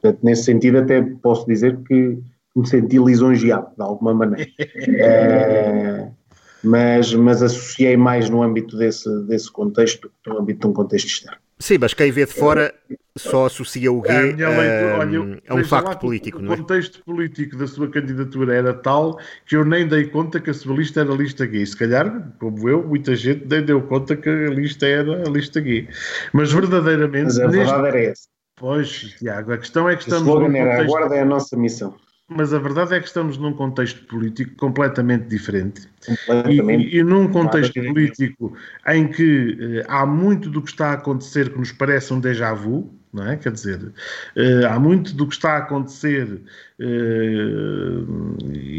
Portanto, 0.00 0.24
nesse 0.24 0.44
sentido, 0.44 0.78
até 0.78 1.02
posso 1.02 1.46
dizer 1.46 1.78
que 1.82 2.18
me 2.56 2.66
senti 2.66 2.98
lisonjeado 2.98 3.68
de 3.76 3.82
alguma 3.82 4.14
maneira. 4.14 4.50
uh, 4.58 6.14
mas, 6.62 7.14
mas 7.14 7.42
associei 7.42 7.96
mais 7.96 8.28
no 8.28 8.42
âmbito 8.42 8.76
desse, 8.76 9.08
desse 9.24 9.50
contexto 9.50 10.02
do 10.02 10.08
que 10.08 10.30
no 10.30 10.38
âmbito 10.38 10.60
de 10.60 10.66
um 10.66 10.72
contexto 10.72 11.06
externo. 11.06 11.38
Sim, 11.60 11.76
mas 11.78 11.92
quem 11.92 12.10
vê 12.10 12.24
de 12.24 12.32
fora 12.32 12.72
só 13.14 13.44
associa 13.44 13.92
o 13.92 14.00
gay 14.00 14.34
a, 14.42 14.98
olha, 14.98 15.42
a 15.46 15.54
um 15.54 15.62
facto 15.62 15.98
político, 15.98 16.38
o, 16.38 16.42
não 16.42 16.52
é? 16.52 16.54
O 16.54 16.58
contexto 16.58 17.04
político 17.04 17.54
da 17.54 17.66
sua 17.66 17.86
candidatura 17.90 18.54
era 18.54 18.72
tal 18.72 19.18
que 19.44 19.56
eu 19.56 19.64
nem 19.64 19.86
dei 19.86 20.06
conta 20.06 20.40
que 20.40 20.48
a 20.48 20.54
sua 20.54 20.74
lista 20.74 21.00
era 21.00 21.12
a 21.12 21.14
lista 21.14 21.44
gay. 21.44 21.66
Se 21.66 21.76
calhar, 21.76 22.32
como 22.38 22.66
eu, 22.66 22.82
muita 22.82 23.14
gente 23.14 23.46
nem 23.46 23.62
deu 23.62 23.82
conta 23.82 24.16
que 24.16 24.26
a 24.26 24.48
lista 24.48 24.86
era 24.86 25.28
a 25.28 25.30
lista 25.30 25.60
gay. 25.60 25.86
Mas 26.32 26.50
verdadeiramente... 26.50 27.24
Mas 27.24 27.38
a 27.38 27.46
verdade 27.46 27.82
neste... 27.82 27.98
era 27.98 28.10
essa. 28.10 28.28
Pois, 28.56 28.88
Tiago, 29.18 29.52
a 29.52 29.58
questão 29.58 29.86
é 29.86 29.96
que 29.96 30.02
estamos... 30.04 30.28
O 30.28 30.30
slogan 30.30 30.56
era 30.56 30.70
contexto... 30.70 30.94
a 30.94 30.98
guarda 30.98 31.16
é 31.16 31.20
a 31.20 31.26
nossa 31.26 31.56
missão. 31.58 31.94
Mas 32.32 32.54
a 32.54 32.60
verdade 32.60 32.94
é 32.94 33.00
que 33.00 33.08
estamos 33.08 33.36
num 33.36 33.52
contexto 33.52 34.06
político 34.06 34.54
completamente 34.54 35.26
diferente. 35.26 35.88
Completamente. 36.06 36.94
E, 36.94 36.98
e, 36.98 37.02
num 37.02 37.26
contexto 37.26 37.74
político 37.74 38.56
em 38.86 39.08
que 39.08 39.58
eh, 39.60 39.86
há 39.88 40.06
muito 40.06 40.48
do 40.48 40.62
que 40.62 40.70
está 40.70 40.90
a 40.90 40.92
acontecer 40.92 41.50
que 41.50 41.58
nos 41.58 41.72
parece 41.72 42.14
um 42.14 42.20
déjà 42.20 42.54
vu, 42.54 42.88
não 43.12 43.26
é? 43.26 43.36
Quer 43.36 43.50
dizer, 43.50 43.82
uh, 43.82 44.66
há 44.68 44.78
muito 44.78 45.12
do 45.14 45.26
que 45.26 45.34
está 45.34 45.54
a 45.54 45.58
acontecer, 45.58 46.40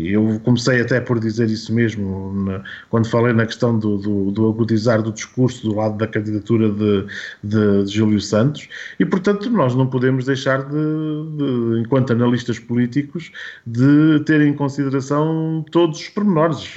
eu 0.05 0.39
comecei 0.43 0.81
até 0.81 0.99
por 0.99 1.19
dizer 1.19 1.49
isso 1.49 1.73
mesmo 1.73 2.33
na, 2.33 2.63
quando 2.89 3.07
falei 3.09 3.33
na 3.33 3.45
questão 3.45 3.77
do, 3.77 3.97
do, 3.97 4.31
do, 4.31 4.49
agudizar 4.49 5.01
do 5.01 5.11
discurso 5.11 5.63
do 5.69 5.75
lado 5.75 5.97
da 5.97 6.07
candidatura 6.07 6.69
de, 6.69 7.05
de, 7.43 7.83
de 7.85 7.91
Júlio 7.91 8.19
Santos, 8.19 8.67
e 8.99 9.05
portanto 9.05 9.49
nós 9.49 9.73
não 9.75 9.87
podemos 9.87 10.25
deixar 10.25 10.63
de, 10.63 10.71
de, 10.71 11.79
enquanto 11.79 12.11
analistas 12.11 12.59
políticos, 12.59 13.31
de 13.65 14.19
ter 14.25 14.41
em 14.41 14.53
consideração 14.53 15.63
todos 15.71 15.99
os 15.99 16.09
pormenores, 16.09 16.75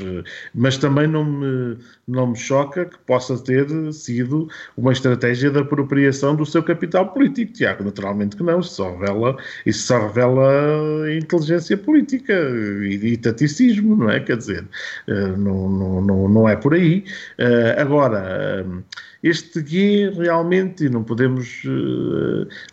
mas 0.55 0.77
também 0.77 1.07
não 1.07 1.25
me, 1.25 1.77
não 2.07 2.29
me 2.29 2.37
choca 2.37 2.85
que 2.85 2.99
possa 2.99 3.37
ter 3.39 3.67
sido 3.93 4.49
uma 4.77 4.93
estratégia 4.93 5.51
de 5.51 5.59
apropriação 5.59 6.37
do 6.37 6.47
seu 6.47 6.63
capital 6.63 7.09
político 7.09 7.25
político, 7.25 7.53
Tiago, 7.53 7.85
naturalmente 7.85 8.37
que 8.37 8.43
não, 8.43 8.61
isso 8.61 8.75
só 8.75 8.91
revela, 8.97 9.37
isso 9.65 9.87
só 9.87 10.07
revela 10.07 11.11
inteligência 11.19 11.77
política 11.77 12.33
e, 12.33 13.13
e 13.13 13.17
taticismo, 13.17 13.97
não 13.97 14.11
é? 14.11 14.21
Quer 14.21 14.37
dizer, 14.37 14.65
uh, 15.09 15.37
não, 15.37 15.69
não, 15.69 16.01
não, 16.01 16.29
não 16.29 16.49
é 16.49 16.57
por 16.57 16.75
aí. 16.75 17.05
Uh, 17.39 17.81
agora, 17.81 18.65
uh, 18.67 18.83
este 19.23 19.63
guia 19.63 20.13
realmente 20.13 20.89
não 20.89 21.03
podemos, 21.03 21.63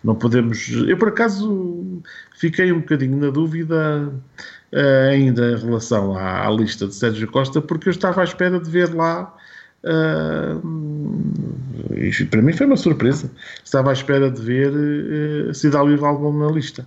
não 0.03 0.15
podemos. 0.15 0.69
Eu 0.87 0.97
por 0.97 1.07
acaso 1.07 2.01
fiquei 2.35 2.71
um 2.73 2.79
bocadinho 2.81 3.17
na 3.17 3.29
dúvida 3.29 4.11
ainda 5.09 5.51
em 5.51 5.57
relação 5.57 6.13
à, 6.17 6.45
à 6.45 6.51
lista 6.51 6.87
de 6.87 6.95
Sérgio 6.95 7.31
Costa, 7.31 7.61
porque 7.61 7.87
eu 7.87 7.91
estava 7.91 8.19
à 8.19 8.25
espera 8.25 8.59
de 8.59 8.69
ver 8.69 8.93
lá 8.93 9.33
Uh, 9.83 10.61
para 12.29 12.41
mim 12.41 12.53
foi 12.53 12.65
uma 12.67 12.77
surpresa. 12.77 13.31
Estava 13.63 13.89
à 13.89 13.93
espera 13.93 14.29
de 14.29 14.41
ver 14.41 14.71
uh, 14.71 15.53
Cidade 15.53 15.95
Valbon 15.95 16.33
na 16.33 16.51
lista. 16.51 16.85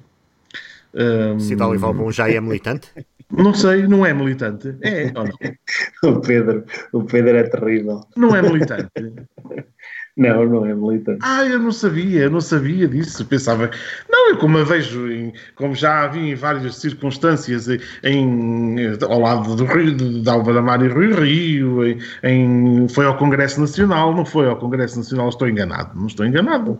Um, 0.94 1.40
Cidade 1.40 1.76
Valbon 1.76 2.10
já 2.12 2.30
é 2.30 2.40
militante? 2.40 2.90
Não 3.30 3.52
sei, 3.52 3.86
não 3.86 4.06
é 4.06 4.14
militante. 4.14 4.76
É 4.82 5.12
ou 5.16 5.24
não? 5.24 5.34
o, 6.12 6.20
Pedro, 6.20 6.64
o 6.92 7.04
Pedro 7.04 7.36
é 7.36 7.42
terrível. 7.44 8.00
Não 8.16 8.34
é 8.34 8.42
militante. 8.42 8.90
Não, 10.16 10.44
não 10.44 10.64
é 10.64 10.72
militante. 10.72 11.18
Ah, 11.22 11.44
eu 11.44 11.58
não 11.58 11.72
sabia, 11.72 12.22
eu 12.22 12.30
não 12.30 12.40
sabia 12.40 12.86
disso. 12.86 13.24
Pensava. 13.26 13.68
Não, 14.08 14.30
eu 14.30 14.38
como 14.38 14.58
a 14.58 14.62
vejo, 14.62 15.10
em, 15.10 15.32
como 15.56 15.74
já 15.74 16.06
vi 16.06 16.30
em 16.30 16.34
várias 16.36 16.76
circunstâncias 16.76 17.66
em, 18.04 18.76
ao 19.02 19.20
lado 19.20 19.56
do 19.56 19.64
Rio, 19.64 19.92
de, 19.92 20.22
de 20.22 20.30
Álvaro 20.30 20.58
Amar 20.58 20.80
e 20.84 20.88
Rio 20.88 21.20
Rio, 21.20 21.84
em, 21.84 21.98
em, 22.22 22.88
foi 22.88 23.06
ao 23.06 23.16
Congresso 23.16 23.60
Nacional, 23.60 24.14
não 24.14 24.24
foi 24.24 24.46
ao 24.46 24.56
Congresso 24.56 24.98
Nacional, 24.98 25.30
estou 25.30 25.48
enganado, 25.48 25.98
não 25.98 26.06
estou 26.06 26.24
enganado. 26.24 26.78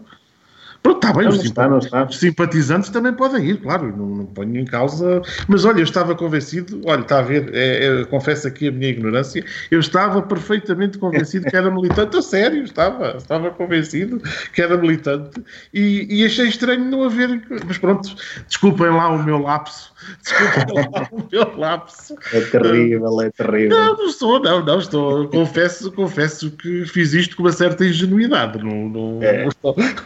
Pronto, 0.85 0.99
está 0.99 1.14
bem, 1.14 1.24
não, 1.24 1.32
os, 1.32 1.43
está, 1.43 1.78
está. 1.78 2.09
simpatizantes 2.11 2.91
também 2.91 3.14
podem 3.14 3.43
ir, 3.43 3.57
claro, 3.57 3.97
não, 3.97 4.07
não 4.07 4.26
ponho 4.26 4.59
em 4.59 4.66
causa. 4.66 5.22
Mas 5.49 5.64
olha, 5.64 5.78
eu 5.78 5.85
estava 5.85 6.14
convencido, 6.14 6.78
olha, 6.85 7.01
está 7.01 7.20
a 7.20 7.22
ver, 7.22 7.51
é, 7.55 7.87
é, 7.87 8.05
confesso 8.05 8.47
aqui 8.47 8.68
a 8.68 8.70
minha 8.70 8.91
ignorância, 8.91 9.43
eu 9.70 9.80
estava 9.80 10.20
perfeitamente 10.20 10.99
convencido 10.99 11.47
que 11.47 11.57
era 11.57 11.70
militante, 11.70 12.18
a 12.18 12.20
sério, 12.20 12.62
estava, 12.64 13.16
estava 13.16 13.51
convencido 13.51 14.20
que 14.53 14.61
era 14.61 14.76
militante 14.76 15.43
e, 15.72 16.07
e 16.11 16.26
achei 16.26 16.49
estranho 16.49 16.85
não 16.85 17.05
haver. 17.05 17.43
Mas 17.66 17.78
pronto, 17.78 18.14
desculpem 18.47 18.89
lá 18.89 19.09
o 19.09 19.22
meu 19.22 19.39
lapso 19.39 19.95
Desculpa 20.22 21.09
o 21.12 21.28
meu 21.30 21.59
lapso. 21.59 22.14
É 22.32 22.41
terrível, 22.41 23.20
é 23.20 23.30
terrível. 23.30 23.70
Não, 23.70 23.97
não 23.97 24.07
estou, 24.07 24.41
não, 24.41 24.64
não 24.64 24.78
estou. 24.78 25.28
Confesso, 25.28 25.91
confesso 25.93 26.51
que 26.51 26.85
fiz 26.87 27.12
isto 27.12 27.37
com 27.37 27.43
uma 27.43 27.53
certa 27.53 27.85
ingenuidade. 27.85 28.62
Não, 28.62 28.89
não, 28.89 29.22
é, 29.22 29.47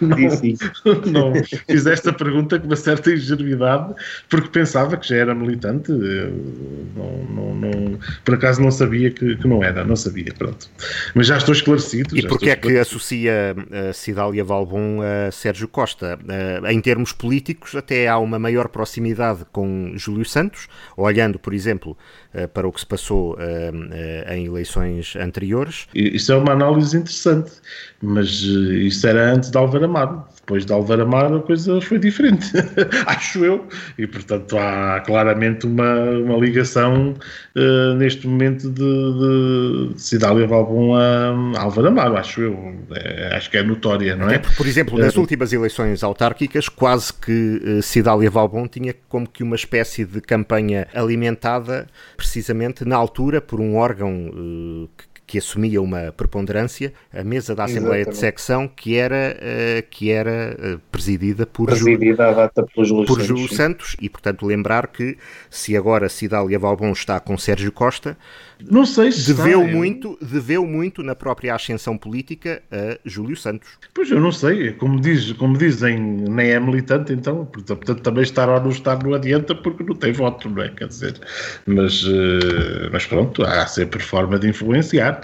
não, 0.00 0.30
sim, 0.30 0.56
sim. 0.56 0.67
não, 1.10 1.32
fiz 1.66 1.86
esta 1.86 2.12
pergunta 2.12 2.58
com 2.58 2.66
uma 2.66 2.76
certa 2.76 3.10
ingenuidade 3.12 3.94
porque 4.28 4.48
pensava 4.48 4.96
que 4.96 5.08
já 5.08 5.16
era 5.16 5.34
militante. 5.34 5.90
Não, 5.92 7.24
não, 7.30 7.54
não, 7.54 7.98
por 8.24 8.34
acaso 8.34 8.60
não 8.60 8.70
sabia 8.70 9.10
que, 9.10 9.36
que 9.36 9.48
não 9.48 9.62
era, 9.62 9.84
não 9.84 9.96
sabia, 9.96 10.32
pronto. 10.36 10.68
Mas 11.14 11.26
já 11.26 11.36
estou 11.36 11.54
esclarecido. 11.54 12.16
E 12.16 12.26
porquê 12.26 12.50
é 12.50 12.56
que 12.56 12.78
associa 12.78 13.54
a 13.88 13.92
Cidália 13.92 14.44
Valbon 14.44 15.00
a 15.02 15.30
Sérgio 15.30 15.68
Costa? 15.68 16.18
Eh, 16.28 16.72
em 16.72 16.80
termos 16.80 17.12
políticos, 17.12 17.74
até 17.74 18.08
há 18.08 18.18
uma 18.18 18.38
maior 18.38 18.68
proximidade 18.68 19.44
com 19.52 19.92
Júlio 19.96 20.24
Santos, 20.24 20.68
olhando, 20.96 21.38
por 21.38 21.54
exemplo, 21.54 21.96
eh, 22.27 22.27
para 22.46 22.68
o 22.68 22.72
que 22.72 22.80
se 22.80 22.86
passou 22.86 23.36
eh, 23.38 23.70
eh, 23.92 24.36
em 24.36 24.46
eleições 24.46 25.16
anteriores. 25.16 25.86
Isso 25.94 26.32
é 26.32 26.36
uma 26.36 26.52
análise 26.52 26.96
interessante, 26.96 27.52
mas 28.00 28.28
isso 28.42 29.06
era 29.06 29.32
antes 29.32 29.50
de 29.50 29.58
Álvaro 29.58 29.84
Amaro. 29.84 30.24
Depois 30.36 30.64
de 30.64 30.72
Álvaro 30.72 31.02
Amaro 31.02 31.36
a 31.36 31.42
coisa 31.42 31.78
foi 31.80 31.98
diferente, 31.98 32.50
acho 33.06 33.44
eu. 33.44 33.66
E, 33.98 34.06
portanto, 34.06 34.56
há 34.56 35.00
claramente 35.00 35.66
uma, 35.66 36.10
uma 36.10 36.38
ligação 36.38 37.14
uh, 37.54 37.94
neste 37.96 38.26
momento 38.26 38.70
de, 38.70 39.92
de 39.92 40.00
Cidália 40.00 40.46
Valbon 40.46 40.94
a 40.94 41.60
Álvaro 41.60 41.88
Amaro, 41.88 42.16
acho 42.16 42.40
eu. 42.40 42.74
É, 42.94 43.36
acho 43.36 43.50
que 43.50 43.58
é 43.58 43.62
notória, 43.62 44.16
não 44.16 44.30
é? 44.30 44.38
Porque, 44.38 44.56
por 44.56 44.66
exemplo, 44.66 44.98
nas 44.98 45.16
últimas 45.16 45.52
eleições 45.52 46.02
autárquicas, 46.02 46.68
quase 46.68 47.12
que 47.12 47.80
Cidália 47.82 48.30
Valbon 48.30 48.66
tinha 48.66 48.94
como 49.08 49.28
que 49.28 49.42
uma 49.42 49.56
espécie 49.56 50.04
de 50.04 50.20
campanha 50.20 50.88
alimentada 50.94 51.86
precisamente 52.28 52.84
na 52.84 52.96
altura 52.96 53.40
por 53.40 53.58
um 53.58 53.76
órgão 53.76 54.28
uh, 54.28 54.88
que 54.96 55.08
que 55.28 55.36
assumia 55.36 55.82
uma 55.82 56.10
preponderância, 56.10 56.90
a 57.12 57.22
mesa 57.22 57.54
da 57.54 57.64
Assembleia 57.64 58.00
Exatamente. 58.00 58.14
de 58.14 58.18
Secção, 58.18 58.66
que 58.66 58.96
era, 58.96 59.36
uh, 59.36 59.86
que 59.90 60.10
era 60.10 60.56
uh, 60.58 60.78
presidida 60.90 61.44
por, 61.44 61.66
presidida 61.66 62.34
por 62.74 62.84
Júlio, 62.86 63.06
por 63.06 63.20
Júlio 63.20 63.46
Santos. 63.46 63.56
Santos. 63.90 63.96
e, 64.00 64.08
portanto, 64.08 64.46
lembrar 64.46 64.86
que 64.86 65.18
se 65.50 65.76
agora 65.76 66.08
Cidália 66.08 66.58
Valbon 66.58 66.92
está 66.92 67.20
com 67.20 67.36
Sérgio 67.36 67.70
Costa, 67.70 68.16
não 68.64 68.84
sei 68.84 69.12
se 69.12 69.32
deveu 69.32 69.62
está, 69.62 69.76
muito, 69.76 70.18
deveu 70.20 70.66
muito 70.66 71.02
na 71.02 71.14
própria 71.14 71.54
ascensão 71.54 71.96
política 71.96 72.62
a 72.70 72.98
Júlio 73.04 73.36
Santos. 73.36 73.68
Pois 73.94 74.10
eu 74.10 74.20
não 74.20 74.32
sei, 74.32 74.72
como, 74.72 75.00
diz, 75.00 75.32
como 75.32 75.56
dizem, 75.56 75.98
nem 75.98 76.50
é 76.50 76.60
militante, 76.60 77.12
então, 77.12 77.46
portanto, 77.46 77.94
também 77.96 78.22
estar 78.22 78.48
ou 78.48 78.60
não 78.60 78.70
estar 78.70 79.02
não 79.02 79.14
adianta 79.14 79.54
porque 79.54 79.82
não 79.82 79.94
tem 79.94 80.12
voto, 80.12 80.50
não 80.50 80.62
é? 80.62 80.68
Quer 80.70 80.88
dizer, 80.88 81.20
mas, 81.66 82.04
eh, 82.04 82.88
mas 82.92 83.06
pronto, 83.06 83.42
há 83.44 83.66
sempre 83.66 84.00
forma 84.02 84.38
de 84.38 84.48
influenciar, 84.48 85.20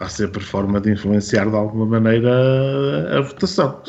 há 0.00 0.08
sempre 0.08 0.42
forma 0.42 0.80
de 0.80 0.90
influenciar 0.90 1.48
de 1.48 1.56
alguma 1.56 1.86
maneira 1.86 2.30
a, 3.10 3.18
a 3.18 3.20
votação. 3.20 3.82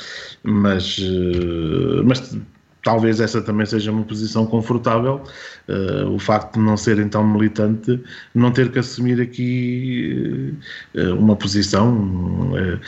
Mas, 0.44 1.00
eh, 1.00 2.02
mas 2.04 2.36
talvez 2.84 3.20
essa 3.20 3.42
também 3.42 3.66
seja 3.66 3.92
uma 3.92 4.04
posição 4.04 4.46
confortável, 4.46 5.24
uh, 5.70 6.10
o 6.10 6.20
facto 6.20 6.56
de 6.56 6.60
não 6.60 6.78
ser 6.78 7.00
então 7.00 7.26
militante, 7.26 8.00
não 8.36 8.52
ter 8.52 8.72
que 8.72 8.80
assumir 8.80 9.20
aqui 9.22 10.54
uh, 10.96 11.16
uma 11.16 11.36
posição 11.36 12.52
uh, 12.52 12.80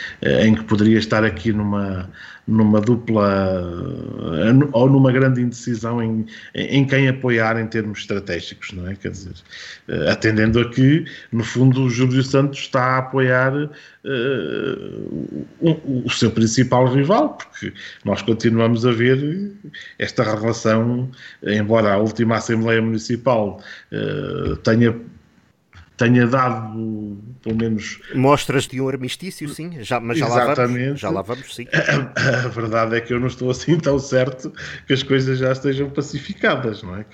em 0.43 0.54
que 0.54 0.64
poderia 0.66 1.00
estar 1.00 1.24
aqui 1.24 1.54
numa, 1.54 2.10
numa 2.48 2.80
dupla 2.80 3.64
ou 4.72 4.89
numa 4.89 5.12
grande 5.12 5.41
indecisão 5.41 6.02
em, 6.02 6.26
em 6.54 6.86
quem 6.86 7.08
apoiar 7.08 7.60
em 7.60 7.68
termos 7.68 8.00
estratégicos, 8.00 8.72
não 8.72 8.88
é? 8.88 8.96
Quer 8.96 9.12
dizer, 9.12 9.34
atendendo 10.10 10.60
a 10.60 10.70
que, 10.70 11.06
no 11.32 11.43
fundo, 11.43 11.84
o 11.84 11.89
Júlio 11.89 12.22
Santos 12.24 12.60
está 12.60 12.82
a 12.82 12.98
apoiar 13.00 13.54
uh, 13.56 13.70
o, 15.60 16.04
o, 16.06 16.10
seu 16.10 16.30
principal 16.32 16.91
rival, 16.93 17.38
porque 17.38 17.74
nós 18.04 18.22
continuamos 18.22 18.86
a 18.86 18.91
ver 18.91 19.52
esta 19.98 20.24
relação, 20.24 21.10
embora 21.43 21.93
a 21.93 21.98
última 21.98 22.38
Assembleia 22.38 22.82
Municipal 22.82 23.60
uh, 23.91 24.56
tenha 24.58 24.96
tenha 25.98 26.28
dado, 26.28 27.18
pelo 27.41 27.56
menos... 27.56 28.00
Mostras 28.14 28.68
de 28.68 28.82
um 28.82 28.88
armistício, 28.88 29.48
sim, 29.50 29.82
já, 29.82 30.00
mas 30.00 30.18
já 30.18 30.28
lá, 30.28 30.54
vamos, 30.54 31.00
já 31.00 31.10
lá 31.10 31.22
vamos, 31.22 31.56
sim. 31.56 31.66
A, 31.72 32.46
a, 32.46 32.48
verdade 32.50 32.98
é 32.98 33.02
que 33.02 33.14
eu 33.14 33.20
não 33.20 33.28
estou 33.28 33.50
assim 33.50 33.78
tão 33.78 33.98
certo 33.98 34.52
que 34.86 34.93
as 34.93 35.04
coisas 35.04 35.39
já 35.39 35.52
estejam 35.52 35.89
pacificadas, 35.89 36.84
não 36.84 36.96
é? 36.98 37.06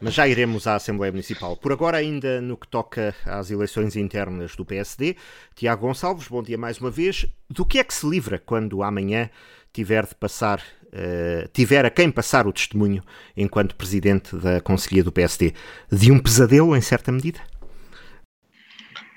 Mas 0.00 0.14
já 0.14 0.28
iremos 0.28 0.66
à 0.66 0.76
Assembleia 0.76 1.10
Municipal. 1.10 1.56
Por 1.56 1.72
agora, 1.72 1.98
ainda 1.98 2.40
no 2.40 2.56
que 2.56 2.68
toca 2.68 3.14
às 3.24 3.50
eleições 3.50 3.96
internas 3.96 4.54
do 4.54 4.64
PSD, 4.64 5.16
Tiago 5.56 5.86
Gonçalves, 5.86 6.28
bom 6.28 6.42
dia 6.42 6.56
mais 6.56 6.78
uma 6.78 6.90
vez. 6.90 7.26
Do 7.50 7.64
que 7.64 7.78
é 7.78 7.84
que 7.84 7.94
se 7.94 8.08
livra 8.08 8.40
quando 8.44 8.82
amanhã 8.82 9.30
tiver 9.72 10.06
de 10.06 10.14
passar 10.14 10.62
Uh, 10.88 11.46
tiver 11.52 11.84
a 11.84 11.90
quem 11.90 12.10
passar 12.10 12.46
o 12.46 12.52
testemunho 12.52 13.02
enquanto 13.36 13.76
presidente 13.76 14.34
da 14.36 14.58
Conselhia 14.58 15.04
do 15.04 15.12
PSD, 15.12 15.52
de 15.92 16.10
um 16.10 16.18
pesadelo 16.18 16.74
em 16.74 16.80
certa 16.80 17.12
medida? 17.12 17.40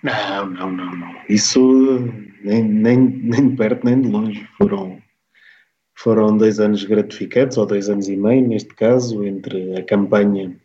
Não, 0.03 0.49
não, 0.49 0.71
não, 0.71 0.95
não. 0.95 1.15
Isso 1.29 1.59
nem, 2.43 2.63
nem, 2.63 2.97
nem 2.97 3.49
de 3.49 3.55
perto 3.55 3.85
nem 3.85 4.01
de 4.01 4.09
longe. 4.09 4.47
Foram, 4.57 4.97
foram 5.95 6.37
dois 6.37 6.59
anos 6.59 6.83
gratificantes, 6.83 7.57
ou 7.57 7.65
dois 7.65 7.89
anos 7.89 8.07
e 8.07 8.15
meio, 8.15 8.47
neste 8.47 8.73
caso, 8.73 9.23
entre 9.23 9.77
a 9.77 9.83
campanha 9.83 10.55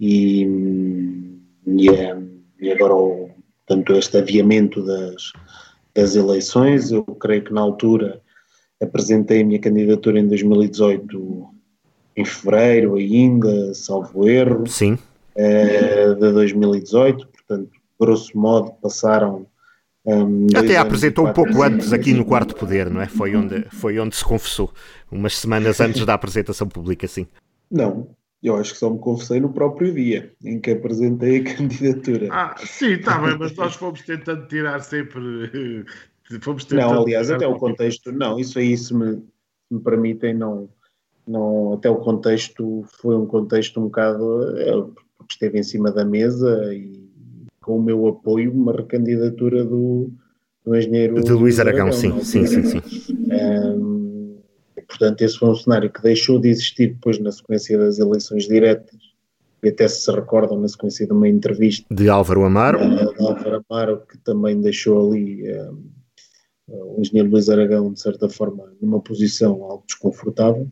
e, 0.00 0.44
e, 1.66 1.90
a, 1.90 2.18
e 2.60 2.72
agora 2.72 2.94
o, 2.94 3.30
tanto 3.66 3.92
este 3.94 4.16
aviamento 4.16 4.82
das, 4.84 5.32
das 5.94 6.16
eleições. 6.16 6.90
Eu 6.90 7.04
creio 7.04 7.44
que 7.44 7.52
na 7.52 7.60
altura 7.60 8.20
apresentei 8.80 9.42
a 9.42 9.44
minha 9.44 9.60
candidatura 9.60 10.18
em 10.18 10.26
2018, 10.26 11.48
em 12.16 12.24
fevereiro 12.24 12.96
ainda, 12.96 13.74
salvo 13.74 14.28
erro. 14.28 14.66
Sim. 14.66 14.98
Uh, 15.36 16.14
de 16.16 16.32
2018, 16.32 17.28
portanto, 17.28 17.77
grosso 17.98 18.36
modo, 18.38 18.72
passaram. 18.80 19.46
Um, 20.04 20.46
Até 20.56 20.76
apresentou 20.76 21.26
um 21.26 21.32
pouco 21.32 21.62
antes 21.62 21.92
aqui 21.92 22.14
no 22.14 22.24
Quarto 22.24 22.54
Poder, 22.54 22.88
não 22.88 23.00
é? 23.00 23.06
Foi 23.06 23.34
onde, 23.36 23.62
foi 23.70 23.98
onde 23.98 24.16
se 24.16 24.24
confessou, 24.24 24.72
umas 25.10 25.36
semanas 25.36 25.80
antes 25.80 26.04
da 26.06 26.14
apresentação 26.14 26.66
pública, 26.66 27.06
sim. 27.06 27.26
Não, 27.70 28.08
eu 28.42 28.56
acho 28.56 28.72
que 28.72 28.78
só 28.78 28.88
me 28.88 28.98
confessei 28.98 29.40
no 29.40 29.52
próprio 29.52 29.92
dia 29.92 30.32
em 30.42 30.58
que 30.60 30.70
apresentei 30.70 31.40
a 31.40 31.44
candidatura. 31.56 32.28
Ah, 32.30 32.54
sim, 32.58 32.92
está 32.92 33.18
bem, 33.18 33.36
mas 33.38 33.54
nós 33.54 33.74
fomos 33.74 34.00
tentando 34.02 34.46
tirar 34.46 34.80
sempre. 34.80 35.84
Fomos 36.40 36.64
tentando 36.64 36.94
não, 36.94 37.02
aliás, 37.02 37.30
até 37.30 37.46
o 37.46 37.56
contexto, 37.56 38.12
não, 38.12 38.38
isso 38.38 38.58
aí, 38.58 38.76
se 38.76 38.94
me, 38.94 39.22
me 39.70 39.80
permitem, 39.80 40.32
não, 40.32 40.68
não, 41.26 41.74
até 41.74 41.90
o 41.90 41.96
contexto 41.96 42.84
foi 43.00 43.16
um 43.16 43.26
contexto 43.26 43.80
um 43.80 43.84
bocado. 43.84 44.58
Eh, 44.58 45.04
porque 45.18 45.34
esteve 45.34 45.58
em 45.58 45.62
cima 45.62 45.90
da 45.90 46.04
mesa 46.04 46.72
e 46.72 47.07
com 47.68 47.76
o 47.76 47.82
meu 47.82 48.06
apoio, 48.06 48.50
uma 48.50 48.72
recandidatura 48.72 49.62
do, 49.62 50.10
do 50.64 50.74
engenheiro. 50.74 51.22
De 51.22 51.32
Luís 51.32 51.60
Aragão, 51.60 51.92
sim, 51.92 52.18
sim, 52.24 52.46
sim, 52.46 52.64
sim. 52.64 52.80
Um, 53.30 54.38
portanto, 54.88 55.20
esse 55.20 55.38
foi 55.38 55.50
um 55.50 55.54
cenário 55.54 55.92
que 55.92 56.00
deixou 56.00 56.40
de 56.40 56.48
existir 56.48 56.94
depois 56.94 57.18
na 57.18 57.30
sequência 57.30 57.76
das 57.76 57.98
eleições 57.98 58.48
diretas, 58.48 58.96
e 59.62 59.68
até 59.68 59.86
se 59.86 60.10
recordam 60.10 60.58
na 60.58 60.66
sequência 60.66 61.06
de 61.06 61.12
uma 61.12 61.28
entrevista. 61.28 61.94
De 61.94 62.08
Álvaro 62.08 62.44
Amaro. 62.44 62.78
Uh, 62.78 63.14
de 63.14 63.22
Álvaro 63.22 63.62
Amaro, 63.68 64.02
que 64.10 64.16
também 64.16 64.58
deixou 64.58 65.12
ali. 65.12 65.42
Uh, 65.52 65.78
o 66.68 67.00
engenheiro 67.00 67.30
Luís 67.30 67.50
Aragão, 67.50 67.92
de 67.92 68.00
certa 68.00 68.30
forma, 68.30 68.72
numa 68.80 69.00
posição 69.00 69.62
algo 69.62 69.84
desconfortável, 69.86 70.66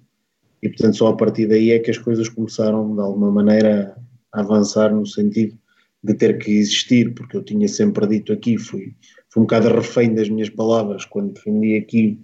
e 0.63 0.69
portanto 0.69 0.97
só 0.97 1.09
a 1.09 1.17
partir 1.17 1.47
daí 1.47 1.73
é 1.73 1.79
que 1.79 1.91
as 1.91 1.99
coisas 1.99 2.29
começaram 2.29 2.95
de 2.95 3.01
alguma 3.01 3.31
maneira 3.31 3.97
a 4.33 4.41
avançar 4.41 4.95
no 4.95 5.07
sentido 5.07 5.59
de 6.07 6.15
ter 6.15 6.39
que 6.39 6.51
existir, 6.53 7.13
porque 7.15 7.37
eu 7.37 7.43
tinha 7.43 7.67
sempre 7.69 8.07
dito 8.07 8.33
aqui, 8.33 8.57
fui, 8.57 8.95
fui 9.29 9.43
um 9.43 9.47
bocado 9.47 9.69
refém 9.69 10.15
das 10.15 10.29
minhas 10.29 10.49
palavras 10.49 11.05
quando 11.05 11.35
defendi 11.35 11.77
aqui 11.77 12.21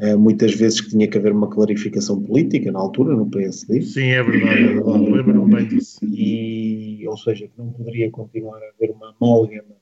uh, 0.00 0.18
muitas 0.18 0.54
vezes 0.54 0.80
que 0.80 0.90
tinha 0.90 1.08
que 1.08 1.16
haver 1.16 1.32
uma 1.32 1.48
clarificação 1.48 2.22
política 2.22 2.70
na 2.70 2.78
altura, 2.78 3.16
no 3.16 3.28
PSD. 3.30 3.82
Sim, 3.82 4.08
é 4.08 4.22
verdade, 4.22 4.62
é 4.62 4.66
verdade. 4.74 5.10
lembro-me 5.10 5.54
bem 5.54 5.68
disso. 5.68 5.98
E, 6.04 7.06
ou 7.08 7.16
seja, 7.16 7.48
que 7.48 7.58
não 7.58 7.72
poderia 7.72 8.10
continuar 8.10 8.58
a 8.62 8.68
haver 8.68 8.94
uma 8.94 9.14
amálgama, 9.18 9.76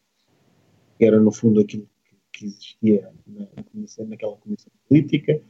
que 0.96 1.05
era 1.05 1.18
no 1.18 1.32
fundo 1.32 1.61
aquilo 1.61 1.88
que, 2.05 2.16
que 2.32 2.46
existia 2.46 3.09
na, 3.26 3.46
naquela 4.07 4.36
comissão 4.36 4.72
política, 4.88 5.40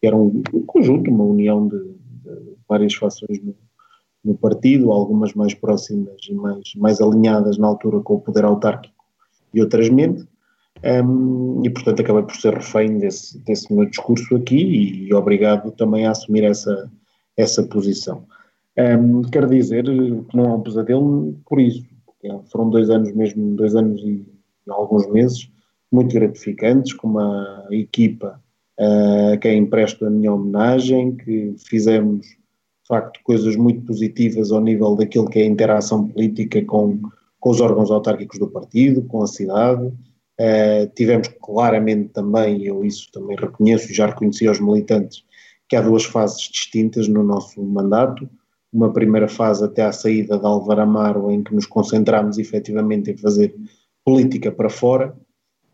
que 0.00 0.06
era 0.06 0.16
um, 0.16 0.42
um 0.54 0.62
conjunto, 0.62 1.10
uma 1.10 1.24
união 1.24 1.68
de, 1.68 1.78
de 1.78 2.56
várias 2.66 2.94
fações 2.94 3.42
no, 3.42 3.54
no 4.24 4.34
partido, 4.34 4.92
algumas 4.92 5.34
mais 5.34 5.54
próximas 5.54 6.16
e 6.28 6.34
mais, 6.34 6.74
mais 6.76 7.00
alinhadas 7.00 7.58
na 7.58 7.66
altura 7.66 8.00
com 8.00 8.14
o 8.14 8.20
poder 8.20 8.44
autárquico 8.44 8.94
e 9.52 9.60
outras 9.60 9.88
menos. 9.88 10.26
Um, 10.82 11.62
e 11.64 11.68
portanto 11.68 12.00
acabei 12.00 12.22
por 12.22 12.36
ser 12.36 12.54
refém 12.54 12.98
desse, 12.98 13.38
desse 13.44 13.72
meu 13.72 13.84
discurso 13.84 14.34
aqui 14.34 15.06
e, 15.08 15.12
obrigado 15.12 15.70
também 15.72 16.06
a 16.06 16.12
assumir 16.12 16.44
essa, 16.44 16.90
essa 17.36 17.62
posição. 17.64 18.24
Um, 18.78 19.22
quero 19.22 19.48
dizer 19.48 19.84
que 19.84 20.36
não 20.36 20.44
é 20.44 20.54
um 20.54 20.60
pesadelo 20.60 21.36
por 21.44 21.60
isso, 21.60 21.84
foram 22.50 22.70
dois 22.70 22.88
anos 22.88 23.12
mesmo, 23.12 23.56
dois 23.56 23.74
anos 23.74 24.00
e 24.02 24.24
alguns 24.68 25.06
meses 25.10 25.50
muito 25.92 26.14
gratificantes, 26.14 26.92
com 26.92 27.08
uma 27.08 27.66
equipa 27.70 28.40
uh, 28.78 29.34
a 29.34 29.36
quem 29.36 29.58
empresto 29.58 30.06
a 30.06 30.10
minha 30.10 30.32
homenagem, 30.32 31.16
que 31.16 31.54
fizemos 31.58 32.26
facto 32.90 33.20
coisas 33.22 33.54
muito 33.54 33.86
positivas 33.86 34.50
ao 34.50 34.60
nível 34.60 34.96
daquilo 34.96 35.30
que 35.30 35.38
é 35.38 35.42
a 35.42 35.46
interação 35.46 36.08
política 36.08 36.62
com, 36.64 37.00
com 37.38 37.50
os 37.50 37.60
órgãos 37.60 37.90
autárquicos 37.90 38.38
do 38.38 38.48
partido, 38.48 39.02
com 39.04 39.22
a 39.22 39.28
cidade. 39.28 39.86
Uh, 39.86 40.90
tivemos 40.96 41.28
claramente 41.40 42.08
também, 42.08 42.64
eu 42.64 42.84
isso 42.84 43.08
também 43.12 43.36
reconheço 43.36 43.90
e 43.90 43.94
já 43.94 44.06
reconheci 44.06 44.48
aos 44.48 44.58
militantes, 44.58 45.22
que 45.68 45.76
há 45.76 45.80
duas 45.80 46.04
fases 46.04 46.40
distintas 46.40 47.06
no 47.06 47.22
nosso 47.22 47.62
mandato. 47.62 48.28
Uma 48.72 48.92
primeira 48.92 49.28
fase 49.28 49.64
até 49.64 49.82
à 49.82 49.92
saída 49.92 50.38
de 50.38 50.44
Álvaro 50.44 50.80
Amaro, 50.80 51.30
em 51.30 51.42
que 51.42 51.54
nos 51.54 51.66
concentramos 51.66 52.38
efetivamente 52.38 53.10
em 53.10 53.16
fazer 53.16 53.54
política 54.04 54.50
para 54.50 54.70
fora, 54.70 55.16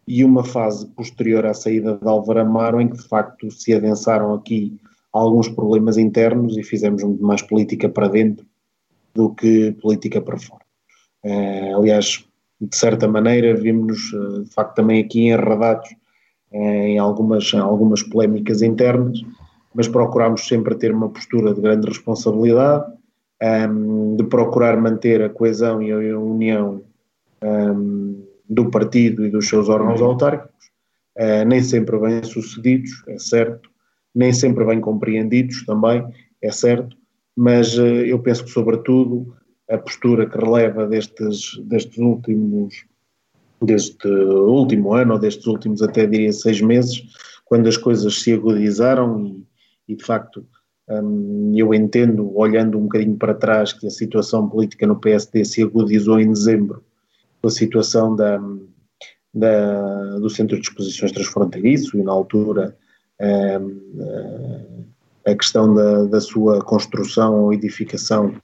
e 0.06 0.22
uma 0.22 0.44
fase 0.44 0.86
posterior 0.88 1.46
à 1.46 1.54
saída 1.54 1.96
de 1.96 2.06
Álvaro 2.06 2.40
Amaro, 2.40 2.80
em 2.80 2.88
que 2.88 2.96
de 2.96 3.08
facto 3.08 3.50
se 3.50 3.74
adensaram 3.74 4.34
aqui 4.34 4.78
alguns 5.16 5.48
problemas 5.48 5.96
internos 5.96 6.56
e 6.56 6.62
fizemos 6.62 7.02
mais 7.20 7.42
política 7.42 7.88
para 7.88 8.08
dentro 8.08 8.44
do 9.14 9.34
que 9.34 9.72
política 9.80 10.20
para 10.20 10.38
fora. 10.38 10.64
Uh, 11.24 11.76
aliás, 11.76 12.24
de 12.60 12.76
certa 12.76 13.08
maneira, 13.08 13.54
vimos-nos 13.54 14.12
uh, 14.12 14.44
de 14.44 14.50
facto 14.50 14.76
também 14.76 15.02
aqui 15.02 15.28
enredados 15.28 15.88
uh, 16.52 16.56
em 16.56 16.98
algumas, 16.98 17.52
algumas 17.54 18.02
polémicas 18.02 18.62
internas, 18.62 19.18
mas 19.74 19.88
procurámos 19.88 20.46
sempre 20.46 20.74
ter 20.74 20.92
uma 20.92 21.08
postura 21.08 21.54
de 21.54 21.60
grande 21.60 21.88
responsabilidade, 21.88 22.90
um, 23.42 23.46
ehm, 23.46 24.16
de 24.16 24.24
procurar 24.24 24.80
manter 24.80 25.22
a 25.22 25.28
coesão 25.28 25.82
e 25.82 25.92
a 25.92 26.18
união 26.18 26.82
um, 27.42 27.46
ehm, 27.46 28.14
do 28.48 28.70
partido 28.70 29.26
e 29.26 29.30
dos 29.30 29.48
seus 29.48 29.68
órgãos 29.68 30.00
autárquicos, 30.00 30.70
nem 31.46 31.62
sempre 31.62 31.98
bem 31.98 32.22
sucedidos, 32.22 32.90
é 33.08 33.18
certo, 33.18 33.68
nem 34.16 34.32
sempre 34.32 34.64
bem 34.64 34.80
compreendidos 34.80 35.64
também, 35.66 36.02
é 36.40 36.50
certo, 36.50 36.96
mas 37.36 37.76
uh, 37.76 37.84
eu 37.84 38.18
penso 38.18 38.44
que, 38.44 38.50
sobretudo, 38.50 39.36
a 39.70 39.76
postura 39.76 40.24
que 40.26 40.38
releva 40.38 40.86
destes, 40.86 41.58
destes 41.64 41.98
últimos, 41.98 42.86
deste 43.62 44.08
último 44.08 44.94
ano, 44.94 45.12
ou 45.12 45.18
destes 45.18 45.46
últimos 45.46 45.82
até 45.82 46.06
diria 46.06 46.32
seis 46.32 46.62
meses, 46.62 47.02
quando 47.44 47.68
as 47.68 47.76
coisas 47.76 48.22
se 48.22 48.32
agudizaram 48.32 49.26
e, 49.26 49.92
e 49.92 49.96
de 49.96 50.04
facto 50.04 50.46
um, 50.88 51.52
eu 51.54 51.74
entendo, 51.74 52.34
olhando 52.34 52.78
um 52.78 52.82
bocadinho 52.82 53.16
para 53.16 53.34
trás, 53.34 53.72
que 53.72 53.86
a 53.86 53.90
situação 53.90 54.48
política 54.48 54.86
no 54.86 54.96
PSD 54.96 55.44
se 55.44 55.62
agudizou 55.62 56.18
em 56.18 56.32
dezembro, 56.32 56.82
com 57.42 57.48
a 57.48 57.50
situação 57.50 58.16
da, 58.16 58.40
da, 59.34 60.18
do 60.18 60.30
Centro 60.30 60.56
de 60.56 60.66
Exposições 60.66 61.12
Transfronteiriço 61.12 61.98
e 61.98 62.02
na 62.02 62.12
altura 62.12 62.76
a 65.26 65.34
questão 65.34 65.74
da, 65.74 66.04
da, 66.04 66.20
sua 66.20 66.60
construção 66.62 67.44
ou 67.44 67.52
edificação 67.52 68.34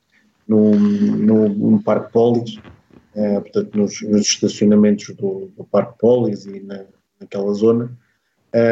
no, 0.49 0.73
no, 0.73 1.83
Parque 1.83 2.13
Polis, 2.13 2.57
uh, 3.15 3.41
portanto 3.43 3.77
nos, 3.77 4.03
nos 4.03 4.23
estacionamentos 4.23 5.15
do, 5.15 5.51
do, 5.57 5.65
Parque 5.65 5.99
Polis 5.99 6.47
e 6.47 6.61
na, 6.61 6.85
naquela 7.21 7.53
zona, 7.53 7.97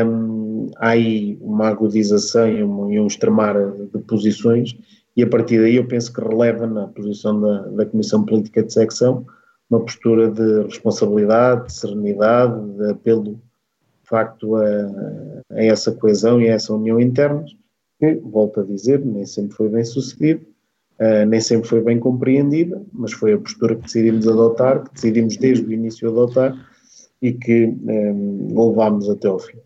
um, 0.07 0.71
há 0.77 0.91
aí 0.91 1.39
uma 1.41 1.69
agudização 1.69 2.49
e 2.49 2.63
um, 2.63 2.93
e 2.93 3.01
um 3.01 3.07
extremar 3.07 3.55
de 3.73 3.99
posições 4.01 4.77
e 5.17 5.23
a 5.23 5.27
partir 5.27 5.61
daí 5.61 5.77
eu 5.77 5.87
penso 5.87 6.13
que 6.13 6.21
releva 6.21 6.67
na 6.67 6.87
posição 6.89 7.41
da, 7.41 7.63
da 7.69 7.87
Comissão 7.87 8.25
Política 8.25 8.63
de 8.63 8.73
Secção 8.73 9.25
uma 9.71 9.81
postura 9.81 10.31
de 10.31 10.65
responsabilidade, 10.65 11.67
de 11.67 11.73
serenidade, 11.73 12.77
de 12.77 12.91
apelo 12.91 13.41
facto 14.11 14.57
a, 14.57 14.65
a, 15.53 15.65
essa 15.65 15.93
coesão 15.93 16.41
e 16.41 16.51
a 16.51 16.55
essa 16.55 16.75
união 16.75 17.01
interna, 17.01 17.45
que, 17.99 18.15
volto 18.17 18.61
a 18.61 18.65
dizer, 18.65 19.05
nem 19.05 19.25
sempre 19.25 19.55
foi 19.57 19.69
bem 19.69 19.85
sucedida, 19.85 20.41
uh, 20.99 21.25
nem 21.27 21.41
sempre 21.41 21.69
foi 21.69 21.81
bem 21.81 21.99
compreendida, 21.99 22.83
mas 22.93 23.13
foi 23.13 23.33
a 23.33 23.39
postura 23.39 23.77
que 23.77 23.83
decidimos 23.83 24.27
adotar, 24.27 24.83
que 24.83 24.95
decidimos 24.95 25.37
desde 25.37 25.65
o 25.65 25.73
início 25.73 26.09
adotar 26.09 26.55
e 27.23 27.33
que 27.33 27.67
um, 27.67 27.87
eh, 27.91 28.71
levámos 28.71 29.09
até 29.11 29.29
ao 29.29 29.39
fim. 29.39 29.59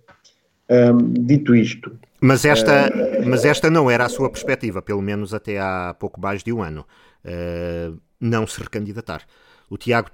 Um, 0.68 1.12
dito 1.12 1.54
isto. 1.54 1.96
Mas 2.20 2.44
esta, 2.44 2.88
uh, 2.88 3.28
mas 3.28 3.44
esta 3.44 3.70
não 3.70 3.88
era 3.88 4.06
a 4.06 4.08
sua 4.08 4.28
perspectiva, 4.28 4.82
pelo 4.82 5.00
menos 5.00 5.32
até 5.32 5.60
há 5.60 5.94
pouco 5.96 6.20
mais 6.20 6.42
de 6.42 6.52
um 6.52 6.60
ano, 6.60 6.84
uh, 7.24 7.96
não 8.20 8.44
se 8.44 8.60
recandidatar. 8.60 9.22
O 9.70 9.78
Tiago 9.78 10.10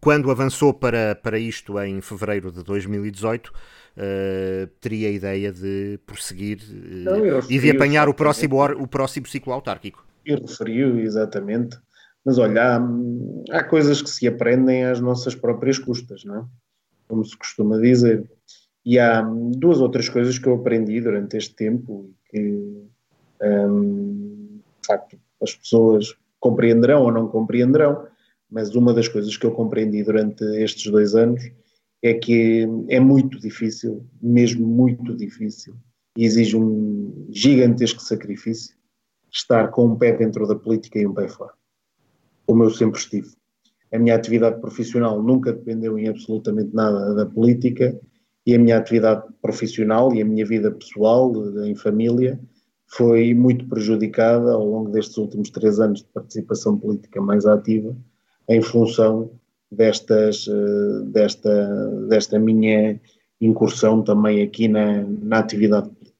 quando 0.00 0.30
avançou 0.30 0.72
para, 0.72 1.14
para 1.14 1.38
isto 1.38 1.78
em 1.80 2.00
fevereiro 2.00 2.50
de 2.50 2.62
2018, 2.62 3.48
uh, 3.48 3.52
eh, 3.96 4.68
teria 4.80 5.08
a 5.08 5.10
ideia 5.10 5.52
de 5.52 5.98
prosseguir 6.06 6.58
uh, 6.58 7.50
e 7.50 7.58
de 7.58 7.70
apanhar 7.70 8.08
o 8.08 8.14
próximo, 8.14 8.62
o 8.80 8.86
próximo 8.86 9.26
ciclo 9.26 9.52
autárquico. 9.52 10.04
E 10.24 10.34
referiu, 10.34 10.98
exatamente. 10.98 11.78
Mas 12.24 12.38
olha, 12.38 12.76
há, 12.76 13.58
há, 13.58 13.64
coisas 13.64 14.00
que 14.00 14.08
se 14.08 14.26
aprendem 14.26 14.84
às 14.84 15.00
nossas 15.00 15.34
próprias 15.34 15.78
custas, 15.78 16.24
não 16.24 16.36
é? 16.36 16.44
Como 17.06 17.24
se 17.24 17.36
costuma 17.36 17.78
dizer. 17.78 18.24
E 18.84 18.98
há 18.98 19.22
duas 19.22 19.80
outras 19.80 20.08
coisas 20.08 20.38
que 20.38 20.48
eu 20.48 20.54
aprendi 20.54 21.00
durante 21.00 21.36
este 21.36 21.54
tempo 21.54 22.10
e 22.10 22.30
que, 22.30 22.86
um, 23.42 24.60
de 24.80 24.86
facto, 24.86 25.18
as 25.42 25.54
pessoas 25.54 26.14
compreenderão 26.40 27.02
ou 27.02 27.12
não 27.12 27.28
compreenderão 27.28 28.06
mas 28.54 28.76
uma 28.76 28.94
das 28.94 29.08
coisas 29.08 29.36
que 29.36 29.44
eu 29.44 29.50
compreendi 29.50 30.04
durante 30.04 30.44
estes 30.62 30.88
dois 30.90 31.16
anos 31.16 31.42
é 32.00 32.14
que 32.14 32.64
é 32.88 33.00
muito 33.00 33.40
difícil, 33.40 34.06
mesmo 34.22 34.64
muito 34.64 35.12
difícil, 35.16 35.74
e 36.16 36.24
exige 36.24 36.56
um 36.56 37.26
gigantesco 37.30 38.00
sacrifício 38.00 38.76
estar 39.32 39.72
com 39.72 39.86
um 39.86 39.96
pé 39.96 40.16
dentro 40.16 40.46
da 40.46 40.54
política 40.54 41.00
e 41.00 41.06
um 41.06 41.12
pé 41.12 41.26
fora, 41.26 41.52
como 42.46 42.62
eu 42.62 42.70
sempre 42.70 43.00
estive. 43.00 43.30
A 43.92 43.98
minha 43.98 44.14
atividade 44.14 44.60
profissional 44.60 45.20
nunca 45.20 45.52
dependeu 45.52 45.98
em 45.98 46.06
absolutamente 46.06 46.72
nada 46.72 47.12
da 47.12 47.26
política 47.26 48.00
e 48.46 48.54
a 48.54 48.58
minha 48.58 48.78
atividade 48.78 49.24
profissional 49.42 50.14
e 50.14 50.22
a 50.22 50.24
minha 50.24 50.46
vida 50.46 50.70
pessoal, 50.70 51.32
em 51.64 51.74
família, 51.74 52.38
foi 52.86 53.34
muito 53.34 53.66
prejudicada 53.68 54.52
ao 54.52 54.64
longo 54.64 54.90
destes 54.90 55.16
últimos 55.16 55.50
três 55.50 55.80
anos 55.80 56.02
de 56.02 56.08
participação 56.14 56.78
política 56.78 57.20
mais 57.20 57.46
ativa 57.46 57.96
em 58.48 58.60
função 58.62 59.30
destas, 59.70 60.46
eh, 60.48 61.04
desta, 61.06 61.88
desta 62.08 62.38
minha 62.38 63.00
incursão 63.40 64.02
também 64.02 64.42
aqui 64.42 64.68
na, 64.68 65.02
na 65.02 65.38
atividade 65.38 65.88
política. 65.88 66.14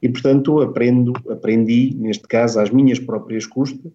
E, 0.00 0.08
portanto, 0.08 0.60
aprendo, 0.60 1.12
aprendi, 1.28 1.94
neste 1.96 2.26
caso, 2.26 2.60
às 2.60 2.70
minhas 2.70 2.98
próprias 2.98 3.46
custas 3.46 3.92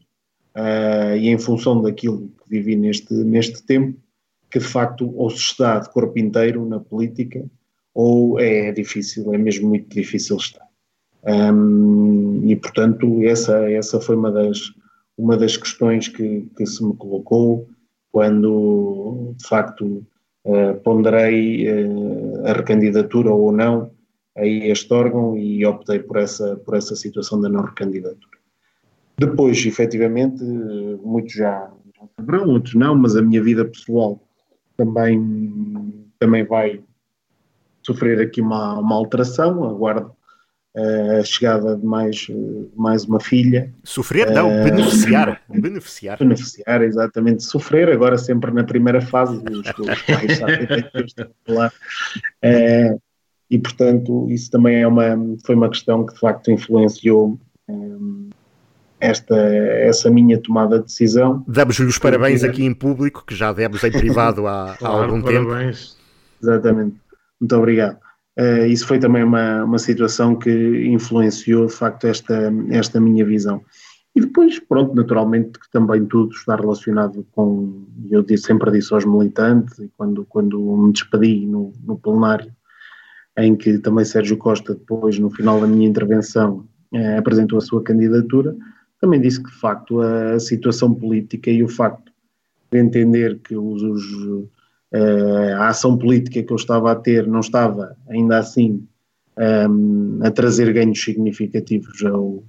uh, 0.55 1.16
e 1.18 1.30
em 1.30 1.38
função 1.38 1.82
daquilo 1.82 2.28
que 2.28 2.49
vivi 2.49 2.76
neste, 2.76 3.14
neste 3.14 3.64
tempo, 3.64 3.97
que 4.51 4.59
de 4.59 4.66
facto 4.66 5.11
ou 5.16 5.30
se 5.30 5.38
está 5.38 5.80
de 5.80 5.89
corpo 5.89 6.20
inteiro 6.20 6.68
na 6.68 6.80
política 6.80 7.43
ou 7.93 8.39
é 8.39 8.72
difícil, 8.72 9.34
é 9.34 9.38
mesmo 9.38 9.70
muito 9.70 9.89
difícil 9.89 10.38
estar. 10.38 10.68
Um, 11.26 12.41
e, 12.45 12.55
portanto, 12.55 13.24
essa, 13.24 13.72
essa 13.72 13.99
foi 14.01 14.16
uma 14.16 14.32
das, 14.32 14.74
uma 15.18 15.38
das 15.38 15.57
questões 15.57 16.07
que, 16.07 16.47
que 16.55 16.66
se 16.66 16.84
me 16.84 16.95
colocou 16.95 17.68
quando, 18.11 19.34
de 19.38 19.47
facto, 19.47 20.05
uh, 20.45 20.80
ponderei 20.84 21.68
uh, 21.68 22.47
a 22.47 22.53
recandidatura 22.53 23.32
ou 23.32 23.51
não 23.51 23.91
a 24.36 24.45
este 24.45 24.91
órgão 24.93 25.38
e 25.38 25.66
optei 25.66 25.99
por 25.99 26.18
essa, 26.18 26.55
por 26.57 26.76
essa 26.76 26.95
situação 26.95 27.39
da 27.39 27.49
não 27.49 27.61
recandidatura. 27.61 28.38
Depois, 29.18 29.64
efetivamente, 29.66 30.43
muitos 30.43 31.34
já, 31.34 31.72
saberão, 32.20 32.49
outros 32.49 32.74
não, 32.74 32.95
mas 32.95 33.16
a 33.16 33.22
minha 33.22 33.43
vida 33.43 33.64
pessoal 33.64 34.20
também, 34.76 36.09
também 36.18 36.43
vai 36.43 36.82
sofrer 37.84 38.20
aqui 38.20 38.41
uma, 38.41 38.80
uma 38.80 38.95
alteração. 38.95 39.64
Aguardo 39.64 40.11
a 40.76 41.24
chegada 41.24 41.76
de 41.78 41.86
mais, 41.86 42.28
mais 42.76 43.05
uma 43.05 43.19
filha. 43.19 43.71
Sofrer? 43.84 44.32
Não, 44.32 44.49
uh, 44.49 44.63
beneficiar. 44.63 45.41
beneficiar. 45.47 46.17
Beneficiar, 46.17 46.82
exatamente. 46.82 47.43
Sofrer, 47.43 47.89
agora 47.91 48.17
sempre 48.17 48.51
na 48.51 48.63
primeira 48.63 48.99
fase, 48.99 49.38
os, 49.38 49.59
os 49.59 50.01
pais 50.01 50.38
sabem 50.39 50.67
que 50.67 51.30
falar. 51.45 51.71
Uh, 52.43 52.99
e, 53.49 53.59
portanto, 53.59 54.28
isso 54.32 54.49
também 54.49 54.82
é 54.82 54.88
uma, 54.88 55.15
foi 55.45 55.53
uma 55.53 55.69
questão 55.69 56.05
que 56.05 56.13
de 56.13 56.19
facto 56.19 56.49
influenciou 56.49 57.39
um, 57.69 58.30
esta, 58.99 59.36
essa 59.36 60.09
minha 60.09 60.41
tomada 60.41 60.80
de 60.80 60.86
decisão. 60.86 61.43
Damos-lhe 61.47 61.86
os 61.86 61.99
parabéns 61.99 62.39
porque... 62.41 62.51
aqui 62.51 62.65
em 62.65 62.74
público, 62.74 63.24
que 63.28 63.36
já 63.36 63.53
demos 63.53 63.84
em 63.84 63.91
privado 63.91 64.47
há, 64.47 64.76
claro, 64.80 64.95
há 64.95 65.03
algum 65.03 65.21
parabéns. 65.21 65.91
tempo. 65.91 66.03
Exatamente. 66.41 66.95
Muito 67.39 67.55
obrigado. 67.55 67.97
Uh, 68.40 68.66
isso 68.66 68.88
foi 68.88 69.00
também 69.00 69.24
uma, 69.24 69.64
uma 69.64 69.78
situação 69.78 70.36
que 70.36 70.50
influenciou, 70.88 71.68
de 71.68 71.74
facto, 71.74 72.08
esta, 72.08 72.52
esta 72.70 73.00
minha 73.00 73.26
visão. 73.26 73.62
E 74.16 74.22
depois, 74.22 74.60
pronto, 74.60 74.96
naturalmente 74.96 75.60
que 75.60 75.70
também 75.72 76.06
tudo 76.06 76.34
está 76.34 76.56
relacionado 76.56 77.26
com, 77.32 77.86
eu 78.12 78.26
sempre 78.38 78.72
disse 78.72 78.94
aos 78.94 79.06
militantes, 79.06 79.80
e 79.80 79.90
quando, 79.98 80.24
quando 80.26 80.60
me 80.78 80.92
despedi 80.92 81.46
no, 81.48 81.74
no 81.84 81.98
plenário, 81.98 82.52
em 83.38 83.56
que 83.56 83.80
também 83.80 84.06
Sérgio 84.06 84.38
Costa, 84.38 84.76
depois, 84.76 85.18
no 85.18 85.32
final 85.32 85.60
da 85.60 85.66
minha 85.66 85.88
intervenção, 85.88 86.68
eh, 86.94 87.18
apresentou 87.18 87.58
a 87.58 87.62
sua 87.62 87.82
candidatura, 87.84 88.56
também 89.02 89.20
disse 89.20 89.42
que, 89.42 89.50
de 89.50 89.60
facto, 89.60 90.00
a, 90.00 90.34
a, 90.34 90.40
situação 90.40 90.94
política 90.94 91.50
e 91.50 91.64
o 91.64 91.68
facto 91.68 92.12
de 92.72 92.80
entender 92.80 93.40
que 93.40 93.56
os, 93.56 93.82
os, 93.82 94.04
eh, 94.94 95.54
a 95.54 95.70
ação 95.70 95.98
política 95.98 96.44
que 96.44 96.52
eu 96.52 96.58
estava 96.58 96.91
a 96.91 96.96
ter 96.96 97.28
não 97.28 97.39
estava, 97.39 97.98
ainda 98.08 98.38
assim, 98.38 98.86
um, 99.38 100.20
ehm, 100.20 100.26
a 100.26 100.32
trazer 100.32 100.72
ganhos 100.74 101.02
significativos 101.02 102.04
ao, 102.06 102.44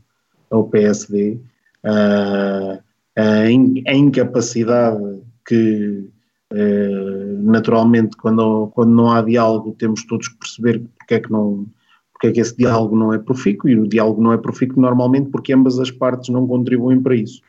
ao 0.51 0.65
PSD, 0.69 1.39
uh, 1.85 2.83
a, 3.17 3.51
in, 3.51 3.83
a 3.87 3.95
incapacidade 3.95 5.21
que 5.47 6.11
eh, 6.57 7.37
naturalmente, 7.43 8.17
quando, 8.17 8.69
quando 8.75 8.91
não 8.91 9.11
há 9.11 9.21
diálogo, 9.23 9.75
temos 9.77 10.05
todos 10.05 10.29
que 10.29 10.39
perceber 10.39 10.83
porque 10.99 11.15
é 11.15 11.21
que 11.21 11.31
não 11.31 11.67
porque 12.13 12.29
é 12.29 12.33
que 12.33 12.41
esse 12.41 12.57
diálogo 12.57 12.95
não 12.95 13.13
é 13.13 13.19
profícuo, 13.19 13.69
e 13.69 13.77
o 13.77 13.89
diálogo 13.89 14.23
não 14.23 14.33
é 14.33 14.39
profícuo 14.39 14.81
normalmente 14.81 15.31
porque 15.31 15.53
ambas 15.53 15.81
as 15.81 15.91
partes 15.91 16.29
não 16.29 16.47
contribuem 16.47 17.03
para 17.03 17.17
isso. 17.17 17.43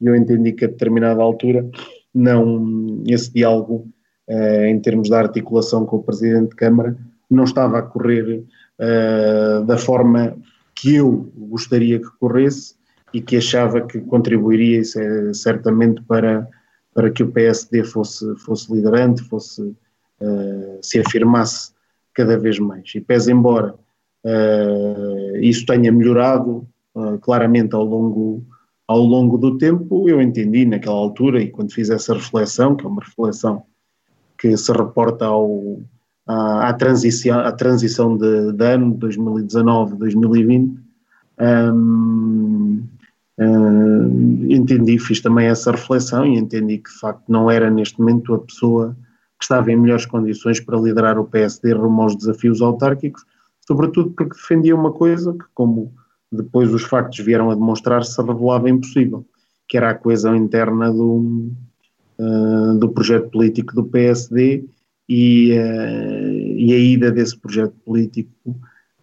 E 0.00 0.06
eu 0.06 0.14
entendi 0.14 0.52
que 0.52 0.64
a 0.64 0.68
determinada 0.68 1.20
altura 1.20 1.68
não, 2.14 3.02
esse 3.08 3.32
diálogo, 3.32 3.88
uh, 4.28 4.64
em 4.64 4.78
termos 4.80 5.08
de 5.08 5.14
articulação 5.14 5.84
com 5.86 5.96
o 5.96 6.02
Presidente 6.02 6.50
de 6.50 6.56
Câmara, 6.56 6.96
não 7.30 7.44
estava 7.44 7.78
a 7.78 7.82
correr 7.82 8.44
uh, 8.78 9.64
da 9.64 9.78
forma 9.78 10.36
que 10.74 10.96
eu 10.96 11.32
gostaria 11.36 11.98
que 11.98 12.10
corresse 12.18 12.74
e 13.12 13.20
que 13.20 13.36
achava 13.36 13.80
que 13.80 14.00
contribuiria 14.00 14.82
certamente 15.32 16.02
para 16.02 16.48
para 16.94 17.10
que 17.10 17.24
o 17.24 17.32
PSD 17.32 17.82
fosse, 17.82 18.24
fosse 18.36 18.72
liderante, 18.72 19.22
fosse, 19.24 19.60
uh, 19.60 20.78
se 20.80 21.00
afirmasse 21.00 21.72
cada 22.14 22.38
vez 22.38 22.58
mais. 22.60 22.94
E 22.94 23.00
pese 23.00 23.32
embora 23.32 23.74
uh, 24.24 25.36
isso 25.38 25.66
tenha 25.66 25.90
melhorado 25.90 26.66
uh, 26.94 27.18
claramente 27.18 27.74
ao 27.74 27.84
longo, 27.84 28.46
ao 28.86 29.00
longo 29.00 29.36
do 29.36 29.58
tempo, 29.58 30.08
eu 30.08 30.22
entendi 30.22 30.64
naquela 30.64 30.94
altura 30.94 31.42
e 31.42 31.50
quando 31.50 31.72
fiz 31.72 31.90
essa 31.90 32.14
reflexão, 32.14 32.76
que 32.76 32.86
é 32.86 32.88
uma 32.88 33.02
reflexão 33.02 33.64
que 34.38 34.56
se 34.56 34.72
reporta 34.72 35.26
ao, 35.26 35.80
à, 36.26 36.68
à 36.68 36.72
transição, 36.72 37.38
à 37.38 37.52
transição 37.52 38.16
de, 38.16 38.52
de 38.52 38.64
ano 38.64 38.96
2019-2020, 38.98 40.74
um, 41.40 42.84
Uh, 43.36 44.46
entendi, 44.48 44.96
fiz 44.96 45.20
também 45.20 45.48
essa 45.48 45.72
reflexão 45.72 46.24
e 46.24 46.38
entendi 46.38 46.78
que 46.78 46.88
de 46.88 46.98
facto 47.00 47.24
não 47.28 47.50
era 47.50 47.68
neste 47.68 47.98
momento 47.98 48.32
a 48.32 48.38
pessoa 48.38 48.96
que 49.38 49.44
estava 49.44 49.72
em 49.72 49.76
melhores 49.76 50.06
condições 50.06 50.60
para 50.60 50.78
liderar 50.78 51.18
o 51.18 51.24
PSD 51.24 51.72
rumo 51.72 52.02
aos 52.02 52.14
desafios 52.14 52.62
autárquicos, 52.62 53.24
sobretudo 53.66 54.12
porque 54.12 54.36
defendia 54.36 54.76
uma 54.76 54.92
coisa 54.92 55.32
que, 55.32 55.44
como 55.52 55.92
depois 56.30 56.72
os 56.72 56.84
factos 56.84 57.18
vieram 57.18 57.50
a 57.50 57.54
demonstrar, 57.54 58.04
se 58.04 58.22
revelava 58.22 58.70
impossível, 58.70 59.26
que 59.66 59.76
era 59.76 59.90
a 59.90 59.94
coesão 59.94 60.36
interna 60.36 60.92
do, 60.92 61.50
uh, 62.18 62.78
do 62.78 62.88
projeto 62.90 63.30
político 63.30 63.74
do 63.74 63.84
PSD 63.84 64.64
e, 65.08 65.52
uh, 65.52 66.58
e 66.58 66.72
a 66.72 66.78
ida 66.78 67.12
desse 67.12 67.38
projeto 67.38 67.74
político 67.84 68.56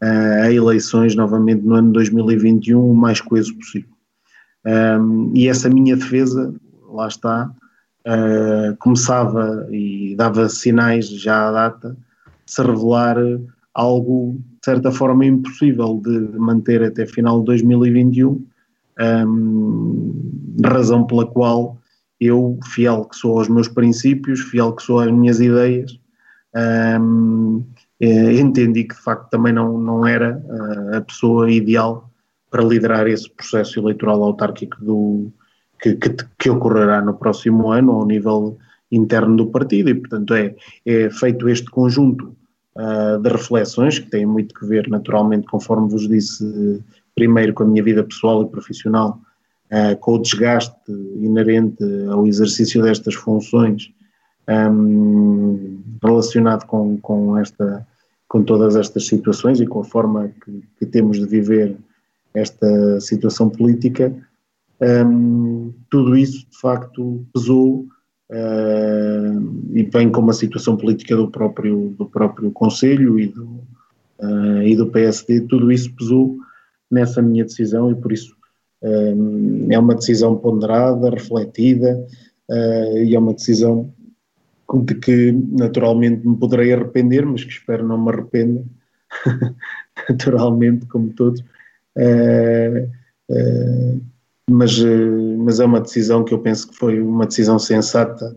a 0.04 0.52
eleições 0.52 1.16
novamente 1.16 1.64
no 1.64 1.76
ano 1.76 1.94
2021 1.94 2.90
o 2.90 2.96
mais 2.96 3.22
coeso 3.22 3.56
possível. 3.56 3.92
Um, 4.66 5.32
e 5.36 5.48
essa 5.48 5.70
minha 5.70 5.96
defesa, 5.96 6.54
lá 6.90 7.08
está, 7.08 7.52
uh, 8.08 8.76
começava 8.78 9.68
e 9.72 10.16
dava 10.16 10.48
sinais 10.50 11.10
já 11.10 11.50
à 11.50 11.52
data 11.52 11.98
de 12.46 12.52
se 12.52 12.62
revelar 12.62 13.18
algo, 13.74 14.38
de 14.40 14.66
certa 14.66 14.92
forma, 14.92 15.26
impossível 15.26 16.00
de 16.04 16.38
manter 16.38 16.84
até 16.84 17.06
final 17.06 17.40
de 17.40 17.46
2021, 17.46 18.46
um, 19.00 20.58
razão 20.64 21.06
pela 21.06 21.26
qual 21.26 21.78
eu, 22.22 22.60
fiel 22.64 23.06
que 23.06 23.16
sou 23.16 23.40
aos 23.40 23.50
meus 23.50 23.68
princípios, 23.68 24.42
fiel 24.42 24.74
que 24.74 24.84
sou 24.84 25.00
às 25.00 25.12
minhas 25.12 25.40
ideias, 25.40 26.00
um, 27.02 27.66
eh, 28.00 28.40
entendi 28.40 28.84
que 28.84 28.96
de 28.96 29.02
facto 29.02 29.30
também 29.32 29.52
não, 29.52 29.78
não 29.80 30.06
era 30.06 30.38
uh, 30.38 30.98
a 30.98 31.02
pessoa 31.02 31.52
ideal 31.52 32.12
para 32.52 32.64
liderar 32.64 33.08
esse 33.08 33.30
processo 33.30 33.80
eleitoral 33.80 34.22
autárquico 34.24 34.84
do, 34.84 35.32
que, 35.82 35.96
que, 35.96 36.16
que, 36.38 36.50
ocorrerá 36.50 37.02
no 37.02 37.16
próximo 37.16 37.72
ano 37.72 37.92
ao 37.94 38.06
nível 38.06 38.58
interno 38.92 39.36
do 39.38 39.48
partido. 39.48 39.90
E, 39.90 39.96
portanto, 39.96 40.36
é, 40.36 40.56
é 40.86 41.10
feito 41.10 41.50
este 41.50 41.72
conjunto 41.72 42.36
uh, 42.76 43.18
de 43.20 43.30
reflexões 43.30 43.98
que 43.98 44.10
têm 44.12 44.26
muito 44.26 44.54
que 44.54 44.66
ver, 44.66 44.88
naturalmente, 44.90 45.48
conforme 45.48 45.90
vos 45.90 46.08
disse, 46.08 46.84
primeiro 47.16 47.54
com 47.54 47.64
a 47.64 47.68
minha 47.68 47.84
vida 47.84 48.04
pessoal 48.04 48.44
e 48.44 48.50
profissional, 48.50 49.20
uh, 49.72 49.98
com 49.98 50.16
o 50.16 50.22
desgaste 50.22 50.92
inerente 51.20 51.84
ao 52.10 52.28
exercício 52.28 52.82
destas 52.82 53.16
funções 53.16 53.92
um, 54.50 55.82
relacionado 56.04 56.66
com, 56.66 56.98
com, 56.98 57.38
esta, 57.38 57.88
com 58.28 58.44
todas 58.44 58.76
estas 58.76 59.08
situações 59.08 59.60
e 59.60 59.68
com 59.68 59.82
a 59.82 59.86
forma 59.86 60.30
que, 60.44 60.64
que 60.80 60.86
temos 60.86 61.20
de 61.20 61.26
viver 61.26 61.78
esta 62.34 63.00
situação 63.00 63.50
política, 63.50 64.14
um, 64.82 65.74
tudo 65.90 66.16
isso 66.16 66.48
de 66.50 66.60
facto 66.60 67.26
pesou 67.34 67.86
uh, 68.32 69.68
e 69.74 69.84
vem 69.84 70.10
com 70.10 70.22
uma 70.22 70.34
situação 70.34 70.76
política 70.76 71.16
do 71.16 71.30
próprio, 71.30 71.94
do 71.98 72.06
próprio 72.06 72.52
Conselho 72.52 73.20
e 73.20 73.28
do, 73.28 73.46
uh, 74.20 74.62
e 74.64 74.76
do 74.76 74.88
PSD, 74.88 75.42
tudo 75.42 75.72
isso 75.72 75.94
pesou 75.94 76.38
nessa 76.90 77.22
minha 77.22 77.44
decisão 77.44 77.92
e 77.92 77.96
por 77.96 78.12
isso 78.12 78.36
é 78.84 79.80
uma 79.80 79.96
decisão 79.96 80.36
ponderada, 80.36 81.10
refletida 81.10 82.06
uh, 82.50 82.98
e 82.98 83.16
é 83.16 83.20
uma 83.20 83.34
decisão 83.34 83.94
de 84.86 84.96
que 84.96 85.32
naturalmente 85.32 86.28
me 86.28 86.38
poderei 86.38 86.74
arrepender, 86.74 87.26
mas 87.26 87.44
que 87.44 87.52
espero 87.52 87.88
não 87.88 88.02
me 88.02 88.10
arrependa, 88.10 88.64
naturalmente, 90.10 90.86
como 90.88 91.14
todos, 91.14 91.44
Uh, 91.94 92.88
uh, 93.30 94.02
mas, 94.50 94.80
mas 95.40 95.60
é 95.60 95.66
uma 95.66 95.82
decisão 95.82 96.24
que 96.24 96.34
eu 96.34 96.40
penso 96.40 96.70
que 96.70 96.78
foi 96.78 97.02
uma 97.02 97.26
decisão 97.26 97.60
sensata 97.60 98.34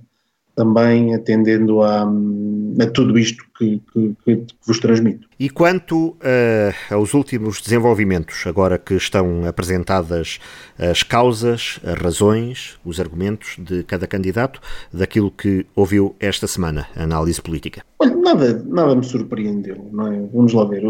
também 0.54 1.14
atendendo 1.14 1.82
a, 1.82 2.02
a 2.02 2.86
tudo 2.86 3.18
isto 3.18 3.44
que, 3.58 3.82
que, 3.92 4.16
que, 4.24 4.46
vos 4.66 4.78
transmito. 4.78 5.28
E 5.38 5.50
quanto 5.50 6.10
uh, 6.10 6.94
aos 6.94 7.12
últimos 7.12 7.60
desenvolvimentos, 7.60 8.46
agora 8.46 8.78
que 8.78 8.94
estão 8.94 9.46
apresentadas 9.46 10.38
as 10.78 11.02
causas, 11.02 11.80
as 11.84 11.98
razões, 12.00 12.78
os 12.84 13.00
argumentos 13.00 13.56
de 13.58 13.82
cada 13.82 14.06
candidato, 14.06 14.60
daquilo 14.92 15.30
que 15.30 15.66
ouviu 15.74 16.14
esta 16.20 16.46
semana, 16.46 16.86
a 16.96 17.02
análise 17.02 17.42
política? 17.42 17.82
Olha, 17.98 18.14
nada, 18.16 18.64
nada 18.66 18.94
me 18.94 19.04
surpreendeu, 19.04 19.88
não 19.92 20.12
é? 20.12 20.20
Vamos 20.32 20.52
lá 20.52 20.64
ver. 20.64 20.82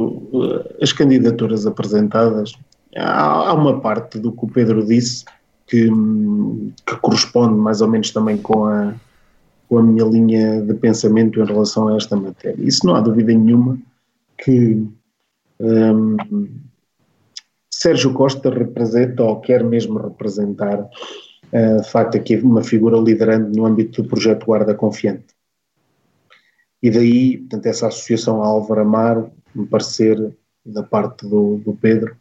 As 0.80 0.92
candidaturas 0.92 1.66
apresentadas, 1.66 2.52
há, 2.96 3.48
há 3.48 3.52
uma 3.54 3.80
parte 3.80 4.18
do 4.18 4.30
que 4.30 4.44
o 4.44 4.48
Pedro 4.48 4.84
disse 4.84 5.24
que, 5.66 5.88
que 6.86 6.96
corresponde 7.00 7.54
mais 7.54 7.80
ou 7.80 7.88
menos 7.88 8.10
também 8.10 8.36
com 8.36 8.66
a 8.66 8.94
com 9.68 9.78
a 9.78 9.82
minha 9.82 10.04
linha 10.04 10.62
de 10.62 10.74
pensamento 10.74 11.40
em 11.40 11.44
relação 11.44 11.88
a 11.88 11.96
esta 11.96 12.16
matéria. 12.16 12.62
Isso 12.62 12.86
não 12.86 12.94
há 12.94 13.00
dúvida 13.00 13.32
nenhuma 13.32 13.78
que, 14.38 14.86
um, 15.60 16.16
Sérgio 17.70 18.12
Costa 18.14 18.50
representa 18.50 19.22
ou 19.22 19.40
quer 19.40 19.62
mesmo 19.62 19.98
representar, 19.98 20.80
uh, 20.80 21.82
de 21.82 21.90
facto, 21.90 22.16
aqui 22.16 22.36
uma 22.36 22.62
figura 22.62 22.96
liderante 22.96 23.56
no 23.56 23.66
âmbito 23.66 24.02
do 24.02 24.08
projeto 24.08 24.46
Guarda 24.46 24.74
Confiante. 24.74 25.34
E 26.82 26.90
daí, 26.90 27.38
portanto, 27.38 27.66
essa 27.66 27.88
associação 27.88 28.42
a 28.42 28.46
Álvaro 28.46 28.82
Amaro, 28.82 29.30
me 29.54 29.66
parecer, 29.66 30.34
da 30.64 30.82
parte 30.82 31.26
do, 31.26 31.58
do 31.58 31.74
Pedro, 31.74 32.16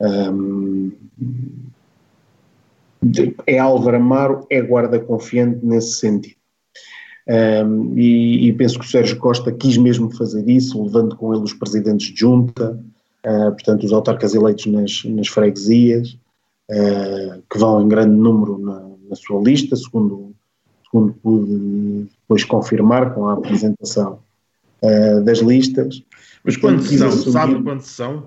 um, 0.00 0.92
é 3.46 3.58
Álvaro 3.58 3.96
Amaro, 3.96 4.46
é 4.50 4.60
guarda 4.60 4.98
confiante 4.98 5.64
nesse 5.64 5.98
sentido. 5.98 6.37
Um, 7.28 7.98
e, 7.98 8.48
e, 8.48 8.52
penso 8.54 8.78
que 8.78 8.86
o 8.86 8.88
Sérgio 8.88 9.18
Costa 9.18 9.52
quis 9.52 9.76
mesmo 9.76 10.10
fazer 10.16 10.48
isso, 10.48 10.82
levando 10.82 11.14
com 11.14 11.34
ele 11.34 11.42
os 11.42 11.52
presidentes 11.52 12.06
de 12.08 12.20
junta, 12.20 12.80
uh, 13.26 13.50
portanto, 13.52 13.84
os 13.84 13.92
autarcas 13.92 14.34
eleitos 14.34 14.64
nas, 14.64 15.04
nas 15.04 15.28
freguesias, 15.28 16.16
uh, 16.70 17.42
que 17.50 17.58
vão 17.58 17.82
em 17.82 17.88
grande 17.88 18.16
número 18.16 18.58
na, 18.58 18.80
na, 19.10 19.16
sua 19.16 19.42
lista, 19.42 19.76
segundo, 19.76 20.34
segundo 20.84 21.12
pude 21.22 22.08
depois 22.22 22.44
confirmar 22.44 23.12
com 23.12 23.28
a 23.28 23.34
apresentação 23.34 24.20
uh, 24.82 25.22
das 25.22 25.40
listas. 25.40 26.02
Mas 26.42 26.56
quantos 26.56 26.88
são? 26.88 27.08
Assumir, 27.08 27.32
Sabe 27.32 27.62
quantos 27.62 27.88
são? 27.88 28.26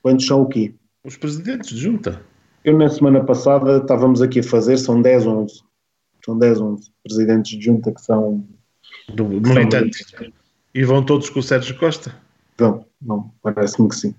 Quantos 0.00 0.26
são 0.26 0.40
o 0.40 0.46
quê? 0.46 0.72
Os 1.04 1.18
presidentes 1.18 1.68
de 1.70 1.76
junta. 1.76 2.22
Eu, 2.64 2.78
na 2.78 2.88
semana 2.88 3.22
passada, 3.22 3.76
estávamos 3.76 4.22
aqui 4.22 4.40
a 4.40 4.42
fazer, 4.42 4.78
são 4.78 5.02
10, 5.02 5.26
11. 5.26 5.67
São 6.28 6.38
10, 6.38 6.60
11 6.60 6.90
presidentes 7.02 7.58
de 7.58 7.64
junta 7.64 7.90
que 7.90 8.02
são. 8.02 8.44
Do, 9.14 9.24
militantes. 9.24 10.12
E 10.74 10.84
vão 10.84 11.02
todos 11.02 11.30
com 11.30 11.40
o 11.40 11.42
Sérgio 11.42 11.78
Costa? 11.78 12.14
Vão, 12.58 12.84
não, 13.00 13.32
parece-me 13.42 13.88
que 13.88 13.96
sim. 13.96 14.14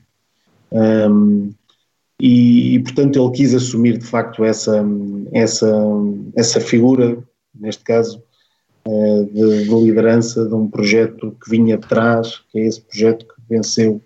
Um, 0.72 1.54
e, 2.20 2.74
e, 2.74 2.80
portanto, 2.80 3.24
ele 3.24 3.32
quis 3.38 3.54
assumir 3.54 4.00
de 4.00 4.06
facto 4.08 4.44
essa, 4.44 4.84
essa, 5.32 5.72
essa 6.36 6.60
figura, 6.60 7.24
neste 7.54 7.84
caso, 7.84 8.24
uh, 8.88 9.26
de, 9.26 9.66
de, 9.66 9.76
liderança 9.76 10.48
de 10.48 10.56
um 10.56 10.68
projeto 10.68 11.38
que 11.44 11.52
vinha 11.52 11.76
atrás, 11.76 12.42
que 12.52 12.58
é 12.58 12.66
esse 12.66 12.82
projeto 12.82 13.24
que 13.28 13.36
venceu 13.48 14.02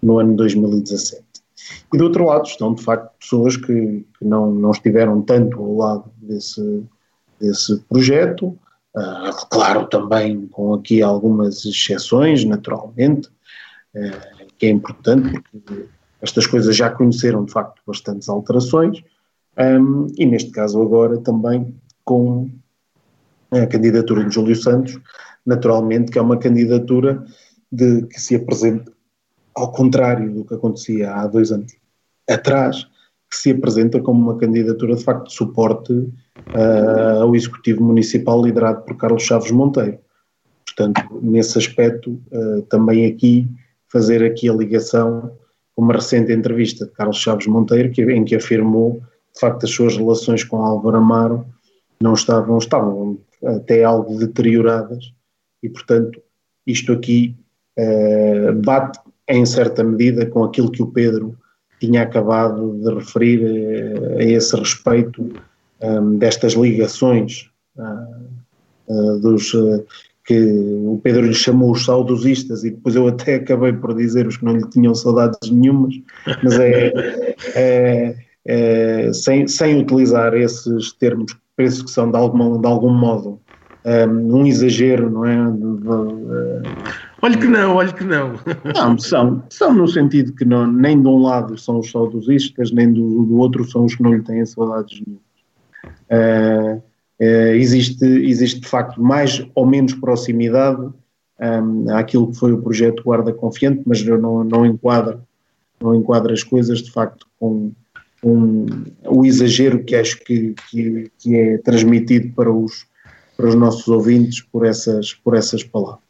no 0.00 0.20
ano 0.20 0.36
2017. 0.36 1.24
E 1.92 1.98
do 1.98 2.04
outro 2.04 2.26
lado 2.26 2.46
estão, 2.46 2.72
de 2.74 2.84
facto, 2.84 3.10
pessoas 3.18 3.56
que, 3.56 4.06
que 4.16 4.24
não, 4.24 4.54
não 4.54 4.70
estiveram 4.70 5.20
tanto 5.20 5.58
ao 5.58 5.76
lado 5.76 6.12
desse, 6.16 6.84
desse 7.40 7.78
projeto, 7.88 8.58
uh, 8.96 9.46
claro, 9.50 9.86
também 9.86 10.46
com 10.48 10.74
aqui 10.74 11.02
algumas 11.02 11.64
exceções, 11.64 12.44
naturalmente, 12.44 13.28
uh, 13.94 14.46
que 14.58 14.66
é 14.66 14.70
importante, 14.70 15.42
porque 15.52 15.86
estas 16.20 16.46
coisas 16.46 16.76
já 16.76 16.90
conheceram, 16.90 17.44
de 17.44 17.52
facto, 17.52 17.80
bastantes 17.86 18.28
alterações, 18.28 19.02
um, 19.58 20.06
e 20.16 20.26
neste 20.26 20.50
caso 20.50 20.80
agora 20.80 21.18
também 21.18 21.74
com 22.04 22.50
a 23.50 23.66
candidatura 23.66 24.24
de 24.24 24.34
Júlio 24.34 24.56
Santos, 24.56 24.98
naturalmente 25.44 26.12
que 26.12 26.18
é 26.18 26.22
uma 26.22 26.36
candidatura 26.36 27.24
de, 27.70 28.06
que 28.06 28.20
se 28.20 28.36
apresenta 28.36 28.92
ao 29.54 29.72
contrário 29.72 30.32
do 30.32 30.44
que 30.44 30.54
acontecia 30.54 31.12
há 31.12 31.26
dois 31.26 31.50
anos 31.50 31.72
atrás, 32.28 32.84
que 33.28 33.36
se 33.36 33.50
apresenta 33.50 34.00
como 34.00 34.22
uma 34.22 34.38
candidatura 34.38 34.94
de 34.94 35.04
facto 35.04 35.26
de 35.26 35.34
suporte 35.34 36.08
uh, 36.48 37.22
ao 37.22 37.34
Executivo 37.34 37.82
Municipal 37.82 38.42
liderado 38.42 38.82
por 38.82 38.96
Carlos 38.96 39.22
Chaves 39.22 39.50
Monteiro. 39.50 39.98
Portanto, 40.66 41.20
nesse 41.22 41.58
aspecto, 41.58 42.20
uh, 42.32 42.62
também 42.62 43.06
aqui 43.06 43.48
fazer 43.88 44.24
aqui 44.24 44.48
a 44.48 44.54
ligação 44.54 45.32
com 45.74 45.82
uma 45.82 45.94
recente 45.94 46.32
entrevista 46.32 46.86
de 46.86 46.92
Carlos 46.92 47.18
Chaves 47.18 47.46
Monteiro, 47.46 47.90
que, 47.90 48.02
em 48.02 48.24
que 48.24 48.36
afirmou 48.36 49.02
de 49.34 49.40
facto 49.40 49.64
as 49.64 49.70
suas 49.70 49.96
relações 49.96 50.44
com 50.44 50.62
Álvaro 50.62 50.96
Amaro 50.96 51.46
não 52.02 52.14
estavam, 52.14 52.58
estavam 52.58 53.18
até 53.44 53.84
algo 53.84 54.18
deterioradas 54.18 55.12
e, 55.62 55.68
portanto, 55.68 56.20
isto 56.66 56.92
aqui 56.92 57.36
uh, 57.78 58.52
bate 58.54 58.98
em 59.28 59.44
certa 59.44 59.84
medida 59.84 60.26
com 60.26 60.44
aquilo 60.44 60.70
que 60.70 60.82
o 60.82 60.90
Pedro 60.90 61.36
tinha 61.78 62.02
acabado 62.02 62.78
de 62.82 62.94
referir 62.94 63.40
uh, 63.42 64.18
a 64.18 64.24
esse 64.24 64.56
respeito 64.56 65.32
um, 65.82 66.18
destas 66.18 66.54
ligações 66.54 67.50
uh, 67.76 69.18
dos 69.20 69.52
que 70.24 70.38
o 70.84 71.00
Pedro 71.02 71.26
lhe 71.26 71.34
chamou 71.34 71.72
os 71.72 71.84
saudosistas 71.84 72.62
e 72.62 72.70
depois 72.70 72.94
eu 72.94 73.08
até 73.08 73.36
acabei 73.36 73.72
por 73.72 73.94
dizer 73.96 74.26
os 74.26 74.36
que 74.36 74.44
não 74.44 74.56
lhe 74.56 74.68
tinham 74.70 74.94
saudades 74.94 75.50
nenhumas, 75.50 75.94
mas 76.42 76.58
é, 76.58 76.92
é, 77.56 78.16
é 78.46 79.12
sem, 79.12 79.48
sem 79.48 79.80
utilizar 79.80 80.34
esses 80.34 80.92
termos 80.92 81.34
penso 81.60 81.84
que 81.84 81.90
são 81.90 82.10
de, 82.10 82.16
alguma, 82.16 82.58
de 82.58 82.66
algum 82.66 82.92
modo 82.92 83.38
um, 83.84 84.38
um 84.38 84.46
exagero, 84.46 85.10
não 85.10 85.24
é? 85.26 85.36
Olha 87.22 87.36
que 87.36 87.46
não, 87.46 87.76
olha 87.76 87.92
que 87.92 88.04
não. 88.04 88.34
Não, 88.74 88.98
são, 88.98 89.42
são 89.50 89.74
no 89.74 89.86
sentido 89.86 90.32
que 90.32 90.44
não, 90.44 90.66
nem 90.66 91.00
de 91.00 91.06
um 91.06 91.18
lado 91.18 91.58
são 91.58 91.80
os 91.80 91.90
saudosistas, 91.90 92.70
nem 92.72 92.92
do, 92.92 93.24
do 93.24 93.36
outro 93.38 93.64
são 93.70 93.84
os 93.84 93.94
que 93.94 94.02
não 94.02 94.14
lhe 94.14 94.22
têm 94.22 94.44
saudades 94.46 95.02
nenhuma. 95.06 95.29
Uh, 96.10 96.76
uh, 96.76 97.54
existe, 97.54 98.04
existe 98.04 98.60
de 98.60 98.68
facto 98.68 99.00
mais 99.00 99.46
ou 99.54 99.66
menos 99.66 99.94
proximidade 99.94 100.90
um, 101.40 101.94
àquilo 101.94 102.30
que 102.30 102.38
foi 102.38 102.52
o 102.52 102.60
projeto 102.60 103.02
Guarda 103.02 103.32
Confiante, 103.32 103.82
mas 103.86 104.04
não, 104.04 104.44
não 104.44 104.66
enquadro 104.66 105.22
não 105.80 105.94
enquadro 105.94 106.32
as 106.32 106.42
coisas 106.42 106.82
de 106.82 106.90
facto 106.90 107.26
com, 107.38 107.72
com 108.20 108.66
o 109.06 109.24
exagero 109.24 109.82
que 109.82 109.96
acho 109.96 110.22
que, 110.22 110.54
que, 110.70 111.10
que 111.18 111.36
é 111.36 111.58
transmitido 111.58 112.34
para 112.34 112.52
os, 112.52 112.86
para 113.36 113.48
os 113.48 113.54
nossos 113.54 113.88
ouvintes 113.88 114.42
por 114.42 114.66
essas, 114.66 115.14
por 115.14 115.34
essas 115.34 115.64
palavras. 115.64 116.04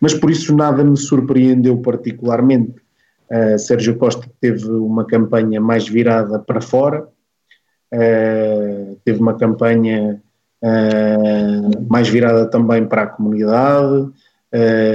Mas 0.00 0.14
por 0.14 0.30
isso 0.30 0.54
nada 0.54 0.84
me 0.84 0.96
surpreendeu 0.96 1.78
particularmente. 1.78 2.74
Uh, 3.30 3.58
Sérgio 3.58 3.96
Costa 3.96 4.28
teve 4.40 4.68
uma 4.68 5.06
campanha 5.06 5.60
mais 5.60 5.88
virada 5.88 6.38
para 6.38 6.60
fora, 6.60 7.08
uh, 7.92 8.96
teve 9.04 9.20
uma 9.20 9.34
campanha 9.36 10.20
uh, 10.62 11.86
mais 11.88 12.08
virada 12.08 12.46
também 12.46 12.86
para 12.86 13.02
a 13.02 13.06
comunidade, 13.06 14.10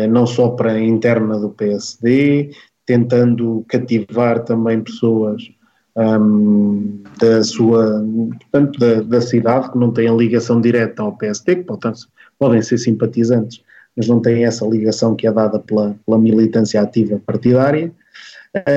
não 0.09 0.27
só 0.27 0.49
para 0.49 0.73
a 0.73 0.79
interna 0.81 1.39
do 1.39 1.49
PSD, 1.49 2.51
tentando 2.85 3.63
cativar 3.69 4.43
também 4.43 4.81
pessoas 4.81 5.49
um, 5.95 7.03
da 7.19 7.43
sua, 7.43 8.05
portanto, 8.39 8.79
da, 8.79 9.01
da, 9.01 9.21
cidade, 9.21 9.71
que 9.71 9.77
não 9.77 9.91
têm 9.91 10.15
ligação 10.15 10.59
direta 10.59 11.01
ao 11.01 11.15
PSD, 11.15 11.57
que 11.57 11.63
portanto 11.63 12.01
podem 12.37 12.61
ser 12.61 12.77
simpatizantes, 12.77 13.63
mas 13.95 14.07
não 14.07 14.19
têm 14.19 14.45
essa 14.45 14.65
ligação 14.65 15.15
que 15.15 15.25
é 15.25 15.31
dada 15.31 15.57
pela, 15.59 15.95
pela 16.05 16.19
militância 16.19 16.81
ativa 16.81 17.21
partidária. 17.25 17.91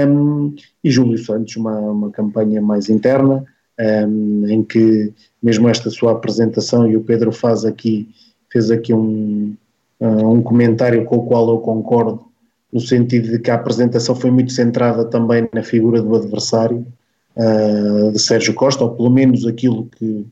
Um, 0.08 0.54
e 0.82 0.90
Júlio 0.90 1.18
Santos, 1.18 1.56
uma, 1.56 1.78
uma 1.78 2.10
campanha 2.10 2.60
mais 2.62 2.88
interna, 2.88 3.44
um, 3.78 4.48
em 4.48 4.62
que 4.62 5.12
mesmo 5.42 5.68
esta 5.68 5.90
sua 5.90 6.12
apresentação, 6.12 6.86
e 6.88 6.96
o 6.96 7.02
Pedro 7.02 7.32
faz 7.32 7.64
aqui, 7.64 8.08
fez 8.50 8.70
aqui 8.70 8.92
um, 8.92 9.54
um 10.00 10.42
comentário 10.42 11.04
com 11.04 11.16
o 11.16 11.26
qual 11.26 11.48
eu 11.48 11.58
concordo, 11.58 12.24
no 12.72 12.80
sentido 12.80 13.28
de 13.30 13.38
que 13.38 13.50
a 13.50 13.54
apresentação 13.54 14.14
foi 14.14 14.30
muito 14.30 14.52
centrada 14.52 15.04
também 15.04 15.48
na 15.52 15.62
figura 15.62 16.02
do 16.02 16.14
adversário, 16.14 16.86
uh, 17.36 18.12
de 18.12 18.18
Sérgio 18.18 18.54
Costa, 18.54 18.84
ou 18.84 18.90
pelo 18.90 19.10
menos 19.10 19.46
aquilo 19.46 19.86
que, 19.86 20.26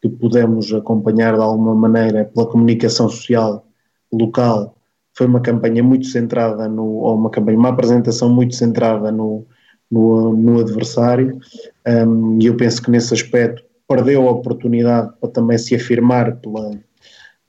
que 0.00 0.08
pudemos 0.08 0.72
acompanhar 0.72 1.34
de 1.34 1.42
alguma 1.42 1.74
maneira 1.74 2.24
pela 2.24 2.46
comunicação 2.46 3.08
social 3.08 3.66
local, 4.12 4.76
foi 5.14 5.26
uma 5.26 5.40
campanha 5.40 5.82
muito 5.82 6.06
centrada 6.06 6.68
no, 6.68 6.84
ou 6.84 7.16
uma 7.16 7.30
campanha, 7.30 7.58
uma 7.58 7.70
apresentação 7.70 8.28
muito 8.28 8.54
centrada 8.54 9.10
no, 9.10 9.44
no, 9.92 10.34
no 10.34 10.58
adversário, 10.58 11.38
um, 11.86 12.38
e 12.40 12.46
eu 12.46 12.56
penso 12.56 12.80
que 12.80 12.90
nesse 12.90 13.12
aspecto 13.12 13.62
perdeu 13.86 14.26
a 14.26 14.32
oportunidade 14.32 15.12
para 15.20 15.28
também 15.28 15.58
se 15.58 15.74
afirmar 15.74 16.36
pela, 16.36 16.70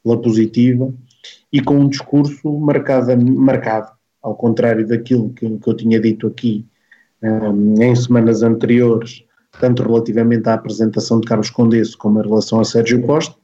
pela 0.04 0.22
positiva, 0.22 0.94
e 1.54 1.62
com 1.62 1.76
um 1.76 1.88
discurso 1.88 2.52
marcado, 2.60 3.16
marcado 3.26 3.94
ao 4.22 4.36
contrário 4.36 4.86
daquilo 4.86 5.30
que, 5.30 5.58
que 5.58 5.70
eu 5.70 5.74
tinha 5.74 6.00
dito 6.02 6.28
aqui 6.28 6.66
um, 7.22 7.82
em 7.82 7.96
semanas 7.96 8.44
anteriores, 8.44 9.24
tanto 9.62 9.84
relativamente 9.84 10.50
à 10.50 10.56
apresentação 10.56 11.22
de 11.22 11.28
Carlos 11.28 11.50
Condesso 11.50 11.98
como 11.98 12.20
em 12.20 12.24
relação 12.24 12.60
a 12.60 12.66
Sérgio 12.66 13.02
Costa, 13.04 13.36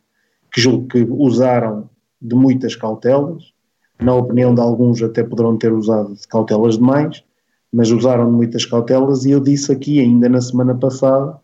que 0.51 0.59
julgo 0.59 0.87
que 0.89 1.07
usaram 1.09 1.89
de 2.21 2.35
muitas 2.35 2.75
cautelas, 2.75 3.53
na 4.01 4.13
opinião 4.13 4.53
de 4.53 4.59
alguns 4.59 5.01
até 5.01 5.23
poderão 5.23 5.57
ter 5.57 5.71
usado 5.71 6.15
de 6.15 6.27
cautelas 6.27 6.77
demais, 6.77 7.23
mas 7.71 7.91
usaram 7.91 8.31
muitas 8.31 8.65
cautelas 8.65 9.25
e 9.25 9.31
eu 9.31 9.39
disse 9.39 9.71
aqui 9.71 9.99
ainda 9.99 10.27
na 10.27 10.41
semana 10.41 10.75
passada 10.75 11.37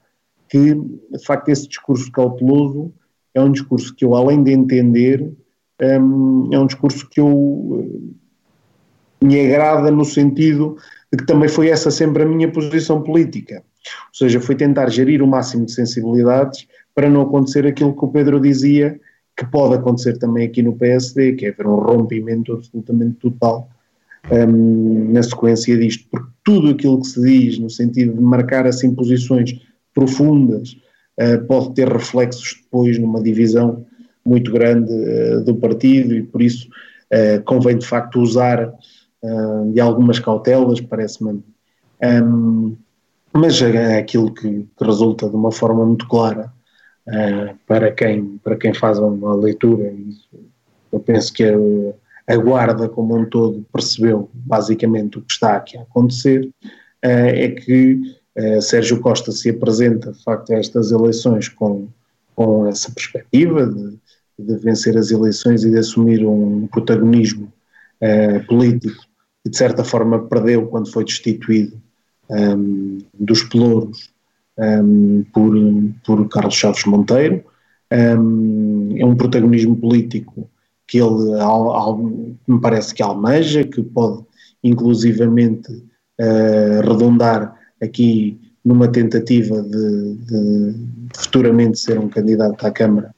que 0.50 0.74
de 0.74 1.26
facto 1.26 1.50
esse 1.50 1.68
discurso 1.68 2.12
cauteloso 2.12 2.92
é 3.34 3.42
um 3.42 3.52
discurso 3.52 3.94
que 3.96 4.06
eu 4.06 4.16
além 4.16 4.44
de 4.44 4.52
entender 4.52 5.32
um, 5.82 6.50
é 6.52 6.60
um 6.60 6.66
discurso 6.66 7.08
que 7.10 7.20
eu 7.20 7.86
me 9.22 9.40
agrada 9.46 9.92
no 9.92 10.06
sentido 10.06 10.78
de 11.12 11.20
que 11.20 11.26
também 11.26 11.50
foi 11.50 11.70
essa 11.70 11.92
sempre 11.92 12.24
a 12.24 12.26
minha 12.26 12.52
posição 12.52 13.02
política. 13.02 13.64
Ou 14.08 14.14
seja, 14.14 14.40
foi 14.40 14.56
tentar 14.56 14.90
gerir 14.90 15.22
o 15.22 15.28
máximo 15.28 15.66
de 15.66 15.74
sensibilidades 15.74 16.68
para 16.94 17.10
não 17.10 17.22
acontecer 17.22 17.66
aquilo 17.66 17.96
que 17.96 18.06
o 18.06 18.08
Pedro 18.08 18.40
dizia, 18.40 19.00
que 19.38 19.46
pode 19.46 19.76
acontecer 19.76 20.18
também 20.18 20.48
aqui 20.48 20.62
no 20.62 20.76
PSD, 20.76 21.34
que 21.34 21.46
é 21.46 21.50
haver 21.50 21.68
um 21.68 21.76
rompimento 21.76 22.54
absolutamente 22.54 23.16
total 23.16 23.70
um, 24.32 25.12
na 25.12 25.22
sequência 25.22 25.78
disto, 25.78 26.08
porque 26.10 26.28
tudo 26.44 26.70
aquilo 26.70 27.02
que 27.02 27.08
se 27.08 27.22
diz 27.22 27.60
no 27.60 27.70
sentido 27.70 28.14
de 28.14 28.22
marcar 28.22 28.66
assim 28.66 28.94
posições 28.94 29.54
profundas 29.94 30.78
uh, 31.20 31.46
pode 31.48 31.74
ter 31.74 31.88
reflexos 31.88 32.60
depois 32.64 32.98
numa 32.98 33.22
divisão 33.22 33.86
muito 34.26 34.52
grande 34.52 34.92
uh, 34.92 35.44
do 35.44 35.56
partido 35.56 36.16
e 36.16 36.24
por 36.24 36.42
isso 36.42 36.68
uh, 37.14 37.44
convém 37.44 37.78
de 37.78 37.86
facto 37.86 38.20
usar 38.20 38.74
de 39.74 39.82
algumas 39.82 40.20
cautelas, 40.20 40.80
parece-me. 40.82 41.44
Um, 42.04 42.76
mas 43.34 43.60
é 43.60 43.98
aquilo 43.98 44.32
que, 44.32 44.68
que, 44.78 44.86
resulta 44.86 45.28
de 45.28 45.36
uma 45.36 45.52
forma 45.52 45.84
muito 45.84 46.08
clara 46.08 46.54
para, 47.66 47.92
quem, 47.92 48.38
para 48.44 48.56
quem 48.56 48.72
faz 48.72 49.00
uma 49.00 49.34
leitura. 49.34 49.92
Eu 50.92 51.00
penso 51.00 51.34
que 51.34 51.44
a, 51.44 51.56
a 52.28 52.36
Guarda, 52.36 52.90
como 52.90 53.16
um 53.16 53.26
todo, 53.26 53.66
percebeu 53.72 54.30
basicamente 54.34 55.18
o 55.18 55.22
que 55.22 55.34
está 55.34 55.56
aqui 55.58 55.78
a 55.78 55.82
acontecer, 55.82 56.50
é 57.02 57.50
que 57.50 58.16
Uh, 58.38 58.62
Sérgio 58.62 59.00
Costa 59.00 59.32
se 59.32 59.50
apresenta, 59.50 60.12
de 60.12 60.22
facto, 60.22 60.52
a 60.52 60.58
estas 60.58 60.92
eleições 60.92 61.48
com, 61.48 61.88
com 62.36 62.68
essa 62.68 62.92
perspectiva 62.92 63.66
de, 63.66 63.98
de 64.38 64.58
vencer 64.58 64.98
as 64.98 65.10
eleições 65.10 65.64
e 65.64 65.72
de 65.72 65.78
assumir 65.78 66.26
um 66.26 66.68
protagonismo 66.68 67.52
uh, 68.02 68.46
político 68.46 69.06
que, 69.42 69.50
de 69.50 69.58
certa 69.58 69.86
forma, 69.86 70.28
perdeu 70.28 70.68
quando 70.68 70.92
foi 70.92 71.06
destituído 71.06 71.82
um, 72.30 72.36
ehm, 72.36 72.98
dos 73.14 73.44
pelouros 73.44 74.12
um, 74.58 74.64
ehm, 74.64 75.24
por, 75.34 75.54
por 76.04 76.28
Carlos 76.28 76.56
Chaves 76.56 76.84
Monteiro. 76.84 77.42
Um, 77.90 78.90
ehm, 78.92 79.02
é 79.02 79.06
um 79.06 79.16
protagonismo 79.16 79.78
político 79.78 80.50
que 80.88 81.00
ele, 81.00 81.40
al, 81.40 81.76
al, 81.76 81.98
me 82.48 82.60
parece 82.62 82.94
que 82.94 83.04
almeja, 83.04 83.64
que 83.64 83.82
pode 83.82 84.24
inclusivamente 84.64 85.72
uh, 85.72 86.82
redundar 86.82 87.56
aqui 87.82 88.40
numa 88.64 88.88
tentativa 88.88 89.62
de, 89.62 90.16
de, 90.16 90.76
futuramente 91.16 91.78
ser 91.80 92.00
um 92.00 92.10
candidato 92.10 92.66
à 92.66 92.72
Câmara 92.72 93.14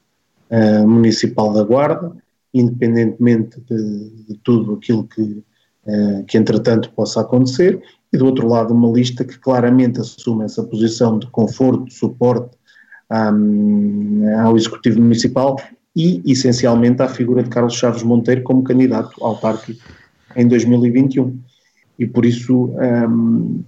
uh, 0.50 0.86
Municipal 0.86 1.52
da 1.52 1.62
Guarda, 1.62 2.12
independentemente 2.52 3.60
de, 3.68 4.10
de 4.28 4.38
tudo 4.42 4.74
aquilo 4.74 5.04
que, 5.04 5.22
uh, 5.22 6.24
que 6.26 6.36
entretanto 6.36 6.92
possa 6.92 7.20
acontecer, 7.20 7.80
e 8.12 8.18
do 8.18 8.26
outro 8.26 8.48
lado 8.48 8.72
uma 8.72 8.90
lista 8.90 9.24
que 9.24 9.38
claramente 9.38 10.00
assume 10.00 10.44
essa 10.44 10.62
posição 10.62 11.18
de 11.18 11.26
conforto, 11.28 11.84
de 11.84 11.94
suporte 11.94 12.56
um, 13.10 14.22
ao 14.40 14.56
Executivo 14.56 15.00
Municipal 15.00 15.56
e, 15.98 16.22
essencialmente, 16.30 17.02
à 17.02 17.08
figura 17.08 17.42
de 17.42 17.50
Carlos 17.50 17.74
Chaves 17.74 18.02
Monteiro 18.02 18.42
como 18.42 18.62
candidato 18.62 19.12
autárquico 19.22 19.82
em 20.36 20.46
2021. 20.46 21.36
E 21.98 22.06
por 22.06 22.24
isso 22.24 22.72
um, 22.76 23.62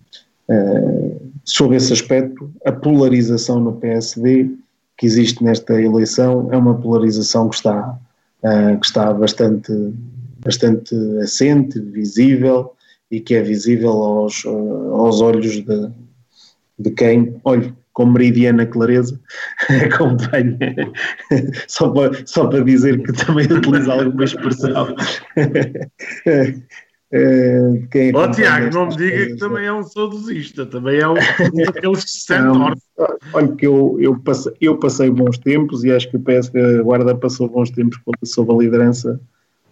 Uh, 0.50 1.30
sob 1.44 1.76
esse 1.76 1.92
aspecto, 1.92 2.50
a 2.66 2.72
polarização 2.72 3.60
no 3.60 3.74
PSD 3.74 4.50
que 4.98 5.06
existe 5.06 5.44
nesta 5.44 5.80
eleição 5.80 6.48
é 6.50 6.56
uma 6.56 6.74
polarização 6.74 7.48
que 7.48 7.54
está, 7.54 7.96
uh, 8.42 8.80
que 8.80 8.84
está 8.84 9.14
bastante, 9.14 9.72
bastante 10.40 10.92
assente, 11.22 11.78
visível 11.78 12.72
e 13.08 13.20
que 13.20 13.36
é 13.36 13.42
visível 13.42 13.92
aos, 13.92 14.44
aos 14.44 15.20
olhos 15.20 15.52
de, 15.52 15.88
de 16.76 16.90
quem, 16.90 17.36
olha, 17.44 17.72
com 18.00 18.06
meridiana 18.06 18.64
clareza, 18.64 19.20
acompanha, 19.92 20.58
só 21.68 21.90
para, 21.90 22.26
só 22.26 22.46
para 22.46 22.64
dizer 22.64 23.02
que 23.02 23.12
também 23.12 23.44
utiliza 23.44 23.92
alguma 23.92 24.24
expressão. 24.24 24.96
Uh, 27.12 27.86
quem 27.92 28.16
oh, 28.16 28.30
Tiago, 28.30 28.74
não 28.74 28.86
me 28.86 28.96
diga 28.96 29.26
que 29.26 29.36
também 29.36 29.66
é 29.66 29.72
um 29.72 29.82
saudosista, 29.82 30.64
também 30.64 30.98
é 30.98 31.06
um 31.06 31.14
daqueles 31.66 32.04
que 32.04 32.10
se 32.10 32.20
sentem 32.20 32.72
Olha, 33.34 33.48
que 33.54 33.66
eu, 33.66 33.98
eu, 34.00 34.18
passei, 34.18 34.52
eu 34.62 34.78
passei 34.78 35.10
bons 35.10 35.36
tempos 35.36 35.84
e 35.84 35.92
acho 35.92 36.08
que 36.10 36.16
o 36.16 36.20
PSG 36.20 36.82
Guarda 36.82 37.14
passou 37.14 37.50
bons 37.50 37.70
tempos 37.70 37.98
quando 37.98 38.26
sob 38.26 38.50
a 38.50 38.56
liderança 38.56 39.20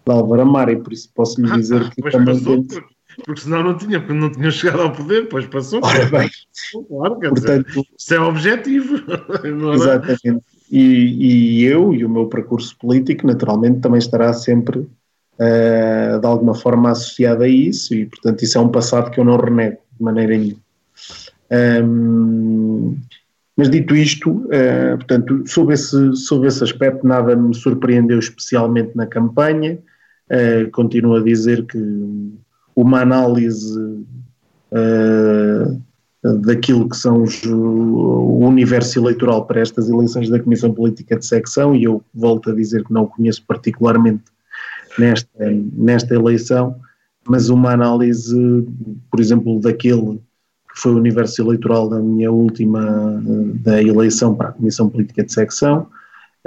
de 0.05 0.13
Álvaro 0.13 0.43
Amaro, 0.43 0.71
e 0.71 0.75
por 0.75 0.93
isso 0.93 1.09
posso 1.15 1.41
lhe 1.41 1.51
dizer 1.51 1.81
ah, 1.81 1.89
que 1.89 2.11
também 2.11 2.37
passou, 2.37 2.63
porque 3.25 3.41
senão 3.41 3.63
não 3.63 3.77
tinha, 3.77 3.99
não 3.99 4.31
tinha 4.31 4.51
chegado 4.51 4.81
ao 4.81 4.91
poder, 4.91 5.27
pois 5.29 5.45
passou. 5.47 5.79
Ora 5.83 6.05
bem, 6.05 6.29
claro, 6.87 7.19
Portanto, 7.19 7.67
dizer, 7.67 7.83
isso 7.97 8.13
é 8.13 8.19
objetivo. 8.19 8.95
É? 9.43 9.73
Exatamente. 9.73 10.45
E, 10.71 11.61
e 11.61 11.63
eu 11.63 11.93
e 11.93 12.05
o 12.05 12.09
meu 12.09 12.27
percurso 12.27 12.77
político, 12.77 13.25
naturalmente, 13.25 13.79
também 13.79 13.97
estará 13.97 14.31
sempre 14.33 14.79
uh, 14.79 16.19
de 16.19 16.25
alguma 16.27 16.53
forma 16.53 16.91
associada 16.91 17.45
a 17.45 17.47
isso, 17.47 17.93
e 17.93 18.05
portanto 18.05 18.43
isso 18.43 18.57
é 18.57 18.61
um 18.61 18.69
passado 18.69 19.09
que 19.09 19.19
eu 19.19 19.25
não 19.25 19.37
renego 19.37 19.77
de 19.97 20.03
maneira 20.03 20.37
nenhuma. 20.37 20.61
Um, 21.83 22.97
mas 23.57 23.69
dito 23.69 23.95
isto, 23.95 24.31
uh, 24.31 24.97
portanto, 24.97 25.43
sob 25.47 25.73
esse, 25.73 26.15
sob 26.15 26.47
esse 26.47 26.63
aspecto, 26.63 27.05
nada 27.05 27.35
me 27.35 27.53
surpreendeu 27.55 28.19
especialmente 28.19 28.95
na 28.95 29.07
campanha. 29.07 29.79
Uh, 30.29 30.69
continuo 30.71 31.15
a 31.15 31.23
dizer 31.23 31.65
que 31.65 31.77
uma 32.75 33.01
análise 33.01 33.79
uh, 34.71 35.81
daquilo 36.41 36.89
que 36.89 36.97
são 36.97 37.23
os, 37.23 37.43
o 37.45 38.39
universo 38.39 38.99
eleitoral 38.99 39.45
para 39.45 39.61
estas 39.61 39.89
eleições 39.89 40.29
da 40.29 40.39
Comissão 40.39 40.73
Política 40.73 41.17
de 41.17 41.25
Secção, 41.25 41.73
e 41.73 41.83
eu 41.83 42.03
volto 42.13 42.51
a 42.51 42.55
dizer 42.55 42.83
que 42.83 42.93
não 42.93 43.03
o 43.03 43.07
conheço 43.07 43.43
particularmente 43.47 44.23
nesta, 44.97 45.29
nesta 45.73 46.13
eleição, 46.13 46.75
mas 47.27 47.49
uma 47.49 47.71
análise, 47.71 48.67
por 49.09 49.19
exemplo, 49.19 49.59
daquele 49.61 50.19
que 50.73 50.81
foi 50.81 50.93
o 50.93 50.97
universo 50.97 51.41
eleitoral 51.41 51.89
da 51.89 51.99
minha 51.99 52.31
última 52.31 53.21
da 53.61 53.81
eleição 53.81 54.35
para 54.35 54.49
a 54.49 54.51
Comissão 54.51 54.89
Política 54.89 55.23
de 55.23 55.31
Secção, 55.31 55.87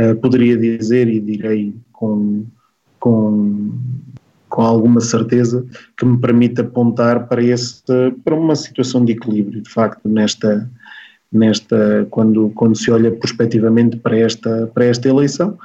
uh, 0.01 0.17
poderia 0.17 0.57
dizer 0.57 1.09
e 1.09 1.19
direi 1.19 1.75
com, 1.93 2.45
com, 3.01 3.73
com 4.53 4.61
alguma 4.61 5.01
certeza 5.01 5.67
que 5.97 6.05
me 6.05 6.21
permite 6.21 6.61
apontar 6.61 7.27
para, 7.27 7.43
esse, 7.43 7.83
para 8.23 8.35
uma 8.35 8.55
situação 8.55 9.03
de 9.03 9.13
equilíbrio, 9.13 9.63
de 9.63 9.71
facto, 9.71 10.07
nesta, 10.07 10.71
nesta 11.33 12.07
quando, 12.11 12.51
quando 12.51 12.77
se 12.77 12.91
olha 12.91 13.11
prospectivamente 13.11 13.97
para 13.97 14.19
esta, 14.19 14.67
para 14.75 14.85
esta 14.85 15.09
eleição 15.09 15.57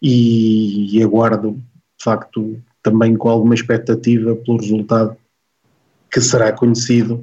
e, 0.00 0.96
e 0.96 1.02
aguardo 1.02 1.52
de 1.52 2.02
facto, 2.02 2.58
também 2.82 3.14
com 3.14 3.28
alguma 3.28 3.54
expectativa 3.54 4.34
pelo 4.34 4.56
resultado 4.56 5.14
que 6.10 6.18
será 6.18 6.50
conhecido 6.50 7.22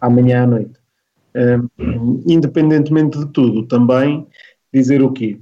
amanhã 0.00 0.42
à 0.42 0.46
noite. 0.48 0.74
Independentemente 2.26 3.20
de 3.20 3.26
tudo, 3.26 3.66
também 3.66 4.26
dizer 4.72 5.00
o 5.00 5.12
quê? 5.12 5.38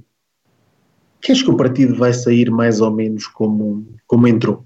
Que 1.19 1.31
acho 1.31 1.43
que 1.43 1.51
o 1.51 1.57
partido 1.57 1.95
vai 1.95 2.13
sair 2.13 2.51
mais 2.51 2.79
ou 2.79 2.91
menos 2.91 3.25
como, 3.25 3.87
como 4.05 4.27
entrou 4.27 4.63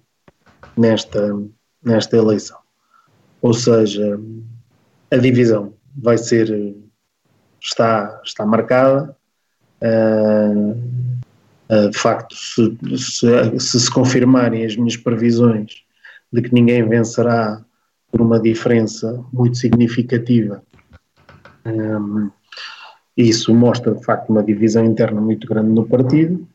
nesta, 0.80 1.36
nesta 1.84 2.18
eleição. 2.18 2.58
Ou 3.42 3.54
seja, 3.54 4.20
a 5.12 5.18
divisão 5.18 5.74
vai 5.96 6.18
ser, 6.18 6.76
está, 7.62 8.22
está 8.24 8.46
marcada. 8.46 9.16
Uh, 9.82 10.98
Uh, 11.70 11.90
de 11.90 11.98
facto, 11.98 12.34
se 12.34 12.78
se, 12.98 13.80
se 13.80 13.92
confirmarem 13.92 14.66
as 14.66 14.78
minhas 14.78 14.96
previsões 14.96 15.84
de 16.32 16.42
que 16.42 16.54
ninguém 16.54 16.88
vencerá 16.88 17.62
por 18.10 18.22
uma 18.22 18.40
diferença 18.40 19.22
muito 19.34 19.58
significativa, 19.58 20.64
um, 21.66 22.30
isso 23.18 23.54
mostra 23.54 23.94
de 23.94 24.04
facto 24.04 24.30
uma 24.30 24.42
divisão 24.42 24.86
interna 24.86 25.20
muito 25.20 25.46
grande 25.46 25.70
no 25.70 25.86
partido. 25.86 26.48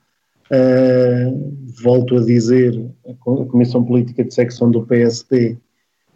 Uh, 0.52 1.56
volto 1.82 2.18
a 2.18 2.20
dizer, 2.20 2.78
a 3.08 3.14
Comissão 3.46 3.82
Política 3.82 4.22
de 4.22 4.34
Secção 4.34 4.70
do 4.70 4.84
PSD 4.84 5.56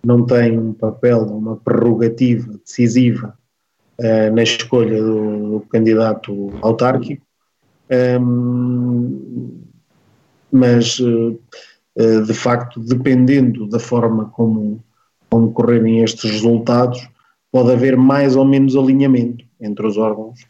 não 0.05 0.27
tem 0.27 0.59
um 0.59 0.75
papel, 0.75 1.23
uma 1.23 1.57
prerrogativa 1.57 2.53
decisiva 2.59 3.35
uh, 3.99 4.35
na 4.35 4.43
escolha 4.43 5.03
do, 5.03 5.53
do 5.53 5.61
candidato 5.71 6.53
autárquico. 6.61 7.25
Um, 8.21 9.63
mas 10.53 10.99
uh, 10.99 11.41
de 12.27 12.35
facto, 12.35 12.79
dependendo 12.79 13.67
da 13.67 13.79
forma 13.79 14.27
como, 14.27 14.85
como 15.31 15.51
correrem 15.53 16.03
estes 16.03 16.31
resultados, 16.31 17.09
pode 17.51 17.73
haver 17.73 17.97
mais 17.97 18.37
ou 18.37 18.45
menos 18.45 18.77
alinhamento 18.77 19.47
entre 19.59 19.87
os 19.87 19.97
órgãos 19.97 20.41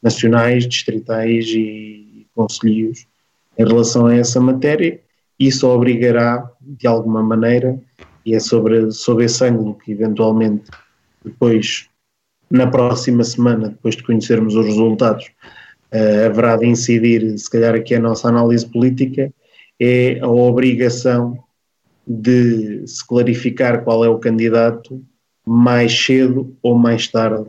nacionais, 0.00 0.68
distritais 0.68 1.46
e, 1.48 2.05
e 2.64 2.92
em 3.58 3.64
relação 3.66 4.06
a 4.06 4.14
essa 4.14 4.40
matéria. 4.40 5.00
Isso 5.38 5.68
obrigará, 5.68 6.50
de 6.60 6.86
alguma 6.86 7.22
maneira, 7.22 7.78
e 8.24 8.34
é 8.34 8.40
sobre, 8.40 8.90
sobre 8.90 9.24
esse 9.24 9.44
ângulo 9.44 9.74
que 9.74 9.92
eventualmente 9.92 10.64
depois, 11.24 11.88
na 12.50 12.66
próxima 12.66 13.22
semana, 13.24 13.68
depois 13.68 13.96
de 13.96 14.02
conhecermos 14.02 14.54
os 14.54 14.66
resultados, 14.66 15.26
uh, 15.92 16.26
haverá 16.26 16.56
de 16.56 16.66
incidir, 16.66 17.38
se 17.38 17.50
calhar 17.50 17.74
aqui 17.74 17.94
a 17.94 18.00
nossa 18.00 18.28
análise 18.28 18.66
política, 18.66 19.32
é 19.78 20.18
a 20.20 20.28
obrigação 20.28 21.38
de 22.06 22.86
se 22.86 23.06
clarificar 23.06 23.82
qual 23.82 24.04
é 24.04 24.08
o 24.08 24.18
candidato 24.18 25.02
mais 25.44 25.92
cedo 25.92 26.56
ou 26.62 26.76
mais 26.76 27.08
tarde 27.08 27.48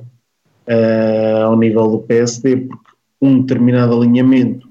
uh, 0.68 1.43
ao 1.45 1.57
nível 1.57 1.88
do 1.88 1.99
PSD, 1.99 2.57
porque 2.57 2.91
um 3.22 3.41
determinado 3.41 3.95
alinhamento 3.95 4.66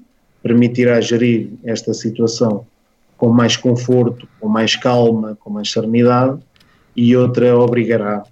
permitirá 0.47 1.01
gerir 1.01 1.49
esta 1.65 1.93
situação 1.93 2.65
com 3.17 3.29
mais 3.29 3.57
conforto, 3.57 4.27
com 4.39 4.47
mais 4.47 4.75
calma, 4.75 5.37
com 5.41 5.49
mais 5.49 5.69
serenidade, 5.69 6.39
e 6.95 7.15
outra 7.15 7.57
obrigará, 7.57 8.23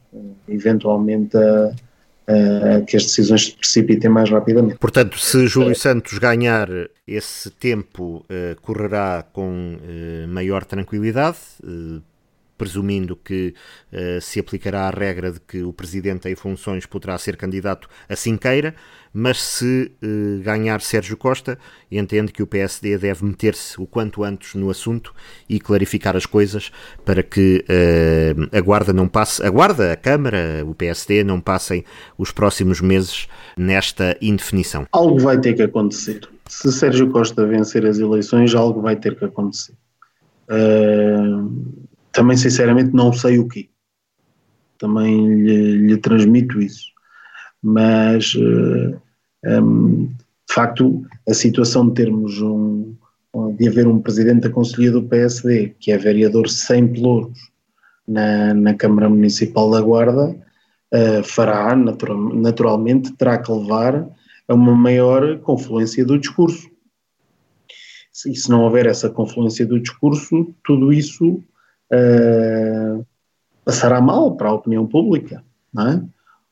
eventualmente, 0.48 1.36
a, 1.36 2.78
a 2.78 2.82
que 2.82 2.96
as 2.96 3.04
decisões 3.04 3.46
se 3.48 3.58
precipitem 3.58 4.10
mais 4.10 4.30
rapidamente. 4.30 4.78
Portanto, 4.78 5.20
se 5.20 5.46
Júlio 5.48 5.76
Santos 5.76 6.18
ganhar, 6.18 6.70
esse 7.06 7.50
tempo 7.52 8.26
uh, 8.30 8.62
correrá 8.62 9.26
com 9.34 9.76
uh, 9.76 10.28
maior 10.28 10.64
tranquilidade. 10.64 11.38
Uh, 11.64 12.02
presumindo 12.58 13.18
que 13.18 13.54
se 14.22 14.40
aplicará 14.40 14.88
a 14.88 14.90
regra 14.90 15.30
de 15.30 15.42
que 15.42 15.62
o 15.62 15.74
Presidente 15.74 16.30
em 16.30 16.36
funções 16.36 16.86
poderá 16.86 17.18
ser 17.18 17.36
candidato 17.36 17.90
assim 18.08 18.38
queira, 18.38 18.74
mas 19.16 19.42
se 19.42 19.92
uh, 20.04 20.44
ganhar 20.44 20.82
Sérgio 20.82 21.16
Costa, 21.16 21.58
entende 21.90 22.32
que 22.32 22.44
o 22.44 22.48
PSD 22.48 22.98
deve 22.98 23.24
meter-se 23.24 23.82
o 23.82 23.88
quanto 23.88 24.24
antes 24.24 24.54
no 24.56 24.70
assunto 24.70 25.14
e 25.48 25.60
clarificar 25.60 26.16
as 26.16 26.26
coisas 26.26 26.72
para 27.06 27.24
que 27.24 27.64
uh, 27.70 28.58
a 28.58 28.62
Guarda 28.62 28.92
não 28.92 29.08
passe, 29.08 29.42
a 29.42 29.50
Guarda, 29.50 29.94
a 29.94 29.96
Câmara, 29.96 30.64
o 30.66 30.76
PSD 30.76 31.24
não 31.24 31.40
passem 31.40 31.86
os 32.18 32.32
próximos 32.32 32.82
meses 32.82 33.28
nesta 33.56 34.18
indefinição. 34.22 34.86
Algo 34.92 35.20
vai 35.20 35.40
ter 35.40 35.54
que 35.54 35.64
acontecer. 35.64 36.28
Se 36.48 36.72
Sérgio 36.72 37.10
Costa 37.10 37.48
vencer 37.48 37.86
as 37.86 37.98
eleições, 37.98 38.54
algo 38.54 38.82
vai 38.82 38.96
ter 38.96 39.18
que 39.18 39.26
acontecer. 39.26 39.74
Uh 40.48 41.86
também 42.16 42.38
sinceramente 42.38 42.94
não 42.94 43.12
sei 43.12 43.38
o 43.38 43.48
que. 43.48 43.70
Também 44.80 45.36
lhe, 45.36 45.88
lhe, 45.88 45.98
transmito 45.98 46.62
isso. 46.62 46.88
Mas, 47.62 48.34
uh, 48.36 48.94
eh, 48.94 48.98
um, 49.46 50.06
de 50.48 50.54
facto, 50.54 51.06
a 51.28 51.34
situação 51.34 51.88
de 51.88 51.96
termos 51.96 52.42
um, 52.42 52.96
de 53.58 53.68
haver 53.68 53.88
um 53.88 54.00
presidente 54.00 54.42
da 54.42 54.50
Conselhia 54.50 54.92
do 54.92 55.04
PSD, 55.04 55.76
que 55.80 55.92
é 55.92 55.98
vereador 55.98 56.48
sem 56.50 56.88
pelouros 56.88 57.52
na, 58.08 58.54
na 58.54 58.74
Câmara 58.74 59.10
Municipal 59.10 59.70
da 59.72 59.82
Guarda, 59.82 60.30
uh, 60.30 61.24
fará, 61.24 61.76
natural, 61.76 62.18
naturalmente, 62.34 63.12
terá 63.14 63.38
que 63.38 63.52
levar 63.52 64.08
a 64.48 64.54
uma 64.54 64.76
maior 64.76 65.40
confluência 65.40 66.06
do 66.06 66.20
discurso. 66.20 66.70
E 68.26 68.36
se 68.36 68.50
não 68.50 68.64
houver 68.64 68.86
essa 68.86 69.10
confluência 69.10 69.66
do 69.66 69.80
discurso, 69.80 70.54
tudo 70.64 70.94
isso 70.94 71.44
uh, 71.92 73.06
passará 73.66 74.00
mal 74.00 74.38
para 74.38 74.50
a 74.50 74.54
opinião 74.54 74.88
pública, 74.88 75.44
não 75.74 75.88
é? 75.90 76.04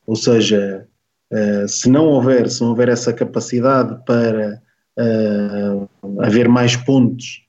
Ou 0.06 0.16
seja, 0.16 0.86
uh, 1.34 1.68
se 1.68 1.90
não 1.90 2.06
houver, 2.06 2.48
se 2.48 2.60
não 2.62 2.70
houver 2.70 2.88
essa 2.88 3.12
capacidade 3.12 4.02
para 4.06 4.62
uh, 4.98 5.88
haver 6.20 6.48
mais 6.48 6.76
pontos 6.76 7.42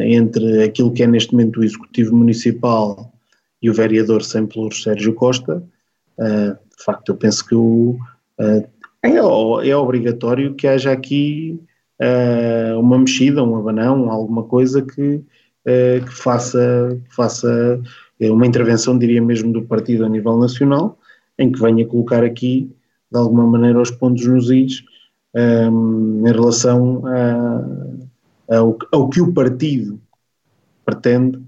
entre 0.00 0.64
aquilo 0.64 0.92
que 0.92 1.04
é 1.04 1.06
neste 1.06 1.32
momento 1.32 1.60
o 1.60 1.64
Executivo 1.64 2.16
Municipal 2.16 3.12
e 3.62 3.70
o 3.70 3.72
vereador 3.72 4.24
sem 4.24 4.44
pelouros 4.44 4.82
Sérgio 4.82 5.14
Costa, 5.14 5.62
de 6.18 6.84
facto 6.84 7.10
eu 7.10 7.16
penso 7.16 7.46
que 7.46 7.54
o, 7.54 7.96
é, 8.40 8.66
é 9.04 9.76
obrigatório 9.76 10.56
que 10.56 10.66
haja 10.66 10.90
aqui 10.90 11.60
uma 12.76 12.98
mexida, 12.98 13.44
um 13.44 13.54
abanão, 13.54 14.10
alguma 14.10 14.42
coisa 14.42 14.82
que 14.82 15.22
uh, 15.66 16.04
que 16.04 16.12
faça, 16.12 17.00
que 17.08 17.14
faça 17.14 17.80
eh, 18.20 18.30
uma 18.30 18.46
intervenção, 18.46 18.98
diria 18.98 19.22
mesmo, 19.22 19.52
do 19.52 19.62
partido 19.62 20.04
a 20.04 20.08
nível 20.08 20.36
nacional, 20.38 20.98
em 21.38 21.50
que 21.50 21.60
venha 21.60 21.86
colocar 21.86 22.24
aqui, 22.24 22.70
de 23.10 23.18
alguma 23.18 23.46
maneira, 23.46 23.80
os 23.80 23.90
pontos 23.90 24.26
nos 24.26 24.50
is 24.50 24.82
um, 25.34 26.22
ehm, 26.22 26.28
em 26.28 26.32
relação 26.32 27.02
a, 27.06 28.56
ao, 28.56 28.78
ao 28.92 29.08
que 29.08 29.20
o 29.20 29.32
partido 29.32 30.00
pretende 30.84 31.40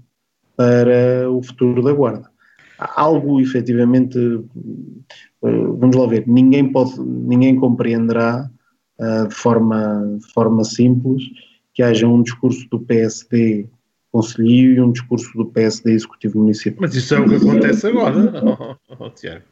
para 0.55 1.29
o 1.29 1.41
futuro 1.41 1.81
da 1.81 1.93
Guarda. 1.93 2.29
Algo 2.77 3.39
efetivamente, 3.39 4.17
eh, 4.17 5.67
vamos 5.79 5.95
lá 5.95 6.07
ver, 6.07 6.27
ninguém, 6.27 6.71
pode, 6.71 6.99
ninguém 6.99 7.55
compreenderá 7.55 8.49
uh, 8.99 9.27
de, 9.27 9.35
forma, 9.35 10.17
de 10.19 10.33
forma 10.33 10.63
simples 10.63 11.23
que 11.73 11.81
haja 11.81 12.07
um 12.07 12.21
discurso 12.21 12.67
do 12.69 12.79
PSD 12.79 13.67
Conselho 14.11 14.73
e 14.73 14.81
um 14.81 14.91
discurso 14.91 15.35
do 15.35 15.45
PSD 15.47 15.93
Executivo 15.93 16.39
Municipal. 16.39 16.81
Mas 16.81 16.93
isso 16.93 17.15
é 17.15 17.19
o 17.19 17.27
que 17.27 17.35
acontece 17.35 17.87
agora, 17.87 18.77
oh, 18.89 18.95
oh, 19.05 19.09
Tiago. 19.09 19.43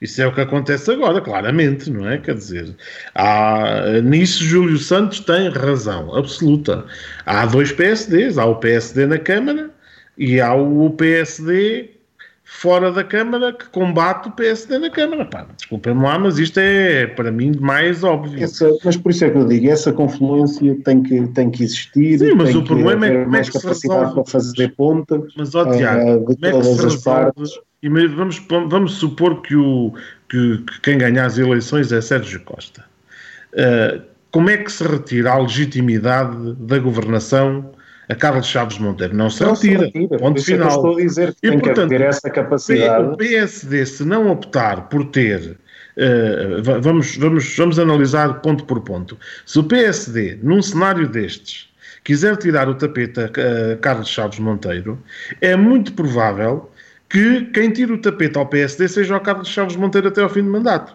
Isso 0.00 0.20
é 0.20 0.26
o 0.26 0.34
que 0.34 0.40
acontece 0.40 0.90
agora, 0.90 1.20
claramente, 1.20 1.90
não 1.90 2.08
é? 2.08 2.18
Quer 2.18 2.34
dizer, 2.34 2.74
há, 3.14 4.00
nisso 4.02 4.44
Júlio 4.44 4.78
Santos 4.78 5.20
tem 5.20 5.48
razão 5.48 6.14
absoluta. 6.14 6.84
Há 7.24 7.46
dois 7.46 7.72
PSDs, 7.72 8.38
há 8.38 8.44
o 8.44 8.56
PSD 8.56 9.06
na 9.06 9.18
Câmara 9.18 9.70
e 10.18 10.40
há 10.40 10.54
o 10.54 10.90
PSD 10.90 11.95
fora 12.56 12.90
da 12.90 13.04
Câmara 13.04 13.52
que 13.52 13.66
combate 13.66 14.28
o 14.28 14.32
PSD 14.32 14.78
na 14.78 14.88
Câmara. 14.88 15.28
desculpem-me 15.56 16.02
lá, 16.02 16.18
mas 16.18 16.38
isto 16.38 16.58
é, 16.58 17.06
para 17.06 17.30
mim, 17.30 17.52
mais 17.60 18.02
óbvio. 18.02 18.42
Essa, 18.42 18.70
mas 18.82 18.96
por 18.96 19.10
isso 19.10 19.24
é 19.26 19.30
que 19.30 19.36
eu 19.36 19.46
digo, 19.46 19.68
essa 19.68 19.92
confluência 19.92 20.74
tem 20.82 21.02
que, 21.02 21.26
tem 21.28 21.50
que 21.50 21.64
existir. 21.64 22.18
Sim, 22.18 22.34
mas 22.34 22.54
o 22.54 22.62
problema 22.62 23.06
é 23.06 23.24
como 23.24 23.36
é 23.36 23.42
que 23.42 23.58
se 23.58 23.66
resolve. 23.66 24.14
para 24.14 24.24
fazer 24.24 24.74
ponta 24.74 25.22
mas, 25.36 25.54
ó, 25.54 25.70
Tiago, 25.70 26.22
uh, 26.22 26.24
como 26.24 26.46
é 26.46 26.52
que 26.52 26.90
se 26.90 27.04
partes. 27.04 27.50
E 27.82 27.88
vamos, 27.88 28.42
vamos 28.48 28.92
supor 28.94 29.42
que, 29.42 29.54
o, 29.54 29.92
que, 30.28 30.58
que, 30.58 30.80
quem 30.80 30.98
ganha 30.98 31.26
as 31.26 31.36
eleições 31.36 31.92
é 31.92 32.00
Sérgio 32.00 32.40
Costa. 32.40 32.84
Uh, 33.52 34.00
como 34.30 34.48
é 34.48 34.56
que 34.56 34.72
se 34.72 34.82
retira 34.82 35.32
a 35.32 35.38
legitimidade 35.38 36.54
da 36.54 36.78
governação 36.78 37.70
a 38.08 38.14
Carlos 38.14 38.46
Chaves 38.46 38.78
Monteiro 38.78 39.14
não 39.14 39.28
se 39.28 39.42
não 39.42 39.54
retira. 39.54 39.78
Se 39.78 39.84
retira. 39.86 40.18
Ponto 40.18 40.42
final. 40.42 40.68
É 40.68 40.70
estou 40.70 40.96
a 40.96 41.00
dizer 41.00 41.34
que 41.34 41.46
e, 41.46 41.50
tem 41.50 41.58
portanto, 41.58 41.88
que 41.88 41.98
ter 41.98 42.04
essa 42.04 42.30
capacidade. 42.30 43.08
O 43.08 43.16
PSD, 43.16 43.86
se 43.86 44.04
não 44.04 44.30
optar 44.30 44.88
por 44.88 45.04
ter. 45.06 45.58
Uh, 45.96 46.62
vamos, 46.82 47.16
vamos, 47.16 47.56
vamos 47.56 47.78
analisar 47.78 48.40
ponto 48.40 48.64
por 48.64 48.82
ponto. 48.82 49.18
Se 49.46 49.58
o 49.58 49.64
PSD, 49.64 50.38
num 50.42 50.60
cenário 50.60 51.08
destes, 51.08 51.70
quiser 52.04 52.36
tirar 52.36 52.68
o 52.68 52.74
tapete 52.74 53.20
a 53.20 53.24
uh, 53.24 53.78
Carlos 53.80 54.08
Chaves 54.08 54.38
Monteiro, 54.38 55.02
é 55.40 55.56
muito 55.56 55.94
provável 55.94 56.70
que 57.08 57.46
quem 57.46 57.70
tira 57.70 57.94
o 57.94 57.98
tapete 57.98 58.36
ao 58.36 58.46
PSD 58.46 58.88
seja 58.88 59.16
o 59.16 59.20
Carlos 59.20 59.48
Chaves 59.48 59.76
Monteiro 59.76 60.08
até 60.08 60.20
ao 60.22 60.28
fim 60.28 60.42
do 60.42 60.50
mandato. 60.50 60.94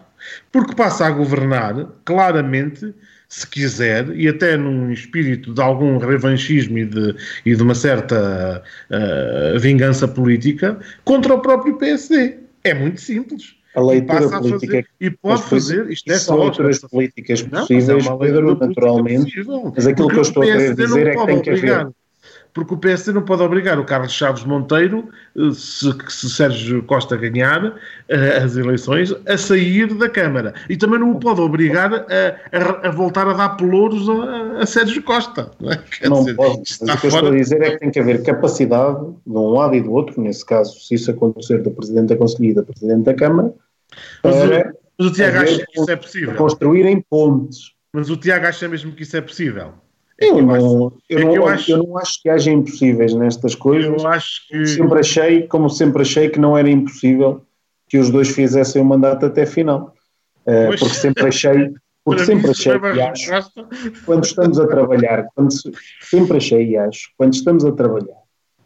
Porque 0.52 0.74
passa 0.74 1.06
a 1.06 1.10
governar, 1.10 1.74
claramente, 2.04 2.94
se 3.32 3.46
quiser, 3.46 4.14
e 4.14 4.28
até 4.28 4.58
num 4.58 4.92
espírito 4.92 5.54
de 5.54 5.60
algum 5.62 5.96
revanchismo 5.96 6.76
e 6.76 6.84
de, 6.84 7.16
e 7.46 7.56
de 7.56 7.62
uma 7.62 7.74
certa 7.74 8.62
uh, 8.90 9.58
vingança 9.58 10.06
política, 10.06 10.78
contra 11.02 11.32
o 11.32 11.40
próprio 11.40 11.78
PSD. 11.78 12.36
É 12.62 12.74
muito 12.74 13.00
simples. 13.00 13.56
A 13.74 13.80
leitura 13.80 14.22
e 14.22 14.28
política. 14.28 14.66
Fazer, 14.66 14.86
e 15.00 15.10
pode 15.10 15.42
fazer, 15.44 15.90
isto 15.90 16.12
é 16.12 16.18
só. 16.18 16.36
leituras 16.36 16.78
políticas 16.80 17.40
possíveis, 17.40 18.04
não, 18.04 18.16
é 18.16 18.18
Pedro, 18.18 18.58
naturalmente. 18.58 19.24
Possível. 19.24 19.72
Mas 19.74 19.86
aquilo 19.86 20.08
que 20.10 20.16
eu 20.16 20.22
estou 20.22 20.42
a 20.42 20.46
querer 20.46 20.74
dizer 20.74 21.06
é 21.06 21.16
que 21.16 21.26
tem 21.26 21.40
que 21.40 21.50
haver 21.50 21.88
porque 22.54 22.74
o 22.74 22.76
PSD 22.76 23.12
não 23.12 23.22
pode 23.22 23.42
obrigar 23.42 23.78
o 23.78 23.84
Carlos 23.84 24.12
Chaves 24.12 24.44
Monteiro, 24.44 25.08
eh, 25.36 25.50
se, 25.54 25.90
se 26.08 26.30
Sérgio 26.30 26.82
Costa 26.82 27.16
ganhar 27.16 27.76
eh, 28.08 28.36
as 28.36 28.56
eleições, 28.56 29.14
a 29.26 29.38
sair 29.38 29.92
da 29.94 30.08
Câmara. 30.08 30.52
E 30.68 30.76
também 30.76 30.98
não 30.98 31.12
o 31.12 31.18
pode 31.18 31.40
obrigar 31.40 31.92
a, 31.94 32.04
a, 32.04 32.88
a 32.88 32.90
voltar 32.90 33.26
a 33.26 33.32
dar 33.32 33.50
pelouros 33.50 34.08
a, 34.08 34.62
a 34.62 34.66
Sérgio 34.66 35.02
Costa. 35.02 35.50
Não, 35.60 35.72
é? 35.72 35.82
não 36.08 36.18
dizer, 36.20 36.34
pode. 36.34 36.60
O 36.60 36.98
que 36.98 37.06
eu 37.06 37.08
estou 37.08 37.28
a 37.28 37.30
dizer 37.30 37.62
é 37.62 37.70
que 37.70 37.78
tem 37.78 37.90
que 37.90 38.00
haver 38.00 38.22
capacidade 38.22 39.00
de 39.26 39.32
um 39.32 39.50
lado 39.50 39.74
e 39.74 39.80
do 39.80 39.92
outro, 39.92 40.20
nesse 40.20 40.44
caso, 40.44 40.78
se 40.78 40.94
isso 40.94 41.10
acontecer 41.10 41.62
do 41.62 41.70
Presidente 41.70 42.08
da 42.08 42.16
Conselhia 42.16 42.50
e 42.50 42.54
do 42.54 42.64
Presidente 42.64 43.04
da 43.04 43.14
Câmara, 43.14 43.52
mas, 44.22 44.36
para 44.36 44.72
mas 44.98 45.06
o 45.06 45.12
Tiago 45.12 45.38
acha 45.38 45.66
que 45.66 45.80
isso 45.80 45.90
é 45.90 45.96
possível. 45.96 46.34
Construírem 46.34 47.00
pontes. 47.08 47.72
Mas 47.92 48.08
o 48.08 48.16
Tiago 48.16 48.46
acha 48.46 48.68
mesmo 48.68 48.92
que 48.92 49.02
isso 49.02 49.16
é 49.16 49.20
possível. 49.20 49.74
É 50.22 50.30
eu, 50.30 50.42
não, 50.42 50.92
eu, 51.08 51.18
é 51.18 51.24
não, 51.24 51.34
eu, 51.34 51.46
acho, 51.46 51.70
eu 51.70 51.82
não 51.82 51.98
acho 51.98 52.22
que 52.22 52.28
haja 52.28 52.50
impossíveis 52.50 53.14
nestas 53.14 53.54
coisas. 53.54 54.02
Eu 54.02 54.08
acho 54.08 54.48
que. 54.48 54.66
Sempre 54.66 55.00
achei, 55.00 55.42
como 55.46 55.68
sempre 55.68 56.02
achei, 56.02 56.28
que 56.28 56.38
não 56.38 56.56
era 56.56 56.70
impossível 56.70 57.42
que 57.88 57.98
os 57.98 58.10
dois 58.10 58.28
fizessem 58.28 58.80
o 58.80 58.84
mandato 58.84 59.26
até 59.26 59.44
final. 59.46 59.94
Uh, 60.46 60.68
porque 60.68 60.88
sempre 60.88 61.26
achei, 61.28 61.70
porque 62.04 62.24
sempre 62.24 62.50
achei 62.50 62.72
e 62.72 63.00
acho, 63.00 63.30
quando 64.04 64.24
estamos 64.24 64.58
a 64.58 64.66
trabalhar, 64.66 65.26
quando, 65.34 65.50
sempre 66.00 66.36
achei 66.36 66.70
e 66.70 66.76
acho, 66.76 67.10
quando 67.16 67.34
estamos 67.34 67.64
a 67.64 67.72
trabalhar 67.72 68.22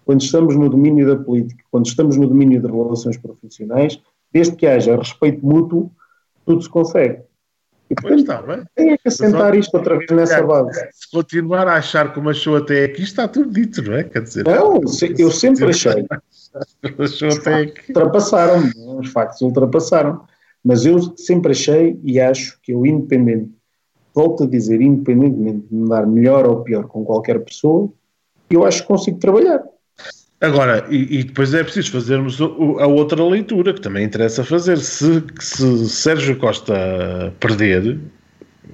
quando 0.07 0.21
estamos 0.21 0.55
no 0.55 0.71
domínio 0.71 1.05
da 1.05 1.23
política, 1.23 1.65
quando 1.69 1.87
estamos 1.87 2.17
no 2.17 2.29
domínio 2.29 2.63
de 2.63 2.69
relações 2.69 3.17
profissionais, 3.19 4.01
desde 4.33 4.55
que 4.55 4.65
haja 4.65 4.97
respeito 4.97 5.45
mútuo, 5.45 5.91
tudo 6.47 6.63
se 6.63 6.69
consegue. 6.69 7.23
E, 7.89 7.95
portanto, 7.95 8.21
está 8.21 8.43
bem. 8.43 8.65
Tem 8.75 8.97
que 8.97 9.09
assentar 9.09 9.55
isto 9.55 9.77
outra 9.77 9.97
vez 9.97 10.11
nessa 10.11 10.43
base. 10.43 10.89
Se 10.93 11.11
continuar 11.11 11.69
a 11.69 11.75
achar 11.75 12.13
como 12.13 12.31
achou 12.31 12.57
até 12.57 12.85
aqui, 12.85 13.03
está 13.03 13.29
tudo 13.29 13.51
dito, 13.51 13.83
não 13.83 13.95
é? 13.95 14.05
Quer 14.05 14.23
dizer, 14.23 14.45
não, 14.45 14.81
eu 15.19 15.31
sempre 15.31 15.71
achei. 15.71 16.05
Os 16.99 17.19
factos 17.19 17.89
ultrapassaram 17.89 18.71
os 18.99 19.11
factos 19.11 19.43
ultrapassaram. 19.43 20.23
Mas 20.65 20.85
eu 20.85 20.99
sempre 21.17 21.53
achei 21.53 22.01
e 22.03 22.19
acho 22.19 22.59
que 22.63 22.73
eu, 22.73 22.85
independente, 22.85 23.51
volto 24.13 24.45
a 24.45 24.47
dizer, 24.49 24.81
independentemente 24.81 25.67
de 25.69 25.75
me 25.75 25.89
dar 25.89 26.07
melhor 26.07 26.49
ou 26.49 26.63
pior 26.63 26.89
com 26.89 27.05
qualquer 27.05 27.39
pessoa, 27.45 27.93
eu 28.51 28.65
acho 28.65 28.83
que 28.83 28.89
consigo 28.89 29.19
trabalhar. 29.19 29.63
Agora, 30.41 30.87
e, 30.91 31.21
e, 31.21 31.25
depois 31.25 31.55
é 31.55 31.65
preciso 31.65 31.93
fazermos 31.93 32.41
a 32.41 32.87
outra 32.87 33.25
leitura, 33.25 33.73
que 33.73 33.81
também 33.81 34.05
interessa 34.05 34.45
fazer. 34.45 34.77
Se, 34.79 35.25
se 35.41 35.89
Sérgio 35.89 36.37
Costa 36.37 37.33
perder, 37.41 37.99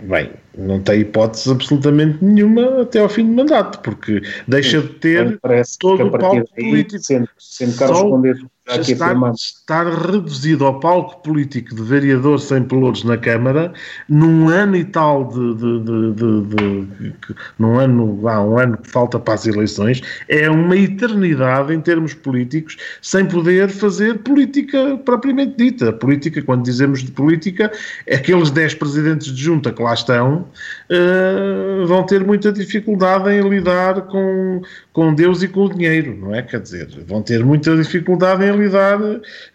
bem, 0.02 0.30
não 0.59 0.80
tem 0.80 1.01
hipótese 1.01 1.51
absolutamente 1.51 2.18
nenhuma 2.22 2.82
até 2.82 2.98
ao 2.98 3.09
fim 3.09 3.24
do 3.24 3.32
mandato, 3.32 3.78
porque 3.80 4.22
deixa 4.48 4.80
de 4.80 4.89
ter 4.89 5.40
todo 5.78 6.06
o 6.06 6.10
palco 6.10 6.44
político. 6.55 7.02
Sendo, 7.02 7.28
sendo 7.39 7.76
Carlos 7.76 8.01
Conde 8.01 8.47
estar, 8.68 9.16
estar, 9.34 9.86
reduzido 9.86 10.64
ao 10.64 10.78
palco 10.78 11.20
político 11.22 11.74
de 11.74 11.82
vereador 11.82 12.39
sem 12.39 12.62
pelouros 12.62 13.02
na 13.02 13.18
Câmara 13.18 13.72
num 14.09 14.48
ano 14.48 14.76
e 14.76 14.84
tal 14.84 15.24
de, 15.28 15.55
de, 15.55 15.80
de, 15.80 16.12
de, 16.12 16.86
de 16.86 17.14
num 17.59 17.78
ano, 17.78 18.28
ah, 18.28 18.43
um 18.43 18.59
ano 18.59 18.76
que 18.76 18.89
falta 18.89 19.18
para 19.18 19.34
as 19.34 19.47
eleições 19.47 20.01
é 20.28 20.48
uma 20.48 20.76
eternidade 20.76 21.74
em 21.74 21.80
termos 21.80 22.14
políticos 22.14 22.76
sem 23.01 23.26
poder 23.26 23.68
fazer 23.68 24.18
política 24.18 24.97
propriamente 25.05 25.56
dita. 25.56 25.93
Política, 25.93 26.40
quando 26.43 26.62
dizemos 26.62 27.02
de 27.02 27.10
política, 27.10 27.72
aqueles 28.10 28.51
10 28.51 28.74
presidentes 28.74 29.32
de 29.32 29.43
junta 29.43 29.72
que 29.72 29.82
lá 29.82 29.94
estão 29.94 30.47
uh, 30.89 31.86
vão 31.86 32.05
ter 32.05 32.24
muita 32.24 32.52
dificuldade 32.52 33.30
em 33.30 33.48
lidar 33.48 34.02
com, 34.02 34.62
com 34.93 35.14
Deus 35.14 35.43
e 35.43 35.48
com 35.48 35.64
o 35.64 35.74
dinheiro, 35.74 36.16
não 36.16 36.34
é? 36.34 36.43
Quer 36.43 36.60
dizer, 36.60 36.89
vão 37.06 37.22
ter 37.22 37.44
muita 37.44 37.76
dificuldade 37.76 38.44
em 38.44 38.52
lidar 38.57 38.99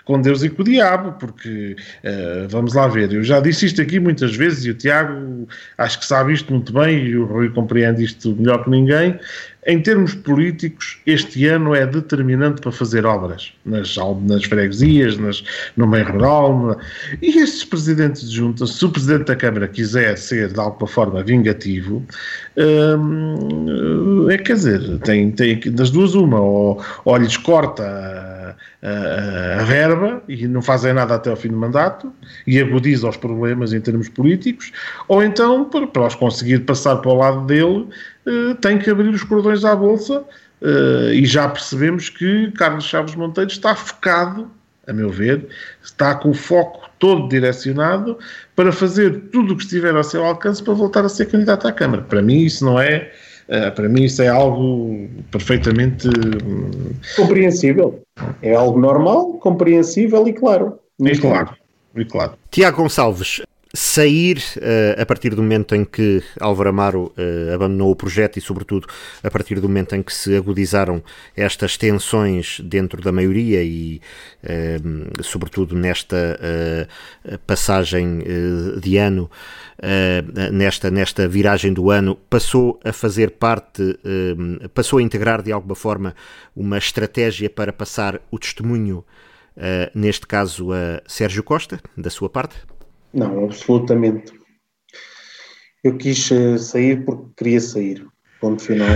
com 0.06 0.22
Deus 0.22 0.44
e 0.44 0.49
com 0.49 0.61
o 0.61 0.65
diabo, 0.65 1.14
porque 1.19 1.76
uh, 2.03 2.48
vamos 2.49 2.74
lá 2.74 2.88
ver, 2.88 3.11
eu 3.11 3.24
já 3.24 3.40
disse 3.40 3.65
isto 3.65 3.82
aqui 3.82 3.99
muitas 3.99 4.36
vezes 4.36 4.65
e 4.65 4.72
o 4.72 4.74
Tiago 4.74 5.48
acho 5.78 5.99
que 5.99 6.06
sabe 6.06 6.34
isto 6.34 6.52
muito 6.53 6.72
bem 6.74 7.06
e 7.06 7.18
o 7.18 7.26
Rui 7.26 7.49
compreende 7.49 8.03
isto 8.03 8.36
melhor 8.36 8.64
que 8.64 8.69
ninguém. 8.69 9.19
Em 9.69 9.82
termos 9.82 10.15
políticos, 10.15 10.98
este 11.06 11.45
ano 11.45 11.76
é 11.76 11.86
determinante 11.86 12.61
para 12.61 12.72
fazer 12.72 13.06
obras 13.06 13.52
nas, 13.65 13.98
nas 14.26 14.45
freguesias, 14.45 15.18
nas, 15.18 15.44
no 15.76 15.86
meio 15.86 16.10
rural. 16.10 16.68
Na... 16.68 16.78
E 17.22 17.38
estes 17.38 17.65
presidentes 17.65 18.30
de 18.30 18.38
junta, 18.38 18.65
se 18.65 18.86
o 18.86 18.90
presidente 18.90 19.26
da 19.26 19.36
Câmara 19.36 19.68
quiser 19.68 20.18
ser 20.18 20.53
de 20.53 20.60
alguma 20.61 20.88
forma 20.88 21.22
vingativo, 21.22 22.02
hum, 22.56 24.30
é 24.30 24.38
quer 24.38 24.53
dizer, 24.53 24.99
tem, 24.99 25.32
tem 25.32 25.60
das 25.60 25.91
duas 25.91 26.15
uma, 26.15 26.40
ou, 26.40 26.82
ou 27.03 27.18
lhes 27.18 27.36
corta 27.36 28.36
a, 28.82 29.64
verba 29.64 30.22
e 30.28 30.48
não 30.48 30.61
fazem 30.61 30.94
nada 30.94 31.15
até 31.15 31.30
ao 31.30 31.36
fim 31.36 31.49
do 31.49 31.57
mandato 31.57 32.11
e 32.45 32.60
agudiza 32.60 33.07
os 33.10 33.18
problemas 33.18 33.74
em 33.74 33.82
termos 33.82 34.10
políticos, 34.10 34.72
ou 35.07 35.24
então, 35.24 35.65
para, 35.65 35.88
para 35.88 36.07
os 36.07 36.15
conseguir 36.15 36.60
passar 36.60 36.98
para 36.98 37.11
o 37.11 37.15
lado 37.15 37.45
dele, 37.45 37.88
uh, 38.26 38.56
tem 38.61 38.78
que 38.78 38.90
abrir 38.90 39.10
os 39.10 39.24
cordões 39.24 39.65
à 39.65 39.76
Bolsa 39.76 40.22
uh, 40.61 41.14
e 41.14 41.26
já 41.26 41.48
percebemos 41.48 42.10
que 42.10 42.52
Carlos 42.52 42.86
Chaves 42.86 43.15
Monteiro 43.15 43.49
está 43.49 43.76
focado, 43.76 44.49
a 44.88 44.94
meu 44.94 45.10
ver, 45.10 45.48
está 45.84 46.15
com 46.15 46.30
o 46.30 46.34
foco 46.34 46.88
todo 46.99 47.28
direcionado 47.28 48.18
para 48.56 48.72
fazer 48.72 49.30
tudo 49.32 49.53
o 49.53 49.57
que 49.57 49.64
estiver 49.64 49.95
ao 49.95 50.03
seu 50.03 50.26
alcance 50.26 50.64
para 50.64 50.74
voltar 50.74 51.06
a 51.06 51.10
ser 51.10 51.26
candidato 51.26 51.68
à 51.68 51.72
Câmara. 51.72 52.02
Para 52.03 52.22
mim 52.22 52.44
isso 52.44 52.64
não 52.64 52.80
é 52.80 53.11
Uh, 53.48 53.72
para 53.74 53.88
mim 53.88 54.03
isso 54.03 54.22
é 54.22 54.28
algo 54.28 55.07
perfeitamente 55.32 56.07
hum, 56.07 56.91
compreensível. 57.15 58.02
É 58.41 58.53
algo 58.53 58.80
normal, 58.80 59.34
compreensível 59.34 60.28
e 60.28 60.34
claro. 60.34 60.80
E 60.99 61.18
claro, 61.18 61.56
e 61.95 62.03
claro. 62.03 62.34
Tiago 62.52 62.78
Gonçalves, 62.78 63.41
sair 63.78 64.40
uh, 64.58 64.99
a 64.99 65.06
partir 65.06 65.36
do 65.36 65.44
momento 65.44 65.76
em 65.76 65.86
que 65.86 66.24
Álvaro 66.40 66.70
Amaro 66.70 67.14
uh, 67.16 67.54
abandonou 67.54 67.91
o 67.91 67.95
projeto 67.95 68.38
e, 68.38 68.41
sobretudo, 68.41 68.88
a 69.22 69.30
partir 69.30 69.60
do 69.60 69.70
momento 69.70 69.95
em 69.95 70.02
que 70.02 70.12
se 70.12 70.36
agudizaram 70.36 71.04
estas 71.36 71.78
tensões 71.78 72.60
dentro 72.62 72.99
da 73.04 73.12
maioria 73.12 73.62
e, 73.62 74.02
uh, 74.44 75.24
sobretudo, 75.24 75.76
nesta 75.76 76.18
passagem 77.45 78.24
de 78.80 78.98
ano, 78.98 79.30
nesta, 80.52 80.90
nesta 80.90 81.28
viragem 81.28 81.74
do 81.74 81.91
ano, 81.91 82.16
passou 82.30 82.80
a 82.84 82.91
fazer 82.91 83.32
parte, 83.32 83.98
passou 84.74 84.99
a 84.99 85.02
integrar 85.02 85.41
de 85.41 85.52
alguma 85.52 85.76
forma 85.76 86.16
uma 86.56 86.78
estratégia 86.78 87.49
para 87.49 87.74
passar 87.74 88.20
o 88.32 88.40
testemunho, 88.40 89.04
neste 89.94 90.26
caso, 90.26 90.72
a 90.72 91.02
Sérgio 91.08 91.44
Costa, 91.44 91.80
da 91.95 92.10
sua 92.10 92.30
parte? 92.30 92.58
Não, 93.13 93.45
absolutamente. 93.45 94.34
Eu 95.84 95.97
quis 95.97 96.31
eh, 96.31 96.57
sair 96.57 97.05
porque 97.05 97.25
queria 97.38 97.61
sair. 97.61 98.07
Ponto 98.41 98.61
final. 98.61 98.88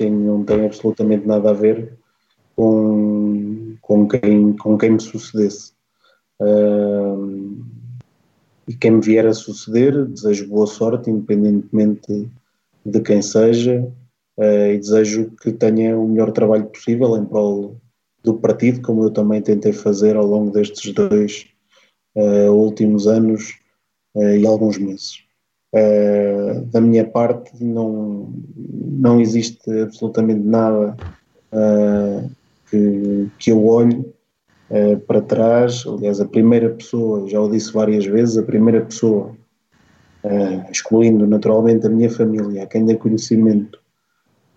Não 0.00 0.44
tem 0.44 0.64
absolutamente 0.64 1.26
nada 1.26 1.50
a 1.50 1.52
ver 1.52 1.98
com, 2.54 3.76
com, 3.80 4.06
quem, 4.06 4.52
com 4.56 4.78
quem 4.78 4.90
me 4.90 5.00
sucedesse. 5.00 5.72
Uh, 6.40 7.64
e 8.68 8.74
quem 8.74 8.92
me 8.92 9.00
vier 9.00 9.26
a 9.26 9.32
suceder, 9.32 10.04
desejo 10.04 10.46
boa 10.46 10.66
sorte, 10.66 11.10
independentemente 11.10 12.30
de 12.86 13.00
quem 13.00 13.20
seja, 13.20 13.80
uh, 14.36 14.72
e 14.72 14.78
desejo 14.78 15.32
que 15.42 15.52
tenha 15.52 15.98
o 15.98 16.06
melhor 16.06 16.30
trabalho 16.30 16.66
possível 16.66 17.16
em 17.16 17.24
prol 17.24 17.80
do 18.22 18.34
partido, 18.34 18.82
como 18.82 19.02
eu 19.02 19.10
também 19.10 19.42
tentei 19.42 19.72
fazer 19.72 20.14
ao 20.14 20.26
longo 20.26 20.52
destes 20.52 20.92
dois 20.92 21.46
uh, 22.16 22.50
últimos 22.52 23.06
anos 23.06 23.58
uh, 24.14 24.36
e 24.36 24.46
alguns 24.46 24.78
meses. 24.78 25.22
Uh, 25.72 26.64
da 26.66 26.80
minha 26.80 27.06
parte, 27.06 27.52
não, 27.62 28.32
não 28.56 29.20
existe 29.20 29.70
absolutamente 29.80 30.40
nada 30.40 30.96
que, 32.70 33.28
que 33.38 33.50
eu 33.50 33.66
olhe 33.66 34.04
para 35.06 35.22
trás. 35.22 35.84
Aliás, 35.86 36.20
a 36.20 36.26
primeira 36.26 36.68
pessoa, 36.70 37.26
já 37.26 37.40
o 37.40 37.50
disse 37.50 37.72
várias 37.72 38.04
vezes, 38.04 38.36
a 38.36 38.42
primeira 38.42 38.82
pessoa, 38.82 39.34
excluindo 40.70 41.26
naturalmente 41.26 41.86
a 41.86 41.90
minha 41.90 42.10
família, 42.10 42.64
a 42.64 42.66
quem 42.66 42.84
dê 42.84 42.96
conhecimento 42.96 43.78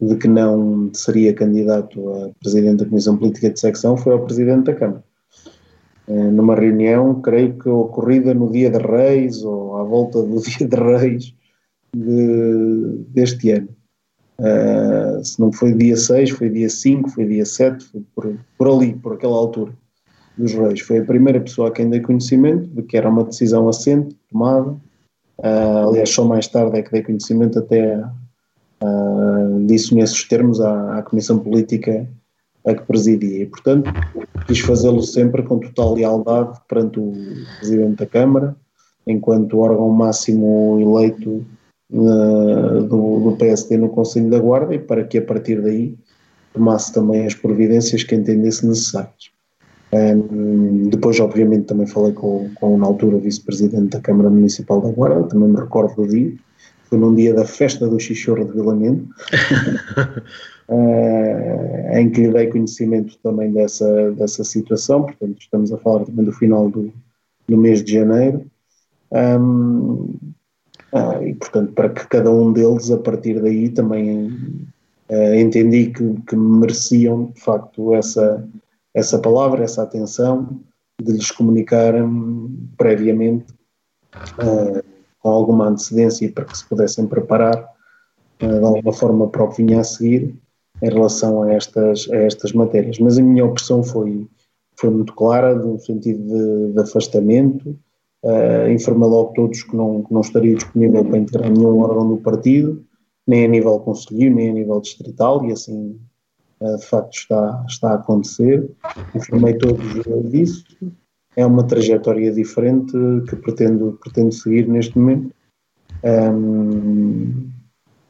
de 0.02 0.18
que 0.18 0.28
não 0.28 0.94
seria 0.94 1.34
candidato 1.34 2.14
a 2.14 2.30
presidente 2.41 2.84
da 2.84 2.90
Comissão 2.90 3.15
Política 3.15 3.49
de 3.49 3.60
Secção, 3.60 3.95
foi 3.95 4.11
ao 4.11 4.26
presidente 4.26 4.65
da 4.65 4.76
Câmara. 4.76 5.03
Eh, 6.11 6.31
numa 6.31 6.55
reunião, 6.55 7.21
creio 7.21 7.57
que 7.57 7.69
ocorrida 7.69 8.33
no 8.33 8.51
dia 8.51 8.69
de 8.69 8.79
Reis 8.79 9.43
ou 9.43 9.77
à 9.77 9.83
volta 9.83 10.21
do 10.21 10.41
dia 10.43 10.67
de 10.67 10.75
Reis 10.75 11.33
de, 11.95 13.05
deste 13.07 13.51
ano. 13.51 13.69
Uh, 14.38 15.23
se 15.23 15.39
não 15.39 15.53
foi 15.53 15.71
dia 15.71 15.95
6, 15.95 16.31
foi 16.31 16.49
dia 16.49 16.67
5, 16.67 17.09
foi 17.11 17.25
dia 17.25 17.45
7, 17.45 17.85
foi 17.85 18.01
por, 18.15 18.35
por 18.57 18.67
ali, 18.67 18.95
por 18.95 19.13
aquela 19.13 19.38
altura 19.38 19.71
dos 20.35 20.51
Reis. 20.53 20.81
Foi 20.81 20.97
a 20.97 21.05
primeira 21.05 21.39
pessoa 21.39 21.67
a 21.69 21.71
quem 21.71 21.89
dei 21.89 22.01
conhecimento 22.01 22.67
de 22.67 22.81
que 22.81 22.97
era 22.97 23.07
uma 23.07 23.23
decisão 23.23 23.69
assente, 23.69 24.17
tomada. 24.29 24.71
Uh, 25.38 25.89
aliás, 25.89 26.09
só 26.09 26.25
mais 26.25 26.47
tarde 26.47 26.77
é 26.77 26.81
que 26.81 26.91
dei 26.91 27.03
conhecimento 27.03 27.59
até 27.59 28.03
uh, 28.83 29.65
disso 29.65 29.95
nesses 29.95 30.27
termos 30.27 30.59
à, 30.59 30.97
à 30.97 31.03
Comissão 31.03 31.38
Política 31.39 32.07
a 32.65 32.73
que 32.73 32.81
presidia. 32.83 33.43
E, 33.43 33.45
portanto, 33.45 33.91
quis 34.47 34.59
fazê-lo 34.59 35.01
sempre 35.01 35.43
com 35.43 35.59
total 35.59 35.93
lealdade 35.95 36.59
perante 36.67 36.99
o 36.99 37.13
Presidente 37.59 37.97
da 37.97 38.05
Câmara, 38.05 38.55
enquanto 39.05 39.59
órgão 39.59 39.89
máximo 39.89 40.79
eleito 40.79 41.45
uh, 41.91 42.81
do, 42.83 43.19
do, 43.19 43.35
PSD 43.38 43.77
no 43.77 43.89
Conselho 43.89 44.29
da 44.29 44.39
Guarda, 44.39 44.75
e 44.75 44.79
para 44.79 45.03
que 45.03 45.17
a 45.17 45.21
partir 45.21 45.61
daí 45.61 45.95
tomasse 46.53 46.93
também 46.93 47.25
as 47.25 47.33
providências 47.33 48.03
que 48.03 48.15
entendesse 48.15 48.65
necessárias. 48.67 49.31
Um, 49.93 50.89
depois, 50.89 51.19
obviamente, 51.19 51.65
também 51.65 51.88
falei 51.88 52.13
com, 52.13 52.49
com 52.55 52.77
na 52.77 52.85
altura, 52.85 53.17
vice-presidente 53.17 53.89
da 53.89 53.99
Câmara 53.99 54.29
Municipal 54.29 54.79
da 54.81 54.89
Guarda, 54.89 55.23
também 55.23 55.49
me 55.49 55.59
recordo 55.59 55.95
do 55.95 56.07
dia, 56.07 56.33
foi 56.91 56.99
num 56.99 57.15
dia 57.15 57.34
da 57.34 57.45
festa 57.45 57.88
do 57.88 57.97
Xixorro 57.97 58.43
de 58.43 58.51
Vilamento. 58.51 59.07
uh, 60.68 61.97
em 61.97 62.09
que 62.09 62.22
lhe 62.22 62.34
dei 62.34 62.47
conhecimento 62.47 63.18
também 63.23 63.53
dessa, 63.53 64.11
dessa 64.11 64.43
situação, 64.43 65.03
portanto 65.03 65.38
estamos 65.39 65.72
a 65.72 65.77
falar 65.77 66.05
também 66.05 66.26
do 66.26 66.34
final 66.34 66.69
do, 66.69 66.91
do 67.47 67.57
mês 67.57 67.81
de 67.81 67.93
janeiro, 67.93 68.45
um, 69.09 70.15
uh, 70.91 71.23
e 71.26 71.34
portanto 71.35 71.72
para 71.72 71.89
que 71.89 72.05
cada 72.07 72.30
um 72.30 72.51
deles 72.51 72.91
a 72.91 72.97
partir 72.97 73.41
daí 73.41 73.69
também 73.69 74.27
uh, 75.09 75.35
entendi 75.35 75.88
que, 75.88 76.22
que 76.27 76.35
mereciam, 76.35 77.31
de 77.34 77.39
facto, 77.39 77.95
essa, 77.95 78.45
essa 78.93 79.18
palavra, 79.18 79.63
essa 79.63 79.84
atenção, 79.84 80.59
de 81.01 81.13
lhes 81.13 81.31
comunicar 81.31 81.95
um, 81.95 82.53
previamente, 82.77 83.45
uh, 84.38 84.90
com 85.22 85.30
alguma 85.30 85.68
antecedência, 85.68 86.31
para 86.31 86.45
que 86.45 86.57
se 86.57 86.68
pudessem 86.68 87.07
preparar 87.07 87.69
uh, 88.41 88.60
de 88.60 88.65
alguma 88.65 88.91
forma 88.91 89.27
para 89.30 89.43
o 89.43 89.49
que 89.49 89.64
vinha 89.64 89.80
a 89.80 89.84
seguir 89.84 90.35
em 90.81 90.89
relação 90.89 91.43
a 91.43 91.53
estas, 91.53 92.10
a 92.11 92.18
estas 92.18 92.53
matérias. 92.53 92.98
Mas 92.99 93.18
a 93.18 93.22
minha 93.22 93.45
opção 93.45 93.84
foi, 93.84 94.27
foi 94.76 94.89
muito 94.89 95.14
clara, 95.14 95.53
no 95.56 95.80
sentido 95.80 96.23
de, 96.23 96.73
de 96.73 96.81
afastamento. 96.81 97.77
Uh, 98.23 98.69
informei 98.72 99.10
logo 99.10 99.34
todos 99.34 99.64
que 99.64 99.76
não, 99.76 100.03
que 100.03 100.14
não 100.14 100.22
estaria 100.22 100.56
disponível 100.56 101.03
para 101.06 101.18
integrar 101.18 101.52
nenhum 101.52 101.80
órgão 101.80 102.07
do 102.07 102.18
partido, 102.18 102.84
nem 103.27 103.45
a 103.45 103.48
nível 103.48 103.80
conselheiro, 103.80 104.35
nem 104.35 104.49
a 104.49 104.53
nível 104.53 104.80
distrital, 104.80 105.43
e 105.45 105.52
assim 105.52 105.99
uh, 106.60 106.77
de 106.77 106.85
facto 106.85 107.14
está, 107.14 107.65
está 107.68 107.91
a 107.91 107.95
acontecer. 107.95 108.69
Informei 109.15 109.56
todos 109.56 109.85
disso. 110.30 110.64
É 111.35 111.45
uma 111.45 111.65
trajetória 111.65 112.31
diferente 112.31 112.91
que 113.29 113.35
pretendo, 113.37 113.97
pretendo 114.01 114.31
seguir 114.31 114.67
neste 114.67 114.97
momento. 114.97 115.33
Um, 116.03 117.51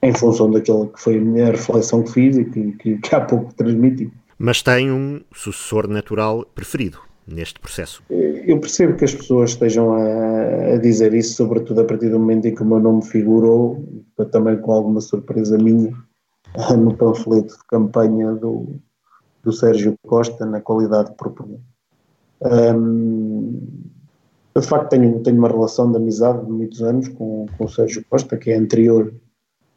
em 0.02 0.14
função 0.14 0.50
daquilo 0.50 0.88
que 0.88 1.00
foi 1.00 1.18
a 1.18 1.22
minha 1.22 1.52
reflexão 1.52 2.04
que 2.04 2.12
fiz 2.12 2.38
e 2.38 2.46
que, 2.46 2.72
que, 2.74 2.98
que 2.98 3.16
há 3.16 3.22
pouco 3.22 3.54
transmiti. 3.54 4.12
Mas 4.38 4.64
tem 4.64 4.92
um 4.92 5.22
sucessor 5.32 5.88
natural 5.88 6.46
preferido 6.56 6.98
neste 7.28 7.60
processo? 7.60 8.02
Eu 8.10 8.60
percebo 8.60 8.98
que 8.98 9.06
as 9.06 9.14
pessoas 9.14 9.52
estejam 9.52 9.94
a, 9.94 10.74
a, 10.74 10.78
dizer 10.78 11.14
isso, 11.14 11.36
sobretudo 11.36 11.82
a 11.82 11.86
partir 11.86 12.10
do 12.10 12.20
momento 12.20 12.48
em 12.48 12.56
que 12.56 12.64
o 12.64 12.66
meu 12.66 12.80
nome 12.80 13.06
figurou, 13.06 13.86
também 14.32 14.58
com 14.58 14.72
alguma 14.72 15.00
surpresa 15.00 15.58
minha, 15.58 15.96
no 16.78 16.96
panfleto 16.96 17.56
de 17.56 17.64
campanha 17.68 18.34
do, 18.34 18.76
do 19.44 19.54
Sérgio 19.54 19.94
Costa, 20.08 20.46
na 20.46 20.60
qualidade 20.60 21.12
de 21.12 21.16
proponente. 21.16 21.71
Um, 22.42 23.60
de 24.56 24.62
facto, 24.62 24.90
tenho, 24.90 25.20
tenho 25.22 25.38
uma 25.38 25.48
relação 25.48 25.92
de 25.92 25.98
amizade 25.98 26.46
de 26.46 26.52
muitos 26.52 26.82
anos 26.82 27.08
com, 27.10 27.46
com 27.58 27.66
o 27.66 27.70
Sérgio 27.70 28.04
Costa, 28.10 28.38
que 28.38 28.52
é 28.52 28.58
anterior 28.58 29.14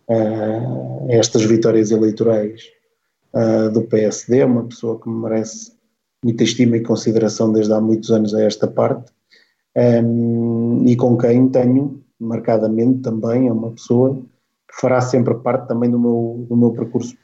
uh, 0.09 1.07
estas 1.11 1.45
vitórias 1.45 1.91
eleitorais 1.91 2.62
uh, 3.35 3.70
do 3.70 3.82
PSD, 3.82 4.41
é 4.41 4.45
uma 4.45 4.65
pessoa 4.65 5.01
que 5.01 5.09
me 5.09 5.23
merece 5.23 5.73
muita 6.24 6.43
estima 6.43 6.77
e 6.77 6.82
consideração 6.82 7.53
desde 7.53 7.73
há 7.73 7.81
muitos 7.81 8.11
anos 8.11 8.35
a 8.35 8.43
esta 8.43 8.66
parte, 8.66 9.12
um, 9.77 10.85
e 10.86 10.97
com 10.97 11.16
quem 11.16 11.49
tenho 11.49 12.03
marcadamente 12.19 13.01
também, 13.01 13.49
é 13.49 13.53
uma 13.53 13.73
pessoa 13.73 14.15
que 14.69 14.81
fará 14.81 15.01
sempre 15.01 15.35
parte 15.35 15.69
também 15.69 15.91
do 15.91 15.99
meu, 15.99 16.47
do 16.49 16.57
meu 16.57 16.73
percurso. 16.73 17.15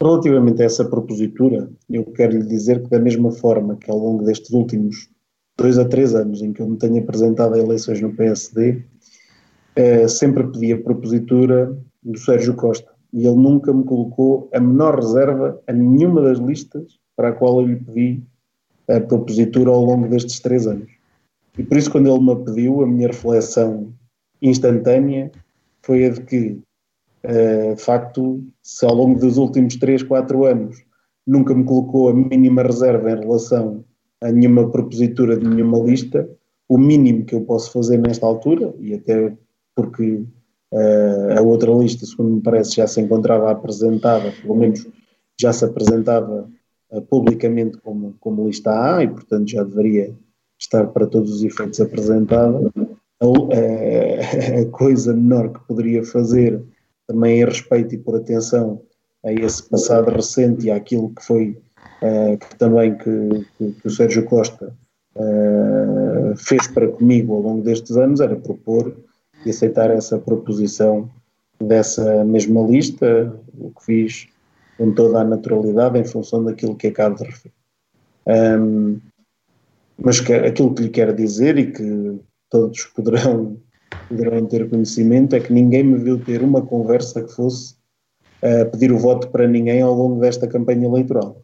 Relativamente 0.00 0.62
a 0.62 0.66
essa 0.66 0.84
propositura, 0.84 1.68
eu 1.88 2.04
quero 2.04 2.36
lhe 2.36 2.46
dizer 2.46 2.82
que 2.82 2.90
da 2.90 2.98
mesma 2.98 3.30
forma 3.30 3.76
que 3.76 3.90
ao 3.90 3.98
longo 3.98 4.24
destes 4.24 4.50
últimos 4.50 5.08
dois 5.56 5.78
a 5.78 5.84
três 5.84 6.14
anos 6.14 6.42
em 6.42 6.52
que 6.52 6.60
eu 6.60 6.68
me 6.68 6.76
tenho 6.76 6.98
apresentado 6.98 7.54
a 7.54 7.58
eleições 7.58 8.00
no 8.00 8.12
PSD, 8.14 8.82
uh, 9.78 10.08
sempre 10.08 10.46
pedi 10.48 10.72
a 10.72 10.80
propositura 10.80 11.76
do 12.02 12.18
Sérgio 12.18 12.54
Costa 12.54 12.92
e 13.12 13.26
ele 13.26 13.36
nunca 13.36 13.72
me 13.72 13.84
colocou 13.84 14.48
a 14.52 14.58
menor 14.58 14.96
reserva 14.96 15.60
a 15.66 15.72
nenhuma 15.72 16.20
das 16.22 16.38
listas 16.38 16.98
para 17.16 17.28
a 17.28 17.32
qual 17.32 17.60
eu 17.60 17.68
lhe 17.68 17.76
pedi 17.76 18.22
a 18.88 19.00
propositura 19.00 19.70
ao 19.70 19.84
longo 19.84 20.08
destes 20.08 20.40
três 20.40 20.66
anos. 20.66 20.90
E 21.56 21.62
por 21.62 21.76
isso, 21.78 21.90
quando 21.90 22.10
ele 22.10 22.20
me 22.20 22.44
pediu, 22.44 22.82
a 22.82 22.86
minha 22.86 23.06
reflexão 23.06 23.94
instantânea 24.42 25.30
foi 25.82 26.06
a 26.06 26.10
de 26.10 26.20
que, 26.22 26.58
de 27.74 27.82
facto, 27.82 28.44
se 28.62 28.84
ao 28.84 28.94
longo 28.94 29.18
dos 29.18 29.38
últimos 29.38 29.76
três, 29.76 30.02
quatro 30.02 30.44
anos 30.44 30.76
nunca 31.26 31.54
me 31.54 31.64
colocou 31.64 32.08
a 32.08 32.14
mínima 32.14 32.62
reserva 32.62 33.10
em 33.10 33.18
relação 33.18 33.84
a 34.22 34.30
nenhuma 34.30 34.70
propositura 34.70 35.36
de 35.36 35.46
nenhuma 35.46 35.78
lista, 35.78 36.28
o 36.68 36.78
mínimo 36.78 37.24
que 37.24 37.34
eu 37.34 37.42
posso 37.42 37.70
fazer 37.72 37.98
nesta 37.98 38.26
altura, 38.26 38.74
e 38.78 38.94
até 38.94 39.36
porque 39.74 40.24
uh, 40.72 41.38
a 41.38 41.42
outra 41.42 41.70
lista, 41.72 42.06
segundo 42.06 42.36
me 42.36 42.42
parece, 42.42 42.76
já 42.76 42.86
se 42.86 43.00
encontrava 43.00 43.50
apresentada, 43.50 44.32
pelo 44.40 44.56
menos 44.56 44.86
já 45.38 45.52
se 45.52 45.64
apresentava 45.64 46.48
uh, 46.90 47.02
publicamente 47.02 47.76
como, 47.78 48.14
como 48.18 48.46
lista 48.46 48.96
A 48.96 49.04
e, 49.04 49.08
portanto, 49.08 49.50
já 49.50 49.62
deveria 49.62 50.14
estar 50.58 50.86
para 50.86 51.06
todos 51.06 51.30
os 51.30 51.44
efeitos 51.44 51.80
apresentada. 51.80 52.72
A, 53.20 53.26
a 54.62 54.66
coisa 54.70 55.12
menor 55.12 55.52
que 55.52 55.66
poderia 55.66 56.02
fazer, 56.02 56.62
também 57.06 57.40
em 57.40 57.44
respeito 57.44 57.94
e 57.94 57.98
por 57.98 58.16
atenção 58.16 58.80
a 59.24 59.32
esse 59.32 59.62
passado 59.68 60.10
recente 60.10 60.66
e 60.66 60.70
àquilo 60.70 61.14
que 61.14 61.24
foi 61.24 61.58
uh, 62.02 62.38
que 62.38 62.56
também 62.56 62.96
que, 62.96 63.46
que, 63.56 63.72
que, 63.72 63.86
o 63.86 63.90
Sérgio 63.90 64.24
Costa 64.24 64.74
uh, 65.16 66.36
fez 66.36 66.66
para 66.68 66.88
comigo 66.88 67.34
ao 67.34 67.40
longo 67.40 67.62
destes 67.62 67.96
anos, 67.96 68.20
era 68.20 68.36
propor 68.36 68.94
e 69.44 69.50
aceitar 69.50 69.90
essa 69.90 70.18
proposição 70.18 71.10
dessa 71.60 72.24
mesma 72.24 72.62
lista, 72.62 73.34
o 73.58 73.70
que 73.70 73.84
fiz 73.84 74.28
com 74.76 74.92
toda 74.92 75.20
a 75.20 75.24
naturalidade 75.24 75.98
em 75.98 76.04
função 76.04 76.44
daquilo 76.44 76.76
que 76.76 76.88
acabo 76.88 77.16
de 77.16 77.24
referir. 77.24 77.54
Um, 78.26 79.00
mas 79.96 80.20
que, 80.20 80.32
aquilo 80.32 80.74
que 80.74 80.82
lhe 80.82 80.88
quero 80.88 81.14
dizer 81.14 81.56
e 81.58 81.70
que 81.70 82.20
todos 82.50 82.84
poderão, 82.86 83.56
poderão 84.08 84.46
ter 84.46 84.68
conhecimento 84.68 85.34
é 85.34 85.40
que 85.40 85.52
ninguém 85.52 85.82
me 85.82 85.98
viu 85.98 86.22
ter 86.22 86.42
uma 86.42 86.62
conversa 86.62 87.22
que 87.22 87.32
fosse 87.32 87.74
uh, 88.42 88.70
pedir 88.70 88.92
o 88.92 88.98
voto 88.98 89.28
para 89.28 89.46
ninguém 89.46 89.82
ao 89.82 89.94
longo 89.94 90.20
desta 90.20 90.46
campanha 90.46 90.86
eleitoral. 90.86 91.42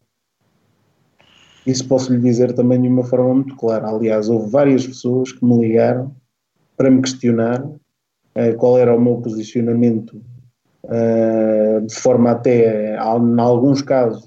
Isso 1.65 1.87
posso 1.87 2.11
lhe 2.11 2.19
dizer 2.19 2.53
também 2.53 2.81
de 2.81 2.87
uma 2.87 3.03
forma 3.03 3.33
muito 3.33 3.55
clara. 3.55 3.87
Aliás, 3.89 4.29
houve 4.29 4.49
várias 4.49 4.85
pessoas 4.85 5.31
que 5.31 5.45
me 5.45 5.59
ligaram 5.59 6.15
para 6.75 6.89
me 6.89 7.01
questionar 7.01 7.63
uh, 7.63 8.57
qual 8.57 8.77
era 8.77 8.95
o 8.95 8.99
meu 8.99 9.17
posicionamento, 9.17 10.21
uh, 10.85 11.85
de 11.85 11.95
forma 11.95 12.31
até, 12.31 12.95
em 12.95 13.39
alguns 13.39 13.81
casos, 13.81 14.25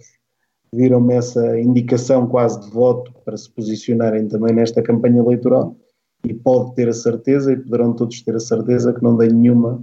viram-me 0.73 1.15
essa 1.15 1.61
indicação 1.61 2.27
quase 2.27 2.61
de 2.61 2.71
voto 2.71 3.13
para 3.25 3.37
se 3.37 3.51
posicionarem 3.51 4.29
também 4.29 4.55
nesta 4.55 4.83
campanha 4.83 5.21
eleitoral 5.21 5.77
e 6.25 6.33
pode 6.33 6.75
ter 6.75 6.89
a 6.89 6.93
certeza 6.93 7.53
e 7.53 7.57
poderão 7.57 7.93
todos 7.93 8.21
ter 8.23 8.35
a 8.35 8.41
certeza 8.41 8.93
que 8.93 9.03
não 9.03 9.17
dei 9.17 9.29
nenhuma 9.29 9.83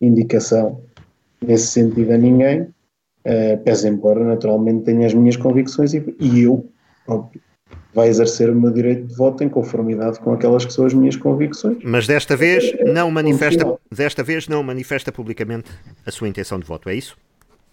indicação 0.00 0.80
nesse 1.40 1.68
sentido 1.68 2.12
a 2.12 2.16
ninguém, 2.16 2.62
uh, 2.62 3.62
pese 3.64 3.88
embora 3.88 4.24
naturalmente 4.24 4.84
tenha 4.84 5.06
as 5.06 5.14
minhas 5.14 5.36
convicções 5.36 5.92
e, 5.94 6.14
e 6.18 6.42
eu 6.42 6.66
próprio 7.04 7.40
vai 7.94 8.08
exercer 8.08 8.48
o 8.48 8.54
meu 8.54 8.70
direito 8.70 9.06
de 9.06 9.14
voto 9.14 9.44
em 9.44 9.48
conformidade 9.48 10.18
com 10.20 10.32
aquelas 10.32 10.64
que 10.64 10.72
são 10.72 10.86
as 10.86 10.94
minhas 10.94 11.16
convicções. 11.16 11.78
Mas 11.84 12.06
desta 12.06 12.36
vez 12.36 12.72
não 12.86 13.10
manifesta, 13.10 13.78
desta 13.90 14.22
vez 14.22 14.48
não 14.48 14.62
manifesta 14.62 15.12
publicamente 15.12 15.70
a 16.06 16.10
sua 16.10 16.28
intenção 16.28 16.58
de 16.58 16.66
voto, 16.66 16.88
é 16.88 16.94
isso? 16.94 17.16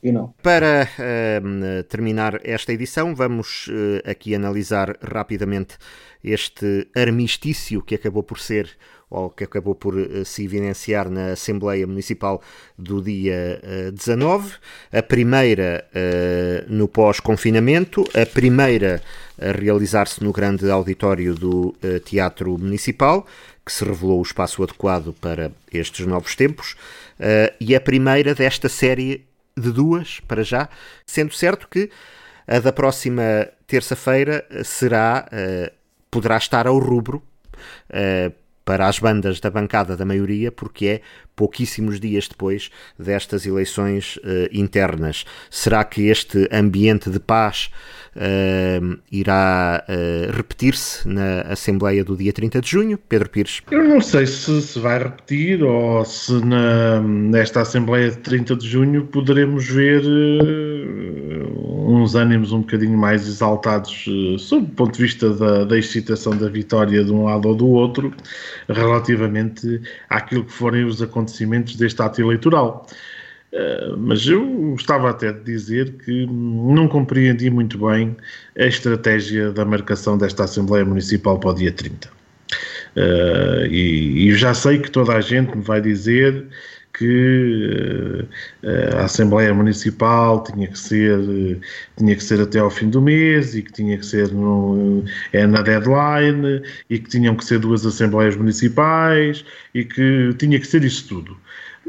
E 0.02 0.12
não. 0.12 0.34
Para 0.42 0.88
uh, 0.98 1.84
terminar 1.84 2.40
esta 2.44 2.72
edição, 2.72 3.14
vamos 3.14 3.68
uh, 3.68 4.10
aqui 4.10 4.34
analisar 4.34 4.98
rapidamente 5.02 5.78
este 6.24 6.88
armistício 6.96 7.82
que 7.82 7.96
acabou 7.96 8.24
por 8.24 8.40
ser 8.40 8.70
ou 9.10 9.30
que 9.30 9.44
acabou 9.44 9.76
por 9.76 9.96
uh, 9.96 10.24
se 10.24 10.46
evidenciar 10.46 11.10
na 11.10 11.34
Assembleia 11.34 11.86
Municipal 11.86 12.42
do 12.78 13.02
dia 13.02 13.60
uh, 13.62 13.92
19, 13.92 14.54
a 14.92 15.04
primeira 15.04 15.86
no 16.68 16.88
pós-confinamento, 16.88 18.04
a 18.14 18.26
primeira 18.26 19.02
a 19.38 19.52
realizar-se 19.52 20.24
no 20.24 20.32
grande 20.32 20.70
auditório 20.70 21.34
do 21.34 21.76
Teatro 22.06 22.58
Municipal, 22.58 23.26
que 23.66 23.72
se 23.72 23.84
revelou 23.84 24.20
o 24.20 24.24
espaço 24.24 24.64
adequado 24.64 25.14
para 25.20 25.52
estes 25.72 26.06
novos 26.06 26.36
tempos, 26.36 26.76
e 27.60 27.76
a 27.76 27.82
primeira 27.82 28.36
desta 28.36 28.68
série 28.68 29.29
de 29.60 29.72
duas, 29.72 30.20
para 30.22 30.44
já, 30.44 30.70
sendo 31.06 31.34
certo 31.34 31.68
que 31.68 31.90
a 32.48 32.60
da 32.60 32.72
próxima 32.72 33.48
terça-feira 33.68 34.46
será, 34.64 35.28
poderá 36.10 36.38
estar 36.38 36.66
ao 36.66 36.80
rubro 36.80 37.22
para 38.66 38.88
as 38.88 39.00
bandas 39.00 39.40
da 39.40 39.50
bancada 39.50 39.96
da 39.98 40.06
maioria, 40.06 40.52
porque 40.52 40.88
é 40.88 41.02
pouquíssimos 41.40 42.02
dias 42.02 42.28
depois 42.28 42.70
destas 43.00 43.46
eleições 43.46 44.18
uh, 44.18 44.50
internas. 44.52 45.24
Será 45.50 45.86
que 45.86 46.10
este 46.10 46.50
ambiente 46.52 47.10
de 47.10 47.18
paz 47.18 47.72
uh, 48.14 49.00
irá 49.10 49.82
uh, 49.88 50.36
repetir-se 50.36 51.08
na 51.08 51.44
Assembleia 51.44 52.04
do 52.04 52.18
dia 52.18 52.34
30 52.34 52.60
de 52.60 52.70
junho? 52.70 52.98
Pedro 52.98 53.30
Pires. 53.30 53.62
Eu 53.72 53.86
não 53.86 54.02
sei 54.02 54.28
se 54.28 54.62
se 54.62 54.80
vai 54.80 55.00
repetir 55.00 55.64
ou 55.64 56.04
se 56.04 56.34
na, 56.44 57.00
nesta 57.00 57.62
Assembleia 57.62 58.12
de 58.12 58.18
30 58.18 58.58
de 58.58 58.68
junho 58.68 59.06
poderemos 59.06 59.66
ver 59.66 60.04
uns 61.88 62.16
ânimos 62.16 62.52
um 62.52 62.60
bocadinho 62.60 62.98
mais 62.98 63.28
exaltados 63.28 64.06
sob 64.38 64.66
o 64.66 64.70
ponto 64.70 64.98
de 64.98 65.04
vista 65.04 65.34
da, 65.34 65.64
da 65.64 65.78
excitação 65.78 66.36
da 66.36 66.50
vitória 66.50 67.04
de 67.04 67.12
um 67.12 67.24
lado 67.24 67.48
ou 67.48 67.56
do 67.56 67.68
outro, 67.68 68.14
relativamente 68.68 69.82
àquilo 70.10 70.44
que 70.44 70.52
forem 70.52 70.84
os 70.84 71.02
acontecimentos 71.02 71.29
deste 71.78 72.02
ato 72.02 72.22
eleitoral. 72.22 72.88
Uh, 73.52 73.98
mas 73.98 74.28
eu 74.28 74.76
estava 74.78 75.10
até 75.10 75.34
de 75.34 75.44
dizer 75.44 75.94
que 76.06 76.28
não 76.28 76.88
compreendi 76.88 77.50
muito 77.50 77.80
bem 77.80 78.16
a 78.58 78.66
estratégia 78.66 79.52
da 79.52 79.66
marcação 79.66 80.18
desta 80.18 80.44
Assembleia 80.44 80.86
Municipal 80.86 81.40
para 81.40 81.50
o 81.50 81.54
dia 81.54 81.72
30. 81.72 82.08
Uh, 82.96 83.66
e, 83.70 84.30
e 84.30 84.36
já 84.36 84.54
sei 84.54 84.80
que 84.80 84.92
toda 84.92 85.14
a 85.14 85.22
gente 85.22 85.56
me 85.56 85.64
vai 85.64 85.82
dizer 85.82 86.46
que 87.00 88.26
uh, 88.62 88.98
a 88.98 89.06
Assembleia 89.06 89.54
Municipal 89.54 90.44
tinha 90.44 90.68
que 90.68 90.78
ser 90.78 91.20
tinha 91.98 92.16
que 92.16 92.24
ser 92.24 92.42
até 92.42 92.60
ao 92.60 92.70
fim 92.70 92.90
do 92.90 93.02
mês 93.02 93.56
e 93.56 93.62
que 93.62 93.72
tinha 93.72 93.98
que 93.98 94.06
ser 94.06 94.32
no, 94.34 95.04
é 95.32 95.48
na 95.48 95.62
deadline 95.62 96.62
e 96.90 97.00
que 97.00 97.10
tinham 97.10 97.36
que 97.36 97.46
ser 97.46 97.60
duas 97.60 97.86
Assembleias 97.86 98.36
Municipais 98.36 99.46
e 99.74 99.86
que 99.86 100.34
tinha 100.38 100.60
que 100.60 100.68
ser 100.68 100.84
isso 100.84 101.08
tudo. 101.08 101.38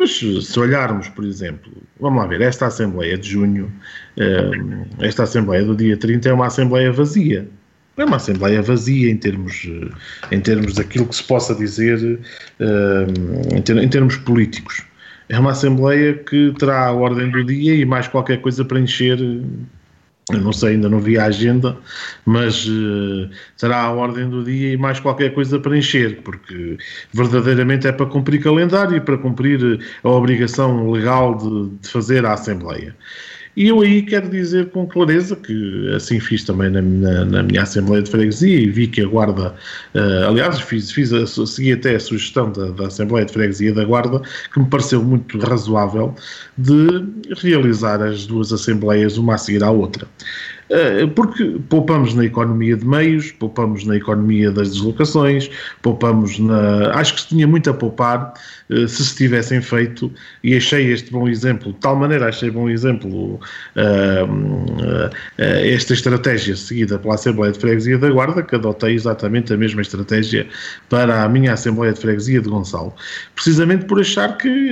Mas 0.01 0.19
se 0.19 0.59
olharmos, 0.59 1.11
por 1.11 1.24
exemplo, 1.24 1.70
vamos 2.01 2.23
lá 2.23 2.27
ver, 2.27 2.41
esta 2.41 2.66
Assembleia 2.69 3.19
de 3.19 3.28
junho, 3.28 3.70
eh, 4.16 4.51
esta 5.01 5.24
Assembleia 5.24 5.62
do 5.62 5.77
dia 5.77 5.95
30 5.95 6.31
é 6.31 6.32
uma 6.32 6.47
Assembleia 6.47 6.91
vazia. 6.91 7.47
É 7.99 8.05
uma 8.07 8.16
Assembleia 8.16 8.62
vazia 8.62 9.11
em 9.11 9.16
termos, 9.19 9.69
eh, 9.69 10.35
em 10.35 10.41
termos 10.41 10.73
daquilo 10.73 11.07
que 11.07 11.16
se 11.16 11.24
possa 11.24 11.55
dizer 11.55 12.19
eh, 12.59 13.07
em 13.53 13.89
termos 13.91 14.16
políticos. 14.16 14.82
É 15.31 15.39
uma 15.39 15.52
Assembleia 15.52 16.15
que 16.15 16.52
terá 16.59 16.86
a 16.86 16.93
ordem 16.93 17.31
do 17.31 17.44
dia 17.44 17.74
e 17.74 17.85
mais 17.85 18.09
qualquer 18.09 18.40
coisa 18.43 18.65
para 18.65 18.81
encher 18.81 19.19
eu 20.32 20.40
não 20.40 20.52
sei, 20.52 20.70
ainda 20.74 20.89
não 20.89 21.01
vi 21.01 21.19
a 21.19 21.24
agenda, 21.24 21.77
mas 22.24 22.66
uh, 22.66 23.28
será 23.57 23.82
a 23.82 23.90
ordem 23.90 24.28
do 24.28 24.44
dia 24.44 24.73
e 24.73 24.77
mais 24.77 25.01
qualquer 25.01 25.35
coisa 25.35 25.59
para 25.59 25.77
encher, 25.77 26.20
porque 26.23 26.78
verdadeiramente 27.12 27.86
é 27.86 27.93
para 27.93 28.07
cumprir 28.07 28.43
calendário 28.43 28.97
e 28.97 29.01
para 29.01 29.19
cumprir 29.19 29.81
a 30.02 30.09
obrigação 30.09 30.90
legal 30.90 31.36
de, 31.36 31.77
de 31.77 31.89
fazer 31.89 32.24
a 32.24 32.35
Assembleia. 32.35 32.94
E 33.56 33.68
eu 33.68 33.81
aí 33.81 34.02
quero 34.02 34.28
dizer 34.28 34.70
com 34.70 34.86
clareza 34.86 35.35
que 35.35 35.93
assim 35.94 36.20
fiz 36.20 36.44
também 36.44 36.70
na, 36.70 36.81
na, 36.81 37.24
na 37.24 37.43
minha 37.43 37.62
Assembleia 37.62 38.02
de 38.02 38.10
Freguesia 38.10 38.60
e 38.60 38.70
vi 38.70 38.86
que 38.86 39.02
a 39.02 39.06
Guarda, 39.06 39.55
uh, 39.94 40.28
aliás, 40.28 40.60
fiz, 40.60 40.90
fiz 40.93 41.12
a, 41.12 41.27
segui 41.27 41.72
até 41.72 41.97
a 41.97 42.01
sugestão 42.01 42.52
da, 42.52 42.70
da, 42.70 42.86
Assembleia 42.86 43.27
de 43.27 43.32
Freguesia 43.32 43.72
da 43.72 43.85
Guarda, 43.85 44.22
que 44.52 44.60
me 44.60 44.66
pareceu 44.66 45.02
muito 45.02 45.39
razoável, 45.39 46.14
de 46.56 47.05
realizar 47.43 48.02
as 48.02 48.27
duas 48.27 48.52
Assembleias 48.52 49.18
uma 49.18 49.35
a 49.35 49.39
seguir 49.39 49.64
à 49.64 49.70
outra. 49.70 50.06
Eh, 50.70 51.05
porque 51.16 51.59
poupamos 51.68 52.14
na 52.14 52.24
economia 52.24 52.77
de 52.77 52.86
meios, 52.86 53.32
poupamos 53.32 53.85
na 53.85 53.97
economia 53.97 54.52
das 54.52 54.70
deslocações, 54.70 55.51
poupamos 55.82 56.39
na. 56.39 56.93
Acho 56.94 57.14
que 57.14 57.20
se 57.22 57.28
tinha 57.28 57.47
muito 57.47 57.68
a 57.68 57.74
poupar 57.74 58.32
se 58.88 59.05
se 59.05 59.16
tivessem 59.16 59.60
feito, 59.60 60.12
e 60.44 60.56
achei 60.56 60.92
este 60.92 61.10
bom 61.10 61.28
exemplo, 61.28 61.72
de 61.72 61.78
tal 61.78 61.97
maneira 61.97 62.28
achei 62.28 62.51
bom 62.51 62.68
exemplo 62.68 63.34
uh, 63.34 63.40
uh, 64.24 65.10
esta 65.36 65.92
estratégia 65.92 66.55
seguida 66.56 66.98
pela 66.98 67.14
Assembleia 67.14 67.52
de 67.52 67.59
Freguesia 67.59 67.98
da 67.98 68.09
Guarda, 68.10 68.42
que 68.42 68.55
adotei 68.55 68.94
exatamente 68.94 69.52
a 69.52 69.56
mesma 69.56 69.82
estratégia 69.82 70.47
para 70.88 71.24
a 71.24 71.28
minha 71.28 71.52
Assembleia 71.52 71.92
de 71.92 72.01
Freguesia 72.01 72.40
de 72.40 72.48
Gonçalo. 72.48 72.94
Precisamente 73.34 73.86
por 73.86 74.01
achar 74.01 74.36
que 74.36 74.70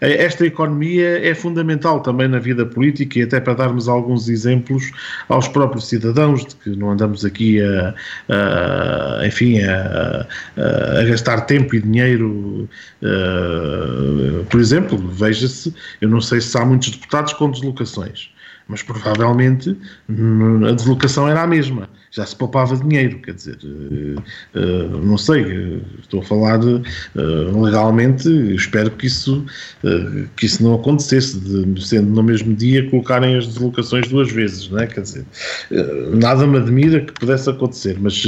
esta 0.00 0.46
economia 0.46 1.26
é 1.26 1.34
fundamental 1.34 2.00
também 2.00 2.28
na 2.28 2.38
vida 2.38 2.64
política 2.66 3.18
e 3.18 3.22
até 3.22 3.40
para 3.40 3.54
darmos 3.54 3.88
alguns 3.88 4.28
exemplos 4.28 4.90
aos 5.28 5.48
próprios 5.48 5.88
cidadãos 5.88 6.44
de 6.46 6.54
que 6.56 6.70
não 6.70 6.90
andamos 6.90 7.24
aqui 7.24 7.60
a, 7.60 7.94
a 8.28 9.26
enfim, 9.26 9.60
a, 9.60 10.26
a, 10.56 11.04
gastar 11.04 11.42
tempo 11.42 11.74
e 11.74 11.80
dinheiro 11.80 12.68
Uh, 13.12 14.44
por 14.46 14.58
exemplo, 14.58 14.96
veja-se, 14.96 15.74
eu 16.00 16.08
não 16.08 16.20
sei 16.20 16.40
se 16.40 16.56
há 16.56 16.64
muitos 16.64 16.90
deputados 16.90 17.34
com 17.34 17.50
deslocações, 17.50 18.30
mas 18.68 18.82
provavelmente 18.82 19.76
a 20.68 20.72
deslocação 20.72 21.28
era 21.28 21.42
a 21.42 21.46
mesma 21.46 21.88
já 22.12 22.26
se 22.26 22.36
poupava 22.36 22.76
dinheiro, 22.76 23.18
quer 23.20 23.34
dizer, 23.34 23.58
uh, 23.64 24.20
uh, 24.58 24.98
não 24.98 25.16
sei, 25.16 25.82
estou 26.00 26.20
a 26.20 26.22
falar 26.22 26.60
legalmente, 27.14 28.28
espero 28.54 28.90
que 28.90 29.06
isso, 29.06 29.44
que 30.36 30.46
isso 30.46 30.62
não 30.62 30.74
acontecesse, 30.74 31.40
de, 31.40 31.86
sendo 31.86 32.10
no 32.10 32.22
mesmo 32.22 32.54
dia 32.54 32.88
colocarem 32.90 33.36
as 33.36 33.46
deslocações 33.46 34.08
duas 34.08 34.30
vezes, 34.30 34.68
não 34.68 34.78
é? 34.78 34.86
Quer 34.86 35.00
dizer, 35.00 35.24
nada 36.12 36.46
me 36.46 36.58
admira 36.58 37.00
que 37.00 37.12
pudesse 37.12 37.48
acontecer, 37.48 37.96
mas, 37.98 38.22